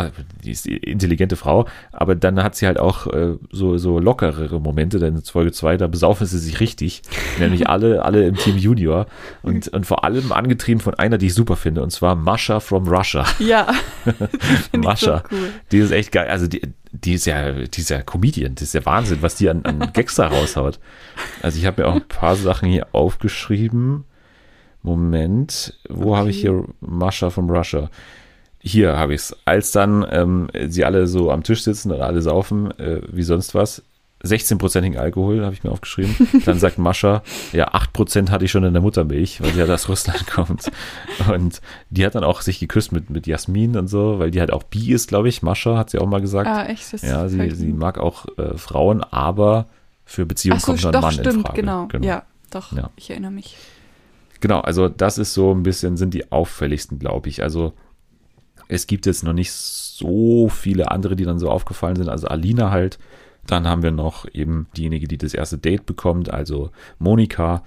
die 0.44 0.50
ist 0.50 0.66
die 0.66 0.76
intelligente 0.76 1.36
Frau, 1.36 1.66
aber 1.92 2.14
dann 2.14 2.42
hat 2.42 2.54
sie 2.54 2.66
halt 2.66 2.78
auch 2.78 3.06
äh, 3.06 3.36
so, 3.50 3.78
so 3.78 3.98
lockerere 3.98 4.60
Momente, 4.60 4.98
denn 4.98 5.16
in 5.16 5.22
Folge 5.22 5.52
2, 5.52 5.76
da 5.76 5.86
besaufen 5.86 6.26
sie 6.26 6.38
sich 6.38 6.60
richtig, 6.60 7.02
nämlich 7.38 7.68
alle, 7.68 8.04
alle 8.04 8.26
im 8.26 8.36
Team 8.36 8.58
Junior 8.58 9.06
und, 9.42 9.68
und 9.68 9.86
vor 9.86 10.04
allem 10.04 10.32
angetrieben 10.32 10.80
von 10.80 10.94
einer, 10.94 11.18
die 11.18 11.26
ich 11.26 11.34
super 11.34 11.56
finde, 11.56 11.82
und 11.82 11.90
zwar 11.90 12.14
Mascha 12.14 12.60
from 12.60 12.88
Russia. 12.88 13.24
Ja. 13.38 13.72
Mascha. 14.76 15.18
So 15.18 15.36
cool. 15.36 15.48
Die 15.70 15.78
ist 15.78 15.90
echt 15.90 16.12
geil, 16.12 16.28
also 16.28 16.46
die, 16.46 16.62
die 16.92 17.14
ist 17.14 17.26
ja, 17.26 17.52
die 17.52 17.80
ist 17.80 17.90
ja 17.90 18.02
Comedian, 18.02 18.54
das 18.54 18.64
ist 18.64 18.74
ja 18.74 18.84
Wahnsinn, 18.84 19.18
was 19.22 19.36
die 19.36 19.48
an, 19.48 19.64
an 19.64 19.90
Gags 19.92 20.16
da 20.16 20.28
raushaut. 20.28 20.78
Also 21.42 21.58
ich 21.58 21.66
habe 21.66 21.82
mir 21.82 21.88
auch 21.88 21.94
ein 21.94 22.08
paar 22.08 22.36
Sachen 22.36 22.68
hier 22.68 22.88
aufgeschrieben. 22.92 24.04
Moment, 24.83 25.78
wo 25.89 26.11
okay. 26.11 26.18
habe 26.18 26.30
ich 26.30 26.41
hier 26.41 26.64
Mascha 26.80 27.30
from 27.30 27.51
Russia? 27.51 27.91
Hier 28.59 28.97
habe 28.97 29.14
ich 29.14 29.22
es. 29.22 29.37
Als 29.45 29.72
dann 29.72 30.07
ähm, 30.11 30.49
sie 30.68 30.85
alle 30.85 31.07
so 31.07 31.30
am 31.30 31.43
Tisch 31.43 31.62
sitzen 31.64 31.93
und 31.93 32.01
alle 32.01 32.22
saufen, 32.22 32.70
äh, 32.78 33.01
wie 33.11 33.22
sonst 33.22 33.55
was, 33.55 33.83
16-prozentigen 34.24 34.99
Alkohol, 34.99 35.45
habe 35.45 35.55
ich 35.55 35.64
mir 35.64 35.70
aufgeschrieben. 35.70 36.14
Dann 36.45 36.59
sagt 36.59 36.78
Mascha, 36.78 37.22
ja, 37.53 37.72
8% 37.74 38.30
hatte 38.30 38.45
ich 38.45 38.51
schon 38.51 38.62
in 38.64 38.72
der 38.72 38.83
Muttermilch, 38.83 39.41
weil 39.43 39.53
sie 39.53 39.61
halt 39.61 39.70
aus 39.70 39.89
Russland 39.89 40.26
kommt. 40.28 40.70
Und 41.28 41.61
die 41.91 42.07
hat 42.07 42.14
dann 42.14 42.24
auch 42.24 42.41
sich 42.41 42.61
geküsst 42.61 42.93
mit, 42.93 43.11
mit 43.11 43.26
Jasmin 43.26 43.76
und 43.76 43.89
so, 43.89 44.18
weil 44.18 44.30
die 44.30 44.39
halt 44.39 44.53
auch 44.53 44.62
bi 44.62 44.93
ist, 44.93 45.09
glaube 45.09 45.28
ich. 45.28 45.43
Mascha 45.43 45.76
hat 45.76 45.91
sie 45.91 45.99
auch 45.99 46.07
mal 46.07 46.20
gesagt. 46.20 46.47
Ah, 46.49 46.66
echt? 46.66 46.93
Das 46.93 47.03
ja, 47.03 47.28
sie, 47.28 47.51
sie 47.51 47.72
mag 47.72 47.99
auch 47.99 48.26
äh, 48.39 48.57
Frauen, 48.57 49.03
aber 49.03 49.66
für 50.05 50.24
Beziehungen 50.24 50.61
so, 50.61 50.66
kommt 50.66 50.83
nur 50.83 50.95
ein 50.95 51.01
Mann 51.01 51.12
stimmt, 51.12 51.26
in 51.26 51.43
Frage. 51.43 51.61
Genau. 51.61 51.87
genau. 51.89 52.07
Ja, 52.07 52.22
doch, 52.51 52.72
ja. 52.72 52.91
ich 52.97 53.11
erinnere 53.11 53.33
mich. 53.33 53.57
Genau, 54.43 54.59
also 54.59 54.88
das 54.88 55.18
ist 55.18 55.34
so 55.34 55.55
ein 55.55 55.62
bisschen, 55.62 55.97
sind 55.97 56.14
die 56.14 56.32
auffälligsten, 56.32 56.99
glaube 56.99 57.28
ich. 57.28 57.45
Also 57.45 57.74
es 58.66 58.88
gibt 58.88 59.07
jetzt 59.07 59.22
noch 59.22 59.32
nicht 59.32 59.53
so 59.53 60.49
viele 60.49 60.90
andere, 60.90 61.14
die 61.14 61.24
dann 61.24 61.38
so 61.38 61.49
aufgefallen 61.49 61.95
sind. 61.95 62.09
Also 62.09 62.26
Alina 62.26 62.72
halt. 62.72 62.99
Dann 63.47 63.68
haben 63.68 63.84
wir 63.84 63.93
noch 63.93 64.26
eben 64.32 64.66
diejenige, 64.76 65.07
die 65.07 65.18
das 65.18 65.32
erste 65.34 65.59
Date 65.59 65.86
bekommt, 65.86 66.28
also 66.28 66.70
Monika. 66.99 67.62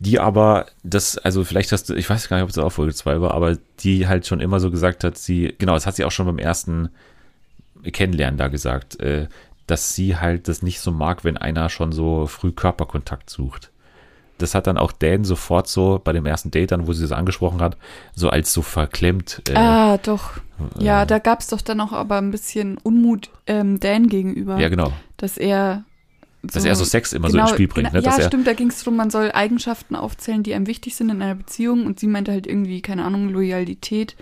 Die 0.00 0.18
aber, 0.18 0.66
das, 0.82 1.18
also 1.18 1.44
vielleicht 1.44 1.70
hast 1.70 1.88
du, 1.88 1.94
ich 1.94 2.10
weiß 2.10 2.28
gar 2.28 2.36
nicht, 2.36 2.44
ob 2.44 2.50
es 2.50 2.58
auch 2.58 2.70
Folge 2.70 2.94
2 2.94 3.20
war, 3.20 3.34
aber 3.34 3.56
die 3.80 4.08
halt 4.08 4.26
schon 4.26 4.40
immer 4.40 4.58
so 4.58 4.72
gesagt 4.72 5.04
hat, 5.04 5.16
sie, 5.16 5.54
genau, 5.58 5.74
das 5.74 5.86
hat 5.86 5.94
sie 5.94 6.04
auch 6.04 6.10
schon 6.10 6.26
beim 6.26 6.38
ersten 6.38 6.88
Kennenlernen 7.84 8.38
da 8.38 8.48
gesagt, 8.48 8.98
äh, 8.98 9.28
dass 9.68 9.94
sie 9.94 10.16
halt 10.16 10.48
das 10.48 10.62
nicht 10.62 10.80
so 10.80 10.90
mag, 10.90 11.22
wenn 11.22 11.36
einer 11.36 11.68
schon 11.68 11.92
so 11.92 12.26
früh 12.26 12.50
Körperkontakt 12.50 13.30
sucht 13.30 13.71
das 14.38 14.54
hat 14.54 14.66
dann 14.66 14.78
auch 14.78 14.92
Dan 14.92 15.24
sofort 15.24 15.68
so 15.68 16.00
bei 16.02 16.12
dem 16.12 16.26
ersten 16.26 16.50
Date 16.50 16.72
dann, 16.72 16.86
wo 16.86 16.92
sie 16.92 17.02
das 17.02 17.12
angesprochen 17.12 17.60
hat, 17.60 17.76
so 18.14 18.28
als 18.28 18.52
so 18.52 18.62
verklemmt. 18.62 19.42
Äh, 19.48 19.54
ah, 19.54 19.98
doch. 19.98 20.38
Äh, 20.78 20.84
ja, 20.84 21.06
da 21.06 21.18
gab 21.18 21.40
es 21.40 21.48
doch 21.48 21.60
dann 21.60 21.80
auch 21.80 21.92
aber 21.92 22.18
ein 22.18 22.30
bisschen 22.30 22.78
Unmut 22.78 23.30
ähm, 23.46 23.80
Dan 23.80 24.08
gegenüber. 24.08 24.58
Ja, 24.58 24.68
genau. 24.68 24.92
Dass 25.16 25.38
er 25.38 25.84
so, 26.42 26.48
dass 26.54 26.64
er 26.64 26.74
so 26.74 26.84
Sex 26.84 27.12
immer 27.12 27.28
genau, 27.28 27.46
so 27.46 27.50
ins 27.50 27.54
Spiel 27.54 27.68
bringt. 27.68 27.92
Ne? 27.92 28.00
ja, 28.00 28.20
stimmt, 28.20 28.48
da 28.48 28.52
ging 28.52 28.68
es 28.68 28.78
darum, 28.80 28.96
man 28.96 29.10
soll 29.10 29.30
Eigenschaften 29.30 29.94
aufzählen, 29.94 30.42
die 30.42 30.54
einem 30.54 30.66
wichtig 30.66 30.96
sind 30.96 31.10
in 31.10 31.22
einer 31.22 31.36
Beziehung 31.36 31.86
und 31.86 32.00
sie 32.00 32.08
meinte 32.08 32.32
halt 32.32 32.48
irgendwie, 32.48 32.82
keine 32.82 33.04
Ahnung, 33.04 33.28
Loyalität 33.28 34.16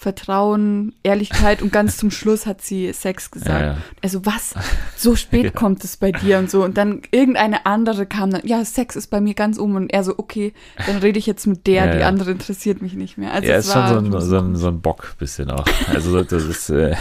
Vertrauen, 0.00 0.94
Ehrlichkeit 1.02 1.60
und 1.60 1.72
ganz 1.74 1.98
zum 1.98 2.10
Schluss 2.10 2.46
hat 2.46 2.62
sie 2.62 2.90
Sex 2.94 3.30
gesagt. 3.30 3.60
Ja, 3.60 3.66
ja. 3.72 3.76
Also 4.00 4.24
was? 4.24 4.54
So 4.96 5.14
spät 5.14 5.44
ja. 5.44 5.50
kommt 5.50 5.84
es 5.84 5.98
bei 5.98 6.10
dir 6.10 6.38
und 6.38 6.50
so. 6.50 6.64
Und 6.64 6.78
dann 6.78 7.02
irgendeine 7.10 7.66
andere 7.66 8.06
kam 8.06 8.30
dann, 8.30 8.40
ja, 8.46 8.64
Sex 8.64 8.96
ist 8.96 9.08
bei 9.08 9.20
mir 9.20 9.34
ganz 9.34 9.58
um 9.58 9.74
und 9.74 9.92
er 9.92 10.02
so, 10.02 10.14
okay, 10.16 10.54
dann 10.86 10.96
rede 10.96 11.18
ich 11.18 11.26
jetzt 11.26 11.46
mit 11.46 11.66
der, 11.66 11.94
die 11.98 12.02
andere 12.02 12.30
interessiert 12.30 12.80
mich 12.80 12.94
nicht 12.94 13.18
mehr. 13.18 13.34
Also 13.34 13.46
ja, 13.46 13.56
ist 13.56 13.70
schon 13.70 13.88
so 13.88 13.96
ein, 13.96 14.20
so, 14.22 14.38
ein, 14.38 14.56
so 14.56 14.68
ein 14.68 14.80
Bock 14.80 15.16
bisschen 15.18 15.50
auch. 15.50 15.66
Also 15.88 16.22
das 16.22 16.44
ist, 16.44 16.70
äh, 16.70 16.96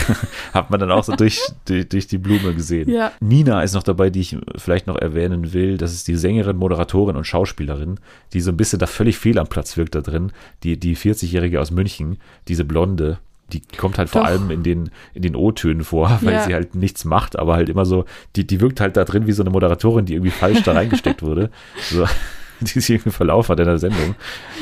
hat 0.52 0.70
man 0.70 0.78
dann 0.78 0.92
auch 0.92 1.02
so 1.02 1.16
durch, 1.16 1.40
durch, 1.64 1.88
durch, 1.88 2.06
die 2.06 2.18
Blume 2.18 2.54
gesehen. 2.54 2.88
Ja. 2.88 3.10
Nina 3.20 3.62
ist 3.62 3.74
noch 3.74 3.82
dabei, 3.82 4.10
die 4.10 4.20
ich 4.20 4.36
vielleicht 4.56 4.86
noch 4.86 4.96
erwähnen 4.96 5.52
will. 5.52 5.76
Das 5.76 5.92
ist 5.92 6.08
die 6.08 6.16
Sängerin, 6.16 6.56
Moderatorin 6.56 7.16
und 7.16 7.26
Schauspielerin, 7.26 7.98
die 8.32 8.40
so 8.40 8.50
ein 8.50 8.56
bisschen 8.56 8.78
da 8.78 8.86
völlig 8.86 9.18
fehl 9.18 9.38
am 9.38 9.48
Platz 9.48 9.76
wirkt 9.76 9.94
da 9.94 10.00
drin. 10.00 10.32
Die, 10.62 10.78
die 10.78 10.96
40-Jährige 10.96 11.60
aus 11.60 11.70
München 11.70 12.11
diese 12.48 12.64
Blonde, 12.64 13.18
die 13.52 13.60
kommt 13.76 13.98
halt 13.98 14.08
vor 14.08 14.22
Doch. 14.22 14.28
allem 14.28 14.50
in 14.50 14.62
den, 14.62 14.90
in 15.14 15.22
den 15.22 15.36
O-Tönen 15.36 15.84
vor, 15.84 16.18
weil 16.22 16.34
ja. 16.34 16.44
sie 16.44 16.54
halt 16.54 16.74
nichts 16.74 17.04
macht, 17.04 17.38
aber 17.38 17.54
halt 17.54 17.68
immer 17.68 17.84
so, 17.84 18.04
die, 18.36 18.46
die 18.46 18.60
wirkt 18.60 18.80
halt 18.80 18.96
da 18.96 19.04
drin 19.04 19.26
wie 19.26 19.32
so 19.32 19.42
eine 19.42 19.50
Moderatorin, 19.50 20.06
die 20.06 20.14
irgendwie 20.14 20.30
falsch 20.30 20.62
da 20.62 20.72
reingesteckt 20.72 21.22
wurde. 21.22 21.50
So, 21.90 22.06
die 22.60 22.80
sich 22.80 22.90
irgendwie 22.90 23.10
verlaufen 23.10 23.52
hat 23.52 23.60
in 23.60 23.66
der 23.66 23.78
Sendung. 23.78 24.14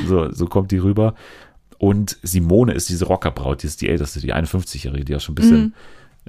So, 0.06 0.32
so 0.32 0.46
kommt 0.46 0.70
die 0.70 0.78
rüber. 0.78 1.14
Und 1.78 2.18
Simone 2.22 2.72
ist 2.72 2.88
diese 2.88 3.06
Rockerbraut, 3.06 3.62
die 3.62 3.66
ist 3.66 3.80
die 3.82 3.88
älteste, 3.88 4.20
die 4.20 4.34
51-Jährige, 4.34 5.04
die 5.04 5.16
auch 5.16 5.20
schon 5.20 5.32
ein 5.32 5.36
bisschen 5.36 5.74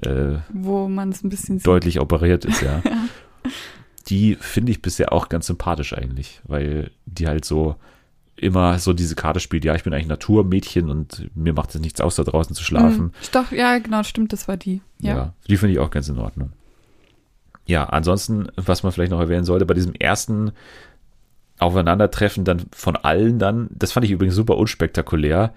mhm. 0.04 0.10
äh, 0.10 0.38
wo 0.52 0.88
man 0.88 1.10
es 1.10 1.22
ein 1.22 1.30
bisschen 1.30 1.58
deutlich 1.60 1.94
sieht. 1.94 2.02
operiert 2.02 2.44
ist, 2.44 2.62
ja. 2.62 2.82
ja. 2.84 3.50
Die 4.08 4.36
finde 4.40 4.72
ich 4.72 4.82
bisher 4.82 5.12
auch 5.12 5.28
ganz 5.28 5.46
sympathisch 5.46 5.96
eigentlich, 5.96 6.40
weil 6.44 6.90
die 7.06 7.26
halt 7.26 7.44
so, 7.44 7.76
immer 8.42 8.78
so 8.78 8.92
diese 8.92 9.14
Karte 9.14 9.40
spielt, 9.40 9.64
ja, 9.64 9.74
ich 9.74 9.84
bin 9.84 9.94
eigentlich 9.94 10.08
Naturmädchen 10.08 10.90
und 10.90 11.30
mir 11.34 11.52
macht 11.52 11.74
es 11.74 11.80
nichts 11.80 12.00
aus, 12.00 12.16
da 12.16 12.24
draußen 12.24 12.54
zu 12.54 12.64
schlafen. 12.64 13.06
Mhm. 13.06 13.12
Doch, 13.32 13.52
ja, 13.52 13.78
genau, 13.78 14.02
stimmt, 14.02 14.32
das 14.32 14.48
war 14.48 14.56
die. 14.56 14.82
Ja, 15.00 15.14
ja 15.14 15.32
die 15.48 15.56
finde 15.56 15.74
ich 15.74 15.78
auch 15.78 15.90
ganz 15.90 16.08
in 16.08 16.18
Ordnung. 16.18 16.52
Ja, 17.66 17.84
ansonsten, 17.84 18.48
was 18.56 18.82
man 18.82 18.90
vielleicht 18.92 19.12
noch 19.12 19.20
erwähnen 19.20 19.44
sollte, 19.44 19.64
bei 19.64 19.74
diesem 19.74 19.94
ersten 19.94 20.52
Aufeinandertreffen 21.58 22.44
dann 22.44 22.62
von 22.72 22.96
allen 22.96 23.38
dann, 23.38 23.68
das 23.70 23.92
fand 23.92 24.04
ich 24.04 24.10
übrigens 24.10 24.34
super 24.34 24.56
unspektakulär, 24.56 25.54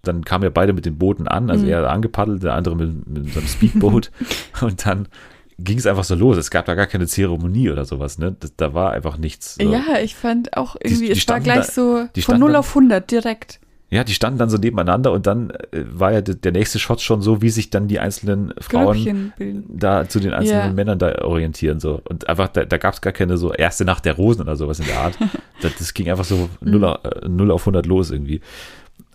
dann 0.00 0.24
kamen 0.24 0.44
ja 0.44 0.50
beide 0.50 0.72
mit 0.72 0.86
den 0.86 0.96
Booten 0.96 1.28
an, 1.28 1.50
also 1.50 1.64
mhm. 1.64 1.70
er 1.70 1.90
angepaddelt, 1.90 2.42
der 2.42 2.54
andere 2.54 2.76
mit, 2.76 3.06
mit 3.06 3.32
so 3.32 3.40
einem 3.40 3.48
Speedboot. 3.48 4.10
und 4.62 4.86
dann 4.86 5.06
ging 5.58 5.78
es 5.78 5.86
einfach 5.86 6.04
so 6.04 6.14
los. 6.14 6.36
Es 6.36 6.50
gab 6.50 6.66
da 6.66 6.74
gar 6.74 6.86
keine 6.86 7.06
Zeremonie 7.06 7.70
oder 7.70 7.84
sowas, 7.84 8.18
ne? 8.18 8.36
Das, 8.38 8.56
da 8.56 8.74
war 8.74 8.92
einfach 8.92 9.16
nichts. 9.18 9.56
So. 9.56 9.70
Ja, 9.70 9.98
ich 10.02 10.14
fand 10.14 10.56
auch 10.56 10.76
irgendwie, 10.76 11.08
die, 11.08 11.12
die 11.12 11.18
es 11.18 11.28
war 11.28 11.40
gleich 11.40 11.66
da, 11.66 11.72
so 11.72 12.08
von 12.20 12.38
0 12.38 12.56
auf 12.56 12.68
100 12.70 13.10
direkt. 13.10 13.60
Ja, 13.92 14.04
die 14.04 14.14
standen 14.14 14.38
dann 14.38 14.48
so 14.48 14.56
nebeneinander 14.56 15.12
und 15.12 15.26
dann 15.26 15.50
äh, 15.50 15.84
war 15.84 16.12
ja 16.12 16.22
der 16.22 16.52
nächste 16.52 16.78
Shot 16.78 17.02
schon 17.02 17.20
so, 17.20 17.42
wie 17.42 17.50
sich 17.50 17.68
dann 17.68 17.88
die 17.88 18.00
einzelnen 18.00 18.54
Frauen 18.58 19.34
da 19.68 20.08
zu 20.08 20.18
den 20.18 20.32
einzelnen 20.32 20.68
ja. 20.68 20.72
Männern 20.72 20.98
da 20.98 21.22
orientieren. 21.22 21.78
So. 21.78 22.00
Und 22.08 22.26
einfach, 22.26 22.48
da, 22.48 22.64
da 22.64 22.78
gab 22.78 22.94
es 22.94 23.02
gar 23.02 23.12
keine 23.12 23.36
so 23.36 23.52
erste 23.52 23.84
Nacht 23.84 24.06
der 24.06 24.14
Rosen 24.14 24.40
oder 24.40 24.56
sowas 24.56 24.80
in 24.80 24.86
der 24.86 24.98
Art. 24.98 25.18
das, 25.60 25.74
das 25.76 25.92
ging 25.92 26.08
einfach 26.10 26.24
so 26.24 26.48
0 26.62 26.84
auf, 26.86 27.00
0 27.28 27.50
auf 27.50 27.62
100 27.62 27.84
los 27.84 28.10
irgendwie. 28.10 28.40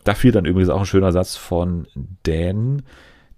Da 0.03 0.13
fiel 0.13 0.31
dann 0.31 0.45
übrigens 0.45 0.69
auch 0.69 0.81
ein 0.81 0.85
schöner 0.85 1.11
Satz 1.11 1.35
von 1.35 1.87
Dan, 2.21 2.83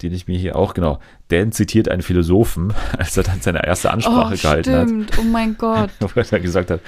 den 0.02 0.14
ich 0.14 0.28
mir 0.28 0.38
hier 0.38 0.56
auch, 0.56 0.74
genau, 0.74 1.00
Dan 1.30 1.52
zitiert 1.52 1.90
einen 1.90 2.02
Philosophen, 2.02 2.74
als 2.98 3.18
er 3.18 3.24
dann 3.24 3.42
seine 3.42 3.66
erste 3.66 3.92
Ansprache 3.92 4.36
oh, 4.36 4.42
gehalten 4.42 4.86
stimmt. 4.86 5.12
hat. 5.12 5.20
Oh 5.20 5.24
mein 5.24 5.58
Gott. 5.58 5.90
Wo 6.00 6.08
er 6.20 6.40
gesagt 6.40 6.72
hat, 6.72 6.82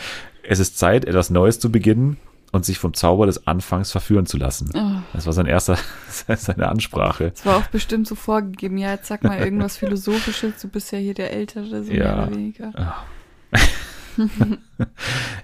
es 0.43 0.59
ist 0.59 0.77
Zeit, 0.77 1.05
etwas 1.05 1.29
Neues 1.29 1.59
zu 1.59 1.71
beginnen 1.71 2.17
und 2.51 2.65
sich 2.65 2.79
vom 2.79 2.93
Zauber 2.93 3.25
des 3.25 3.47
Anfangs 3.47 3.91
verführen 3.91 4.25
zu 4.25 4.37
lassen. 4.37 4.69
Oh. 4.73 5.01
Das 5.13 5.25
war 5.25 5.33
sein 5.33 5.45
erster, 5.45 5.77
seine 6.35 6.67
Ansprache. 6.67 7.31
Das 7.31 7.45
war 7.45 7.57
auch 7.57 7.67
bestimmt 7.67 8.07
so 8.07 8.15
vorgegeben. 8.15 8.77
Ja, 8.77 8.91
jetzt 8.91 9.07
sag 9.07 9.23
mal 9.23 9.39
irgendwas 9.39 9.77
Philosophisches. 9.77 10.61
Du 10.61 10.67
bist 10.67 10.91
ja 10.91 10.97
hier 10.97 11.13
der 11.13 11.31
Ältere, 11.31 11.83
so 11.83 11.91
ja. 11.91 12.03
mehr 12.03 12.23
oder 12.23 12.31
weniger. 12.31 12.71
Oh. 12.77 13.57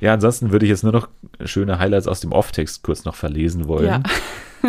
ja, 0.01 0.13
ansonsten 0.13 0.51
würde 0.51 0.65
ich 0.65 0.69
jetzt 0.69 0.83
nur 0.83 0.91
noch 0.91 1.07
schöne 1.45 1.79
Highlights 1.79 2.07
aus 2.07 2.19
dem 2.19 2.33
Off-Text 2.33 2.83
kurz 2.83 3.05
noch 3.05 3.15
verlesen 3.15 3.67
wollen. 3.67 3.85
Ja. 3.85 4.03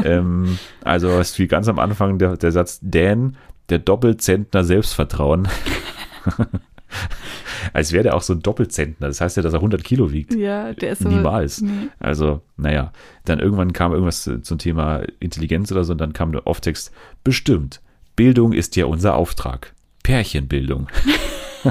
Ähm, 0.05 0.59
also 0.82 1.09
es 1.18 1.34
fiel 1.34 1.46
ganz 1.46 1.68
am 1.68 1.78
Anfang 1.78 2.18
der, 2.18 2.36
der 2.36 2.53
Satz 2.53 2.78
Dan, 2.82 3.36
der 3.68 3.78
Doppelzentner 3.78 4.64
Selbstvertrauen. 4.64 5.49
Als 7.72 7.92
wäre 7.92 8.05
der 8.05 8.14
auch 8.16 8.22
so 8.22 8.32
ein 8.32 8.40
Doppelzentner. 8.40 9.09
Das 9.09 9.20
heißt 9.20 9.36
ja, 9.36 9.42
dass 9.42 9.53
er 9.53 9.59
100 9.59 9.84
Kilo 9.84 10.11
wiegt. 10.12 10.34
Ja, 10.34 10.72
der 10.72 10.92
ist 10.92 11.03
so. 11.03 11.09
Niemals. 11.09 11.61
Nee. 11.61 11.88
Also, 11.99 12.40
naja. 12.57 12.92
Dann 13.24 13.40
irgendwann 13.40 13.72
kam 13.72 13.92
irgendwas 13.92 14.30
zum 14.42 14.59
Thema 14.59 15.03
Intelligenz 15.20 15.70
oder 15.72 15.84
so 15.84 15.92
und 15.92 15.99
dann 15.99 16.12
kam 16.12 16.32
der 16.32 16.46
Off-Text. 16.46 16.92
Bestimmt. 17.24 17.80
Bildung 18.16 18.53
ist 18.53 18.76
ja 18.76 18.86
unser 18.86 19.16
Auftrag. 19.16 19.74
Pärchenbildung. 20.03 20.88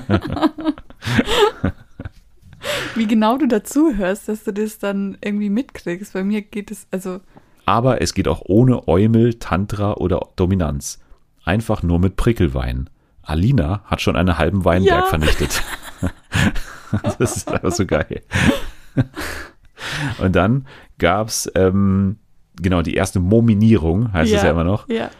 Wie 2.95 3.07
genau 3.07 3.37
du 3.37 3.47
dazu 3.47 3.95
hörst, 3.95 4.27
dass 4.29 4.43
du 4.43 4.53
das 4.53 4.79
dann 4.79 5.17
irgendwie 5.21 5.49
mitkriegst. 5.49 6.13
Bei 6.13 6.23
mir 6.23 6.41
geht 6.41 6.71
es, 6.71 6.87
also. 6.91 7.21
Aber 7.67 8.01
es 8.01 8.13
geht 8.13 8.29
auch 8.29 8.43
ohne 8.45 8.87
Eumel, 8.87 9.33
Tantra 9.33 9.95
oder 9.95 10.21
Dominanz. 10.37 11.01
Einfach 11.43 11.83
nur 11.83 11.99
mit 11.99 12.15
Prickelwein. 12.15 12.89
Alina 13.23 13.81
hat 13.83 14.01
schon 14.01 14.15
einen 14.15 14.37
halben 14.37 14.63
Weinberg 14.63 15.03
ja. 15.03 15.05
vernichtet. 15.05 15.61
das 17.19 17.19
ist 17.19 17.51
einfach 17.51 17.73
so 17.73 17.85
geil. 17.85 18.21
Und 20.19 20.33
dann 20.37 20.65
gab 20.97 21.27
es 21.27 21.51
ähm, 21.55 22.19
genau 22.55 22.83
die 22.83 22.93
erste 22.93 23.19
Mominierung, 23.19 24.13
heißt 24.13 24.31
ja, 24.31 24.37
es 24.37 24.43
ja 24.43 24.51
immer 24.51 24.63
noch. 24.63 24.87
Ja. 24.87 25.11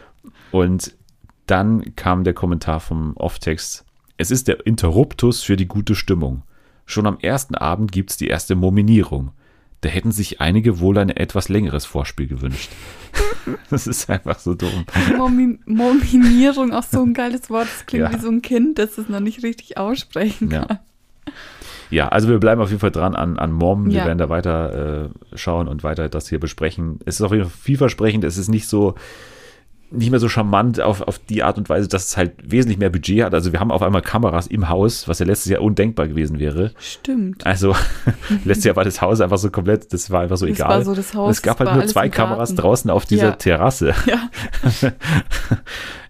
Und 0.50 0.96
dann 1.44 1.94
kam 1.96 2.24
der 2.24 2.32
Kommentar 2.32 2.80
vom 2.80 3.14
Off-Text. 3.18 3.84
Es 4.16 4.30
ist 4.30 4.48
der 4.48 4.66
Interruptus 4.66 5.42
für 5.42 5.58
die 5.58 5.68
gute 5.68 5.94
Stimmung. 5.94 6.44
Schon 6.86 7.06
am 7.06 7.18
ersten 7.20 7.56
Abend 7.56 7.92
gibt 7.92 8.08
es 8.08 8.16
die 8.16 8.28
erste 8.28 8.54
Mominierung. 8.54 9.32
Da 9.80 9.88
hätten 9.88 10.10
sich 10.10 10.40
einige 10.40 10.80
wohl 10.80 10.98
ein 10.98 11.10
etwas 11.10 11.48
längeres 11.48 11.84
Vorspiel 11.84 12.26
gewünscht. 12.26 12.70
das 13.70 13.86
ist 13.86 14.10
einfach 14.10 14.38
so 14.38 14.54
dumm. 14.54 14.84
Momi 15.16 15.58
Mominierung, 15.66 16.72
auch 16.72 16.82
so 16.82 17.02
ein 17.02 17.14
geiles 17.14 17.48
Wort. 17.48 17.68
Das 17.68 17.86
klingt 17.86 18.04
ja. 18.04 18.12
wie 18.12 18.20
so 18.20 18.28
ein 18.28 18.42
Kind, 18.42 18.78
das 18.78 18.98
es 18.98 19.08
noch 19.08 19.20
nicht 19.20 19.44
richtig 19.44 19.78
aussprechen 19.78 20.48
kann. 20.48 20.66
Ja. 20.68 20.80
Ja, 21.90 22.08
also 22.08 22.28
wir 22.28 22.38
bleiben 22.38 22.60
auf 22.60 22.68
jeden 22.68 22.80
Fall 22.80 22.90
dran 22.90 23.14
an, 23.14 23.38
an 23.38 23.52
Mom. 23.52 23.86
Wir 23.86 23.98
ja. 23.98 24.06
werden 24.06 24.18
da 24.18 24.28
weiter 24.28 25.04
äh, 25.06 25.36
schauen 25.36 25.68
und 25.68 25.82
weiter 25.82 26.08
das 26.08 26.28
hier 26.28 26.38
besprechen. 26.38 26.98
Es 27.06 27.16
ist 27.16 27.22
auf 27.22 27.32
jeden 27.32 27.44
Fall 27.44 27.58
vielversprechend. 27.58 28.24
Es 28.24 28.36
ist 28.36 28.48
nicht 28.48 28.68
so, 28.68 28.94
nicht 29.90 30.10
mehr 30.10 30.20
so 30.20 30.28
charmant 30.28 30.80
auf, 30.80 31.00
auf 31.00 31.18
die 31.18 31.42
Art 31.42 31.56
und 31.56 31.68
Weise, 31.68 31.88
dass 31.88 32.08
es 32.08 32.16
halt 32.16 32.32
wesentlich 32.42 32.78
mehr 32.78 32.90
Budget 32.90 33.24
hat. 33.24 33.34
Also 33.34 33.52
wir 33.52 33.60
haben 33.60 33.70
auf 33.70 33.82
einmal 33.82 34.02
Kameras 34.02 34.46
im 34.46 34.68
Haus, 34.68 35.08
was 35.08 35.18
ja 35.18 35.26
letztes 35.26 35.50
Jahr 35.50 35.62
undenkbar 35.62 36.08
gewesen 36.08 36.38
wäre. 36.38 36.72
Stimmt. 36.78 37.46
Also 37.46 37.74
letztes 38.44 38.64
Jahr 38.64 38.76
war 38.76 38.84
das 38.84 39.00
Haus 39.00 39.20
einfach 39.20 39.38
so 39.38 39.50
komplett, 39.50 39.92
das 39.92 40.10
war 40.10 40.22
einfach 40.22 40.36
so 40.36 40.46
das 40.46 40.56
egal. 40.56 40.68
War 40.68 40.84
so 40.84 40.94
das 40.94 41.14
Haus, 41.14 41.36
es 41.36 41.42
gab 41.42 41.60
halt 41.60 41.72
nur 41.72 41.86
zwei 41.86 42.08
Kameras 42.08 42.54
draußen 42.54 42.90
auf 42.90 43.06
dieser 43.06 43.30
ja. 43.30 43.32
Terrasse. 43.32 43.94
Ja. 44.08 44.30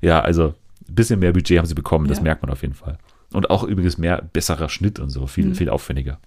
ja, 0.00 0.20
also 0.20 0.54
ein 0.88 0.94
bisschen 0.94 1.18
mehr 1.18 1.32
Budget 1.32 1.58
haben 1.58 1.66
sie 1.66 1.74
bekommen, 1.74 2.06
das 2.06 2.18
ja. 2.18 2.24
merkt 2.24 2.42
man 2.42 2.50
auf 2.50 2.62
jeden 2.62 2.74
Fall. 2.74 2.98
Und 3.32 3.50
auch 3.50 3.64
übrigens 3.64 3.98
mehr 3.98 4.22
besserer 4.32 4.68
Schnitt 4.68 5.00
und 5.00 5.10
so, 5.10 5.26
viel, 5.26 5.46
mhm. 5.46 5.54
viel 5.54 5.68
aufwendiger. 5.68 6.18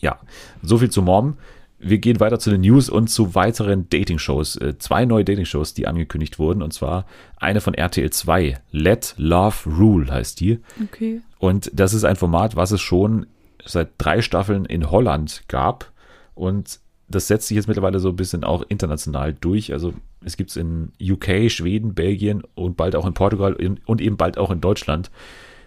Ja, 0.00 0.18
so 0.62 0.78
viel 0.78 0.90
zu 0.90 1.02
Mom. 1.02 1.36
Wir 1.84 1.98
gehen 1.98 2.20
weiter 2.20 2.38
zu 2.38 2.50
den 2.50 2.60
News 2.60 2.88
und 2.88 3.08
zu 3.08 3.34
weiteren 3.34 3.88
Dating-Shows. 3.90 4.56
Äh, 4.56 4.78
zwei 4.78 5.04
neue 5.04 5.24
Dating-Shows, 5.24 5.74
die 5.74 5.86
angekündigt 5.88 6.38
wurden. 6.38 6.62
Und 6.62 6.72
zwar 6.72 7.06
eine 7.36 7.60
von 7.60 7.74
RTL 7.74 8.08
2. 8.10 8.60
Let 8.70 9.14
Love 9.18 9.68
Rule 9.68 10.10
heißt 10.10 10.38
die. 10.40 10.60
Okay. 10.82 11.20
Und 11.38 11.70
das 11.74 11.92
ist 11.92 12.04
ein 12.04 12.16
Format, 12.16 12.54
was 12.54 12.70
es 12.70 12.80
schon 12.80 13.26
seit 13.64 13.90
drei 13.98 14.22
Staffeln 14.22 14.64
in 14.64 14.90
Holland 14.90 15.42
gab. 15.48 15.90
Und 16.34 16.78
das 17.08 17.26
setzt 17.26 17.48
sich 17.48 17.56
jetzt 17.56 17.68
mittlerweile 17.68 17.98
so 17.98 18.10
ein 18.10 18.16
bisschen 18.16 18.44
auch 18.44 18.62
international 18.68 19.34
durch. 19.34 19.72
Also 19.72 19.92
es 20.24 20.36
gibt 20.36 20.50
es 20.50 20.56
in 20.56 20.92
UK, 21.00 21.50
Schweden, 21.50 21.94
Belgien 21.94 22.42
und 22.54 22.76
bald 22.76 22.94
auch 22.94 23.06
in 23.06 23.14
Portugal 23.14 23.56
und 23.84 24.00
eben 24.00 24.16
bald 24.16 24.38
auch 24.38 24.50
in 24.50 24.60
Deutschland 24.60 25.10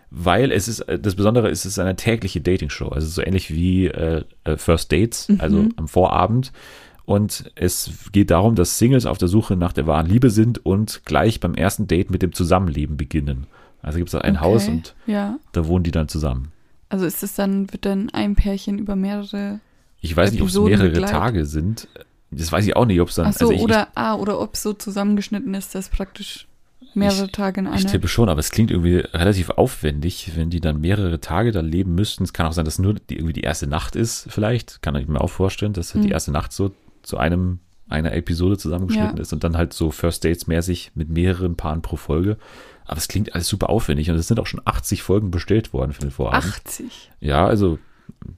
weil 0.10 0.52
es 0.52 0.68
ist, 0.68 0.86
das 0.88 1.16
Besondere 1.16 1.50
ist, 1.50 1.66
es 1.66 1.74
ist 1.74 1.80
eine 1.80 1.96
tägliche 1.96 2.42
Dating-Show, 2.42 2.90
also 2.90 3.08
so 3.08 3.22
ähnlich 3.22 3.54
wie 3.54 3.88
äh, 3.88 4.24
äh, 4.44 4.58
First 4.58 4.92
Dates, 4.92 5.30
mhm. 5.30 5.42
also 5.42 5.66
am 5.76 5.88
Vorabend. 5.88 6.52
Und 7.06 7.52
es 7.54 7.92
geht 8.12 8.32
darum, 8.32 8.56
dass 8.56 8.80
Singles 8.80 9.06
auf 9.06 9.20
der 9.20 9.28
Suche 9.28 9.56
nach 9.56 9.74
der 9.74 9.86
wahren 9.86 10.08
Liebe 10.08 10.32
sind 10.32 10.66
und 10.66 11.02
gleich 11.06 11.40
beim 11.40 11.54
ersten 11.54 11.86
Date 11.86 12.10
mit 12.10 12.24
dem 12.24 12.34
Zusammenleben 12.34 12.98
beginnen. 12.98 13.46
Also 13.84 14.00
gibt 14.00 14.10
es 14.10 14.16
ein 14.16 14.38
okay. 14.38 14.44
Haus 14.44 14.68
und 14.68 14.96
ja. 15.06 15.38
da 15.52 15.68
wohnen 15.68 15.84
die 15.84 15.92
dann 15.92 16.08
zusammen. 16.08 16.52
Also 16.90 17.06
ist 17.06 17.22
es 17.22 17.36
dann, 17.36 17.72
wird 17.72 17.86
dann 17.86 18.10
ein 18.12 18.36
Pärchen 18.36 18.80
über 18.80 18.96
mehrere 18.96 19.60
Ich 20.02 20.16
weiß 20.18 20.32
nicht, 20.32 20.42
ob 20.42 20.48
es 20.48 20.58
mehrere 20.58 20.90
begleitet. 20.90 21.10
Tage 21.10 21.46
sind. 21.46 21.88
Das 22.32 22.52
weiß 22.52 22.66
ich 22.66 22.76
auch 22.76 22.86
nicht, 22.86 23.00
ob 23.00 23.10
es 23.10 23.16
dann. 23.16 23.28
Ach 23.28 23.34
so, 23.34 23.50
also 23.50 23.54
ich, 23.54 23.62
oder, 23.62 23.90
ah, 23.94 24.16
oder 24.16 24.40
ob 24.40 24.56
es 24.56 24.64
so 24.64 24.74
zusammengeschnitten 24.74 25.54
ist, 25.54 25.76
dass 25.76 25.90
praktisch 25.90 26.48
Mehrere 26.96 27.26
ich, 27.26 27.32
Tage 27.32 27.60
in 27.60 27.68
einer. 27.68 27.78
Ich 27.78 27.86
tippe 27.86 28.08
schon, 28.08 28.30
aber 28.30 28.40
es 28.40 28.52
klingt 28.52 28.72
irgendwie 28.72 28.98
relativ 28.98 29.50
aufwendig, 29.52 30.32
wenn 30.36 30.50
die 30.50 30.62
dann 30.62 30.82
mehrere 30.82 31.20
Tage 31.20 31.52
da 31.52 31.62
leben 31.62 31.96
müssten. 31.96 32.24
Es 32.24 32.34
kann 32.34 32.48
auch 32.48 32.54
sein, 32.54 32.66
dass 32.66 32.80
nur 32.80 32.94
die, 32.96 33.16
irgendwie 33.16 33.34
die 33.34 33.42
erste 33.42 33.68
Nacht 33.68 33.96
ist, 33.96 34.28
vielleicht. 34.30 34.82
Kann 34.82 34.96
ich 34.96 35.08
mir 35.08 35.22
auch 35.22 35.30
vorstellen, 35.30 35.74
dass 35.74 35.94
halt 35.94 36.04
hm. 36.04 36.08
die 36.08 36.14
erste 36.14 36.32
Nacht 36.32 36.52
so 36.52 36.72
zu 37.04 37.18
einem 37.18 37.60
einer 37.88 38.14
Episode 38.14 38.58
zusammengeschnitten 38.58 39.18
ja. 39.18 39.22
ist 39.22 39.32
und 39.32 39.44
dann 39.44 39.58
halt 39.58 39.74
so 39.74 39.92
First 39.92 40.26
Dates 40.26 40.48
mäßig 40.48 40.92
mit 40.96 41.10
mehreren 41.10 41.56
Paaren 41.56 41.82
pro 41.82 41.98
Folge. 41.98 42.38
Aber 42.86 42.98
es 42.98 43.08
klingt 43.08 43.34
alles 43.34 43.48
super 43.48 43.70
aufwendig 43.70 44.10
und 44.10 44.16
es 44.16 44.28
sind 44.28 44.40
auch 44.40 44.48
schon 44.48 44.62
80 44.64 45.04
Folgen 45.04 45.32
bestellt 45.32 45.74
worden 45.74 45.92
für 45.92 46.02
den 46.02 46.12
Vorabend. 46.12 46.52
80? 46.66 47.12
Ja, 47.20 47.46
also 47.46 47.80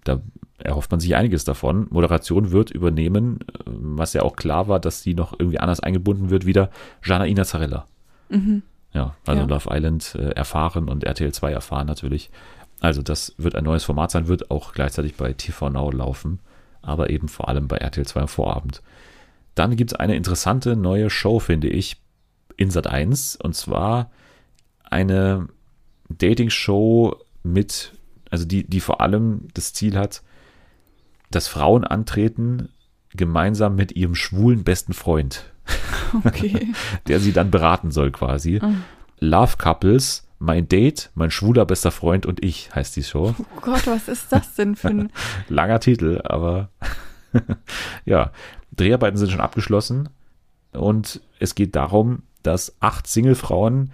da 0.03 0.22
erhofft 0.58 0.91
man 0.91 0.99
sich 0.99 1.16
einiges 1.16 1.43
davon. 1.43 1.88
Moderation 1.89 2.51
wird 2.51 2.72
übernehmen, 2.72 3.39
was 3.66 4.14
ja 4.14 4.24
auch 4.24 4.36
klar 4.36 4.68
war, 4.68 4.80
dass 4.80 5.01
sie 5.01 5.14
noch 5.14 5.34
irgendwie 5.38 5.60
anders 5.60 5.80
eingebunden 5.80 6.30
wird, 6.30 6.45
wieder 6.45 6.70
Jana 7.03 7.26
Inazzarella. 7.26 7.86
Mhm. 8.30 8.63
Ja, 8.93 9.15
also 9.25 9.41
ja. 9.41 9.47
Love 9.47 9.69
Island 9.71 10.15
äh, 10.15 10.30
erfahren 10.32 10.89
und 10.89 11.03
RTL 11.03 11.32
2 11.32 11.51
erfahren 11.51 11.88
natürlich. 11.88 12.30
Also 12.80 13.01
das 13.01 13.34
wird 13.38 13.55
ein 13.55 13.63
neues 13.63 13.84
Format 13.84 14.11
sein, 14.11 14.28
wird 14.28 14.51
auch 14.51 14.73
gleichzeitig 14.73 15.15
bei 15.15 15.34
TV 15.34 15.69
Now 15.69 15.91
laufen, 15.91 16.39
aber 16.82 17.09
eben 17.09 17.28
vor 17.28 17.49
allem 17.49 17.67
bei 17.67 17.78
RTL 17.78 18.05
2 18.05 18.21
am 18.21 18.28
Vorabend. 18.28 18.82
Dann 19.55 19.75
gibt 19.75 19.91
es 19.91 19.99
eine 19.99 20.15
interessante 20.15 20.75
neue 20.75 21.09
Show, 21.09 21.39
finde 21.39 21.67
ich, 21.67 21.97
in 22.55 22.69
Sat 22.71 22.88
1 22.88 23.36
und 23.38 23.55
zwar 23.55 24.11
eine 24.84 25.47
Dating-Show 26.09 27.15
mit, 27.43 27.93
also 28.30 28.45
die, 28.45 28.63
die 28.63 28.80
vor 28.80 29.01
allem 29.01 29.47
das 29.53 29.73
Ziel 29.73 29.97
hat, 29.97 30.21
dass 31.30 31.47
Frauen 31.47 31.84
antreten, 31.84 32.69
gemeinsam 33.11 33.75
mit 33.75 33.93
ihrem 33.93 34.15
schwulen 34.15 34.63
besten 34.63 34.93
Freund. 34.93 35.51
Okay. 36.24 36.74
der 37.07 37.20
sie 37.20 37.34
dann 37.34 37.51
beraten 37.51 37.91
soll 37.91 38.11
quasi. 38.11 38.59
Mhm. 38.61 38.84
Love 39.20 39.57
Couples, 39.57 40.28
mein 40.39 40.68
Date, 40.68 41.09
mein 41.15 41.32
schwuler 41.32 41.65
bester 41.65 41.91
Freund 41.91 42.26
und 42.26 42.43
ich 42.43 42.74
heißt 42.74 42.95
die 42.95 43.03
Show. 43.03 43.36
Oh 43.38 43.61
Gott, 43.61 43.88
was 43.88 44.07
ist 44.07 44.32
das 44.32 44.55
denn 44.55 44.76
für 44.76 44.89
ein... 44.89 45.11
Langer 45.49 45.80
Titel, 45.80 46.22
aber 46.24 46.70
ja. 48.05 48.32
Dreharbeiten 48.76 49.18
sind 49.18 49.32
schon 49.32 49.41
abgeschlossen 49.41 50.09
und 50.72 51.22
es 51.39 51.55
geht 51.55 51.76
darum, 51.76 52.24
dass 52.43 52.76
acht 52.80 53.07
Singlefrauen 53.07 53.91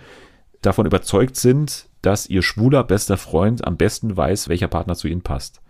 davon 0.61 0.85
überzeugt 0.85 1.35
sind, 1.35 1.87
dass 2.01 2.27
ihr 2.27 2.41
schwuler 2.41 2.83
bester 2.83 3.17
Freund 3.17 3.65
am 3.65 3.77
besten 3.77 4.15
weiß, 4.15 4.49
welcher 4.49 4.67
Partner 4.67 4.95
zu 4.95 5.07
ihnen 5.07 5.21
passt. 5.21 5.61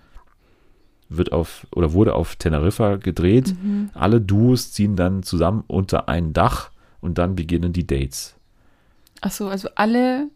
Wird 1.18 1.32
auf 1.32 1.68
oder 1.76 1.93
wurde 1.93 2.16
auf 2.16 2.36
Teneriffa 2.36 2.97
gedreht. 2.97 3.55
Mhm. 3.61 3.89
Alle 3.93 4.22
Duos 4.22 4.72
ziehen 4.72 4.95
dann 4.95 5.24
zusammen 5.24 5.64
unter 5.68 6.09
ein 6.09 6.34
Dach 6.34 6.72
und 7.01 7.18
dann 7.18 7.36
beginnen 7.36 7.74
die 7.74 7.86
Dates. 7.86 8.36
Ach 9.22 9.32
so, 9.32 9.47
also 9.47 9.70
alle 9.76 10.30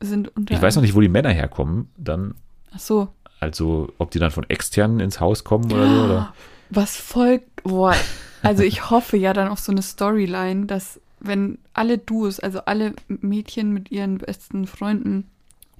sind 0.00 0.34
unter. 0.36 0.54
Ich 0.54 0.62
weiß 0.62 0.76
noch 0.76 0.82
nicht, 0.82 0.94
wo 0.94 1.00
die 1.00 1.08
Männer 1.08 1.30
herkommen, 1.30 1.90
dann, 1.96 2.34
Ach 2.74 2.80
so. 2.80 3.08
also 3.38 3.92
ob 3.98 4.10
die 4.10 4.18
dann 4.18 4.30
von 4.30 4.48
externen 4.48 5.00
ins 5.00 5.20
Haus 5.20 5.44
kommen 5.44 5.70
oder 5.72 5.88
so. 5.88 6.04
Oder? 6.04 6.34
Was 6.70 6.96
voll. 6.96 7.42
Boah. 7.62 7.94
Also 8.42 8.62
ich 8.62 8.90
hoffe 8.90 9.16
ja 9.16 9.32
dann 9.32 9.48
auf 9.48 9.58
so 9.58 9.72
eine 9.72 9.82
Storyline, 9.82 10.66
dass 10.66 11.00
wenn 11.20 11.58
alle 11.74 11.98
Duos, 11.98 12.40
also 12.40 12.60
alle 12.60 12.94
Mädchen 13.08 13.72
mit 13.72 13.90
ihren 13.90 14.18
besten 14.18 14.66
Freunden 14.66 15.28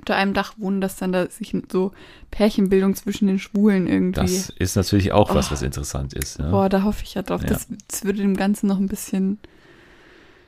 unter 0.01 0.17
einem 0.17 0.35
Dach 0.35 0.55
wohnen, 0.59 0.81
dass 0.81 0.97
dann 0.97 1.13
da 1.13 1.29
sich 1.29 1.55
so 1.71 1.93
Pärchenbildung 2.31 2.95
zwischen 2.95 3.27
den 3.29 3.39
Schwulen 3.39 3.87
irgendwie. 3.87 4.21
Das 4.21 4.49
ist 4.51 4.77
natürlich 4.77 5.13
auch 5.13 5.35
was, 5.35 5.49
Oh. 5.49 5.53
was 5.53 5.63
interessant 5.63 6.13
ist. 6.15 6.39
Ne? 6.39 6.51
Boah, 6.51 6.69
da 6.69 6.83
hoffe 6.83 7.03
ich 7.05 7.15
ja 7.15 7.23
drauf. 7.23 7.43
Ja. 7.43 7.49
Das, 7.49 7.69
das 7.89 8.05
würde 8.05 8.19
dem 8.21 8.37
Ganzen 8.37 8.67
noch 8.67 8.79
ein 8.79 8.87
bisschen 8.89 9.39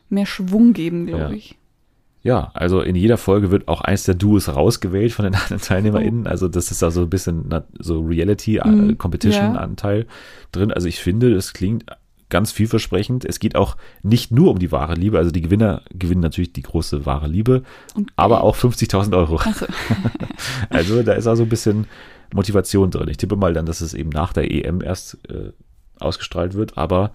mehr 0.08 0.26
Schwung 0.26 0.72
geben, 0.72 1.06
glaube 1.06 1.22
Ja. 1.24 1.30
ich. 1.30 1.56
Ja, 2.24 2.52
also 2.54 2.82
in 2.82 2.94
jeder 2.94 3.16
Folge 3.18 3.50
wird 3.50 3.66
auch 3.66 3.80
eins 3.80 4.04
der 4.04 4.14
Duos 4.14 4.48
rausgewählt 4.48 5.12
von 5.12 5.24
den 5.24 5.34
anderen 5.42 5.58
Oh. 5.60 5.64
TeilnehmerInnen. 5.66 6.26
Also 6.28 6.46
das 6.48 6.70
ist 6.70 6.80
da 6.80 6.90
so 6.92 7.02
ein 7.02 7.10
bisschen 7.10 7.52
so 7.80 8.02
Mhm, 8.02 8.08
Reality-Competition-Anteil 8.08 10.06
drin. 10.52 10.72
Also 10.72 10.88
ich 10.88 11.00
finde, 11.00 11.34
das 11.34 11.52
klingt 11.52 11.84
ganz 12.32 12.50
vielversprechend. 12.50 13.24
Es 13.24 13.38
geht 13.38 13.54
auch 13.54 13.76
nicht 14.02 14.32
nur 14.32 14.50
um 14.50 14.58
die 14.58 14.72
wahre 14.72 14.94
Liebe. 14.94 15.18
Also 15.18 15.30
die 15.30 15.42
Gewinner 15.42 15.82
gewinnen 15.92 16.20
natürlich 16.22 16.52
die 16.52 16.62
große 16.62 17.06
wahre 17.06 17.28
Liebe, 17.28 17.62
Und 17.94 18.10
aber 18.16 18.42
auch 18.42 18.56
50.000 18.56 19.16
Euro. 19.16 19.36
Also, 19.36 19.66
Also 20.70 21.02
da 21.04 21.12
ist 21.12 21.26
auch 21.28 21.36
so 21.36 21.44
ein 21.44 21.48
bisschen 21.48 21.86
Motivation 22.34 22.90
drin. 22.90 23.08
Ich 23.08 23.18
tippe 23.18 23.36
mal 23.36 23.52
dann, 23.52 23.66
dass 23.66 23.80
es 23.80 23.94
eben 23.94 24.08
nach 24.10 24.32
der 24.32 24.50
EM 24.50 24.82
erst 24.82 25.18
äh, 25.28 25.52
ausgestrahlt 26.00 26.54
wird, 26.54 26.76
aber 26.76 27.12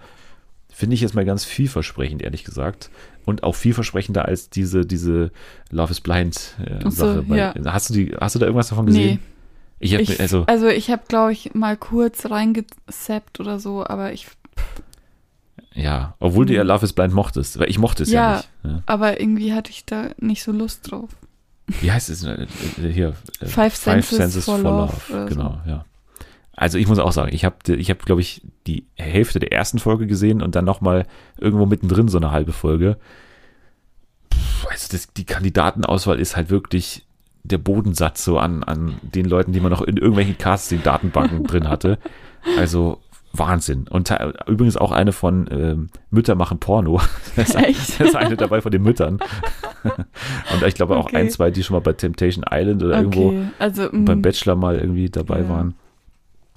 finde 0.72 0.94
ich 0.94 1.00
jetzt 1.00 1.14
mal 1.14 1.24
ganz 1.24 1.44
vielversprechend, 1.44 2.22
ehrlich 2.22 2.44
gesagt. 2.44 2.90
Und 3.24 3.42
auch 3.42 3.54
vielversprechender 3.56 4.24
als 4.24 4.48
diese, 4.48 4.86
diese 4.86 5.32
Love 5.70 5.90
is 5.90 6.00
Blind 6.00 6.54
äh, 6.64 6.78
Ach 6.84 6.90
so, 6.90 7.04
Sache. 7.06 7.22
Bei- 7.28 7.36
ja. 7.36 7.54
hast, 7.66 7.90
du 7.90 7.94
die, 7.94 8.16
hast 8.18 8.34
du 8.36 8.38
da 8.38 8.46
irgendwas 8.46 8.68
davon 8.68 8.86
gesehen? 8.86 9.16
nee. 9.16 9.18
Ich 9.80 9.94
hab, 9.94 10.00
Ich, 10.00 10.18
also, 10.18 10.44
also 10.46 10.66
ich 10.66 10.90
habe, 10.90 11.02
glaube 11.06 11.32
ich, 11.32 11.54
mal 11.54 11.76
kurz 11.76 12.26
reingezappt 12.28 13.38
oder 13.38 13.60
so, 13.60 13.86
aber 13.86 14.12
ich, 14.12 14.26
ja, 15.74 16.14
obwohl 16.18 16.46
du 16.46 16.54
ja 16.54 16.62
Love 16.62 16.84
is 16.84 16.92
Blind 16.92 17.14
mochtest, 17.14 17.58
weil 17.58 17.68
ich 17.70 17.78
mochte 17.78 18.02
es 18.02 18.10
ja, 18.10 18.30
Ja. 18.30 18.36
nicht. 18.36 18.48
Ja. 18.64 18.82
aber 18.86 19.20
irgendwie 19.20 19.52
hatte 19.52 19.70
ich 19.70 19.84
da 19.84 20.10
nicht 20.18 20.42
so 20.42 20.52
Lust 20.52 20.90
drauf. 20.90 21.10
Wie 21.80 21.92
heißt 21.92 22.08
es 22.08 22.24
äh, 22.24 22.46
äh, 22.82 22.88
hier? 22.92 23.14
Äh, 23.40 23.46
Five 23.46 23.76
Senses 23.76 24.44
for 24.44 24.58
Love 24.58 24.92
oder 25.10 25.28
so. 25.28 25.34
Genau, 25.34 25.60
ja. 25.66 25.84
Also 26.56 26.78
ich 26.78 26.88
muss 26.88 26.98
auch 26.98 27.12
sagen, 27.12 27.32
ich 27.32 27.44
habe, 27.44 27.56
ich 27.76 27.88
habe, 27.90 28.00
glaube 28.04 28.20
ich, 28.20 28.42
die 28.66 28.84
Hälfte 28.94 29.38
der 29.38 29.52
ersten 29.52 29.78
Folge 29.78 30.06
gesehen 30.08 30.42
und 30.42 30.56
dann 30.56 30.64
nochmal 30.64 31.06
irgendwo 31.36 31.66
mittendrin 31.66 32.08
so 32.08 32.18
eine 32.18 32.32
halbe 32.32 32.52
Folge. 32.52 32.96
Puh, 34.30 34.68
also 34.68 34.88
das, 34.90 35.12
die 35.12 35.24
Kandidatenauswahl 35.24 36.18
ist 36.18 36.36
halt 36.36 36.50
wirklich 36.50 37.06
der 37.44 37.58
Bodensatz 37.58 38.24
so 38.24 38.38
an, 38.38 38.64
an 38.64 38.96
den 39.02 39.26
Leuten, 39.26 39.52
die 39.52 39.60
man 39.60 39.70
noch 39.70 39.82
in 39.82 39.96
irgendwelchen 39.96 40.36
Casting-Datenbanken 40.38 41.44
drin 41.44 41.68
hatte. 41.68 41.98
Also 42.56 43.00
Wahnsinn. 43.38 43.86
Und 43.88 44.12
übrigens 44.46 44.76
auch 44.76 44.92
eine 44.92 45.12
von 45.12 45.48
ähm, 45.50 45.86
Mütter 46.10 46.34
machen 46.34 46.58
Porno. 46.58 47.00
Da 47.36 47.42
ist, 47.42 47.54
Echt? 47.54 48.00
da 48.00 48.04
ist 48.04 48.16
eine 48.16 48.36
dabei 48.36 48.60
von 48.60 48.72
den 48.72 48.82
Müttern. 48.82 49.18
Und 50.52 50.62
ich 50.66 50.74
glaube 50.74 50.96
auch 50.96 51.04
Okay. 51.06 51.16
ein, 51.16 51.30
zwei, 51.30 51.50
die 51.50 51.62
schon 51.62 51.74
mal 51.74 51.80
bei 51.80 51.92
Temptation 51.92 52.44
Island 52.50 52.82
oder 52.82 52.98
irgendwo 52.98 53.28
Okay, 53.28 53.42
also 53.58 53.88
und 53.90 54.04
beim 54.04 54.18
mm, 54.18 54.22
Bachelor 54.22 54.56
mal 54.56 54.76
irgendwie 54.78 55.08
dabei 55.08 55.40
Ja. 55.40 55.48
waren. 55.48 55.74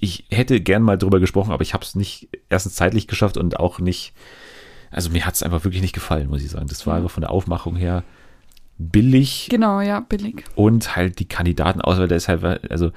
Ich 0.00 0.24
hätte 0.30 0.60
gern 0.60 0.82
mal 0.82 0.98
drüber 0.98 1.20
gesprochen, 1.20 1.52
aber 1.52 1.62
ich 1.62 1.74
habe 1.74 1.84
es 1.84 1.94
nicht 1.94 2.28
erstens 2.48 2.74
zeitlich 2.74 3.06
geschafft 3.06 3.36
und 3.36 3.60
auch 3.60 3.78
nicht, 3.78 4.12
also 4.90 5.10
mir 5.10 5.24
hat 5.24 5.34
es 5.34 5.42
einfach 5.44 5.62
wirklich 5.64 5.82
nicht 5.82 5.94
gefallen, 5.94 6.28
muss 6.28 6.42
ich 6.42 6.50
sagen. 6.50 6.66
Das 6.66 6.84
war 6.86 6.96
einfach 6.96 7.10
von 7.10 7.20
der 7.20 7.30
Aufmachung 7.30 7.76
her 7.76 8.02
billig 8.78 9.46
genau, 9.50 9.80
ja, 9.80 10.00
billig. 10.00 10.44
und 10.56 10.96
halt 10.96 11.20
die 11.20 11.28
Kandidatenauswahl, 11.28 12.08
da 12.08 12.16
ist 12.16 12.26
halt, 12.26 12.42
also 12.70 12.90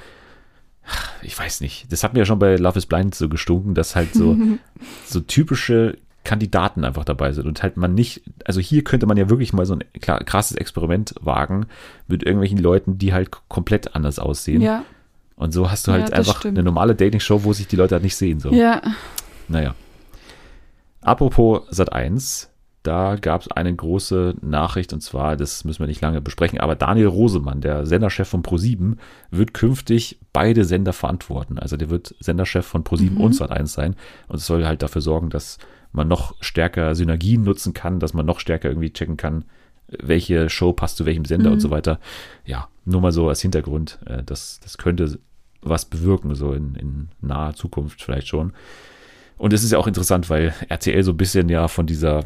ich 1.22 1.38
weiß 1.38 1.62
nicht, 1.62 1.92
das 1.92 2.04
hat 2.04 2.14
mir 2.14 2.20
ja 2.20 2.26
schon 2.26 2.40
bei 2.40 2.56
Love 2.58 2.78
is 2.78 2.86
Blind 2.86 3.16
so 3.16 3.28
gestunken, 3.30 3.74
dass 3.74 3.96
halt 3.96 4.14
so, 4.14 4.38
so 5.06 5.20
typische 5.22 5.98
Kandidaten 6.24 6.84
einfach 6.86 7.06
dabei 7.06 7.32
sind 7.32 7.46
und 7.48 7.62
halt 7.62 7.78
man 7.78 7.94
nicht, 7.94 8.24
also 8.46 8.60
hier 8.60 8.84
könnte 8.84 9.06
man 9.06 9.18
ja 9.18 9.30
wirklich 9.30 9.54
mal 9.54 9.66
so 9.66 9.76
ein 9.76 9.84
krasses 10.02 10.58
Experiment 10.58 11.14
wagen 11.22 11.68
mit 12.08 12.24
irgendwelchen 12.24 12.58
Leuten, 12.58 12.98
die 12.98 13.14
halt 13.14 13.30
komplett 13.48 13.96
anders 13.96 14.18
aussehen. 14.18 14.62
Ja, 14.62 14.84
Und 15.36 15.52
so 15.54 15.70
hast 15.70 15.86
du 15.88 15.92
Ja, 15.92 15.98
halt 16.00 16.12
das 16.12 16.20
einfach 16.20 16.40
stimmt. 16.40 16.58
eine 16.58 16.64
normale 16.66 16.96
Dating-Show, 16.96 17.44
wo 17.44 17.54
sich 17.54 17.68
die 17.68 17.76
Leute 17.76 17.94
halt 17.96 18.04
nicht 18.04 18.16
sehen. 18.16 18.40
So. 18.40 18.52
ja. 18.52 18.82
Naja. 19.48 19.76
Apropos 21.02 21.62
Sat 21.70 21.94
1, 21.94 22.50
da 22.86 23.16
gab 23.16 23.42
es 23.42 23.52
eine 23.52 23.76
große 23.76 24.36
Nachricht 24.42 24.94
und 24.94 25.02
zwar, 25.02 25.36
das 25.38 25.64
müssen 25.66 25.80
wir 25.80 25.88
nicht 25.88 26.02
lange 26.02 26.22
besprechen, 26.22 26.60
aber 26.60 26.76
Daniel 26.76 27.08
Rosemann, 27.08 27.62
der 27.62 27.86
Senderchef 27.86 28.28
von 28.28 28.44
Pro7, 28.44 28.98
wird 29.32 29.54
künftig 29.54 30.20
beide 30.34 30.64
Sender 30.66 30.94
verantworten. 30.94 31.60
Also 31.60 31.78
der 31.78 31.90
wird 31.90 32.16
Senderchef 32.20 32.66
von 32.66 32.84
Pro7 32.84 33.12
Mhm. 33.12 33.22
und 33.22 33.34
Sat 33.34 33.52
1 33.52 33.74
sein 33.74 33.96
und 34.28 34.38
es 34.38 34.46
soll 34.46 34.66
halt 34.66 34.82
dafür 34.82 35.02
sorgen, 35.02 35.30
dass 35.30 35.58
man 35.92 36.08
noch 36.08 36.36
stärker 36.42 36.94
Synergien 36.96 37.44
nutzen 37.44 37.74
kann, 37.74 38.00
dass 38.00 38.14
man 38.14 38.26
noch 38.26 38.40
stärker 38.40 38.70
irgendwie 38.70 38.92
checken 38.94 39.18
kann, 39.18 39.46
welche 39.88 40.50
Show 40.50 40.74
passt 40.74 40.98
zu 40.98 41.06
welchem 41.06 41.26
Sender 41.26 41.50
Mhm. 41.50 41.54
und 41.56 41.60
so 41.60 41.70
weiter. 41.70 42.00
Ja, 42.46 42.68
nur 42.86 43.02
mal 43.02 43.12
so 43.12 43.30
als 43.30 43.42
Hintergrund. 43.42 44.00
äh, 44.06 44.24
Das, 44.24 44.60
das 44.62 44.78
könnte 44.78 45.20
was 45.62 45.86
bewirken, 45.86 46.36
so 46.36 46.54
in, 46.54 46.76
in 46.76 47.10
naher 47.22 47.54
Zukunft 47.56 48.02
vielleicht 48.04 48.28
schon. 48.28 48.54
Und 49.38 49.52
es 49.52 49.64
ist 49.64 49.72
ja 49.72 49.78
auch 49.80 49.88
interessant, 49.88 50.30
weil 50.30 50.54
RTL 50.70 51.04
so 51.04 51.12
ein 51.12 51.18
bisschen 51.18 51.50
ja 51.50 51.68
von 51.68 51.86
dieser 51.86 52.24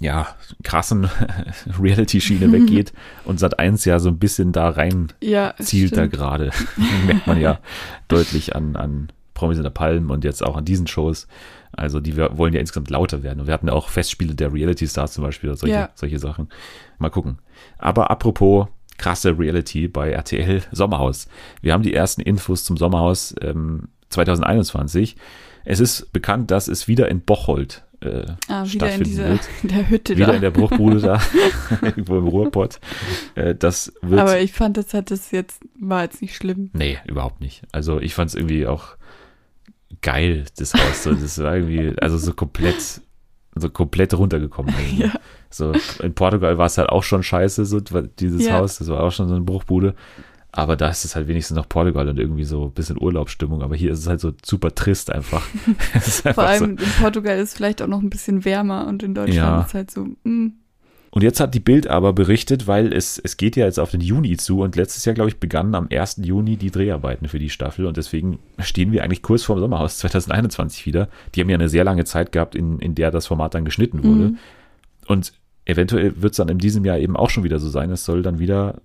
ja, 0.00 0.28
krassen 0.62 1.08
Reality-Schiene 1.80 2.50
weggeht 2.52 2.92
und 3.24 3.40
Sat1 3.40 3.88
ja 3.88 3.98
so 3.98 4.08
ein 4.08 4.18
bisschen 4.18 4.52
da 4.52 4.68
rein 4.70 5.12
Ja, 5.22 5.54
zielt 5.60 5.92
da 5.92 6.02
stimmt. 6.02 6.12
gerade. 6.12 6.50
Merkt 7.06 7.26
man 7.26 7.40
ja 7.40 7.58
deutlich 8.08 8.54
an, 8.54 8.76
an 8.76 9.08
Promis 9.34 9.56
in 9.56 9.62
der 9.64 9.70
Palm 9.70 10.10
und 10.10 10.24
jetzt 10.24 10.44
auch 10.44 10.56
an 10.56 10.64
diesen 10.64 10.86
Shows. 10.86 11.26
Also 11.72 12.00
die 12.00 12.16
wollen 12.16 12.54
ja 12.54 12.60
insgesamt 12.60 12.90
lauter 12.90 13.22
werden. 13.22 13.40
Und 13.40 13.46
wir 13.46 13.54
hatten 13.54 13.68
ja 13.68 13.72
auch 13.74 13.88
Festspiele 13.88 14.34
der 14.34 14.52
Reality 14.52 14.86
Stars 14.88 15.12
zum 15.12 15.22
Beispiel, 15.24 15.54
solche, 15.56 15.74
Ja. 15.74 15.90
solche 15.94 16.18
Sachen. 16.18 16.48
Mal 16.98 17.10
gucken. 17.10 17.38
Aber 17.78 18.10
apropos 18.10 18.66
krasse 18.96 19.38
Reality 19.38 19.86
bei 19.86 20.10
RTL 20.10 20.62
Sommerhaus. 20.72 21.28
Wir 21.60 21.72
haben 21.72 21.84
die 21.84 21.94
ersten 21.94 22.20
Infos 22.20 22.64
zum 22.64 22.76
Sommerhaus 22.76 23.32
ähm, 23.40 23.88
2021. 24.10 25.16
Es 25.64 25.78
ist 25.80 26.12
bekannt, 26.12 26.50
dass 26.50 26.66
es 26.66 26.88
wieder 26.88 27.08
in 27.08 27.20
Bocholt 27.20 27.84
äh, 28.00 28.26
Ah, 28.48 28.64
wieder 28.66 28.92
in 28.92 29.02
dieser 29.02 29.28
wird. 29.28 29.40
in 29.62 29.68
der 29.68 29.88
Hütte 29.90 30.16
Wieder 30.16 30.26
da. 30.28 30.32
in 30.34 30.40
der 30.40 30.50
Bruchbude 30.50 31.00
da, 31.00 31.20
irgendwo 31.82 32.18
im 32.18 32.28
Ruhrpott. 32.28 32.80
Äh, 33.34 33.54
das 33.54 33.92
wird 34.02 34.20
Aber 34.20 34.40
ich 34.40 34.52
fand, 34.52 34.76
das 34.76 34.94
hat 34.94 35.10
das 35.10 35.30
jetzt, 35.30 35.60
war 35.78 36.02
jetzt 36.02 36.22
nicht 36.22 36.34
schlimm. 36.36 36.70
Nee, 36.72 36.98
überhaupt 37.06 37.40
nicht. 37.40 37.62
Also 37.72 38.00
ich 38.00 38.14
fand 38.14 38.30
es 38.30 38.34
irgendwie 38.34 38.66
auch 38.66 38.96
geil, 40.02 40.44
das 40.56 40.74
Haus. 40.74 41.02
So, 41.02 41.14
das 41.14 41.38
war 41.42 41.56
irgendwie, 41.56 41.94
also 42.00 42.18
so 42.18 42.32
komplett, 42.32 43.00
so 43.54 43.70
komplett 43.70 44.14
runtergekommen. 44.14 44.74
Ja. 44.96 45.12
So, 45.50 45.72
in 46.02 46.14
Portugal 46.14 46.58
war 46.58 46.66
es 46.66 46.78
halt 46.78 46.90
auch 46.90 47.02
schon 47.02 47.22
scheiße, 47.22 47.64
so 47.64 47.80
dieses 47.80 48.44
Ja. 48.46 48.58
Haus, 48.58 48.78
das 48.78 48.88
war 48.88 49.02
auch 49.02 49.10
schon 49.12 49.28
so 49.28 49.34
eine 49.34 49.44
Bruchbude. 49.44 49.94
Aber 50.50 50.76
da 50.76 50.88
ist 50.88 51.04
es 51.04 51.14
halt 51.14 51.28
wenigstens 51.28 51.56
noch 51.56 51.68
Portugal 51.68 52.08
und 52.08 52.18
irgendwie 52.18 52.44
so 52.44 52.66
ein 52.66 52.72
bisschen 52.72 53.00
Urlaubsstimmung. 53.00 53.62
Aber 53.62 53.76
hier 53.76 53.92
ist 53.92 53.98
es 54.00 54.06
halt 54.06 54.20
so 54.20 54.32
super 54.44 54.74
trist 54.74 55.10
einfach. 55.12 55.46
es 55.94 56.08
ist 56.08 56.20
Vor 56.22 56.28
einfach 56.28 56.56
so, 56.56 56.64
allem 56.64 56.70
in 56.78 56.90
Portugal 57.00 57.38
ist 57.38 57.50
es 57.50 57.54
vielleicht 57.54 57.82
auch 57.82 57.86
noch 57.86 58.00
ein 58.00 58.08
bisschen 58.10 58.44
wärmer 58.44 58.86
und 58.86 59.02
in 59.02 59.14
Deutschland 59.14 59.36
Ja. 59.36 59.60
ist 59.60 59.74
halt 59.74 59.90
so, 59.90 60.06
mm, 60.24 60.52
Und 61.10 61.22
jetzt 61.22 61.40
hat 61.40 61.54
die 61.54 61.60
Bild 61.60 61.86
aber 61.86 62.14
berichtet, 62.14 62.66
weil 62.66 62.92
es, 62.94 63.18
es 63.18 63.36
geht 63.36 63.56
ja 63.56 63.66
jetzt 63.66 63.78
auf 63.78 63.90
den 63.90 64.00
Juni 64.00 64.36
zu 64.38 64.60
und 64.60 64.74
letztes 64.74 65.04
Jahr, 65.04 65.14
glaube 65.14 65.28
ich, 65.30 65.38
begannen 65.38 65.74
am 65.74 65.88
1. 65.92 66.20
Juni 66.24 66.56
die 66.56 66.70
Dreharbeiten 66.70 67.28
für 67.28 67.38
die 67.38 67.50
Staffel 67.50 67.84
und 67.86 67.96
deswegen 67.98 68.38
stehen 68.58 68.90
wir 68.90 69.04
eigentlich 69.04 69.22
kurz 69.22 69.42
vor 69.42 69.56
dem 69.56 69.60
Sommerhaus 69.60 69.98
2021 69.98 70.86
wieder. 70.86 71.08
Die 71.34 71.40
haben 71.42 71.50
ja 71.50 71.56
eine 71.56 71.68
sehr 71.68 71.84
lange 71.84 72.04
Zeit 72.06 72.32
gehabt, 72.32 72.54
in, 72.54 72.78
in 72.78 72.94
der 72.94 73.10
das 73.10 73.26
Format 73.26 73.54
dann 73.54 73.66
geschnitten 73.66 74.02
wurde. 74.02 74.30
Mhm. 74.30 74.38
Und 75.06 75.32
eventuell 75.66 76.22
wird 76.22 76.32
es 76.32 76.38
dann 76.38 76.48
in 76.48 76.58
diesem 76.58 76.84
Jahr 76.86 76.98
eben 76.98 77.16
auch 77.16 77.28
schon 77.30 77.44
wieder 77.44 77.58
so 77.58 77.68
sein. 77.68 77.90
Es 77.90 78.04
soll 78.06 78.22
dann 78.22 78.38
wieder 78.38 78.80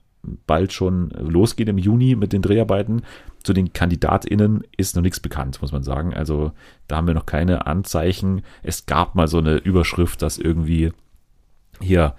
bald 0.47 0.73
schon 0.73 1.09
losgehen 1.09 1.69
im 1.69 1.77
Juni 1.77 2.15
mit 2.15 2.33
den 2.33 2.41
Dreharbeiten. 2.41 3.03
Zu 3.43 3.53
den 3.53 3.73
KandidatInnen 3.73 4.63
ist 4.77 4.95
noch 4.95 5.03
nichts 5.03 5.19
bekannt, 5.19 5.61
muss 5.61 5.71
man 5.73 5.83
sagen. 5.83 6.13
Also 6.13 6.51
da 6.87 6.95
haben 6.97 7.07
wir 7.07 7.13
noch 7.13 7.25
keine 7.25 7.67
Anzeichen. 7.67 8.41
Es 8.61 8.85
gab 8.85 9.15
mal 9.15 9.27
so 9.27 9.39
eine 9.39 9.57
Überschrift, 9.57 10.21
dass 10.21 10.37
irgendwie 10.37 10.93
hier 11.81 12.15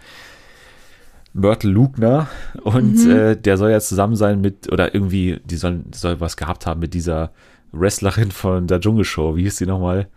Mörtel 1.33 1.71
Lugner 1.71 2.29
und 2.63 3.05
Mhm. 3.05 3.11
äh, 3.11 3.37
der 3.37 3.57
soll 3.57 3.71
ja 3.71 3.81
zusammen 3.81 4.15
sein 4.17 4.41
mit, 4.41 4.71
oder 4.71 4.95
irgendwie, 4.95 5.41
die 5.45 5.57
soll, 5.57 5.83
soll 5.93 6.21
was 6.21 6.37
gehabt 6.37 6.67
haben 6.67 6.81
mit 6.81 6.95
dieser 6.95 7.33
Wrestlerin 7.73 8.31
von 8.31 8.67
der 8.69 8.81
Dschungelshow. 8.81 9.35
Wie 9.35 9.43
hieß 9.43 9.57
die 9.57 9.67
nochmal? 9.67 10.09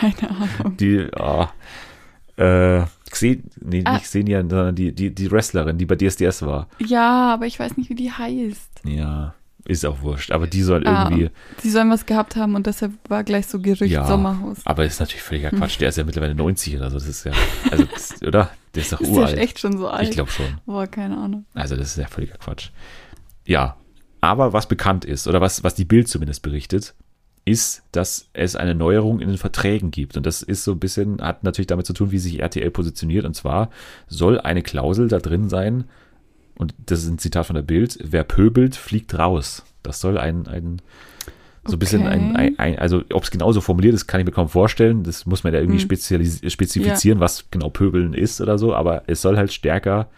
keine 0.00 0.30
Ahnung. 0.30 0.76
Die, 0.78 1.06
ah, 1.14 1.50
äh, 2.36 2.82
Xen, 3.14 3.44
nee, 3.60 3.82
Ah. 3.84 3.94
nicht 3.94 4.04
Xenia, 4.04 4.40
sondern 4.40 4.74
die, 4.74 4.92
die, 4.92 5.14
die 5.14 5.30
Wrestlerin, 5.30 5.78
die 5.78 5.86
bei 5.86 5.96
DSDS 5.96 6.42
war. 6.42 6.68
Ja, 6.78 7.32
aber 7.32 7.46
ich 7.46 7.58
weiß 7.58 7.76
nicht, 7.76 7.90
wie 7.90 7.94
die 7.94 8.10
heißt. 8.10 8.82
Ja, 8.84 9.34
ist 9.66 9.86
auch 9.86 10.02
wurscht. 10.02 10.30
Aber 10.30 10.46
die 10.46 10.62
soll 10.62 10.86
ah, 10.86 11.08
irgendwie. 11.08 11.30
Die 11.62 11.70
sollen 11.70 11.90
was 11.90 12.04
gehabt 12.04 12.36
haben 12.36 12.54
und 12.54 12.66
deshalb 12.66 12.92
war 13.08 13.24
gleich 13.24 13.46
so 13.46 13.60
Gerücht 13.60 13.92
ja, 13.92 14.04
Sommerhaus. 14.06 14.58
Aber 14.64 14.84
ist 14.84 15.00
natürlich 15.00 15.22
völliger 15.22 15.50
hm. 15.50 15.58
Quatsch. 15.58 15.80
Der 15.80 15.88
ist 15.88 15.96
ja 15.96 16.04
mittlerweile 16.04 16.34
90 16.34 16.76
oder 16.76 16.90
so. 16.90 16.98
Das 16.98 17.08
ist 17.08 17.24
ja. 17.24 17.32
Also, 17.70 17.84
das, 17.84 18.22
oder? 18.22 18.50
Der 18.74 18.82
ist 18.82 18.92
doch 18.92 19.00
ist 19.00 19.08
uralt. 19.08 19.36
Der 19.36 19.42
echt 19.42 19.58
schon 19.58 19.78
so 19.78 19.88
alt? 19.88 20.08
Ich 20.08 20.14
glaube 20.14 20.30
schon. 20.30 20.60
Boah, 20.66 20.86
keine 20.86 21.16
Ahnung. 21.16 21.46
Also, 21.54 21.76
das 21.76 21.88
ist 21.88 21.96
ja 21.96 22.06
völliger 22.06 22.36
Quatsch. 22.36 22.70
Ja. 23.46 23.76
Aber 24.20 24.52
was 24.52 24.68
bekannt 24.68 25.04
ist, 25.04 25.28
oder 25.28 25.40
was, 25.40 25.64
was 25.64 25.74
die 25.74 25.84
Bild 25.84 26.08
zumindest 26.08 26.42
berichtet, 26.42 26.94
ist, 27.44 27.82
dass 27.92 28.28
es 28.32 28.56
eine 28.56 28.74
Neuerung 28.74 29.20
in 29.20 29.28
den 29.28 29.36
Verträgen 29.36 29.90
gibt. 29.90 30.16
Und 30.16 30.24
das 30.24 30.42
ist 30.42 30.64
so 30.64 30.72
ein 30.72 30.78
bisschen, 30.78 31.20
hat 31.20 31.44
natürlich 31.44 31.66
damit 31.66 31.86
zu 31.86 31.92
tun, 31.92 32.10
wie 32.10 32.18
sich 32.18 32.40
RTL 32.40 32.70
positioniert. 32.70 33.24
Und 33.26 33.34
zwar 33.34 33.70
soll 34.08 34.40
eine 34.40 34.62
Klausel 34.62 35.08
da 35.08 35.18
drin 35.18 35.48
sein, 35.48 35.84
und 36.56 36.74
das 36.86 37.02
ist 37.02 37.08
ein 37.08 37.18
Zitat 37.18 37.46
von 37.46 37.56
der 37.56 37.62
Bild, 37.62 37.98
wer 38.02 38.24
pöbelt, 38.24 38.76
fliegt 38.76 39.18
raus. 39.18 39.64
Das 39.82 40.00
soll 40.00 40.18
ein, 40.18 40.46
ein 40.46 40.80
so 41.64 41.72
ein 41.72 41.74
okay. 41.74 41.76
bisschen 41.76 42.06
ein, 42.06 42.36
ein, 42.36 42.58
ein 42.58 42.78
also 42.78 43.02
ob 43.12 43.24
es 43.24 43.30
genauso 43.30 43.60
formuliert 43.60 43.94
ist, 43.94 44.06
kann 44.06 44.20
ich 44.20 44.26
mir 44.26 44.32
kaum 44.32 44.48
vorstellen. 44.48 45.02
Das 45.02 45.26
muss 45.26 45.44
man 45.44 45.54
ja 45.54 45.60
irgendwie 45.60 45.80
hm. 45.80 46.50
spezifizieren, 46.50 47.18
ja. 47.18 47.20
was 47.20 47.50
genau 47.50 47.70
Pöbeln 47.70 48.12
ist 48.12 48.40
oder 48.40 48.58
so, 48.58 48.74
aber 48.74 49.04
es 49.06 49.22
soll 49.22 49.36
halt 49.36 49.52
stärker 49.52 50.08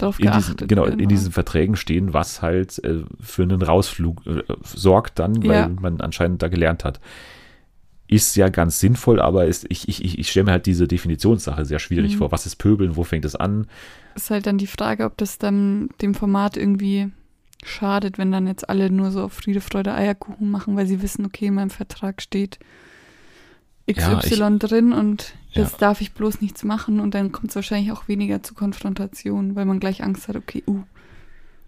Darauf 0.00 0.18
in 0.18 0.32
diesen, 0.32 0.56
genau, 0.66 0.84
in 0.84 1.08
diesen 1.08 1.30
Verträgen 1.30 1.76
stehen, 1.76 2.14
was 2.14 2.40
halt 2.40 2.82
äh, 2.84 3.04
für 3.20 3.42
einen 3.42 3.60
Rausflug 3.60 4.26
äh, 4.26 4.42
sorgt 4.64 5.18
dann, 5.18 5.42
weil 5.44 5.56
ja. 5.56 5.68
man 5.68 6.00
anscheinend 6.00 6.42
da 6.42 6.48
gelernt 6.48 6.84
hat. 6.84 7.00
Ist 8.06 8.34
ja 8.34 8.48
ganz 8.48 8.80
sinnvoll, 8.80 9.20
aber 9.20 9.46
ist, 9.46 9.66
ich, 9.68 9.88
ich, 9.88 10.18
ich 10.18 10.30
stelle 10.30 10.46
mir 10.46 10.52
halt 10.52 10.66
diese 10.66 10.88
Definitionssache 10.88 11.64
sehr 11.66 11.78
schwierig 11.78 12.14
mhm. 12.14 12.18
vor. 12.18 12.32
Was 12.32 12.46
ist 12.46 12.56
Pöbeln? 12.56 12.96
Wo 12.96 13.04
fängt 13.04 13.26
es 13.26 13.36
an? 13.36 13.66
Ist 14.14 14.30
halt 14.30 14.46
dann 14.46 14.56
die 14.56 14.66
Frage, 14.66 15.04
ob 15.04 15.18
das 15.18 15.36
dann 15.36 15.90
dem 16.00 16.14
Format 16.14 16.56
irgendwie 16.56 17.10
schadet, 17.62 18.16
wenn 18.16 18.32
dann 18.32 18.46
jetzt 18.46 18.68
alle 18.70 18.90
nur 18.90 19.10
so 19.10 19.24
auf 19.24 19.34
Friede, 19.34 19.60
Freude, 19.60 19.92
Eierkuchen 19.92 20.50
machen, 20.50 20.76
weil 20.76 20.86
sie 20.86 21.02
wissen, 21.02 21.26
okay, 21.26 21.46
in 21.46 21.54
meinem 21.54 21.70
Vertrag 21.70 22.22
steht 22.22 22.58
XY 23.90 24.00
ja, 24.00 24.50
ich, 24.50 24.58
drin 24.58 24.92
und 24.92 25.34
das 25.54 25.72
ja. 25.72 25.78
darf 25.78 26.00
ich 26.00 26.12
bloß 26.12 26.40
nichts 26.40 26.64
machen 26.64 27.00
und 27.00 27.14
dann 27.14 27.32
kommt 27.32 27.50
es 27.50 27.56
wahrscheinlich 27.56 27.92
auch 27.92 28.08
weniger 28.08 28.42
zu 28.42 28.54
Konfrontation, 28.54 29.56
weil 29.56 29.64
man 29.64 29.80
gleich 29.80 30.02
Angst 30.02 30.28
hat, 30.28 30.36
okay, 30.36 30.62
uh. 30.66 30.82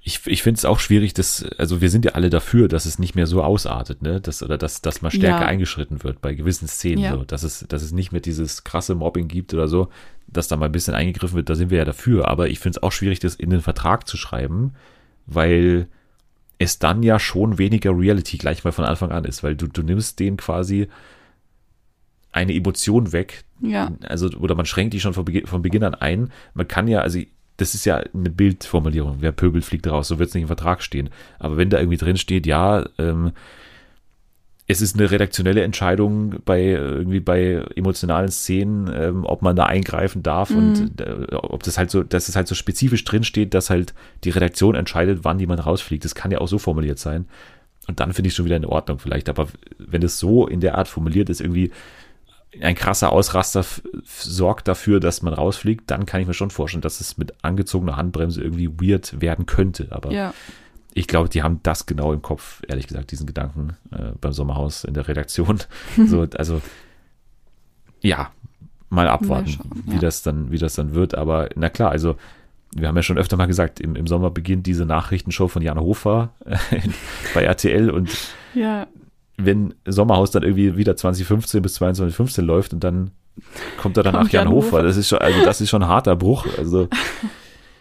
Ich, 0.04 0.20
ich 0.26 0.42
finde 0.42 0.58
es 0.58 0.64
auch 0.64 0.80
schwierig, 0.80 1.14
dass, 1.14 1.44
also 1.58 1.80
wir 1.80 1.88
sind 1.88 2.04
ja 2.04 2.12
alle 2.12 2.28
dafür, 2.28 2.66
dass 2.66 2.86
es 2.86 2.98
nicht 2.98 3.14
mehr 3.14 3.28
so 3.28 3.40
ausartet, 3.42 4.02
ne? 4.02 4.20
Dass, 4.20 4.42
oder 4.42 4.58
dass, 4.58 4.82
dass 4.82 5.00
mal 5.00 5.12
stärker 5.12 5.42
ja. 5.42 5.46
eingeschritten 5.46 6.02
wird 6.02 6.20
bei 6.20 6.34
gewissen 6.34 6.66
Szenen, 6.66 7.08
so, 7.12 7.24
dass 7.24 7.44
es, 7.44 7.64
dass 7.68 7.82
es 7.82 7.92
nicht 7.92 8.10
mehr 8.10 8.20
dieses 8.20 8.64
krasse 8.64 8.96
Mobbing 8.96 9.28
gibt 9.28 9.54
oder 9.54 9.68
so, 9.68 9.90
dass 10.26 10.48
da 10.48 10.56
mal 10.56 10.66
ein 10.66 10.72
bisschen 10.72 10.94
eingegriffen 10.94 11.36
wird, 11.36 11.50
da 11.50 11.54
sind 11.54 11.70
wir 11.70 11.78
ja 11.78 11.84
dafür. 11.84 12.26
Aber 12.26 12.48
ich 12.48 12.58
finde 12.58 12.78
es 12.78 12.82
auch 12.82 12.90
schwierig, 12.90 13.20
das 13.20 13.36
in 13.36 13.50
den 13.50 13.60
Vertrag 13.60 14.08
zu 14.08 14.16
schreiben, 14.16 14.74
weil 15.26 15.86
es 16.58 16.80
dann 16.80 17.04
ja 17.04 17.20
schon 17.20 17.58
weniger 17.58 17.96
Reality 17.96 18.38
gleich 18.38 18.64
mal 18.64 18.72
von 18.72 18.84
Anfang 18.84 19.12
an 19.12 19.24
ist, 19.24 19.44
weil 19.44 19.54
du, 19.54 19.68
du 19.68 19.82
nimmst 19.82 20.18
den 20.18 20.36
quasi 20.36 20.88
eine 22.32 22.54
Emotion 22.54 23.12
weg. 23.12 23.44
Ja. 23.60 23.92
Also, 24.08 24.28
oder 24.30 24.54
man 24.54 24.66
schränkt 24.66 24.94
die 24.94 25.00
schon 25.00 25.14
von, 25.14 25.24
Beginn, 25.24 25.46
von 25.46 25.62
Beginn 25.62 25.84
an 25.84 25.94
ein. 25.94 26.30
Man 26.54 26.66
kann 26.66 26.88
ja, 26.88 27.00
also 27.00 27.20
das 27.58 27.74
ist 27.74 27.84
ja 27.84 28.02
eine 28.14 28.30
Bildformulierung. 28.30 29.18
Wer 29.20 29.32
pöbelt, 29.32 29.64
fliegt 29.64 29.86
raus. 29.86 30.08
So 30.08 30.18
wird 30.18 30.30
es 30.30 30.34
nicht 30.34 30.42
im 30.42 30.48
Vertrag 30.48 30.82
stehen. 30.82 31.10
Aber 31.38 31.56
wenn 31.56 31.70
da 31.70 31.78
irgendwie 31.78 31.98
drin 31.98 32.16
steht, 32.16 32.46
ja, 32.46 32.84
ähm, 32.98 33.32
es 34.66 34.80
ist 34.80 34.96
eine 34.96 35.10
redaktionelle 35.10 35.62
Entscheidung 35.62 36.36
bei 36.44 36.62
irgendwie 36.62 37.20
bei 37.20 37.64
emotionalen 37.76 38.30
Szenen, 38.30 38.90
ähm, 38.94 39.24
ob 39.24 39.42
man 39.42 39.54
da 39.54 39.66
eingreifen 39.66 40.22
darf 40.22 40.50
mhm. 40.50 40.56
und 40.56 41.00
äh, 41.00 41.34
ob 41.34 41.62
das 41.62 41.78
halt 41.78 41.90
so, 41.90 42.02
dass 42.02 42.28
es 42.28 42.36
halt 42.36 42.48
so 42.48 42.54
spezifisch 42.54 43.04
drin 43.04 43.24
steht, 43.24 43.54
dass 43.54 43.70
halt 43.70 43.92
die 44.24 44.30
Redaktion 44.30 44.74
entscheidet, 44.74 45.20
wann 45.22 45.40
jemand 45.40 45.66
rausfliegt. 45.66 46.04
Das 46.04 46.14
kann 46.14 46.30
ja 46.30 46.38
auch 46.38 46.48
so 46.48 46.58
formuliert 46.58 46.98
sein. 46.98 47.26
Und 47.88 48.00
dann 48.00 48.12
finde 48.12 48.28
ich 48.28 48.34
schon 48.34 48.46
wieder 48.46 48.56
in 48.56 48.64
Ordnung 48.64 48.98
vielleicht. 48.98 49.28
Aber 49.28 49.48
wenn 49.78 50.02
es 50.02 50.18
so 50.18 50.46
in 50.46 50.60
der 50.60 50.78
Art 50.78 50.88
formuliert 50.88 51.28
ist, 51.28 51.40
irgendwie 51.40 51.72
ein 52.60 52.74
krasser 52.74 53.12
Ausraster 53.12 53.64
sorgt 54.04 54.68
dafür, 54.68 55.00
dass 55.00 55.22
man 55.22 55.32
rausfliegt, 55.32 55.90
dann 55.90 56.06
kann 56.06 56.20
ich 56.20 56.26
mir 56.26 56.34
schon 56.34 56.50
vorstellen, 56.50 56.82
dass 56.82 57.00
es 57.00 57.16
mit 57.16 57.32
angezogener 57.42 57.96
Handbremse 57.96 58.42
irgendwie 58.42 58.68
weird 58.68 59.20
werden 59.20 59.46
könnte. 59.46 59.88
Aber 59.90 60.12
ja. 60.12 60.34
ich 60.92 61.06
glaube, 61.06 61.28
die 61.28 61.42
haben 61.42 61.60
das 61.62 61.86
genau 61.86 62.12
im 62.12 62.20
Kopf, 62.20 62.62
ehrlich 62.68 62.86
gesagt, 62.86 63.10
diesen 63.10 63.26
Gedanken 63.26 63.76
äh, 63.90 64.12
beim 64.20 64.32
Sommerhaus 64.32 64.84
in 64.84 64.94
der 64.94 65.08
Redaktion. 65.08 65.60
so, 66.06 66.26
also 66.36 66.60
ja, 68.00 68.30
mal 68.90 69.08
abwarten, 69.08 69.48
schauen, 69.48 69.84
wie 69.86 69.98
das 69.98 70.22
dann, 70.22 70.50
wie 70.50 70.58
das 70.58 70.74
dann 70.74 70.94
wird. 70.94 71.14
Aber 71.14 71.48
na 71.54 71.70
klar, 71.70 71.90
also 71.90 72.16
wir 72.74 72.88
haben 72.88 72.96
ja 72.96 73.02
schon 73.02 73.18
öfter 73.18 73.36
mal 73.36 73.46
gesagt, 73.46 73.80
im, 73.80 73.96
im 73.96 74.06
Sommer 74.06 74.30
beginnt 74.30 74.66
diese 74.66 74.84
Nachrichtenshow 74.84 75.48
von 75.48 75.62
Jan 75.62 75.80
Hofer 75.80 76.34
äh, 76.44 76.58
bei 77.34 77.44
RTL 77.44 77.88
und 77.90 78.10
ja 78.54 78.86
wenn 79.36 79.74
Sommerhaus 79.86 80.30
dann 80.30 80.42
irgendwie 80.42 80.76
wieder 80.76 80.96
2015 80.96 81.62
bis 81.62 81.74
2015 81.74 82.44
läuft 82.44 82.72
und 82.72 82.84
dann 82.84 83.10
kommt 83.78 83.96
er 83.96 84.02
dann 84.02 84.14
nach 84.14 84.28
Jan 84.28 84.50
Hofer. 84.50 84.82
Das 84.82 84.96
ist 84.96 85.08
schon, 85.08 85.18
also 85.18 85.44
das 85.44 85.60
ist 85.60 85.70
schon 85.70 85.82
ein 85.82 85.88
harter 85.88 86.16
Bruch. 86.16 86.46
Also 86.58 86.88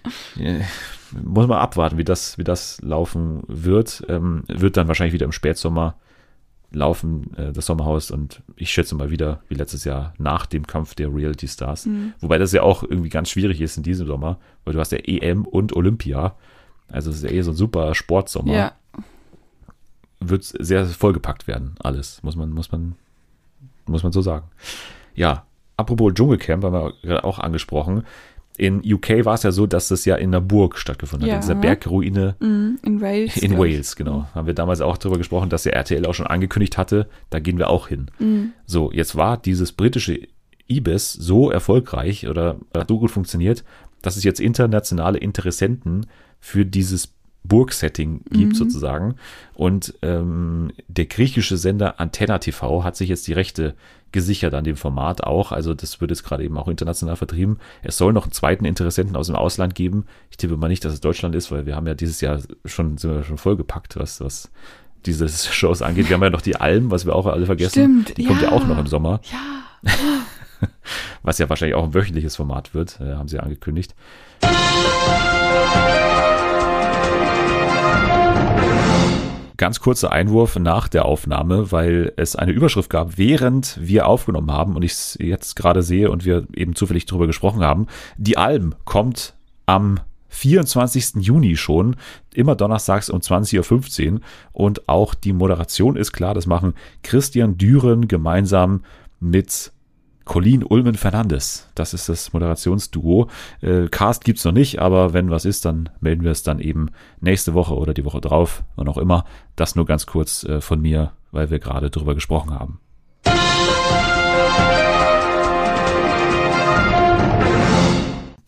muss 1.23 1.47
man 1.47 1.57
abwarten, 1.57 1.97
wie 1.97 2.03
das, 2.03 2.37
wie 2.37 2.43
das 2.43 2.81
laufen 2.81 3.43
wird. 3.47 4.03
Ähm, 4.07 4.43
wird 4.47 4.77
dann 4.77 4.87
wahrscheinlich 4.87 5.13
wieder 5.13 5.25
im 5.25 5.31
Spätsommer 5.31 5.95
laufen, 6.71 7.35
äh, 7.35 7.51
das 7.51 7.65
Sommerhaus 7.65 8.11
und 8.11 8.41
ich 8.55 8.71
schätze 8.71 8.95
mal 8.95 9.11
wieder 9.11 9.41
wie 9.49 9.55
letztes 9.55 9.83
Jahr 9.83 10.13
nach 10.17 10.45
dem 10.45 10.65
Kampf 10.65 10.95
der 10.95 11.13
Reality 11.13 11.49
Stars. 11.49 11.85
Mhm. 11.85 12.13
Wobei 12.21 12.37
das 12.37 12.53
ja 12.53 12.63
auch 12.63 12.83
irgendwie 12.83 13.09
ganz 13.09 13.29
schwierig 13.29 13.59
ist 13.59 13.75
in 13.75 13.83
diesem 13.83 14.07
Sommer, 14.07 14.39
weil 14.63 14.73
du 14.73 14.79
hast 14.79 14.93
ja 14.93 14.99
EM 14.99 15.43
und 15.43 15.75
Olympia. 15.75 16.35
Also 16.87 17.09
es 17.09 17.17
ist 17.17 17.23
ja 17.23 17.31
eh 17.31 17.41
so 17.41 17.51
ein 17.51 17.57
super 17.57 17.93
Sportsommer. 17.93 18.53
Ja 18.53 18.71
wird 20.21 20.43
sehr 20.43 20.85
vollgepackt 20.85 21.47
werden, 21.47 21.75
alles, 21.79 22.21
muss 22.23 22.35
man, 22.35 22.51
muss 22.51 22.71
man, 22.71 22.95
muss 23.85 24.03
man 24.03 24.11
so 24.11 24.21
sagen. 24.21 24.45
Ja, 25.15 25.45
apropos 25.77 26.13
Dschungelcamp, 26.13 26.63
haben 26.63 26.73
wir 26.73 26.93
gerade 27.01 27.23
auch 27.23 27.39
angesprochen. 27.39 28.03
In 28.57 28.81
UK 28.85 29.25
war 29.25 29.33
es 29.33 29.43
ja 29.43 29.51
so, 29.51 29.65
dass 29.65 29.87
das 29.87 30.05
ja 30.05 30.15
in 30.15 30.29
einer 30.29 30.41
Burg 30.41 30.77
stattgefunden 30.77 31.23
hat, 31.23 31.29
ja. 31.29 31.35
in 31.35 31.41
dieser 31.41 31.55
Bergruine. 31.55 32.35
Mm, 32.39 32.75
in 32.85 33.01
Wales. 33.01 33.37
In 33.37 33.57
Wales, 33.57 33.95
genau. 33.95 34.19
Mhm. 34.19 34.35
Haben 34.35 34.47
wir 34.47 34.53
damals 34.53 34.81
auch 34.81 34.97
darüber 34.97 35.17
gesprochen, 35.17 35.49
dass 35.49 35.63
der 35.63 35.73
RTL 35.73 36.05
auch 36.05 36.13
schon 36.13 36.27
angekündigt 36.27 36.77
hatte, 36.77 37.07
da 37.29 37.39
gehen 37.39 37.57
wir 37.57 37.69
auch 37.69 37.87
hin. 37.87 38.11
Mm. 38.19 38.49
So, 38.65 38.91
jetzt 38.91 39.15
war 39.15 39.37
dieses 39.37 39.71
britische 39.71 40.19
Ibis 40.69 41.13
so 41.13 41.49
erfolgreich 41.49 42.27
oder 42.27 42.57
hat 42.75 42.89
so 42.89 42.99
gut 42.99 43.09
funktioniert, 43.09 43.63
dass 44.01 44.17
es 44.17 44.23
jetzt 44.23 44.39
internationale 44.39 45.17
Interessenten 45.17 46.05
für 46.39 46.65
dieses 46.65 47.13
Burgsetting 47.43 48.21
gibt, 48.29 48.53
mhm. 48.53 48.55
sozusagen. 48.55 49.15
Und 49.53 49.95
ähm, 50.01 50.71
der 50.87 51.05
griechische 51.05 51.57
Sender 51.57 51.99
Antenna 51.99 52.37
TV 52.37 52.83
hat 52.83 52.95
sich 52.95 53.09
jetzt 53.09 53.27
die 53.27 53.33
Rechte 53.33 53.75
gesichert 54.11 54.53
an 54.53 54.63
dem 54.63 54.75
Format 54.75 55.23
auch. 55.23 55.51
Also 55.51 55.73
das 55.73 56.01
wird 56.01 56.11
jetzt 56.11 56.23
gerade 56.23 56.43
eben 56.43 56.57
auch 56.57 56.67
international 56.67 57.15
vertrieben. 57.15 57.59
Es 57.81 57.97
soll 57.97 58.13
noch 58.13 58.23
einen 58.23 58.33
zweiten 58.33 58.65
Interessenten 58.65 59.15
aus 59.15 59.27
dem 59.27 59.35
Ausland 59.35 59.73
geben. 59.73 60.05
Ich 60.29 60.37
tippe 60.37 60.57
mal 60.57 60.67
nicht, 60.67 60.83
dass 60.85 60.93
es 60.93 61.01
Deutschland 61.01 61.33
ist, 61.35 61.51
weil 61.51 61.65
wir 61.65 61.75
haben 61.75 61.87
ja 61.87 61.93
dieses 61.93 62.21
Jahr 62.21 62.39
schon, 62.65 62.97
sind 62.97 63.11
wir 63.11 63.23
schon 63.23 63.37
vollgepackt, 63.37 63.97
was, 63.97 64.21
was 64.21 64.51
diese 65.05 65.27
Shows 65.53 65.81
angeht. 65.81 66.09
Wir 66.09 66.15
haben 66.15 66.23
ja 66.23 66.29
noch 66.29 66.41
die 66.41 66.57
Alm, 66.57 66.91
was 66.91 67.05
wir 67.05 67.15
auch 67.15 67.25
alle 67.25 67.45
vergessen. 67.45 68.03
Stimmt, 68.03 68.17
die 68.17 68.25
kommt 68.25 68.41
ja 68.41 68.51
auch 68.51 68.65
noch 68.67 68.77
im 68.77 68.87
Sommer. 68.87 69.21
Ja. 69.31 69.89
was 71.23 71.37
ja 71.37 71.49
wahrscheinlich 71.49 71.75
auch 71.75 71.85
ein 71.85 71.93
wöchentliches 71.93 72.35
Format 72.35 72.73
wird, 72.73 72.99
äh, 72.99 73.15
haben 73.15 73.27
sie 73.27 73.39
angekündigt. 73.39 73.95
Ganz 79.61 79.79
kurzer 79.79 80.11
Einwurf 80.11 80.57
nach 80.57 80.87
der 80.87 81.05
Aufnahme, 81.05 81.71
weil 81.71 82.13
es 82.17 82.35
eine 82.35 82.51
Überschrift 82.51 82.89
gab, 82.89 83.19
während 83.19 83.77
wir 83.79 84.07
aufgenommen 84.07 84.51
haben 84.51 84.75
und 84.75 84.81
ich 84.81 84.93
es 84.93 85.17
jetzt 85.21 85.55
gerade 85.55 85.83
sehe 85.83 86.09
und 86.09 86.25
wir 86.25 86.47
eben 86.55 86.73
zufällig 86.73 87.05
darüber 87.05 87.27
gesprochen 87.27 87.61
haben. 87.61 87.85
Die 88.17 88.39
Alm 88.39 88.73
kommt 88.85 89.35
am 89.67 89.99
24. 90.29 91.17
Juni 91.23 91.57
schon, 91.57 91.95
immer 92.33 92.55
donnerstags 92.55 93.11
um 93.11 93.19
20.15 93.19 94.13
Uhr. 94.13 94.19
Und 94.51 94.89
auch 94.89 95.13
die 95.13 95.31
Moderation 95.31 95.95
ist 95.95 96.11
klar, 96.11 96.33
das 96.33 96.47
machen 96.47 96.73
Christian 97.03 97.59
Düren 97.59 98.07
gemeinsam 98.07 98.83
mit 99.19 99.71
Colin 100.25 100.63
Ulmen 100.63 100.95
Fernandes. 100.95 101.67
Das 101.75 101.93
ist 101.93 102.09
das 102.09 102.33
Moderationsduo. 102.33 103.27
Äh, 103.61 103.87
Cast 103.89 104.23
gibt's 104.23 104.45
noch 104.45 104.51
nicht, 104.51 104.79
aber 104.79 105.13
wenn 105.13 105.29
was 105.29 105.45
ist, 105.45 105.65
dann 105.65 105.89
melden 105.99 106.23
wir 106.23 106.31
es 106.31 106.43
dann 106.43 106.59
eben 106.59 106.89
nächste 107.19 107.53
Woche 107.53 107.75
oder 107.75 107.93
die 107.93 108.05
Woche 108.05 108.21
drauf, 108.21 108.63
wann 108.75 108.87
auch 108.87 108.97
immer. 108.97 109.25
Das 109.55 109.75
nur 109.75 109.85
ganz 109.85 110.05
kurz 110.05 110.43
äh, 110.43 110.61
von 110.61 110.81
mir, 110.81 111.13
weil 111.31 111.49
wir 111.49 111.59
gerade 111.59 111.89
drüber 111.89 112.15
gesprochen 112.15 112.53
haben. 112.53 112.79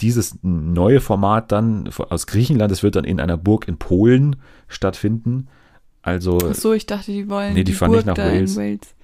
Dieses 0.01 0.37
neue 0.41 0.99
Format 0.99 1.51
dann 1.51 1.89
aus 2.09 2.27
Griechenland, 2.27 2.71
das 2.71 2.83
wird 2.83 2.97
dann 2.97 3.05
in 3.05 3.21
einer 3.21 3.37
Burg 3.37 3.67
in 3.67 3.77
Polen 3.77 4.35
stattfinden. 4.67 5.47
Also. 6.01 6.37
Ach 6.43 6.55
so, 6.55 6.73
ich 6.73 6.85
dachte, 6.85 7.11
die 7.13 7.29
wollen. 7.29 7.53
Nee, 7.53 7.63
die, 7.63 7.71
die 7.71 7.73
fahren 7.73 7.91
Burg 7.91 8.05
nicht 8.05 8.17
nach 8.17 8.23
Wales. 8.23 8.57
Wales. 8.57 8.95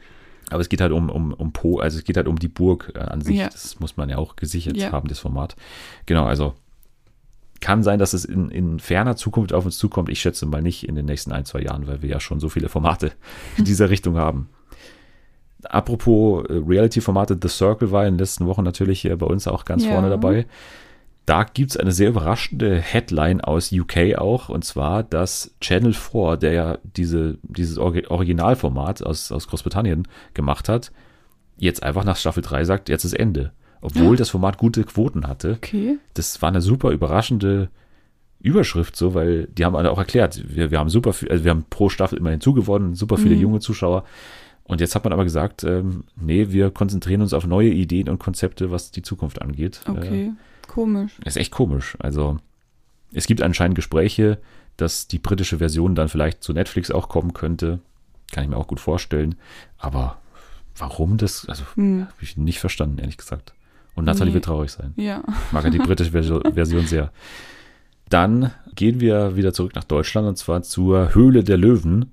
Aber 0.49 0.61
es 0.61 0.69
geht 0.69 0.81
halt 0.81 0.91
um, 0.91 1.09
um, 1.09 1.33
um 1.33 1.51
Po, 1.51 1.79
also 1.79 1.97
es 1.97 2.03
geht 2.03 2.17
halt 2.17 2.27
um 2.27 2.37
die 2.37 2.47
Burg 2.47 2.91
äh, 2.95 2.99
an 2.99 3.21
sich. 3.21 3.37
Ja. 3.37 3.49
Das 3.49 3.79
muss 3.79 3.97
man 3.97 4.09
ja 4.09 4.17
auch 4.17 4.35
gesichert 4.35 4.77
ja. 4.77 4.91
haben, 4.91 5.07
das 5.07 5.19
Format. 5.19 5.55
Genau, 6.05 6.25
also 6.25 6.53
kann 7.61 7.83
sein, 7.83 7.99
dass 7.99 8.13
es 8.13 8.25
in, 8.25 8.49
in 8.49 8.79
ferner 8.79 9.15
Zukunft 9.15 9.53
auf 9.53 9.65
uns 9.65 9.77
zukommt. 9.77 10.09
Ich 10.09 10.21
schätze 10.21 10.45
mal 10.45 10.61
nicht 10.61 10.87
in 10.87 10.95
den 10.95 11.05
nächsten 11.05 11.31
ein, 11.31 11.45
zwei 11.45 11.61
Jahren, 11.61 11.87
weil 11.87 12.01
wir 12.01 12.09
ja 12.09 12.19
schon 12.19 12.39
so 12.39 12.49
viele 12.49 12.69
Formate 12.69 13.11
in 13.57 13.65
dieser 13.65 13.89
Richtung 13.89 14.17
haben. 14.17 14.49
Apropos 15.63 16.45
äh, 16.45 16.53
Reality-Formate, 16.53 17.37
The 17.41 17.49
Circle 17.49 17.91
war 17.91 18.05
in 18.05 18.13
den 18.13 18.19
letzten 18.19 18.45
Wochen 18.45 18.63
natürlich 18.63 19.03
bei 19.03 19.25
uns 19.25 19.47
auch 19.47 19.65
ganz 19.65 19.83
ja. 19.83 19.91
vorne 19.91 20.09
dabei. 20.09 20.45
Da 21.30 21.43
gibt 21.43 21.69
es 21.69 21.77
eine 21.77 21.91
sehr 21.91 22.09
überraschende 22.09 22.82
Headline 22.82 23.39
aus 23.39 23.71
UK 23.71 24.17
auch, 24.17 24.49
und 24.49 24.65
zwar, 24.65 25.03
dass 25.03 25.53
Channel 25.61 25.93
4, 25.93 26.38
der 26.38 26.53
ja 26.53 26.77
diese, 26.84 27.38
dieses 27.43 27.77
Originalformat 27.77 29.03
aus, 29.03 29.32
aus 29.32 29.47
Großbritannien 29.47 30.07
gemacht 30.34 30.67
hat, 30.67 30.91
jetzt 31.55 31.84
einfach 31.84 32.03
nach 32.03 32.15
Staffel 32.15 32.41
3 32.41 32.63
sagt, 32.63 32.89
jetzt 32.89 33.03
ist 33.03 33.13
Ende. 33.13 33.51
Obwohl 33.80 34.15
ja. 34.15 34.15
das 34.15 34.32
Format 34.32 34.57
gute 34.57 34.84
Quoten 34.84 35.27
hatte. 35.27 35.53
Okay. 35.57 35.99
Das 36.15 36.41
war 36.41 36.49
eine 36.49 36.61
super 36.61 36.89
überraschende 36.89 37.69
Überschrift 38.39 38.95
so, 38.95 39.13
weil 39.13 39.45
die 39.55 39.65
haben 39.65 39.75
alle 39.75 39.91
auch 39.91 39.99
erklärt, 39.99 40.41
wir, 40.47 40.71
wir 40.71 40.80
haben 40.80 40.89
super 40.89 41.13
viel, 41.13 41.30
also 41.30 41.43
wir 41.43 41.51
haben 41.51 41.65
pro 41.69 41.89
Staffel 41.89 42.17
immer 42.17 42.32
hinzugewonnen, 42.32 42.95
super 42.95 43.17
viele 43.17 43.36
mhm. 43.36 43.41
junge 43.41 43.59
Zuschauer. 43.59 44.03
Und 44.63 44.82
jetzt 44.82 44.95
hat 44.95 45.03
man 45.03 45.13
aber 45.13 45.25
gesagt, 45.25 45.63
ähm, 45.63 46.05
nee, 46.15 46.47
wir 46.49 46.71
konzentrieren 46.71 47.21
uns 47.21 47.34
auf 47.34 47.45
neue 47.45 47.69
Ideen 47.69 48.09
und 48.09 48.17
Konzepte, 48.17 48.71
was 48.71 48.89
die 48.89 49.03
Zukunft 49.03 49.43
angeht. 49.43 49.82
Okay. 49.88 50.25
Äh, 50.25 50.32
Komisch. 50.70 51.17
Ist 51.26 51.36
echt 51.36 51.51
komisch. 51.51 51.97
Also 51.99 52.38
es 53.11 53.26
gibt 53.26 53.41
anscheinend 53.41 53.76
Gespräche, 53.76 54.38
dass 54.78 55.07
die 55.07 55.17
britische 55.17 55.57
Version 55.57 55.95
dann 55.95 56.09
vielleicht 56.09 56.43
zu 56.43 56.53
Netflix 56.53 56.91
auch 56.91 57.09
kommen 57.09 57.34
könnte. 57.34 57.80
Kann 58.32 58.43
ich 58.43 58.49
mir 58.51 58.55
auch 58.55 58.67
gut 58.67 58.80
vorstellen. 58.80 59.36
Aber 59.80 60.17
warum 60.78 61.17
das? 61.17 61.49
Also 61.49 61.63
hm. 61.74 62.01
habe 62.01 62.13
ich 62.22 62.38
nicht 62.38 62.59
verstanden, 62.59 62.99
ehrlich 62.99 63.17
gesagt. 63.17 63.53
Und 63.95 64.05
Nathalie 64.05 64.30
nee. 64.30 64.36
wird 64.36 64.45
traurig 64.45 64.72
sein. 64.72 64.93
Ja. 64.95 65.24
Ich 65.28 65.51
mag 65.51 65.63
ja 65.63 65.72
die 65.72 65.80
britische 65.80 66.11
Version 66.53 66.86
sehr. 66.86 67.11
Dann 68.07 68.51
gehen 68.76 68.99
wir 68.99 69.36
wieder 69.36 69.53
zurück 69.53 69.74
nach 69.74 69.84
Deutschland 69.84 70.28
und 70.28 70.38
zwar 70.38 70.61
zur 70.61 71.15
Höhle 71.15 71.43
der 71.43 71.57
Löwen. 71.57 72.11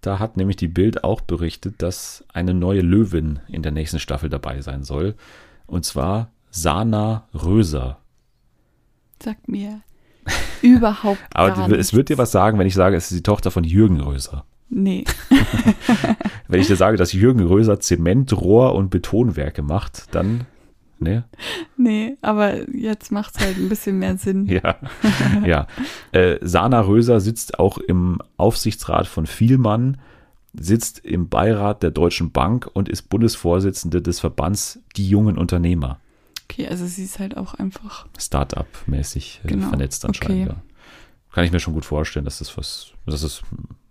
Da 0.00 0.18
hat 0.18 0.38
nämlich 0.38 0.56
die 0.56 0.68
Bild 0.68 1.04
auch 1.04 1.20
berichtet, 1.20 1.82
dass 1.82 2.24
eine 2.32 2.54
neue 2.54 2.80
Löwin 2.80 3.40
in 3.48 3.62
der 3.62 3.72
nächsten 3.72 3.98
Staffel 3.98 4.30
dabei 4.30 4.62
sein 4.62 4.82
soll. 4.82 5.14
Und 5.66 5.84
zwar 5.84 6.30
Sana 6.56 7.28
Röser. 7.34 7.98
Sagt 9.22 9.48
mir 9.48 9.82
überhaupt 10.62 11.20
Aber 11.34 11.52
gar 11.52 11.70
es 11.72 11.92
wird 11.92 12.08
dir 12.08 12.18
was 12.18 12.32
sagen, 12.32 12.58
wenn 12.58 12.66
ich 12.66 12.74
sage, 12.74 12.96
es 12.96 13.10
ist 13.10 13.18
die 13.18 13.22
Tochter 13.22 13.50
von 13.50 13.62
Jürgen 13.62 14.00
Röser. 14.00 14.44
Nee. 14.68 15.04
wenn 16.48 16.60
ich 16.60 16.66
dir 16.66 16.76
sage, 16.76 16.96
dass 16.96 17.12
Jürgen 17.12 17.46
Röser 17.46 17.78
Zement, 17.78 18.32
Rohr 18.32 18.74
und 18.74 18.90
Betonwerke 18.90 19.62
macht, 19.62 20.14
dann 20.14 20.46
Nee? 20.98 21.22
Nee, 21.76 22.16
aber 22.22 22.70
jetzt 22.74 23.12
macht 23.12 23.36
es 23.36 23.44
halt 23.44 23.58
ein 23.58 23.68
bisschen 23.68 23.98
mehr 23.98 24.16
Sinn. 24.16 24.46
ja. 24.48 24.76
ja. 25.44 25.66
Äh, 26.12 26.38
Sana 26.40 26.80
Röser 26.80 27.20
sitzt 27.20 27.58
auch 27.58 27.76
im 27.76 28.18
Aufsichtsrat 28.38 29.06
von 29.06 29.26
Vielmann, 29.26 29.98
sitzt 30.54 31.00
im 31.00 31.28
Beirat 31.28 31.82
der 31.82 31.90
Deutschen 31.90 32.32
Bank 32.32 32.70
und 32.72 32.88
ist 32.88 33.10
Bundesvorsitzende 33.10 34.00
des 34.00 34.20
Verbands 34.20 34.80
Die 34.96 35.06
jungen 35.06 35.36
Unternehmer. 35.36 36.00
Okay, 36.48 36.68
also 36.68 36.86
sie 36.86 37.04
ist 37.04 37.18
halt 37.18 37.36
auch 37.36 37.54
einfach. 37.54 38.06
Start-up-mäßig 38.18 39.40
äh, 39.44 39.48
genau. 39.48 39.68
vernetzt 39.68 40.04
anscheinend. 40.04 40.50
Okay. 40.50 40.56
Ja. 40.56 40.62
Kann 41.32 41.44
ich 41.44 41.52
mir 41.52 41.60
schon 41.60 41.74
gut 41.74 41.84
vorstellen, 41.84 42.24
dass 42.24 42.38
das 42.38 42.56
was, 42.56 42.92
dass 43.04 43.20
das, 43.20 43.42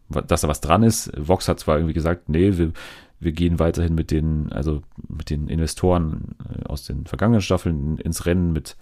dass 0.10 0.42
da 0.42 0.48
was 0.48 0.62
dran 0.62 0.84
ist. 0.84 1.12
Vox 1.16 1.48
hat 1.48 1.60
zwar 1.60 1.78
irgendwie 1.78 1.94
gesagt, 1.94 2.30
nee, 2.30 2.58
wir, 2.58 2.72
wir 3.20 3.32
gehen 3.34 3.60
weiterhin 3.60 3.94
mit 3.94 4.10
den, 4.10 4.52
also 4.52 4.82
mit 5.08 5.30
den 5.30 5.48
Investoren 5.48 6.36
äh, 6.50 6.64
aus 6.66 6.86
den 6.86 7.06
vergangenen 7.06 7.42
Staffeln 7.42 7.98
ins 7.98 8.26
Rennen 8.26 8.54
mit 8.54 8.78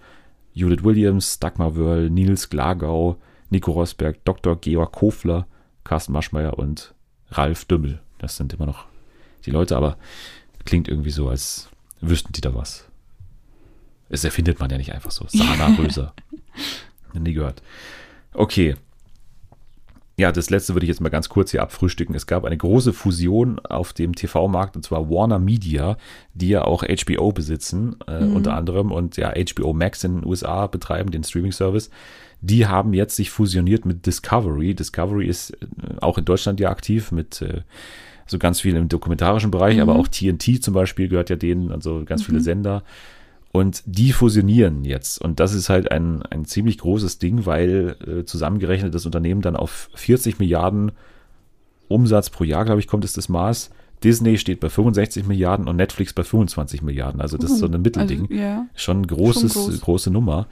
Judith 0.52 0.84
Williams, 0.84 1.40
Dagmar 1.40 1.76
Wörl, 1.76 2.10
Nils 2.10 2.48
Glagau, 2.48 3.16
Nico 3.50 3.72
Rosberg, 3.72 4.24
Dr. 4.24 4.56
Georg 4.56 4.92
Kofler, 4.92 5.46
Carsten 5.82 6.12
Maschmeyer 6.12 6.58
und 6.58 6.94
Ralf 7.30 7.64
Dümmel. 7.64 8.00
Das 8.18 8.36
sind 8.36 8.52
immer 8.52 8.66
noch 8.66 8.86
die 9.44 9.50
Leute, 9.50 9.76
aber 9.76 9.96
klingt 10.64 10.88
irgendwie 10.88 11.10
so, 11.10 11.28
als 11.28 11.68
wüssten 12.00 12.32
die 12.32 12.40
da 12.40 12.54
was. 12.54 12.88
Das 14.14 14.22
erfindet 14.22 14.60
man 14.60 14.70
ja 14.70 14.78
nicht 14.78 14.92
einfach 14.92 15.10
so. 15.10 15.26
Sana 15.26 15.74
Röser. 15.78 16.14
Nie 17.14 17.32
gehört. 17.32 17.62
Okay. 18.32 18.76
Ja, 20.16 20.30
das 20.30 20.50
letzte 20.50 20.72
würde 20.72 20.84
ich 20.84 20.88
jetzt 20.88 21.00
mal 21.00 21.08
ganz 21.08 21.28
kurz 21.28 21.50
hier 21.50 21.62
abfrühstücken. 21.62 22.14
Es 22.14 22.28
gab 22.28 22.44
eine 22.44 22.56
große 22.56 22.92
Fusion 22.92 23.58
auf 23.58 23.92
dem 23.92 24.14
TV-Markt 24.14 24.76
und 24.76 24.84
zwar 24.84 25.10
Warner 25.10 25.40
Media, 25.40 25.96
die 26.32 26.50
ja 26.50 26.62
auch 26.62 26.84
HBO 26.84 27.32
besitzen, 27.32 27.96
äh, 28.06 28.20
mhm. 28.20 28.36
unter 28.36 28.54
anderem 28.54 28.92
und 28.92 29.16
ja 29.16 29.34
HBO 29.34 29.72
Max 29.72 30.04
in 30.04 30.20
den 30.20 30.26
USA 30.26 30.68
betreiben, 30.68 31.10
den 31.10 31.24
Streaming-Service. 31.24 31.90
Die 32.40 32.68
haben 32.68 32.94
jetzt 32.94 33.16
sich 33.16 33.30
fusioniert 33.30 33.84
mit 33.84 34.06
Discovery. 34.06 34.76
Discovery 34.76 35.26
ist 35.26 35.54
äh, 35.54 35.56
auch 36.00 36.18
in 36.18 36.24
Deutschland 36.24 36.60
ja 36.60 36.70
aktiv 36.70 37.10
mit 37.10 37.42
äh, 37.42 37.62
so 38.26 38.38
ganz 38.38 38.60
viel 38.60 38.76
im 38.76 38.88
dokumentarischen 38.88 39.50
Bereich, 39.50 39.74
mhm. 39.74 39.82
aber 39.82 39.96
auch 39.96 40.06
TNT 40.06 40.62
zum 40.62 40.72
Beispiel 40.72 41.08
gehört 41.08 41.30
ja 41.30 41.36
denen, 41.36 41.72
also 41.72 42.04
ganz 42.04 42.22
mhm. 42.22 42.26
viele 42.26 42.40
Sender. 42.42 42.84
Und 43.54 43.84
die 43.86 44.10
fusionieren 44.10 44.84
jetzt. 44.84 45.20
Und 45.20 45.38
das 45.38 45.54
ist 45.54 45.68
halt 45.68 45.92
ein, 45.92 46.22
ein 46.22 46.44
ziemlich 46.44 46.76
großes 46.78 47.20
Ding, 47.20 47.46
weil 47.46 47.94
äh, 48.04 48.24
zusammengerechnet 48.24 48.92
das 48.92 49.06
Unternehmen 49.06 49.42
dann 49.42 49.54
auf 49.54 49.90
40 49.94 50.40
Milliarden 50.40 50.90
Umsatz 51.86 52.30
pro 52.30 52.42
Jahr, 52.42 52.64
glaube 52.64 52.80
ich, 52.80 52.88
kommt 52.88 53.04
es 53.04 53.12
das 53.12 53.28
Maß. 53.28 53.70
Disney 54.02 54.38
steht 54.38 54.58
bei 54.58 54.68
65 54.68 55.28
Milliarden 55.28 55.68
und 55.68 55.76
Netflix 55.76 56.12
bei 56.12 56.24
25 56.24 56.82
Milliarden. 56.82 57.20
Also 57.20 57.38
das 57.38 57.52
ist 57.52 57.58
so 57.58 57.66
ein 57.66 57.80
Mittelding. 57.80 58.22
Also, 58.22 58.34
ja. 58.34 58.66
Schon 58.74 59.02
ein 59.02 59.06
großes, 59.06 59.52
Schon 59.52 59.66
groß. 59.66 59.80
große 59.82 60.10
Nummer. 60.10 60.48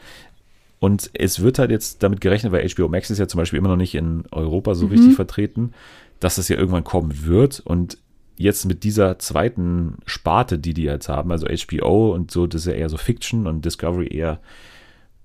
Und 0.79 1.11
es 1.13 1.41
wird 1.41 1.59
halt 1.59 1.73
jetzt 1.73 2.05
damit 2.05 2.21
gerechnet, 2.21 2.53
weil 2.53 2.65
HBO 2.69 2.87
Max 2.87 3.11
ist 3.11 3.19
ja 3.19 3.27
zum 3.27 3.39
Beispiel 3.39 3.59
immer 3.59 3.69
noch 3.69 3.77
nicht 3.77 3.97
in 3.97 4.27
Europa 4.31 4.77
so 4.77 4.87
mhm. 4.87 4.93
richtig 4.93 5.15
vertreten, 5.17 5.73
dass 6.21 6.39
es 6.39 6.47
ja 6.47 6.57
irgendwann 6.57 6.85
kommen 6.85 7.27
wird. 7.27 7.59
Und 7.59 7.99
jetzt 8.37 8.65
mit 8.65 8.85
dieser 8.85 9.19
zweiten 9.19 9.99
Sparte, 10.07 10.59
die 10.59 10.75
die 10.75 10.85
jetzt 10.85 11.09
haben, 11.09 11.31
also 11.31 11.47
HBO 11.47 12.13
und 12.13 12.31
so, 12.31 12.47
das 12.47 12.63
ist 12.63 12.67
ja 12.67 12.79
eher 12.79 12.89
so 12.89 12.97
Fiction 12.97 13.47
und 13.47 13.65
Discovery 13.65 14.09
eher 14.09 14.41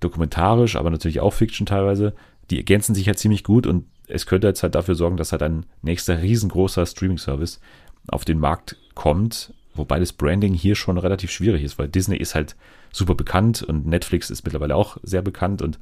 dokumentarisch, 0.00 0.76
aber 0.76 0.90
natürlich 0.90 1.20
auch 1.20 1.32
Fiction 1.32 1.66
teilweise, 1.66 2.14
die 2.50 2.56
ergänzen 2.56 2.94
sich 2.94 3.06
halt 3.06 3.18
ziemlich 3.18 3.44
gut 3.44 3.66
und 3.66 3.84
es 4.06 4.26
könnte 4.26 4.46
jetzt 4.46 4.62
halt 4.62 4.74
dafür 4.74 4.94
sorgen, 4.94 5.16
dass 5.16 5.32
halt 5.32 5.42
ein 5.42 5.66
nächster 5.82 6.22
riesengroßer 6.22 6.86
Streaming-Service 6.86 7.60
auf 8.08 8.24
den 8.24 8.38
Markt 8.38 8.76
kommt, 8.94 9.52
wobei 9.74 9.98
das 9.98 10.12
Branding 10.12 10.54
hier 10.54 10.74
schon 10.74 10.98
relativ 10.98 11.30
schwierig 11.30 11.62
ist, 11.62 11.78
weil 11.78 11.88
Disney 11.88 12.16
ist 12.16 12.34
halt 12.34 12.56
super 12.90 13.14
bekannt 13.14 13.62
und 13.62 13.86
Netflix 13.86 14.30
ist 14.30 14.44
mittlerweile 14.44 14.76
auch 14.76 14.96
sehr 15.02 15.22
bekannt 15.22 15.62
und 15.62 15.78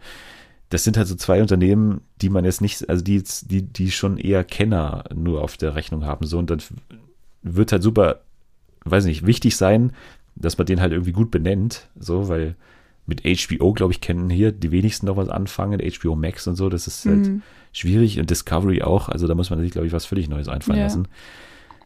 das 0.70 0.82
sind 0.82 0.96
halt 0.96 1.06
so 1.06 1.14
zwei 1.14 1.40
Unternehmen, 1.40 2.00
die 2.20 2.28
man 2.28 2.44
jetzt 2.44 2.60
nicht, 2.60 2.88
also 2.88 3.04
die, 3.04 3.22
die, 3.42 3.62
die 3.62 3.92
schon 3.92 4.18
eher 4.18 4.42
Kenner 4.42 5.04
nur 5.14 5.42
auf 5.42 5.56
der 5.56 5.76
Rechnung 5.76 6.04
haben, 6.04 6.26
so 6.26 6.38
und 6.38 6.50
dann 6.50 6.60
wird 7.42 7.72
halt 7.72 7.82
super, 7.82 8.20
weiß 8.84 9.04
nicht, 9.04 9.26
wichtig 9.26 9.56
sein, 9.56 9.92
dass 10.34 10.58
man 10.58 10.66
den 10.66 10.80
halt 10.80 10.92
irgendwie 10.92 11.12
gut 11.12 11.30
benennt, 11.30 11.88
so, 11.98 12.28
weil 12.28 12.56
mit 13.06 13.22
HBO, 13.22 13.72
glaube 13.72 13.92
ich, 13.92 14.00
kennen 14.00 14.30
hier 14.30 14.52
die 14.52 14.72
wenigsten 14.72 15.06
noch 15.06 15.16
was 15.16 15.28
anfangen, 15.28 15.80
HBO 15.80 16.16
Max 16.16 16.46
und 16.46 16.56
so, 16.56 16.68
das 16.68 16.86
ist 16.86 17.06
halt 17.06 17.28
mhm. 17.28 17.42
schwierig 17.72 18.18
und 18.18 18.30
Discovery 18.30 18.82
auch, 18.82 19.08
also 19.08 19.26
da 19.26 19.34
muss 19.34 19.50
man 19.50 19.60
sich, 19.60 19.70
glaube 19.70 19.86
ich, 19.86 19.92
was 19.92 20.04
völlig 20.04 20.28
Neues 20.28 20.48
einfallen 20.48 20.78
ja. 20.78 20.84
lassen. 20.84 21.08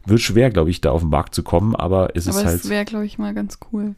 Wird 0.05 0.19
schwer, 0.19 0.49
glaube 0.49 0.71
ich, 0.71 0.81
da 0.81 0.89
auf 0.89 1.01
den 1.01 1.11
Markt 1.11 1.35
zu 1.35 1.43
kommen, 1.43 1.75
aber 1.75 2.15
es 2.15 2.27
aber 2.27 2.39
ist 2.39 2.45
halt. 2.45 2.59
Das 2.63 2.69
wäre, 2.69 2.85
glaube 2.85 3.05
ich, 3.05 3.19
mal 3.19 3.35
ganz 3.35 3.59
cool. 3.71 3.93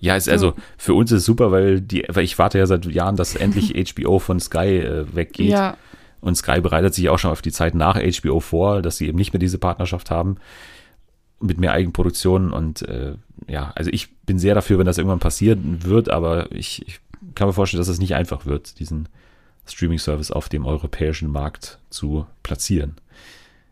Ja, 0.00 0.16
ist, 0.16 0.28
also 0.28 0.54
für 0.76 0.94
uns 0.94 1.12
ist 1.12 1.20
es 1.20 1.24
super, 1.24 1.52
weil 1.52 1.80
die, 1.80 2.04
weil 2.08 2.24
ich 2.24 2.38
warte 2.38 2.58
ja 2.58 2.66
seit 2.66 2.86
Jahren, 2.86 3.14
dass 3.14 3.36
endlich 3.36 3.74
HBO 3.94 4.18
von 4.18 4.40
Sky 4.40 4.78
äh, 4.78 5.06
weggeht. 5.14 5.50
Ja. 5.50 5.76
Und 6.20 6.34
Sky 6.34 6.60
bereitet 6.60 6.94
sich 6.94 7.08
auch 7.08 7.20
schon 7.20 7.30
auf 7.30 7.42
die 7.42 7.52
Zeit 7.52 7.76
nach 7.76 7.96
HBO 7.96 8.40
vor, 8.40 8.82
dass 8.82 8.96
sie 8.96 9.06
eben 9.06 9.18
nicht 9.18 9.32
mehr 9.32 9.38
diese 9.38 9.58
Partnerschaft 9.58 10.10
haben 10.10 10.38
mit 11.40 11.58
mehr 11.58 11.72
Eigenproduktion 11.72 12.52
und 12.52 12.82
äh, 12.82 13.14
ja, 13.46 13.72
also 13.74 13.90
ich 13.92 14.14
bin 14.26 14.38
sehr 14.38 14.54
dafür, 14.54 14.78
wenn 14.78 14.86
das 14.86 14.98
irgendwann 14.98 15.20
passieren 15.20 15.84
wird, 15.84 16.08
aber 16.08 16.50
ich, 16.52 16.86
ich 16.86 17.00
kann 17.34 17.46
mir 17.46 17.52
vorstellen, 17.52 17.80
dass 17.80 17.88
es 17.88 18.00
nicht 18.00 18.14
einfach 18.14 18.46
wird, 18.46 18.80
diesen 18.80 19.08
Streaming-Service 19.66 20.30
auf 20.30 20.48
dem 20.48 20.66
europäischen 20.66 21.30
Markt 21.30 21.78
zu 21.90 22.26
platzieren. 22.42 22.96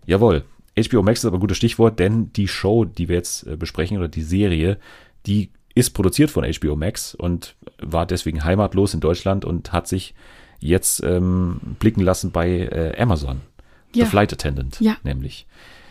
Jawohl, 0.07 0.45
HBO 0.79 1.03
Max 1.03 1.21
ist 1.21 1.25
aber 1.25 1.39
ein 1.39 1.41
gutes 1.41 1.57
Stichwort, 1.57 1.99
denn 1.99 2.33
die 2.35 2.49
Show, 2.49 2.85
die 2.85 3.09
wir 3.09 3.17
jetzt 3.17 3.47
äh, 3.47 3.57
besprechen 3.57 3.99
oder 3.99 4.09
die 4.09 4.23
Serie, 4.23 4.79
die 5.27 5.51
ist 5.75 5.91
produziert 5.91 6.31
von 6.31 6.45
HBO 6.45 6.77
Max 6.77 7.15
und 7.15 7.57
war 7.79 8.07
deswegen 8.07 8.45
heimatlos 8.45 8.95
in 8.95 9.01
Deutschland 9.01 9.45
und 9.45 9.73
hat 9.73 9.89
sich 9.89 10.15
jetzt 10.59 11.03
ähm, 11.03 11.61
blicken 11.79 12.01
lassen 12.01 12.31
bei 12.31 12.49
äh, 12.49 13.01
Amazon. 13.01 13.41
Ja. 13.95 14.05
The 14.05 14.11
Flight 14.11 14.33
Attendant, 14.33 14.81
ja. 14.81 14.97
nämlich. 15.03 15.47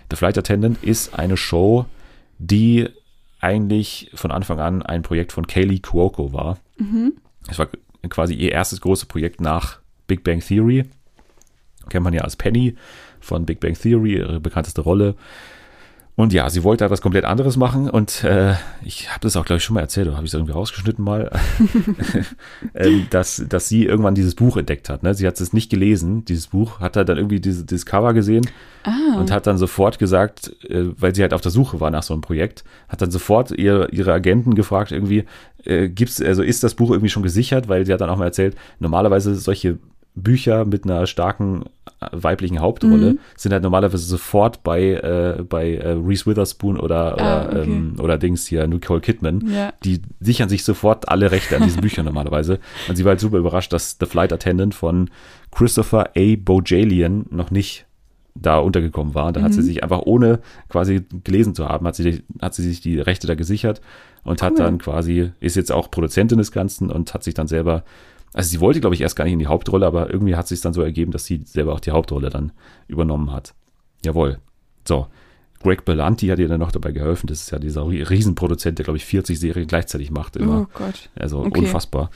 The 0.10 0.16
Flight 0.16 0.38
Attendant 0.38 0.84
ist 0.84 1.18
eine 1.18 1.38
Show, 1.38 1.86
die 2.38 2.90
eigentlich 3.40 4.12
von 4.14 4.32
Anfang 4.32 4.60
an 4.60 4.82
ein 4.82 5.02
Projekt 5.02 5.32
von 5.32 5.48
Kaylee 5.48 5.80
Cuoco 5.80 6.34
war. 6.34 6.58
Mhm. 6.78 7.14
Es 7.48 7.60
war 7.60 7.68
quasi 8.10 8.34
ihr 8.34 8.52
erstes 8.52 8.82
großes 8.82 9.06
Projekt 9.06 9.42
nach 9.42 9.80
Big 10.08 10.24
Bang 10.24 10.40
Theory. 10.40 10.86
Kennt 11.90 12.04
man 12.04 12.14
ja 12.14 12.22
als 12.22 12.36
Penny 12.36 12.76
von 13.20 13.46
Big 13.46 13.60
Bang 13.60 13.74
Theory, 13.74 14.18
ihre 14.18 14.40
bekannteste 14.40 14.82
Rolle. 14.82 15.16
Und 16.18 16.32
ja, 16.32 16.50
sie 16.50 16.64
wollte 16.64 16.86
etwas 16.86 17.02
komplett 17.02 17.26
anderes 17.26 17.58
machen 17.58 17.90
und 17.90 18.24
äh, 18.24 18.54
ich 18.86 19.10
habe 19.10 19.20
das 19.20 19.36
auch, 19.36 19.44
glaube 19.44 19.58
ich, 19.58 19.66
schon 19.66 19.74
mal 19.74 19.82
erzählt, 19.82 20.08
oder 20.08 20.16
habe 20.16 20.26
ich 20.26 20.30
es 20.30 20.34
irgendwie 20.34 20.54
rausgeschnitten 20.54 21.04
mal, 21.04 21.30
ähm, 22.74 23.08
dass, 23.10 23.44
dass 23.50 23.68
sie 23.68 23.84
irgendwann 23.86 24.16
dieses 24.16 24.34
Buch 24.34 24.56
entdeckt 24.56 24.88
hat. 24.88 25.04
Ne? 25.04 25.14
Sie 25.14 25.28
hat 25.28 25.40
es 25.42 25.52
nicht 25.52 25.70
gelesen, 25.70 26.24
dieses 26.24 26.48
Buch, 26.48 26.80
hat 26.80 26.96
dann 26.96 27.18
irgendwie 27.18 27.42
diese, 27.42 27.66
dieses 27.66 27.86
Cover 27.86 28.14
gesehen 28.14 28.48
ah. 28.84 29.20
und 29.20 29.30
hat 29.30 29.46
dann 29.46 29.58
sofort 29.58 30.00
gesagt, 30.00 30.56
äh, 30.70 30.86
weil 30.98 31.14
sie 31.14 31.22
halt 31.22 31.34
auf 31.34 31.42
der 31.42 31.52
Suche 31.52 31.82
war 31.82 31.92
nach 31.92 32.04
so 32.04 32.14
einem 32.14 32.22
Projekt, 32.22 32.64
hat 32.88 33.02
dann 33.02 33.12
sofort 33.12 33.52
ihr, 33.52 33.92
ihre 33.92 34.14
Agenten 34.14 34.56
gefragt, 34.56 34.94
irgendwie, 34.94 35.26
äh, 35.66 35.90
gibt's, 35.90 36.22
also 36.22 36.44
ist 36.44 36.64
das 36.64 36.76
Buch 36.76 36.92
irgendwie 36.92 37.10
schon 37.10 37.24
gesichert, 37.24 37.68
weil 37.68 37.86
sie 37.86 37.92
hat 37.92 38.00
dann 38.00 38.10
auch 38.10 38.18
mal 38.18 38.26
erzählt, 38.26 38.56
normalerweise 38.80 39.36
solche 39.36 39.80
Bücher 40.16 40.66
mit 40.66 40.86
einer 40.86 41.08
starken 41.08 41.66
äh, 42.00 42.08
weiblichen 42.12 42.60
Hauptrolle 42.60 43.14
mhm. 43.14 43.20
sind 43.36 43.52
halt 43.52 43.64
normalerweise 43.64 44.06
sofort 44.06 44.64
bei, 44.64 44.94
äh, 44.94 45.44
bei 45.44 45.76
äh, 45.76 45.90
Reese 45.92 46.26
Witherspoon 46.26 46.80
oder, 46.80 47.20
ah, 47.20 47.46
okay. 47.48 47.64
ähm, 47.64 47.96
oder 48.00 48.18
Dings 48.18 48.48
hier, 48.48 48.66
Nicole 48.68 49.02
Kidman. 49.02 49.48
Ja. 49.48 49.74
Die 49.84 50.02
sichern 50.22 50.50
sich 50.50 50.64
sofort 50.64 51.10
alle 51.10 51.32
Rechte 51.32 51.58
an 51.58 51.64
diesen 51.64 51.82
Büchern 51.82 52.06
normalerweise. 52.06 52.60
Und 52.88 52.96
sie 52.96 53.04
war 53.04 53.12
halt 53.12 53.20
super 53.20 53.38
überrascht, 53.38 53.74
dass 53.74 53.98
The 54.00 54.06
Flight 54.06 54.32
Attendant 54.32 54.74
von 54.74 55.10
Christopher 55.52 56.12
A. 56.18 56.36
Bojalian 56.38 57.26
noch 57.30 57.52
nicht 57.52 57.86
da 58.36 58.58
untergekommen 58.60 59.16
war. 59.16 59.32
Da 59.32 59.42
mhm. 59.42 59.46
hat 59.46 59.54
sie 59.54 59.62
mhm. 59.62 59.66
sich 59.66 59.84
einfach 59.84 60.02
ohne 60.06 60.40
quasi 60.70 61.04
gelesen 61.24 61.56
zu 61.56 61.68
haben, 61.68 61.88
hat 61.88 61.96
sie, 61.96 62.24
hat 62.42 62.54
sie 62.54 62.64
sich 62.64 62.82
die 62.82 63.00
Rechte 63.00 63.28
da 63.28 63.36
gesichert 63.36 63.82
und 64.24 64.42
cool. 64.42 64.48
hat 64.48 64.60
dann 64.60 64.78
quasi, 64.78 65.32
ist 65.40 65.56
jetzt 65.56 65.72
auch 65.72 65.92
Produzentin 65.92 66.38
des 66.38 66.52
Ganzen 66.52 66.90
und 66.90 67.14
hat 67.14 67.24
sich 67.24 67.34
dann 67.34 67.48
selber 67.48 67.84
also 68.36 68.50
sie 68.50 68.60
wollte, 68.60 68.82
glaube 68.82 68.96
ich, 68.96 69.02
erst 69.02 69.16
gar 69.16 69.24
nicht 69.24 69.32
in 69.32 69.40
die 69.40 69.48
Hauptrolle, 69.48 69.88
aber 69.88 70.12
irgendwie 70.12 70.36
hat 70.36 70.46
sich 70.50 70.60
dann 70.60 70.74
so 70.74 70.82
ergeben, 70.82 71.14
dass 71.14 71.24
sie 71.24 71.44
selber 71.46 71.72
auch 71.72 71.80
die 71.80 71.92
Hauptrolle 71.92 72.30
dann 72.30 72.52
übernommen 72.86 73.32
hat. 73.32 73.56
Jawohl. 74.04 74.40
So. 74.86 75.08
Greg 75.64 75.86
Berlanti 75.86 76.28
hat 76.28 76.38
ihr 76.40 76.50
dann 76.50 76.60
noch 76.60 76.74
dabei 76.74 76.92
geholfen. 76.92 77.28
Das 77.28 77.40
ist 77.40 77.52
ja 77.52 77.60
dieser 77.60 77.88
Riesenproduzent, 77.88 78.78
der, 78.78 78.84
glaube 78.84 78.98
ich, 78.98 79.06
40 79.06 79.40
Serien 79.40 79.68
gleichzeitig 79.68 80.12
macht. 80.12 80.36
Immer. 80.36 80.64
Oh 80.64 80.68
Gott. 80.74 81.10
Also 81.16 81.40
okay. 81.40 81.62
unfassbar. 81.62 82.12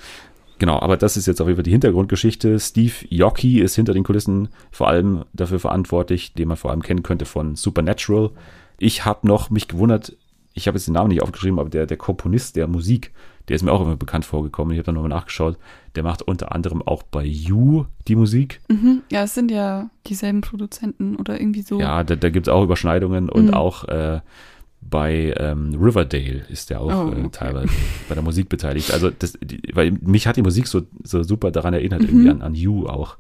Genau, 0.58 0.78
aber 0.82 0.98
das 0.98 1.16
ist 1.16 1.26
jetzt 1.26 1.40
auf 1.40 1.48
jeden 1.48 1.56
Fall 1.56 1.64
die 1.64 1.72
Hintergrundgeschichte. 1.72 2.60
Steve 2.60 2.94
Yockey 3.08 3.62
ist 3.62 3.76
hinter 3.76 3.94
den 3.94 4.04
Kulissen 4.04 4.50
vor 4.72 4.90
allem 4.90 5.24
dafür 5.32 5.60
verantwortlich, 5.60 6.34
den 6.34 6.50
man 6.50 6.58
vor 6.58 6.72
allem 6.72 6.82
kennen 6.82 7.02
könnte 7.02 7.24
von 7.24 7.56
Supernatural. 7.56 8.32
Ich 8.78 9.06
habe 9.06 9.26
noch 9.26 9.50
mich 9.50 9.70
gewundert, 9.70 10.18
ich 10.54 10.68
habe 10.68 10.78
jetzt 10.78 10.88
den 10.88 10.96
Namen 10.96 11.10
nicht 11.10 11.24
aufgeschrieben, 11.24 11.60
aber 11.60 11.70
der, 11.70 11.86
der 11.86 11.96
Komponist 11.96 12.58
der 12.58 12.68
Musik 12.68 13.14
der 13.50 13.56
ist 13.56 13.64
mir 13.64 13.72
auch 13.72 13.82
immer 13.82 13.96
bekannt 13.96 14.26
vorgekommen. 14.26 14.74
Ich 14.74 14.78
habe 14.78 14.86
dann 14.86 14.96
nochmal 14.96 15.10
nachgeschaut. 15.10 15.58
Der 15.96 16.04
macht 16.04 16.22
unter 16.22 16.54
anderem 16.54 16.82
auch 16.84 17.04
bei 17.04 17.26
You 17.26 17.86
die 18.08 18.16
Musik. 18.16 18.62
Mhm. 18.70 19.02
Ja, 19.12 19.24
es 19.24 19.34
sind 19.34 19.50
ja 19.50 19.90
dieselben 20.06 20.42
Produzenten 20.42 21.16
oder 21.16 21.40
irgendwie 21.42 21.64
so. 21.64 21.80
Ja, 21.80 22.04
da, 22.04 22.16
da 22.16 22.30
gibt 22.30 22.48
es 22.48 22.54
auch 22.54 22.64
Überschneidungen 22.64 23.28
und 23.28 23.48
mhm. 23.48 23.54
auch 23.56 23.86
äh, 23.86 24.22
bei 24.82 25.34
ähm, 25.38 25.76
Riverdale 25.80 26.46
ist 26.50 26.70
der 26.70 26.82
auch 26.82 27.08
oh, 27.08 27.12
äh, 27.12 27.20
okay. 27.20 27.30
teilweise 27.32 27.70
bei 28.08 28.16
der 28.16 28.24
Musik 28.24 28.50
beteiligt. 28.50 28.92
Also, 28.94 29.10
das, 29.10 29.38
die, 29.42 29.62
weil 29.74 29.92
mich 29.92 30.28
hat 30.28 30.38
die 30.38 30.42
Musik 30.44 30.68
so, 30.68 30.84
so 31.04 31.24
super 31.24 31.52
daran 31.52 31.74
erinnert, 31.74 32.02
mhm. 32.02 32.08
irgendwie 32.08 32.30
an, 32.30 32.42
an 32.42 32.56
You 32.56 32.88
auch. 32.88 33.18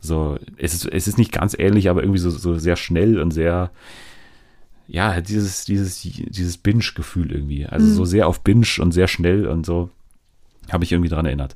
So, 0.00 0.38
es 0.56 0.74
ist, 0.74 0.86
es 0.86 1.08
ist 1.08 1.18
nicht 1.18 1.32
ganz 1.32 1.56
ähnlich, 1.58 1.88
aber 1.88 2.02
irgendwie 2.02 2.20
so, 2.20 2.30
so 2.30 2.56
sehr 2.56 2.76
schnell 2.76 3.20
und 3.20 3.30
sehr, 3.32 3.70
ja, 4.88 5.20
dieses, 5.20 5.66
dieses, 5.66 6.00
dieses 6.00 6.56
Binge-Gefühl 6.56 7.30
irgendwie. 7.30 7.66
Also 7.66 7.86
mhm. 7.86 7.94
so 7.94 8.04
sehr 8.06 8.26
auf 8.26 8.40
Binge 8.40 8.66
und 8.80 8.92
sehr 8.92 9.06
schnell 9.06 9.46
und 9.46 9.66
so 9.66 9.90
habe 10.72 10.82
ich 10.84 10.92
irgendwie 10.92 11.10
daran 11.10 11.26
erinnert. 11.26 11.54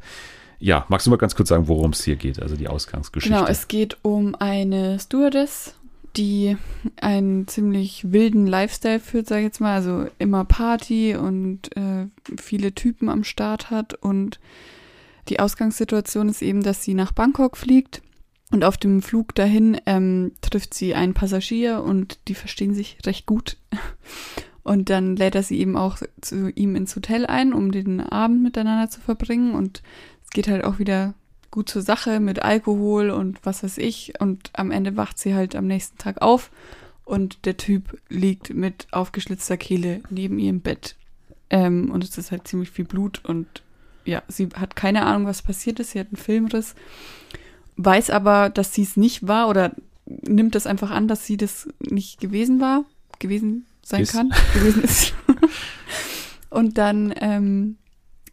Ja, 0.58 0.84
magst 0.88 1.06
du 1.06 1.10
mal 1.10 1.16
ganz 1.16 1.34
kurz 1.34 1.48
sagen, 1.48 1.66
worum 1.66 1.90
es 1.90 2.04
hier 2.04 2.16
geht, 2.16 2.40
also 2.40 2.56
die 2.56 2.68
Ausgangsgeschichte? 2.68 3.34
Genau, 3.34 3.48
es 3.50 3.68
geht 3.68 3.96
um 4.02 4.34
eine 4.36 5.00
Stewardess, 5.00 5.74
die 6.16 6.56
einen 7.00 7.48
ziemlich 7.48 8.12
wilden 8.12 8.46
Lifestyle 8.46 9.00
führt, 9.00 9.26
sage 9.26 9.40
ich 9.40 9.46
jetzt 9.46 9.60
mal. 9.60 9.74
Also 9.74 10.06
immer 10.18 10.44
Party 10.44 11.16
und 11.16 11.74
äh, 11.76 12.06
viele 12.38 12.74
Typen 12.74 13.08
am 13.08 13.24
Start 13.24 13.70
hat. 13.70 13.94
Und 13.94 14.38
die 15.28 15.40
Ausgangssituation 15.40 16.28
ist 16.28 16.42
eben, 16.42 16.62
dass 16.62 16.84
sie 16.84 16.94
nach 16.94 17.12
Bangkok 17.12 17.56
fliegt 17.56 18.02
und 18.52 18.64
auf 18.64 18.76
dem 18.76 19.02
Flug 19.02 19.34
dahin 19.34 19.80
ähm, 19.86 20.32
trifft 20.42 20.74
sie 20.74 20.94
einen 20.94 21.14
Passagier 21.14 21.82
und 21.82 22.18
die 22.28 22.34
verstehen 22.34 22.74
sich 22.74 22.98
recht 23.04 23.26
gut. 23.26 23.56
Und 24.64 24.90
dann 24.90 25.16
lädt 25.16 25.34
er 25.34 25.42
sie 25.42 25.58
eben 25.58 25.76
auch 25.76 25.98
zu 26.20 26.48
ihm 26.50 26.76
ins 26.76 26.94
Hotel 26.94 27.26
ein, 27.26 27.52
um 27.52 27.72
den 27.72 27.98
Abend 27.98 28.44
miteinander 28.44 28.88
zu 28.88 29.00
verbringen. 29.00 29.56
Und 29.56 29.82
es 30.22 30.30
geht 30.30 30.46
halt 30.46 30.62
auch 30.62 30.78
wieder 30.78 31.14
gut 31.50 31.68
zur 31.68 31.82
Sache 31.82 32.20
mit 32.20 32.42
Alkohol 32.42 33.10
und 33.10 33.44
was 33.44 33.64
weiß 33.64 33.78
ich. 33.78 34.14
Und 34.20 34.50
am 34.52 34.70
Ende 34.70 34.96
wacht 34.96 35.18
sie 35.18 35.34
halt 35.34 35.56
am 35.56 35.66
nächsten 35.66 35.98
Tag 35.98 36.22
auf 36.22 36.52
und 37.04 37.44
der 37.44 37.56
Typ 37.56 38.00
liegt 38.08 38.54
mit 38.54 38.86
aufgeschlitzter 38.92 39.56
Kehle 39.56 40.00
neben 40.10 40.38
ihrem 40.38 40.60
Bett. 40.60 40.94
Ähm, 41.50 41.90
und 41.90 42.04
es 42.04 42.16
ist 42.16 42.30
halt 42.30 42.46
ziemlich 42.46 42.70
viel 42.70 42.84
Blut 42.84 43.24
und 43.24 43.64
ja, 44.04 44.22
sie 44.28 44.48
hat 44.54 44.76
keine 44.76 45.04
Ahnung, 45.04 45.26
was 45.26 45.42
passiert 45.42 45.80
ist. 45.80 45.90
Sie 45.90 46.00
hat 46.00 46.08
einen 46.08 46.16
Filmriss 46.16 46.74
weiß 47.76 48.10
aber, 48.10 48.50
dass 48.50 48.74
sie 48.74 48.82
es 48.82 48.96
nicht 48.96 49.26
war 49.26 49.48
oder 49.48 49.72
nimmt 50.06 50.56
es 50.56 50.66
einfach 50.66 50.90
an, 50.90 51.08
dass 51.08 51.26
sie 51.26 51.36
das 51.36 51.68
nicht 51.80 52.20
gewesen 52.20 52.60
war, 52.60 52.84
gewesen 53.18 53.66
sein 53.82 54.02
ist. 54.02 54.12
kann, 54.12 54.32
gewesen 54.54 54.82
ist. 54.82 55.14
und 56.50 56.78
dann, 56.78 57.14
ähm, 57.20 57.76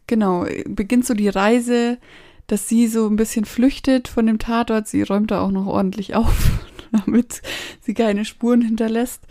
genau, 0.06 0.46
beginnt 0.66 1.06
so 1.06 1.14
die 1.14 1.28
Reise, 1.28 1.98
dass 2.46 2.68
sie 2.68 2.88
so 2.88 3.06
ein 3.06 3.16
bisschen 3.16 3.44
flüchtet 3.44 4.08
von 4.08 4.26
dem 4.26 4.38
Tatort. 4.38 4.88
Sie 4.88 5.02
räumt 5.02 5.30
da 5.30 5.40
auch 5.40 5.52
noch 5.52 5.66
ordentlich 5.66 6.14
auf, 6.14 6.50
damit 6.92 7.42
sie 7.80 7.94
keine 7.94 8.24
Spuren 8.24 8.62
hinterlässt. 8.62 9.22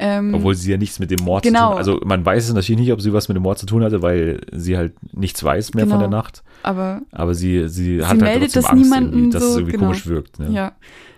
Ähm, 0.00 0.32
Obwohl 0.32 0.54
sie 0.54 0.70
ja 0.70 0.76
nichts 0.76 1.00
mit 1.00 1.10
dem 1.10 1.24
Mord 1.24 1.42
genau. 1.42 1.58
zu 1.58 1.64
tun 1.64 1.72
hat. 1.72 1.78
Also 1.78 2.00
man 2.04 2.24
weiß 2.24 2.48
es 2.48 2.54
natürlich 2.54 2.80
nicht, 2.80 2.92
ob 2.92 3.00
sie 3.00 3.12
was 3.12 3.28
mit 3.28 3.34
dem 3.34 3.42
Mord 3.42 3.58
zu 3.58 3.66
tun 3.66 3.82
hatte, 3.82 4.00
weil 4.00 4.40
sie 4.52 4.76
halt 4.76 4.94
nichts 5.12 5.42
weiß 5.42 5.74
mehr 5.74 5.86
genau. 5.86 5.96
von 5.96 6.00
der 6.00 6.10
Nacht. 6.10 6.44
Aber, 6.62 7.02
aber 7.10 7.34
sie, 7.34 7.68
sie, 7.68 7.96
sie 7.96 8.02
hat 8.02 8.10
halt 8.10 8.20
meldet 8.20 8.54
das 8.54 8.66
Angst 8.66 8.84
niemanden 8.84 9.32
dass 9.32 9.42
so, 9.42 9.48
es 9.48 9.56
irgendwie 9.56 9.72
genau. 9.72 9.86
komisch 9.86 10.06
wirkt. 10.06 10.38
Ne? 10.38 10.50
Ja. 10.50 10.72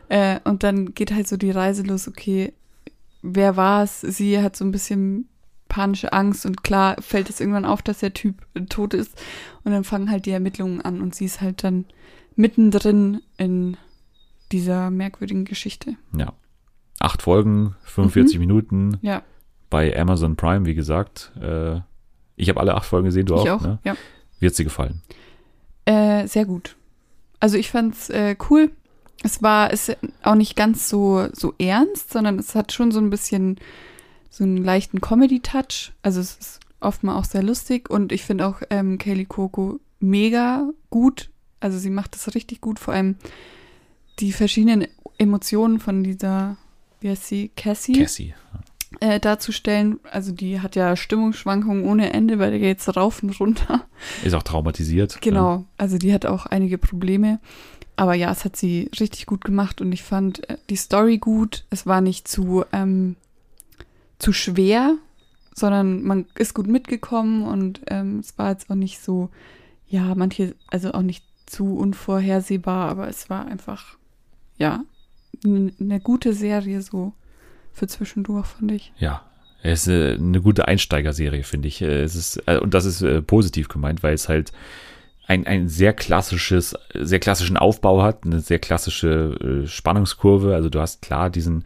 Äh, 0.08 0.40
und 0.44 0.62
dann 0.62 0.94
geht 0.94 1.12
halt 1.14 1.28
so 1.28 1.36
die 1.36 1.50
Reise 1.50 1.82
los, 1.82 2.08
okay, 2.08 2.54
wer 3.22 3.56
war 3.58 3.82
es? 3.82 4.00
Sie 4.00 4.40
hat 4.40 4.56
so 4.56 4.64
ein 4.64 4.72
bisschen 4.72 5.28
panische 5.68 6.12
Angst 6.14 6.46
und 6.46 6.64
klar 6.64 6.96
fällt 7.00 7.28
es 7.28 7.38
irgendwann 7.40 7.66
auf, 7.66 7.82
dass 7.82 7.98
der 7.98 8.14
Typ 8.14 8.34
tot 8.70 8.94
ist. 8.94 9.12
Und 9.62 9.72
dann 9.72 9.84
fangen 9.84 10.10
halt 10.10 10.24
die 10.24 10.32
Ermittlungen 10.32 10.80
an 10.80 11.02
und 11.02 11.14
sie 11.14 11.26
ist 11.26 11.42
halt 11.42 11.64
dann 11.64 11.84
mittendrin 12.34 13.20
in 13.36 13.76
dieser 14.52 14.90
merkwürdigen 14.90 15.44
Geschichte. 15.44 15.96
Ja. 16.16 16.32
Acht 17.00 17.22
Folgen, 17.22 17.74
45 17.84 18.36
mhm. 18.36 18.40
Minuten. 18.40 18.98
Ja. 19.02 19.22
Bei 19.70 19.98
Amazon 19.98 20.36
Prime, 20.36 20.66
wie 20.66 20.74
gesagt. 20.74 21.32
Äh, 21.40 21.80
ich 22.36 22.48
habe 22.48 22.60
alle 22.60 22.74
acht 22.74 22.86
Folgen 22.86 23.06
gesehen, 23.06 23.26
du 23.26 23.34
ich 23.34 23.40
auch. 23.50 23.60
auch 23.60 23.62
ne? 23.62 23.78
ja. 23.84 23.96
Wie 24.38 24.46
hat 24.46 24.54
sie 24.54 24.64
gefallen? 24.64 25.02
Äh, 25.86 26.26
sehr 26.26 26.44
gut. 26.44 26.76
Also 27.40 27.56
ich 27.56 27.70
fand's 27.70 28.10
äh, 28.10 28.36
cool. 28.48 28.70
Es 29.22 29.42
war 29.42 29.72
ist 29.72 29.96
auch 30.22 30.34
nicht 30.34 30.56
ganz 30.56 30.88
so, 30.88 31.26
so 31.32 31.54
ernst, 31.58 32.12
sondern 32.12 32.38
es 32.38 32.54
hat 32.54 32.72
schon 32.72 32.90
so 32.90 33.00
ein 33.00 33.10
bisschen 33.10 33.58
so 34.30 34.44
einen 34.44 34.58
leichten 34.58 35.00
Comedy-Touch. 35.00 35.92
Also 36.02 36.20
es 36.20 36.36
ist 36.36 36.60
oft 36.80 37.02
mal 37.02 37.16
auch 37.16 37.24
sehr 37.24 37.42
lustig 37.42 37.90
und 37.90 38.12
ich 38.12 38.24
finde 38.24 38.46
auch 38.46 38.62
ähm, 38.70 38.98
Kaylee 38.98 39.26
Coco 39.26 39.80
mega 40.00 40.70
gut. 40.88 41.30
Also 41.60 41.78
sie 41.78 41.90
macht 41.90 42.14
das 42.14 42.34
richtig 42.34 42.60
gut, 42.60 42.78
vor 42.78 42.94
allem 42.94 43.16
die 44.18 44.32
verschiedenen 44.32 44.86
Emotionen 45.18 45.80
von 45.80 46.02
dieser 46.02 46.56
wie 47.00 47.10
heißt 47.10 47.26
sie, 47.26 47.50
Cassie, 47.56 47.94
Cassie. 47.94 48.34
Äh, 48.98 49.20
darzustellen. 49.20 50.00
Also 50.10 50.32
die 50.32 50.60
hat 50.60 50.76
ja 50.76 50.96
Stimmungsschwankungen 50.96 51.84
ohne 51.84 52.12
Ende, 52.12 52.38
weil 52.38 52.50
der 52.50 52.58
geht 52.58 52.68
jetzt 52.68 52.96
rauf 52.96 53.22
und 53.22 53.38
runter. 53.38 53.84
Ist 54.24 54.34
auch 54.34 54.42
traumatisiert. 54.42 55.20
Genau, 55.20 55.50
ja. 55.50 55.64
also 55.78 55.96
die 55.96 56.12
hat 56.12 56.26
auch 56.26 56.46
einige 56.46 56.76
Probleme. 56.76 57.38
Aber 57.96 58.14
ja, 58.14 58.32
es 58.32 58.44
hat 58.44 58.56
sie 58.56 58.90
richtig 58.98 59.26
gut 59.26 59.44
gemacht 59.44 59.80
und 59.80 59.92
ich 59.92 60.02
fand 60.02 60.48
äh, 60.48 60.56
die 60.70 60.76
Story 60.76 61.18
gut. 61.18 61.66
Es 61.70 61.86
war 61.86 62.00
nicht 62.00 62.26
zu, 62.26 62.64
ähm, 62.72 63.16
zu 64.18 64.32
schwer, 64.32 64.96
sondern 65.54 66.02
man 66.02 66.26
ist 66.34 66.54
gut 66.54 66.66
mitgekommen 66.66 67.42
und 67.42 67.82
ähm, 67.88 68.20
es 68.20 68.38
war 68.38 68.50
jetzt 68.50 68.70
auch 68.70 68.74
nicht 68.74 69.00
so, 69.00 69.28
ja, 69.86 70.14
manche, 70.14 70.54
also 70.68 70.92
auch 70.92 71.02
nicht 71.02 71.24
zu 71.46 71.76
unvorhersehbar, 71.76 72.88
aber 72.88 73.08
es 73.08 73.28
war 73.28 73.46
einfach, 73.46 73.98
ja, 74.56 74.84
eine 75.44 76.00
gute 76.00 76.32
Serie 76.32 76.82
so 76.82 77.12
für 77.72 77.86
zwischendurch, 77.86 78.46
fand 78.46 78.72
ich. 78.72 78.92
Ja, 78.98 79.24
es 79.62 79.86
ist 79.86 79.88
äh, 79.88 80.14
eine 80.14 80.40
gute 80.40 80.68
Einsteigerserie, 80.68 81.44
finde 81.44 81.68
ich. 81.68 81.82
Äh, 81.82 82.02
es 82.02 82.14
ist, 82.14 82.42
äh, 82.46 82.58
und 82.58 82.74
das 82.74 82.84
ist 82.84 83.26
positiv 83.26 83.68
gemeint, 83.68 84.02
weil 84.02 84.14
es 84.14 84.28
halt 84.28 84.52
ein, 85.26 85.46
ein 85.46 85.68
sehr 85.68 85.92
klassisches, 85.92 86.74
sehr 86.94 87.20
klassischen 87.20 87.56
Aufbau 87.56 88.02
hat, 88.02 88.24
eine 88.24 88.40
sehr 88.40 88.58
klassische 88.58 89.64
Spannungskurve. 89.66 90.54
Also 90.54 90.70
du 90.70 90.80
hast 90.80 91.02
klar 91.02 91.30
diesen, 91.30 91.64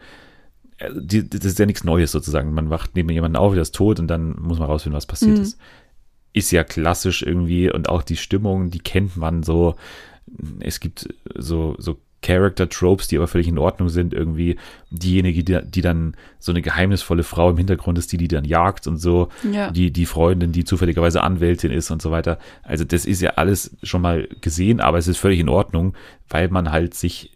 die, 0.93 1.27
das 1.27 1.45
ist 1.45 1.57
ja 1.57 1.65
nichts 1.65 1.83
Neues 1.83 2.11
sozusagen. 2.11 2.53
Man 2.53 2.69
wacht 2.69 2.91
neben 2.95 3.09
jemanden 3.09 3.37
auf, 3.37 3.53
der 3.53 3.63
ist 3.63 3.73
tot 3.73 3.99
und 3.99 4.07
dann 4.07 4.35
muss 4.39 4.59
man 4.59 4.67
rausfinden, 4.67 4.95
was 4.95 5.07
passiert 5.07 5.37
mhm. 5.37 5.41
ist. 5.41 5.59
Ist 6.31 6.51
ja 6.51 6.63
klassisch 6.63 7.23
irgendwie 7.23 7.71
und 7.71 7.89
auch 7.89 8.03
die 8.03 8.17
Stimmung, 8.17 8.69
die 8.69 8.79
kennt 8.79 9.17
man 9.17 9.41
so. 9.41 9.75
Es 10.59 10.79
gibt 10.79 11.07
so, 11.35 11.75
so 11.79 11.99
Character-Tropes, 12.25 13.07
die 13.07 13.17
aber 13.17 13.27
völlig 13.27 13.47
in 13.47 13.59
Ordnung 13.59 13.89
sind. 13.89 14.13
Irgendwie 14.13 14.57
diejenige, 14.89 15.43
die, 15.43 15.59
die, 15.63 15.81
dann 15.81 16.15
so 16.39 16.51
eine 16.51 16.61
geheimnisvolle 16.61 17.23
Frau 17.23 17.51
im 17.51 17.57
Hintergrund 17.57 17.97
ist, 17.99 18.11
die 18.11 18.17
die 18.17 18.27
dann 18.27 18.45
jagt 18.45 18.87
und 18.87 18.97
so. 18.97 19.29
Ja. 19.51 19.69
Die, 19.69 19.91
die 19.91 20.05
Freundin, 20.05 20.51
die 20.51 20.63
zufälligerweise 20.63 21.21
Anwältin 21.21 21.71
ist 21.71 21.91
und 21.91 22.01
so 22.01 22.11
weiter. 22.11 22.39
Also 22.63 22.83
das 22.83 23.05
ist 23.05 23.21
ja 23.21 23.31
alles 23.35 23.77
schon 23.83 24.01
mal 24.01 24.27
gesehen, 24.41 24.79
aber 24.79 24.97
es 24.97 25.07
ist 25.07 25.17
völlig 25.17 25.39
in 25.39 25.49
Ordnung, 25.49 25.93
weil 26.27 26.49
man 26.49 26.71
halt 26.71 26.95
sich 26.95 27.31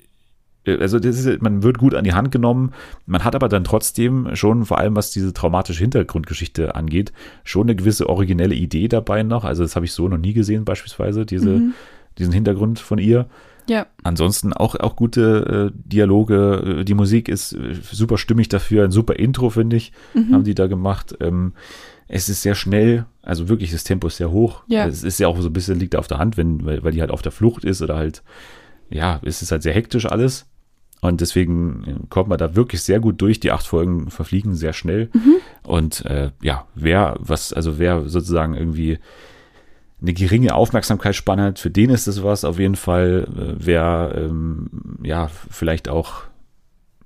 also 0.67 0.99
das 0.99 1.25
ist, 1.25 1.41
man 1.41 1.63
wird 1.63 1.79
gut 1.79 1.95
an 1.95 2.03
die 2.03 2.13
Hand 2.13 2.31
genommen, 2.31 2.73
man 3.07 3.23
hat 3.23 3.33
aber 3.33 3.49
dann 3.49 3.63
trotzdem 3.63 4.35
schon, 4.35 4.65
vor 4.65 4.77
allem 4.77 4.95
was 4.95 5.09
diese 5.09 5.33
traumatische 5.33 5.79
Hintergrundgeschichte 5.79 6.75
angeht, 6.75 7.11
schon 7.43 7.63
eine 7.63 7.75
gewisse 7.75 8.07
originelle 8.07 8.53
Idee 8.53 8.87
dabei 8.87 9.23
noch. 9.23 9.45
Also 9.45 9.63
das 9.63 9.75
habe 9.75 9.85
ich 9.85 9.93
so 9.93 10.07
noch 10.07 10.17
nie 10.17 10.33
gesehen, 10.33 10.65
beispielsweise, 10.65 11.25
diese, 11.25 11.49
mhm. 11.49 11.73
diesen 12.19 12.33
Hintergrund 12.33 12.79
von 12.79 12.99
ihr. 12.99 13.27
Ja. 13.69 13.85
Ansonsten 14.03 14.51
auch, 14.51 14.75
auch 14.75 14.95
gute 14.95 15.71
äh, 15.71 15.79
Dialoge. 15.87 16.83
Die 16.85 16.93
Musik 16.95 17.29
ist 17.29 17.53
äh, 17.53 17.75
super 17.91 18.17
stimmig 18.17 18.49
dafür. 18.49 18.83
Ein 18.83 18.91
super 18.91 19.17
Intro, 19.17 19.49
finde 19.49 19.77
ich, 19.77 19.93
mhm. 20.13 20.33
haben 20.33 20.43
die 20.43 20.55
da 20.55 20.67
gemacht. 20.67 21.15
Ähm, 21.21 21.53
es 22.07 22.27
ist 22.27 22.41
sehr 22.41 22.55
schnell, 22.55 23.05
also 23.21 23.47
wirklich 23.49 23.71
das 23.71 23.83
Tempo 23.83 24.07
ist 24.07 24.17
sehr 24.17 24.31
hoch. 24.31 24.63
Ja. 24.67 24.87
Es 24.87 25.03
ist 25.03 25.19
ja 25.19 25.27
auch 25.27 25.39
so 25.39 25.47
ein 25.47 25.53
bisschen 25.53 25.79
liegt 25.79 25.95
auf 25.95 26.07
der 26.07 26.17
Hand, 26.17 26.37
wenn, 26.37 26.65
weil, 26.65 26.83
weil 26.83 26.91
die 26.91 27.01
halt 27.01 27.11
auf 27.11 27.21
der 27.21 27.31
Flucht 27.31 27.63
ist 27.63 27.83
oder 27.83 27.95
halt, 27.95 28.23
ja, 28.89 29.21
es 29.23 29.43
ist 29.43 29.51
halt 29.51 29.61
sehr 29.61 29.75
hektisch 29.75 30.07
alles. 30.07 30.47
Und 31.01 31.21
deswegen 31.21 32.07
kommt 32.09 32.27
man 32.27 32.37
da 32.37 32.55
wirklich 32.55 32.81
sehr 32.81 32.99
gut 32.99 33.21
durch. 33.21 33.39
Die 33.39 33.51
acht 33.51 33.65
Folgen 33.65 34.09
verfliegen 34.09 34.55
sehr 34.55 34.73
schnell. 34.73 35.09
Mhm. 35.13 35.35
Und 35.63 36.05
äh, 36.05 36.31
ja, 36.41 36.65
wer 36.75 37.15
was, 37.19 37.53
also 37.53 37.79
wer 37.79 38.09
sozusagen 38.09 38.55
irgendwie 38.55 38.99
eine 40.01 40.13
geringe 40.13 40.55
Aufmerksamkeitsspanne 40.55 41.43
hat, 41.43 41.59
für 41.59 41.69
den 41.69 41.89
ist 41.89 42.07
das 42.07 42.23
was 42.23 42.45
auf 42.45 42.59
jeden 42.59 42.75
Fall. 42.75 43.27
Äh, 43.27 43.55
wer 43.57 44.13
ähm, 44.15 44.69
ja 45.03 45.29
vielleicht 45.49 45.89
auch, 45.89 46.23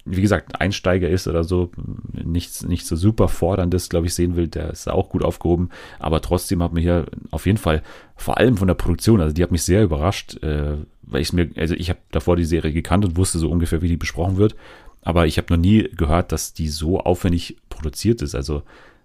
wie 0.05 0.21
gesagt, 0.21 0.59
Einsteiger 0.61 1.09
ist 1.09 1.27
oder 1.27 1.43
so, 1.43 1.71
nichts 2.11 2.63
nicht 2.63 2.85
so 2.85 2.95
super 2.95 3.27
forderndes, 3.29 3.89
glaube 3.89 4.07
ich, 4.07 4.13
sehen 4.13 4.35
will, 4.35 4.47
der 4.47 4.69
ist 4.69 4.89
auch 4.89 5.09
gut 5.09 5.23
aufgehoben. 5.23 5.69
Aber 5.99 6.21
trotzdem 6.21 6.61
hat 6.61 6.73
mir 6.73 6.81
hier 6.81 7.05
auf 7.31 7.45
jeden 7.45 7.57
Fall, 7.57 7.81
vor 8.15 8.37
allem 8.37 8.57
von 8.57 8.67
der 8.67 8.75
Produktion, 8.75 9.21
also 9.21 9.33
die 9.33 9.43
hat 9.43 9.51
mich 9.51 9.63
sehr 9.63 9.83
überrascht, 9.83 10.43
äh, 10.43 10.77
weil 11.01 11.21
ich 11.21 11.33
mir, 11.33 11.49
also 11.57 11.73
ich 11.75 11.89
habe 11.89 11.99
davor 12.11 12.35
die 12.35 12.45
Serie 12.45 12.73
gekannt 12.73 13.05
und 13.05 13.17
wusste 13.17 13.39
so 13.39 13.49
ungefähr, 13.49 13.81
wie 13.81 13.87
die 13.87 13.97
besprochen 13.97 14.37
wird, 14.37 14.55
aber 15.01 15.25
ich 15.25 15.37
habe 15.37 15.53
noch 15.53 15.59
nie 15.59 15.83
gehört, 15.95 16.31
dass 16.31 16.53
die 16.53 16.69
so 16.69 16.99
aufwendig 16.99 17.57
produziert 17.69 18.21
ist. 18.21 18.35
Also 18.35 18.63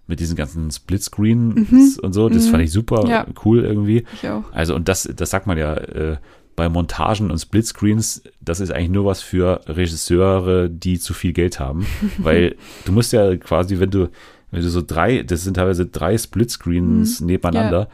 mit 0.09 0.19
diesen 0.19 0.35
ganzen 0.35 0.71
Splitscreens 0.71 1.71
mhm. 1.71 2.03
und 2.03 2.13
so, 2.13 2.27
das 2.29 2.47
mhm. 2.47 2.51
fand 2.51 2.63
ich 2.63 2.71
super 2.71 3.07
ja. 3.07 3.25
cool 3.45 3.63
irgendwie. 3.63 4.03
Ich 4.13 4.27
auch. 4.27 4.43
Also 4.51 4.75
und 4.75 4.89
das, 4.89 5.07
das 5.15 5.29
sagt 5.29 5.45
man 5.45 5.57
ja 5.57 5.75
äh, 5.75 6.17
bei 6.55 6.67
Montagen 6.67 7.31
und 7.31 7.37
Splitscreens, 7.37 8.23
das 8.41 8.59
ist 8.59 8.71
eigentlich 8.71 8.89
nur 8.89 9.05
was 9.05 9.21
für 9.21 9.61
Regisseure, 9.67 10.67
die 10.67 10.99
zu 10.99 11.13
viel 11.13 11.31
Geld 11.31 11.59
haben, 11.59 11.85
weil 12.17 12.55
du 12.85 12.91
musst 12.91 13.13
ja 13.13 13.37
quasi, 13.37 13.79
wenn 13.79 13.91
du 13.91 14.09
wenn 14.51 14.63
du 14.63 14.69
so 14.69 14.81
drei, 14.81 15.21
das 15.21 15.43
sind 15.43 15.53
teilweise 15.53 15.85
drei 15.85 16.17
Splitscreens 16.17 17.21
mhm. 17.21 17.27
nebeneinander. 17.27 17.79
Ja 17.81 17.87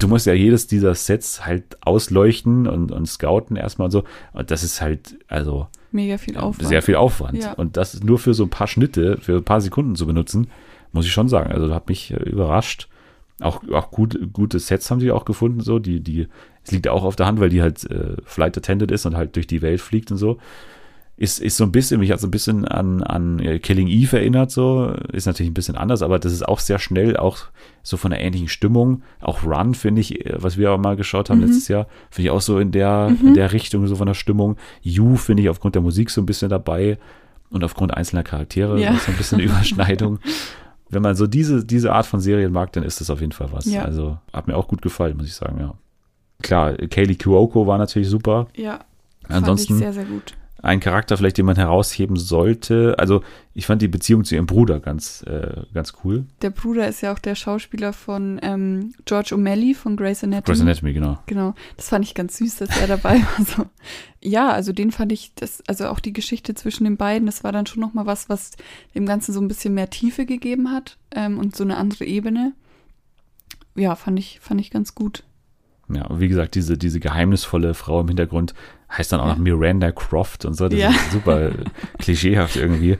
du 0.00 0.08
musst 0.08 0.26
ja 0.26 0.32
jedes 0.32 0.66
dieser 0.66 0.96
Sets 0.96 1.46
halt 1.46 1.78
ausleuchten 1.80 2.66
und, 2.66 2.90
und 2.90 3.06
scouten 3.06 3.56
erstmal 3.56 3.86
und 3.86 3.92
so. 3.92 4.02
Und 4.32 4.50
das 4.50 4.64
ist 4.64 4.80
halt, 4.80 5.16
also. 5.28 5.68
Mega 5.92 6.18
viel 6.18 6.36
Aufwand. 6.36 6.68
Sehr 6.68 6.82
viel 6.82 6.96
Aufwand. 6.96 7.44
Ja. 7.44 7.52
Und 7.52 7.76
das 7.76 8.02
nur 8.02 8.18
für 8.18 8.34
so 8.34 8.42
ein 8.42 8.50
paar 8.50 8.66
Schnitte, 8.66 9.18
für 9.20 9.36
ein 9.36 9.44
paar 9.44 9.60
Sekunden 9.60 9.94
zu 9.94 10.04
benutzen, 10.04 10.48
muss 10.92 11.06
ich 11.06 11.12
schon 11.12 11.28
sagen. 11.28 11.52
Also, 11.52 11.74
hat 11.74 11.88
mich 11.88 12.12
äh, 12.12 12.16
überrascht. 12.16 12.88
Auch, 13.40 13.62
auch 13.70 13.90
gut, 13.90 14.18
gute 14.32 14.58
Sets 14.58 14.90
haben 14.90 15.00
sie 15.00 15.10
auch 15.10 15.24
gefunden, 15.24 15.60
so. 15.60 15.78
Die, 15.78 16.00
die, 16.00 16.28
es 16.64 16.72
liegt 16.72 16.88
auch 16.88 17.04
auf 17.04 17.16
der 17.16 17.26
Hand, 17.26 17.40
weil 17.40 17.50
die 17.50 17.62
halt 17.62 17.88
äh, 17.90 18.16
Flight 18.24 18.56
Attendant 18.56 18.90
ist 18.90 19.06
und 19.06 19.16
halt 19.16 19.36
durch 19.36 19.46
die 19.46 19.62
Welt 19.62 19.80
fliegt 19.80 20.10
und 20.10 20.16
so 20.16 20.38
ist, 21.16 21.40
ist 21.40 21.56
so 21.56 21.64
ein 21.64 21.72
bisschen, 21.72 22.00
mich 22.00 22.10
hat 22.10 22.20
so 22.20 22.26
ein 22.26 22.30
bisschen 22.30 22.66
an, 22.66 23.02
an 23.02 23.38
äh, 23.38 23.58
Killing 23.58 23.88
Eve 23.88 24.18
erinnert, 24.18 24.50
so. 24.50 24.94
Ist 25.12 25.26
natürlich 25.26 25.50
ein 25.50 25.54
bisschen 25.54 25.76
anders, 25.76 26.02
aber 26.02 26.18
das 26.18 26.32
ist 26.32 26.46
auch 26.46 26.60
sehr 26.60 26.78
schnell, 26.78 27.16
auch 27.16 27.38
so 27.82 27.96
von 27.96 28.10
der 28.10 28.20
ähnlichen 28.20 28.48
Stimmung. 28.48 29.02
Auch 29.20 29.42
Run, 29.44 29.74
finde 29.74 30.02
ich, 30.02 30.26
äh, 30.26 30.34
was 30.36 30.58
wir 30.58 30.72
auch 30.72 30.78
mal 30.78 30.94
geschaut 30.94 31.30
haben 31.30 31.38
mhm. 31.38 31.46
letztes 31.46 31.68
Jahr, 31.68 31.86
finde 32.10 32.28
ich 32.28 32.30
auch 32.30 32.42
so 32.42 32.58
in 32.58 32.70
der, 32.70 33.10
mhm. 33.10 33.28
in 33.28 33.34
der 33.34 33.52
Richtung, 33.52 33.86
so 33.86 33.96
von 33.96 34.06
der 34.06 34.14
Stimmung. 34.14 34.56
You 34.82 35.16
finde 35.16 35.42
ich 35.42 35.48
aufgrund 35.48 35.74
der 35.74 35.82
Musik 35.82 36.10
so 36.10 36.20
ein 36.20 36.26
bisschen 36.26 36.50
dabei 36.50 36.98
und 37.48 37.64
aufgrund 37.64 37.96
einzelner 37.96 38.22
Charaktere 38.22 38.78
ja. 38.78 38.94
so 38.96 39.10
ein 39.10 39.16
bisschen 39.16 39.40
Überschneidung. 39.40 40.18
Wenn 40.88 41.02
man 41.02 41.16
so 41.16 41.26
diese, 41.26 41.64
diese 41.64 41.92
Art 41.92 42.06
von 42.06 42.20
Serien 42.20 42.52
mag, 42.52 42.72
dann 42.72 42.84
ist 42.84 43.00
das 43.00 43.10
auf 43.10 43.20
jeden 43.20 43.32
Fall 43.32 43.48
was. 43.52 43.64
Ja. 43.66 43.82
Also 43.82 44.18
hat 44.32 44.46
mir 44.46 44.56
auch 44.56 44.68
gut 44.68 44.82
gefallen, 44.82 45.16
muss 45.16 45.26
ich 45.26 45.34
sagen, 45.34 45.58
ja. 45.60 45.74
Klar, 46.42 46.74
Kaylee 46.74 47.16
Kuoko 47.16 47.66
war 47.66 47.78
natürlich 47.78 48.08
super. 48.08 48.46
Ja. 48.54 48.80
Ansonsten 49.28 49.78
sehr, 49.78 49.92
sehr 49.92 50.04
gut 50.04 50.34
ein 50.62 50.80
Charakter 50.80 51.16
vielleicht, 51.16 51.38
den 51.38 51.46
man 51.46 51.56
herausheben 51.56 52.16
sollte. 52.16 52.96
Also 52.98 53.22
ich 53.54 53.66
fand 53.66 53.82
die 53.82 53.88
Beziehung 53.88 54.24
zu 54.24 54.34
ihrem 54.34 54.46
Bruder 54.46 54.80
ganz, 54.80 55.22
äh, 55.22 55.62
ganz 55.74 55.94
cool. 56.02 56.26
Der 56.42 56.50
Bruder 56.50 56.88
ist 56.88 57.02
ja 57.02 57.12
auch 57.12 57.18
der 57.18 57.34
Schauspieler 57.34 57.92
von 57.92 58.40
ähm, 58.42 58.94
George 59.04 59.34
O'Malley 59.34 59.74
von 59.74 59.96
Grey's 59.96 60.24
Anatomy. 60.24 60.44
Grey's 60.44 60.60
Anatomy, 60.60 60.92
genau. 60.92 61.18
Genau. 61.26 61.54
Das 61.76 61.90
fand 61.90 62.04
ich 62.04 62.14
ganz 62.14 62.38
süß, 62.38 62.56
dass 62.56 62.80
er 62.80 62.86
dabei 62.86 63.20
war. 63.38 63.44
So. 63.44 63.66
Ja, 64.22 64.50
also 64.50 64.72
den 64.72 64.92
fand 64.92 65.12
ich, 65.12 65.34
das, 65.34 65.62
also 65.66 65.88
auch 65.88 66.00
die 66.00 66.12
Geschichte 66.12 66.54
zwischen 66.54 66.84
den 66.84 66.96
beiden, 66.96 67.26
das 67.26 67.44
war 67.44 67.52
dann 67.52 67.66
schon 67.66 67.80
nochmal 67.80 68.06
was, 68.06 68.28
was 68.28 68.52
dem 68.94 69.06
Ganzen 69.06 69.32
so 69.32 69.40
ein 69.40 69.48
bisschen 69.48 69.74
mehr 69.74 69.90
Tiefe 69.90 70.26
gegeben 70.26 70.72
hat 70.72 70.98
ähm, 71.14 71.38
und 71.38 71.54
so 71.54 71.64
eine 71.64 71.76
andere 71.76 72.04
Ebene. 72.04 72.54
Ja, 73.74 73.94
fand 73.94 74.18
ich, 74.18 74.40
fand 74.40 74.60
ich 74.60 74.70
ganz 74.70 74.94
gut. 74.94 75.22
Ja, 75.88 76.08
wie 76.18 76.28
gesagt, 76.28 76.54
diese, 76.56 76.76
diese 76.76 76.98
geheimnisvolle 76.98 77.74
Frau 77.74 78.00
im 78.00 78.08
Hintergrund 78.08 78.54
heißt 78.90 79.12
dann 79.12 79.20
auch 79.20 79.28
noch 79.28 79.38
Miranda 79.38 79.92
Croft 79.92 80.44
und 80.44 80.54
so. 80.54 80.68
Das 80.68 80.78
ja. 80.78 80.90
ist 80.90 81.12
super 81.12 81.50
klischeehaft 81.98 82.56
irgendwie. 82.56 82.98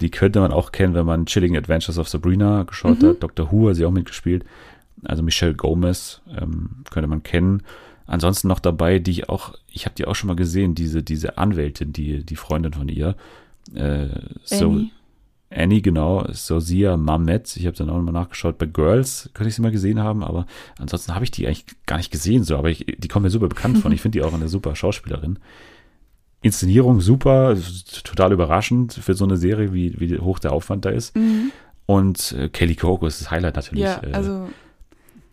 Die 0.00 0.10
könnte 0.10 0.40
man 0.40 0.52
auch 0.52 0.72
kennen, 0.72 0.94
wenn 0.94 1.06
man 1.06 1.26
Chilling 1.26 1.56
Adventures 1.56 1.98
of 1.98 2.08
Sabrina 2.08 2.64
geschaut 2.64 3.02
mhm. 3.02 3.08
hat. 3.08 3.22
Dr. 3.22 3.50
Who 3.50 3.68
hat 3.68 3.76
sie 3.76 3.86
auch 3.86 3.90
mitgespielt. 3.90 4.44
Also 5.04 5.22
Michelle 5.22 5.54
Gomez 5.54 6.20
ähm, 6.38 6.84
könnte 6.90 7.08
man 7.08 7.22
kennen. 7.22 7.62
Ansonsten 8.06 8.48
noch 8.48 8.58
dabei, 8.58 8.98
die 8.98 9.12
ich 9.12 9.28
auch, 9.28 9.54
ich 9.72 9.86
habe 9.86 9.94
die 9.94 10.04
auch 10.04 10.14
schon 10.14 10.28
mal 10.28 10.36
gesehen, 10.36 10.74
diese, 10.74 11.02
diese 11.02 11.38
Anwältin, 11.38 11.92
die, 11.92 12.24
die 12.24 12.36
Freundin 12.36 12.72
von 12.72 12.88
ihr. 12.88 13.14
Äh, 13.72 14.08
so, 14.44 14.70
Annie, 14.70 14.90
genau, 15.50 16.26
Sosia 16.30 16.96
Mamet. 16.96 17.56
Ich 17.56 17.66
habe 17.66 17.76
dann 17.76 17.90
auch 17.90 17.96
nochmal 17.96 18.14
nachgeschaut. 18.14 18.58
Bei 18.58 18.66
Girls 18.66 19.30
könnte 19.34 19.48
ich 19.48 19.56
sie 19.56 19.62
mal 19.62 19.72
gesehen 19.72 20.00
haben, 20.00 20.22
aber 20.22 20.46
ansonsten 20.78 21.14
habe 21.14 21.24
ich 21.24 21.30
die 21.30 21.46
eigentlich 21.46 21.66
gar 21.86 21.96
nicht 21.96 22.12
gesehen. 22.12 22.44
So, 22.44 22.56
aber 22.56 22.70
ich, 22.70 22.86
die 22.98 23.08
kommen 23.08 23.24
mir 23.24 23.30
super 23.30 23.48
bekannt 23.48 23.78
von. 23.78 23.92
Ich 23.92 24.00
finde 24.02 24.18
die 24.18 24.24
auch 24.24 24.32
eine 24.32 24.48
super 24.48 24.76
Schauspielerin. 24.76 25.38
Inszenierung 26.42 27.00
super, 27.00 27.56
total 28.04 28.32
überraschend 28.32 28.94
für 28.94 29.14
so 29.14 29.24
eine 29.24 29.36
Serie, 29.36 29.74
wie, 29.74 30.00
wie 30.00 30.18
hoch 30.18 30.38
der 30.38 30.52
Aufwand 30.52 30.84
da 30.84 30.90
ist. 30.90 31.14
Mhm. 31.14 31.52
Und 31.84 32.32
äh, 32.32 32.48
Kelly 32.48 32.76
Coco 32.76 33.06
ist 33.06 33.20
das 33.20 33.30
Highlight 33.30 33.56
natürlich. 33.56 33.84
Ja, 33.84 34.00
also. 34.12 34.44
Äh, 34.44 34.48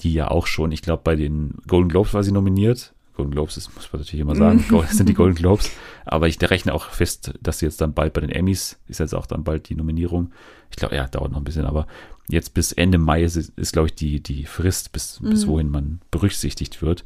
die 0.01 0.13
ja 0.13 0.30
auch 0.30 0.47
schon, 0.47 0.72
ich 0.72 0.82
glaube, 0.82 1.01
bei 1.03 1.15
den 1.15 1.55
Golden 1.68 1.89
Globes 1.89 2.13
war 2.13 2.24
sie 2.24 2.32
nominiert. 2.32 2.93
Golden 3.18 3.32
Globes, 3.32 3.55
das 3.55 3.74
muss 3.74 3.91
man 3.91 4.01
natürlich 4.01 4.22
immer 4.22 4.36
sagen, 4.36 4.63
das 4.70 4.91
sind 4.91 5.09
die 5.09 5.15
Golden 5.15 5.36
Globes. 5.41 5.72
Aber 6.05 6.28
ich 6.28 6.39
rechne 6.39 6.74
auch 6.74 6.91
fest, 6.91 7.34
dass 7.41 7.59
sie 7.59 7.65
jetzt 7.65 7.82
dann 7.82 7.93
bald 7.93 8.13
bei 8.13 8.22
den 8.22 8.30
Emmys, 8.30 8.80
ist 8.88 8.99
jetzt 8.99 9.15
auch 9.15 9.26
dann 9.26 9.43
bald 9.43 9.70
die 9.70 9.76
Nominierung. 9.76 10.32
Ich 10.70 10.78
glaube, 10.78 10.95
ja, 10.95 11.07
dauert 11.07 11.32
noch 11.32 11.39
ein 11.39 11.43
bisschen, 11.43 11.65
aber 11.65 11.88
jetzt 12.30 12.53
bis 12.53 12.72
Ende 12.72 12.99
Mai 12.99 13.24
ist, 13.24 13.36
ist 13.36 13.74
glaube 13.74 13.88
ich, 13.88 13.95
die, 13.95 14.22
die 14.22 14.45
Frist, 14.45 14.91
bis, 14.91 15.20
mhm. 15.20 15.32
bis 15.32 15.47
wohin 15.47 15.70
man 15.70 15.99
berücksichtigt 16.11 16.82
wird. 16.82 17.03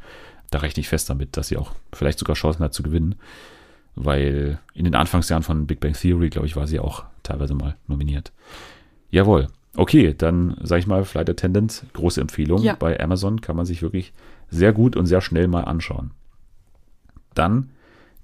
Da 0.50 0.60
rechne 0.60 0.82
ich 0.82 0.90
fest 0.90 1.10
damit, 1.10 1.38
dass 1.38 1.48
sie 1.48 1.58
auch 1.58 1.72
vielleicht 1.94 2.20
sogar 2.20 2.36
Chancen 2.36 2.64
hat 2.64 2.74
zu 2.74 2.84
gewinnen. 2.84 3.16
Weil 3.96 4.60
in 4.74 4.84
den 4.84 4.96
Anfangsjahren 4.96 5.44
von 5.44 5.66
Big 5.66 5.80
Bang 5.80 5.94
Theory, 5.94 6.30
glaube 6.30 6.48
ich, 6.48 6.56
war 6.56 6.68
sie 6.68 6.80
auch 6.80 7.06
teilweise 7.24 7.54
mal 7.54 7.76
nominiert. 7.88 8.32
Jawohl. 9.10 9.48
Okay, 9.78 10.14
dann 10.18 10.58
sage 10.62 10.80
ich 10.80 10.88
mal, 10.88 11.06
Flight 11.06 11.30
Attendant, 11.30 11.86
große 11.94 12.20
Empfehlung. 12.20 12.62
Ja. 12.62 12.76
Bei 12.76 13.00
Amazon 13.00 13.40
kann 13.40 13.56
man 13.56 13.66
sich 13.66 13.82
wirklich 13.82 14.12
sehr 14.52 14.74
gut 14.74 14.96
und 14.96 15.08
sehr 15.08 15.22
schnell 15.22 15.48
mal 15.48 15.64
anschauen. 15.64 16.12
Dann 17.34 17.70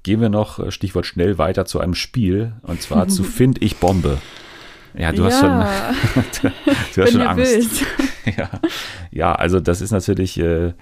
gehen 0.04 0.22
wir 0.22 0.30
noch, 0.30 0.60
äh, 0.60 0.72
Stichwort 0.72 1.06
schnell, 1.06 1.38
weiter 1.38 1.66
zu 1.66 1.80
einem 1.80 1.96
Spiel 1.96 2.54
und 2.62 2.82
zwar 2.82 3.08
zu 3.08 3.24
Find 3.26 3.62
ich 3.62 3.78
Bombe. 3.78 4.20
Ja, 4.96 5.12
du 5.12 5.24
ja. 5.24 5.30
hast 5.30 5.40
schon, 5.40 6.52
du, 6.96 7.02
hast 7.02 7.12
schon 7.12 7.22
Angst. 7.22 7.86
ja. 8.38 8.50
ja, 9.12 9.36
also 9.36 9.60
das 9.60 9.82
ist 9.82 9.92
natürlich 9.92 10.40
äh, 10.40 10.74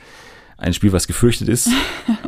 ein 0.57 0.73
Spiel, 0.73 0.93
was 0.93 1.07
gefürchtet 1.07 1.49
ist. 1.49 1.69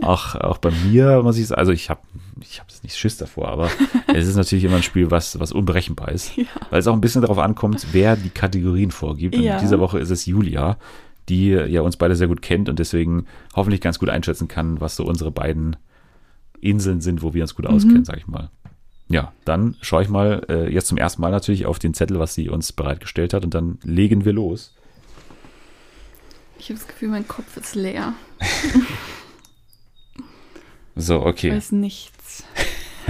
auch, 0.01 0.35
auch 0.35 0.57
bei 0.57 0.71
mir 0.71 1.21
muss 1.23 1.37
ich 1.37 1.47
sagen, 1.47 1.59
also 1.59 1.71
ich 1.71 1.89
habe 1.89 2.01
ich 2.41 2.59
hab 2.59 2.67
nicht 2.83 2.97
Schiss 2.97 3.17
davor, 3.17 3.47
aber 3.47 3.69
es 4.13 4.27
ist 4.27 4.35
natürlich 4.35 4.63
immer 4.65 4.75
ein 4.75 4.83
Spiel, 4.83 5.09
was, 5.09 5.39
was 5.39 5.51
unberechenbar 5.51 6.11
ist. 6.11 6.35
Ja. 6.35 6.45
Weil 6.69 6.79
es 6.79 6.87
auch 6.87 6.93
ein 6.93 7.01
bisschen 7.01 7.21
darauf 7.21 7.39
ankommt, 7.39 7.87
wer 7.93 8.15
die 8.15 8.29
Kategorien 8.29 8.91
vorgibt. 8.91 9.35
Und 9.35 9.41
ja. 9.41 9.59
dieser 9.59 9.79
Woche 9.79 9.99
ist 9.99 10.09
es 10.09 10.25
Julia 10.25 10.77
die 11.29 11.49
ja 11.49 11.81
uns 11.81 11.97
beide 11.97 12.15
sehr 12.15 12.27
gut 12.27 12.41
kennt 12.41 12.69
und 12.69 12.79
deswegen 12.79 13.25
hoffentlich 13.55 13.81
ganz 13.81 13.99
gut 13.99 14.09
einschätzen 14.09 14.47
kann, 14.47 14.79
was 14.79 14.95
so 14.95 15.05
unsere 15.05 15.31
beiden 15.31 15.75
Inseln 16.61 17.01
sind, 17.01 17.21
wo 17.21 17.33
wir 17.33 17.43
uns 17.43 17.55
gut 17.55 17.67
mhm. 17.67 17.75
auskennen, 17.75 18.05
sag 18.05 18.17
ich 18.17 18.27
mal. 18.27 18.49
Ja, 19.09 19.31
dann 19.45 19.75
schaue 19.81 20.03
ich 20.03 20.09
mal 20.09 20.45
äh, 20.49 20.71
jetzt 20.71 20.87
zum 20.87 20.97
ersten 20.97 21.21
Mal 21.21 21.31
natürlich 21.31 21.65
auf 21.65 21.79
den 21.79 21.93
Zettel, 21.93 22.19
was 22.19 22.33
sie 22.33 22.49
uns 22.49 22.73
bereitgestellt 22.73 23.33
hat 23.33 23.45
und 23.45 23.53
dann 23.53 23.79
legen 23.83 24.25
wir 24.25 24.33
los. 24.33 24.73
Ich 26.59 26.69
habe 26.69 26.79
das 26.79 26.87
Gefühl, 26.87 27.09
mein 27.09 27.27
Kopf 27.27 27.55
ist 27.55 27.75
leer. 27.75 28.13
so, 30.95 31.21
okay. 31.21 31.49
Ich 31.49 31.53
weiß 31.53 31.71
nichts. 31.73 32.16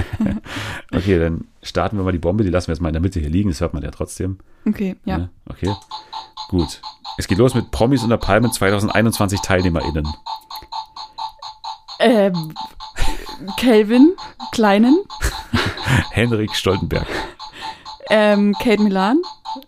okay, 0.94 1.20
dann 1.20 1.46
starten 1.62 1.98
wir 1.98 2.04
mal 2.04 2.12
die 2.12 2.20
Bombe. 2.20 2.44
Die 2.44 2.50
lassen 2.50 2.68
wir 2.68 2.74
jetzt 2.74 2.82
mal 2.82 2.90
in 2.90 2.94
der 2.94 3.02
Mitte 3.02 3.20
hier 3.20 3.30
liegen. 3.30 3.50
Das 3.50 3.62
hört 3.62 3.74
man 3.74 3.84
ja 3.84 3.92
trotzdem. 3.92 4.38
Okay, 4.66 4.96
ja. 5.06 5.18
Ne? 5.18 5.30
Okay, 5.50 5.74
gut. 6.50 6.82
Es 7.18 7.28
geht 7.28 7.38
los 7.38 7.56
mit 7.56 7.72
Promis 7.72 8.04
unter 8.04 8.18
Palmen 8.18 8.52
2021 8.52 9.42
TeilnehmerInnen. 9.42 10.08
Ähm, 12.00 12.54
Kelvin, 13.58 14.16
Kleinen, 14.52 15.04
Henrik 16.12 16.56
Stoltenberg, 16.56 17.08
ähm, 18.10 18.54
Kate 18.60 18.82
Milan, 18.82 19.22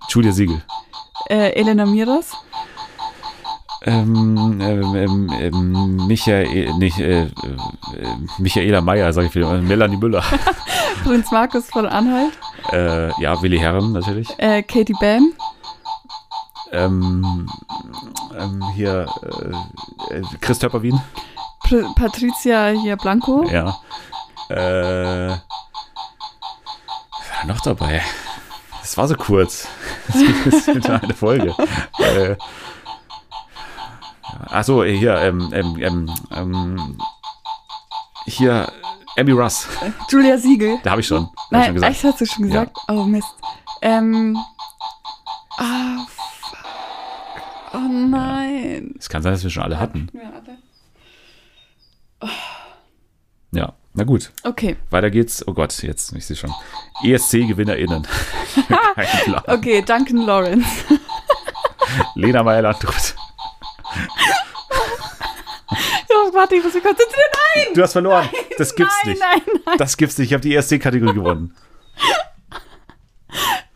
Julia 0.09 0.31
Siegel, 0.31 0.61
äh, 1.29 1.53
Elena 1.53 1.85
Miras, 1.85 2.33
ähm, 3.83 4.59
ähm, 4.61 4.95
ähm, 4.95 5.31
ähm, 5.39 6.07
Michael, 6.07 6.73
nicht, 6.75 6.99
äh, 6.99 7.23
äh, 7.23 7.29
Michaela 8.37 8.81
Meyer, 8.81 9.13
sag 9.13 9.25
ich 9.25 9.35
wieder, 9.35 9.53
äh, 9.53 9.61
Melanie 9.61 9.97
Müller, 9.97 10.23
Prinz 11.03 11.31
Markus 11.31 11.67
von 11.67 11.85
Anhalt, 11.85 12.33
äh, 12.71 13.09
ja, 13.21 13.41
Willi 13.41 13.57
Herren 13.57 13.93
natürlich, 13.93 14.27
äh, 14.37 14.63
Katie 14.63 14.95
Bam, 14.99 15.33
ähm, 16.71 17.49
ähm, 18.37 18.63
hier, 18.75 19.05
äh, 20.11 20.15
äh, 20.15 20.23
Chris 20.41 20.59
Töpperwien, 20.59 20.99
Pr 21.63 21.93
Patricia 21.95 22.69
hier 22.69 22.97
Blanco, 22.97 23.45
ja, 23.49 23.77
äh, 24.49 25.37
noch 27.45 27.61
dabei? 27.61 28.01
Das 28.81 28.97
war 28.97 29.07
so 29.07 29.15
kurz. 29.15 29.67
Das 30.45 30.53
ist 30.53 30.67
wieder 30.75 31.03
eine 31.03 31.13
Folge. 31.13 31.55
Äh, 34.49 34.53
Achso, 34.53 34.83
hier, 34.83 35.15
ähm, 35.17 35.49
ähm, 35.53 35.77
ähm, 35.79 36.11
ähm, 36.31 36.97
hier, 38.25 38.71
Emmy 39.15 39.31
Russ. 39.31 39.67
Julia 40.09 40.37
Siegel. 40.37 40.79
Da 40.83 40.91
habe 40.91 41.01
ich 41.01 41.07
schon. 41.07 41.23
Ich 41.23 41.51
Nein, 41.51 41.65
schon 41.65 41.73
gesagt. 41.75 41.91
echt 41.93 42.03
hast 42.03 42.21
du 42.21 42.25
schon 42.25 42.43
gesagt? 42.47 42.77
Oh 42.87 43.03
Mist. 43.03 43.27
Ähm. 43.81 44.37
Ah, 45.57 46.05
fuck. 46.07 46.57
Oh 47.73 47.77
nein. 47.77 48.95
Es 48.97 49.09
kann 49.09 49.21
sein, 49.21 49.33
dass 49.33 49.43
wir 49.43 49.49
schon 49.49 49.63
alle 49.63 49.79
hatten. 49.79 50.09
Ja, 50.13 50.31
alle. 50.31 50.57
Ja, 53.51 53.73
na 53.93 54.03
gut. 54.03 54.31
Okay, 54.43 54.77
Weiter 54.89 55.09
geht's. 55.09 55.45
Oh 55.47 55.53
Gott, 55.53 55.81
jetzt, 55.81 56.13
ich 56.13 56.25
sehe 56.25 56.35
schon. 56.35 56.53
ESC-GewinnerInnen. 57.03 58.07
Okay, 59.47 59.81
Duncan 59.81 60.25
Lawrence. 60.25 60.67
Lena 62.15 62.43
Meyer-Landrut. 62.43 63.15
Oh, 66.11 66.33
warte, 66.33 66.55
ich 66.55 66.63
muss 66.63 66.73
mich 66.73 66.83
konzentrieren. 66.83 67.29
Nein! 67.55 67.73
Du 67.75 67.83
hast 67.83 67.93
verloren. 67.93 68.27
Das 68.57 68.75
gibt's 68.75 68.93
nein, 69.03 69.13
nicht. 69.13 69.21
Nein, 69.21 69.41
nein, 69.65 69.77
Das 69.77 69.95
gibt's 69.95 70.17
nicht. 70.17 70.29
Ich 70.29 70.33
habe 70.33 70.41
die 70.41 70.55
ESC-Kategorie 70.55 71.13
gewonnen. 71.13 71.55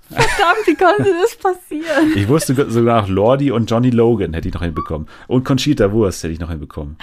verdammt, 0.09 0.67
wie 0.67 0.75
konnte 0.75 1.13
das 1.21 1.35
passieren? 1.35 2.13
Ich 2.15 2.27
wusste 2.27 2.69
sogar 2.69 3.07
Lordi 3.07 3.51
und 3.51 3.69
Johnny 3.69 3.89
Logan 3.89 4.33
hätte 4.33 4.47
ich 4.47 4.53
noch 4.53 4.61
hinbekommen. 4.61 5.07
Und 5.27 5.43
Conchita 5.45 5.91
Wurst 5.91 6.23
hätte 6.23 6.33
ich 6.33 6.39
noch 6.39 6.49
hinbekommen. 6.49 6.97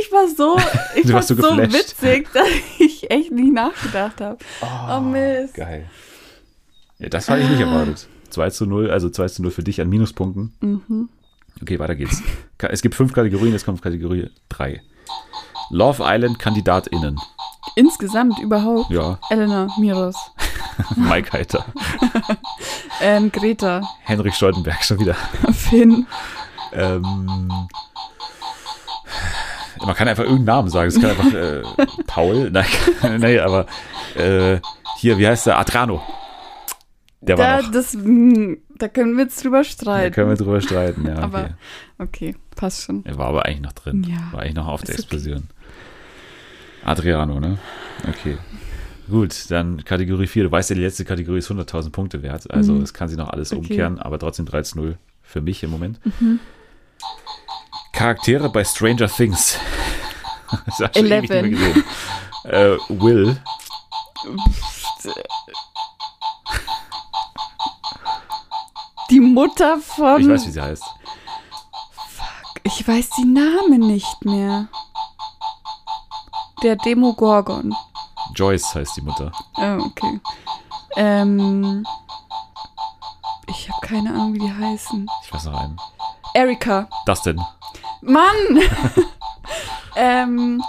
Ich 0.00 0.10
war 0.12 0.28
so, 0.28 0.58
ich 0.94 1.12
war 1.12 1.22
so 1.22 1.34
so, 1.34 1.56
witzig, 1.56 2.28
dass 2.32 2.48
ich 2.78 3.10
echt 3.10 3.30
nicht 3.30 3.52
nachgedacht 3.52 4.20
habe. 4.20 4.38
Oh, 4.60 5.00
Mist. 5.00 5.54
Geil. 5.54 5.88
Ja, 6.98 7.08
das 7.08 7.28
habe 7.28 7.40
ich 7.40 7.48
nicht 7.48 7.60
erwartet. 7.60 8.06
2 8.30 8.50
zu 8.50 8.66
0, 8.66 8.90
also 8.90 9.10
2 9.10 9.28
zu 9.28 9.42
0 9.42 9.50
für 9.50 9.62
dich 9.62 9.80
an 9.80 9.88
Minuspunkten. 9.88 10.52
Mhm. 10.60 11.08
Okay, 11.60 11.78
weiter 11.78 11.94
geht's. 11.94 12.22
Es 12.58 12.82
gibt 12.82 12.94
fünf 12.94 13.12
Kategorien, 13.12 13.52
jetzt 13.52 13.64
kommt 13.64 13.82
Kategorie 13.82 14.30
3. 14.48 14.80
Love 15.70 16.02
Island 16.04 16.38
KandidatInnen. 16.38 17.18
Insgesamt 17.76 18.38
überhaupt. 18.40 18.90
Ja, 18.90 19.18
Elena 19.30 19.68
Miros. 19.78 20.16
Mike 20.96 21.32
Heiter, 21.32 21.64
Ähm, 23.00 23.30
Greta. 23.32 23.82
Henrik 24.02 24.34
Stoltenberg 24.34 24.82
schon 24.84 24.98
wieder. 25.00 25.14
Finn. 25.52 26.06
Ähm, 26.72 27.50
man 29.84 29.94
kann 29.94 30.08
einfach 30.08 30.22
irgendeinen 30.24 30.44
Namen 30.56 30.68
sagen. 30.70 30.88
Es 30.88 31.00
kann 31.00 31.10
einfach 31.10 31.32
äh, 31.32 31.62
Paul. 32.06 32.50
Nein, 32.52 32.66
nein, 33.18 33.40
aber 33.40 33.66
äh, 34.14 34.60
hier, 34.98 35.18
wie 35.18 35.26
heißt 35.26 35.46
der? 35.46 35.58
Adrano. 35.58 36.02
Der 37.20 37.38
war 37.38 37.44
Da, 37.58 37.62
noch. 37.62 37.72
das, 37.72 37.94
mh, 37.94 38.56
da 38.82 38.88
können 38.88 39.16
wir 39.16 39.24
jetzt 39.24 39.42
drüber 39.44 39.58
Da 39.58 39.64
streiten. 39.64 40.12
können 40.14 40.28
wir 40.30 40.36
drüber 40.36 40.60
streiten, 40.60 41.06
ja. 41.06 41.14
Aber- 41.22 41.50
Okay. 41.98 42.34
Passt 42.56 42.82
schon. 42.82 43.04
Er 43.06 43.16
war 43.16 43.28
aber 43.28 43.46
eigentlich 43.46 43.60
noch 43.62 43.72
drin. 43.72 44.02
Ja. 44.08 44.32
War 44.32 44.40
eigentlich 44.42 44.54
noch 44.56 44.66
auf 44.66 44.82
der 44.82 44.94
Ist 44.96 45.04
okay. 45.06 45.16
Explosion. 45.16 45.48
Adriano, 46.84 47.38
ne? 47.40 47.58
Okay. 48.08 48.36
Gut, 49.08 49.50
dann 49.50 49.84
Kategorie 49.84 50.26
4. 50.26 50.44
Du 50.44 50.50
weißt 50.52 50.70
ja, 50.70 50.76
die 50.76 50.82
letzte 50.82 51.04
Kategorie 51.04 51.38
ist 51.38 51.50
100.000 51.50 51.90
Punkte 51.90 52.22
wert. 52.22 52.50
Also 52.50 52.72
Mhm. 52.74 52.82
es 52.82 52.92
kann 52.92 53.08
sich 53.08 53.16
noch 53.16 53.30
alles 53.30 53.52
Okay. 53.52 53.60
umkehren, 53.60 53.98
aber 54.00 54.18
trotzdem 54.18 54.46
3 54.46 54.62
zu 54.62 54.78
0 54.78 54.98
für 55.22 55.40
mich 55.40 55.62
im 55.62 55.70
Moment. 55.70 55.98
Charaktere 57.92 58.50
bei 58.50 58.64
Stranger 58.64 59.08
Things. 59.08 59.58
das 60.78 60.90
schon 60.96 61.06
ewig 61.06 61.20
nicht 61.22 61.28
mehr 61.30 61.38
Eleven. 61.38 61.50
gesehen. 61.52 61.84
Äh, 62.44 62.76
Will, 63.00 63.36
Die 69.12 69.20
Mutter 69.20 69.78
von. 69.78 70.22
ich 70.22 70.26
weiß, 70.26 70.46
wie 70.46 70.50
sie 70.50 70.60
heißt. 70.62 70.84
Ich 72.62 72.88
weiß 72.88 73.10
die 73.18 73.26
Namen 73.26 73.80
nicht 73.80 74.24
mehr. 74.24 74.68
Der 76.62 76.76
Demogorgon. 76.76 77.76
Joyce 78.34 78.74
heißt 78.74 78.96
die 78.96 79.02
Mutter. 79.02 79.30
Oh, 79.58 79.84
okay. 79.84 80.18
Ähm. 80.96 81.86
Ich 83.48 83.68
habe 83.68 83.86
keine 83.86 84.08
Ahnung, 84.08 84.32
wie 84.32 84.38
die 84.38 84.50
heißen. 84.50 85.06
Ich 85.24 85.34
weiß 85.34 85.44
noch 85.44 85.60
einen. 85.60 85.76
Erika. 86.32 86.88
Dustin. 87.04 87.38
Mann! 88.00 88.62
ähm. 89.96 90.64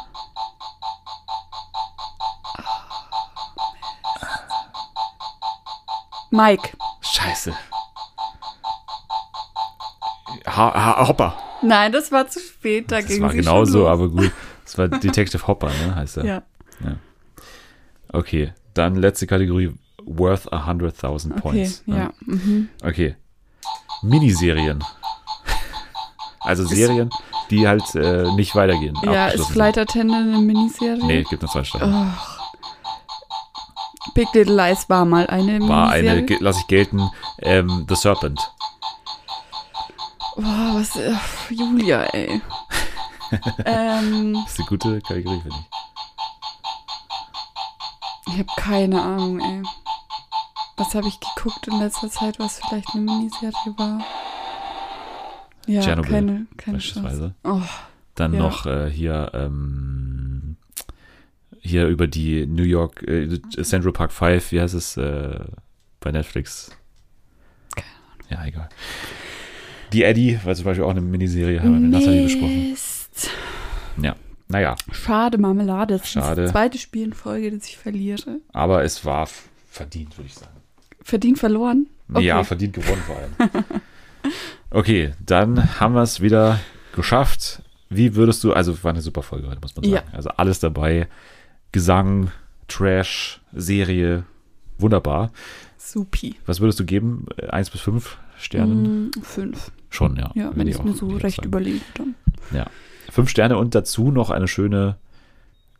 Mike. 6.29 6.75
Scheiße. 6.99 7.55
Ha 10.45 10.73
ha 10.73 11.07
Hopper. 11.07 11.35
Nein, 11.61 11.91
das 11.91 12.11
war 12.11 12.27
zu 12.27 12.39
spät. 12.39 12.91
Da 12.91 12.97
Das 12.97 13.07
ging 13.07 13.21
war 13.21 13.31
sie 13.31 13.37
genauso, 13.37 13.71
schon 13.71 13.81
los. 13.81 13.89
aber 13.89 14.09
gut. 14.09 14.31
Das 14.65 14.77
war 14.77 14.87
Detective 14.87 15.45
Hopper, 15.45 15.67
ne? 15.67 15.93
Heißt 15.95 16.17
er. 16.17 16.25
Ja. 16.25 16.41
Okay, 18.11 18.53
dann 18.73 18.95
letzte 18.95 19.27
Kategorie. 19.27 19.73
Worth 20.05 20.51
100.000 20.51 21.31
Okay, 21.31 21.41
Points. 21.41 21.83
ne? 21.85 21.97
ja. 21.97 22.11
Mhm. 22.25 22.69
Okay. 22.83 23.15
Miniserien. 24.01 24.83
Also 26.41 26.65
Serien, 26.65 27.09
die 27.49 27.67
halt 27.67 27.95
äh, 27.95 28.29
nicht 28.35 28.53
weitergehen. 28.55 28.97
Ja, 29.03 29.27
ist 29.27 29.47
Flight 29.47 29.77
Attendant 29.77 30.27
eine 30.33 30.39
Miniserie? 30.41 31.05
Nee, 31.05 31.23
gibt 31.23 31.41
nur 31.41 31.49
zwei 31.51 31.63
Staffeln. 31.63 31.93
Oh. 31.93 32.07
Big 34.13 34.27
Little 34.33 34.55
Lies 34.55 34.89
war 34.89 35.05
mal 35.05 35.25
eine 35.27 35.59
War 35.67 35.87
Miniserie. 35.91 36.09
eine, 36.11 36.23
ge- 36.25 36.37
lass 36.41 36.59
ich 36.59 36.67
gelten, 36.67 37.09
ähm, 37.41 37.85
The 37.89 37.95
Serpent. 37.95 38.39
Boah, 40.35 40.71
was. 40.75 40.95
Äh, 40.95 41.13
Julia, 41.49 42.03
ey. 42.05 42.41
ähm, 43.65 44.33
Das 44.43 44.53
ist 44.53 44.59
eine 44.59 44.67
gute 44.67 45.01
Kategorie, 45.01 45.41
finde 45.41 45.57
ich. 45.59 45.65
ich 48.33 48.39
habe 48.39 48.49
keine 48.57 49.01
Ahnung, 49.01 49.39
ey. 49.39 49.63
Was 50.77 50.95
habe 50.95 51.07
ich 51.07 51.19
geguckt 51.19 51.67
in 51.67 51.79
letzter 51.79 52.09
Zeit, 52.09 52.39
was 52.39 52.59
vielleicht 52.59 52.89
eine 52.93 53.01
Miniserie 53.01 53.73
war? 53.77 54.01
Ja, 55.67 55.81
Tschernobyl, 55.81 56.11
keine, 56.11 56.47
keine. 56.57 56.77
Beispielsweise. 56.77 57.35
Oh, 57.43 57.61
Dann 58.15 58.33
Ja. 58.33 58.39
noch 58.39 58.65
äh, 58.65 58.89
hier, 58.89 59.31
ähm, 59.33 60.57
hier 61.61 61.87
über 61.87 62.07
die 62.07 62.45
New 62.47 62.63
York, 62.63 63.03
äh, 63.03 63.39
Central 63.63 63.93
Park 63.93 64.11
5, 64.11 64.51
wie 64.51 64.59
heißt 64.61 64.73
es, 64.73 64.97
äh, 64.97 65.39
bei 65.99 66.11
Netflix? 66.11 66.71
Keine 67.75 67.87
Ja, 68.29 68.45
egal. 68.45 68.69
Die 69.93 70.03
Eddie 70.03 70.39
war 70.43 70.55
zum 70.55 70.65
Beispiel 70.65 70.83
auch 70.83 70.89
eine 70.89 71.01
Miniserie, 71.01 71.59
haben 71.59 71.73
wir 71.73 71.79
mit 71.79 71.91
Nathalie 71.91 72.23
besprochen. 72.23 72.75
Ja, 74.01 74.15
naja, 74.47 74.75
Schade, 74.91 75.37
Marmelade. 75.37 75.97
Das 75.97 76.09
Schade. 76.09 76.41
ist 76.41 76.47
die 76.47 76.51
zweite 76.51 76.77
Spiel 76.79 77.03
in 77.03 77.13
Folge, 77.13 77.51
dass 77.51 77.67
ich 77.67 77.77
verliere. 77.77 78.39
aber 78.51 78.83
es 78.83 79.05
war 79.05 79.27
verdient, 79.69 80.17
würde 80.17 80.27
ich 80.27 80.33
sagen. 80.35 80.51
Verdient 81.01 81.37
verloren? 81.37 81.87
Okay. 82.11 82.25
Ja, 82.25 82.43
verdient 82.43 82.73
gewonnen 82.73 83.01
vor 83.05 83.17
allem. 83.17 83.63
okay, 84.71 85.13
dann 85.23 85.79
haben 85.79 85.93
wir 85.95 86.01
es 86.01 86.21
wieder 86.21 86.59
geschafft. 86.95 87.61
Wie 87.89 88.15
würdest 88.15 88.43
du, 88.43 88.53
also 88.53 88.83
war 88.83 88.91
eine 88.91 89.01
super 89.01 89.21
Folge 89.21 89.47
heute, 89.47 89.61
muss 89.61 89.75
man 89.75 89.83
sagen. 89.85 89.95
Ja. 89.95 90.03
Also 90.11 90.29
alles 90.29 90.59
dabei. 90.59 91.07
Gesang, 91.71 92.31
Trash, 92.67 93.41
Serie, 93.53 94.23
wunderbar. 94.77 95.31
Supi. 95.77 96.35
Was 96.45 96.59
würdest 96.61 96.79
du 96.79 96.85
geben? 96.85 97.25
Eins 97.49 97.69
bis 97.69 97.81
fünf 97.81 98.17
Sternen? 98.43 99.07
Mm, 99.07 99.11
fünf. 99.21 99.71
Schon, 99.89 100.15
ja. 100.15 100.31
Ja, 100.35 100.51
wenn 100.55 100.67
ich 100.67 100.77
auch- 100.77 100.83
mir 100.83 100.93
so 100.93 101.07
recht 101.07 101.37
sagen. 101.37 101.47
überlege, 101.47 101.81
dann. 101.95 102.15
Fünf 103.11 103.29
Sterne 103.29 103.57
und 103.57 103.75
dazu 103.75 104.11
noch 104.11 104.29
eine 104.29 104.47
schöne 104.47 104.97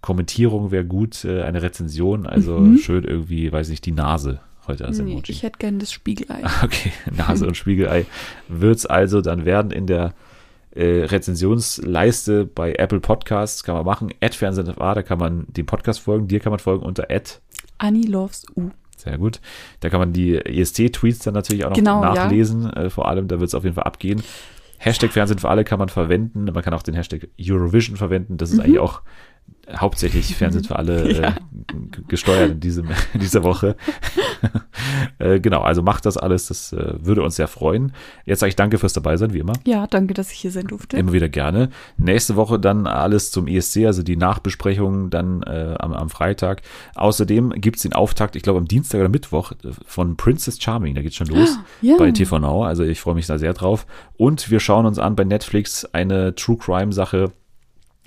Kommentierung 0.02 0.72
wäre 0.72 0.86
gut, 0.86 1.26
äh, 1.26 1.42
eine 1.44 1.62
Rezension, 1.62 2.28
also 2.28 2.60
mhm. 2.60 2.78
schön 2.78 3.04
irgendwie, 3.06 3.52
weiß 3.52 3.70
ich, 3.70 3.82
die 3.82 3.92
Nase 3.92 4.42
heute 4.68 4.86
als 4.86 5.00
Emoji. 5.00 5.16
Nee, 5.16 5.24
ich 5.28 5.44
hätte 5.44 5.58
gerne 5.58 5.80
das 5.80 5.92
Spiegelei. 5.92 6.42
Okay, 6.64 6.92
Nase 7.12 7.48
und 7.48 7.58
Spiegelei 7.58 8.06
wird 8.50 8.78
es 8.78 8.86
also 8.86 9.22
dann 9.22 9.46
werden 9.46 9.72
in 9.72 9.88
der 9.88 10.14
äh, 10.76 11.06
Rezensionsleiste 11.06 12.46
bei 12.46 12.74
Apple 12.74 13.00
Podcasts, 13.00 13.64
kann 13.64 13.76
man 13.76 13.86
machen. 13.86 14.12
Ad 14.22 14.36
Fernsehen 14.36 14.72
da 14.78 15.02
kann 15.04 15.20
man 15.20 15.46
dem 15.48 15.66
Podcast 15.66 16.02
folgen, 16.02 16.28
dir 16.28 16.40
kann 16.40 16.52
man 16.52 16.60
folgen 16.60 16.86
unter 16.86 17.10
Ad 17.10 17.32
Annie 17.78 18.08
Loves 18.08 18.46
U. 18.56 18.72
Sehr 19.04 19.18
gut. 19.18 19.42
Da 19.82 19.90
kann 19.90 20.00
man 20.00 20.14
die 20.14 20.36
ESC-Tweets 20.36 21.20
dann 21.20 21.34
natürlich 21.34 21.66
auch 21.66 21.72
noch 21.72 21.76
genau, 21.76 22.02
nachlesen. 22.02 22.64
Ja. 22.64 22.84
Äh, 22.84 22.90
vor 22.90 23.10
allem, 23.10 23.28
da 23.28 23.40
wird 23.40 23.50
es 23.50 23.56
auf 23.56 23.64
jeden 23.64 23.76
Fall 23.76 23.84
abgehen. 23.84 24.24
Hashtag 24.78 25.12
Fernsehen 25.12 25.40
für 25.40 25.50
alle 25.50 25.66
kann 25.66 25.80
man 25.80 25.90
verwenden. 25.90 26.46
Man 26.46 26.64
kann 26.64 26.74
auch 26.74 26.84
den 26.84 26.94
Hashtag 26.94 27.28
Eurovision 27.40 27.98
verwenden. 27.98 28.38
Das 28.38 28.52
ist 28.52 28.58
mhm. 28.58 28.64
eigentlich 28.64 28.80
auch 28.80 29.02
hauptsächlich 29.76 30.36
Fernsehen 30.36 30.64
für 30.64 30.76
alle 30.76 31.12
ja. 31.12 31.30
äh, 31.30 31.34
gesteuert 32.08 32.52
in, 32.52 32.60
diesem, 32.60 32.88
in 33.14 33.20
dieser 33.22 33.44
Woche. 33.44 33.76
äh, 35.20 35.40
genau, 35.40 35.62
also 35.62 35.82
macht 35.82 36.06
das 36.06 36.18
alles, 36.18 36.48
das 36.48 36.74
äh, 36.74 36.96
würde 37.00 37.24
uns 37.24 37.36
sehr 37.36 37.48
freuen. 37.48 37.94
Jetzt 38.26 38.40
sage 38.40 38.50
ich 38.50 38.56
danke 38.56 38.78
fürs 38.78 38.94
dabei 38.94 39.18
sein, 39.18 39.34
wie 39.34 39.40
immer. 39.40 39.54
Ja, 39.66 39.88
danke, 39.88 40.14
dass 40.14 40.32
ich 40.32 40.40
hier 40.40 40.52
sein 40.52 40.68
durfte. 40.68 40.98
Immer 40.98 41.14
wieder 41.14 41.30
gerne. 41.30 41.70
Nächste 41.98 42.36
Woche 42.36 42.60
dann 42.60 42.88
alles 42.88 43.32
zum 43.32 43.48
ESC, 43.48 43.86
also 43.86 44.04
die 44.04 44.18
Nachbesprechung 44.18 45.10
dann 45.10 45.44
äh, 45.44 45.76
am, 45.80 45.94
am 45.94 46.10
Freitag. 46.10 46.62
Außerdem 46.96 47.52
gibt 47.52 47.78
es 47.78 47.84
den 47.84 47.94
Auftakt, 47.94 48.36
ich 48.36 48.44
glaube 48.44 48.60
am 48.60 48.68
Dienstag 48.68 49.00
oder 49.00 49.10
Mittwoch, 49.10 49.52
äh, 49.52 49.72
von 49.86 50.18
Princess 50.18 50.62
Charming, 50.62 50.96
da 50.96 51.02
geht 51.02 51.16
schon 51.16 51.28
los 51.28 51.58
ja. 51.82 51.96
bei 51.98 52.12
TV 52.12 52.40
Now, 52.40 52.64
also 52.64 52.84
ich 52.84 53.00
freue 53.00 53.16
mich 53.16 53.28
da 53.28 53.38
sehr 53.38 53.54
drauf. 53.54 53.86
Und 54.18 54.52
wir 54.52 54.60
schauen 54.60 54.86
uns 54.86 55.00
an 55.00 55.16
bei 55.16 55.24
Netflix 55.24 55.86
eine 55.86 56.36
True 56.36 56.58
Crime 56.58 56.92
Sache, 56.92 57.32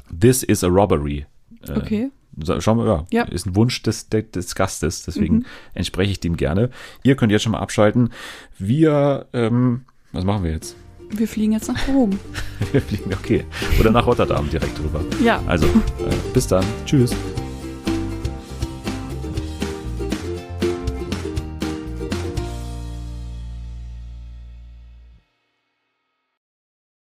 This 0.08 0.42
is 0.42 0.62
a 0.64 0.68
Robbery. 0.68 1.26
Äh, 1.66 1.72
okay. 1.72 2.10
Schauen 2.58 2.78
wir, 2.78 2.86
ja, 2.86 3.06
ja, 3.10 3.22
ist 3.24 3.46
ein 3.46 3.56
Wunsch 3.56 3.82
des, 3.82 4.10
des 4.10 4.54
Gastes, 4.54 5.04
deswegen 5.04 5.36
mhm. 5.36 5.46
entspreche 5.72 6.12
ich 6.12 6.20
dem 6.20 6.36
gerne. 6.36 6.68
Ihr 7.02 7.16
könnt 7.16 7.32
jetzt 7.32 7.42
schon 7.42 7.52
mal 7.52 7.60
abschalten. 7.60 8.10
Wir, 8.58 9.26
ähm, 9.32 9.86
was 10.12 10.24
machen 10.24 10.44
wir 10.44 10.50
jetzt? 10.50 10.76
Wir 11.08 11.28
fliegen 11.28 11.52
jetzt 11.52 11.68
nach 11.68 11.88
Rom. 11.88 12.18
wir 12.72 12.82
fliegen, 12.82 13.14
okay. 13.14 13.44
Oder 13.80 13.90
nach 13.90 14.06
Rotterdam 14.06 14.50
direkt 14.50 14.78
rüber. 14.80 15.02
Ja. 15.24 15.42
Also, 15.46 15.66
äh, 15.66 16.14
bis 16.34 16.46
dann. 16.46 16.64
Tschüss. 16.84 17.14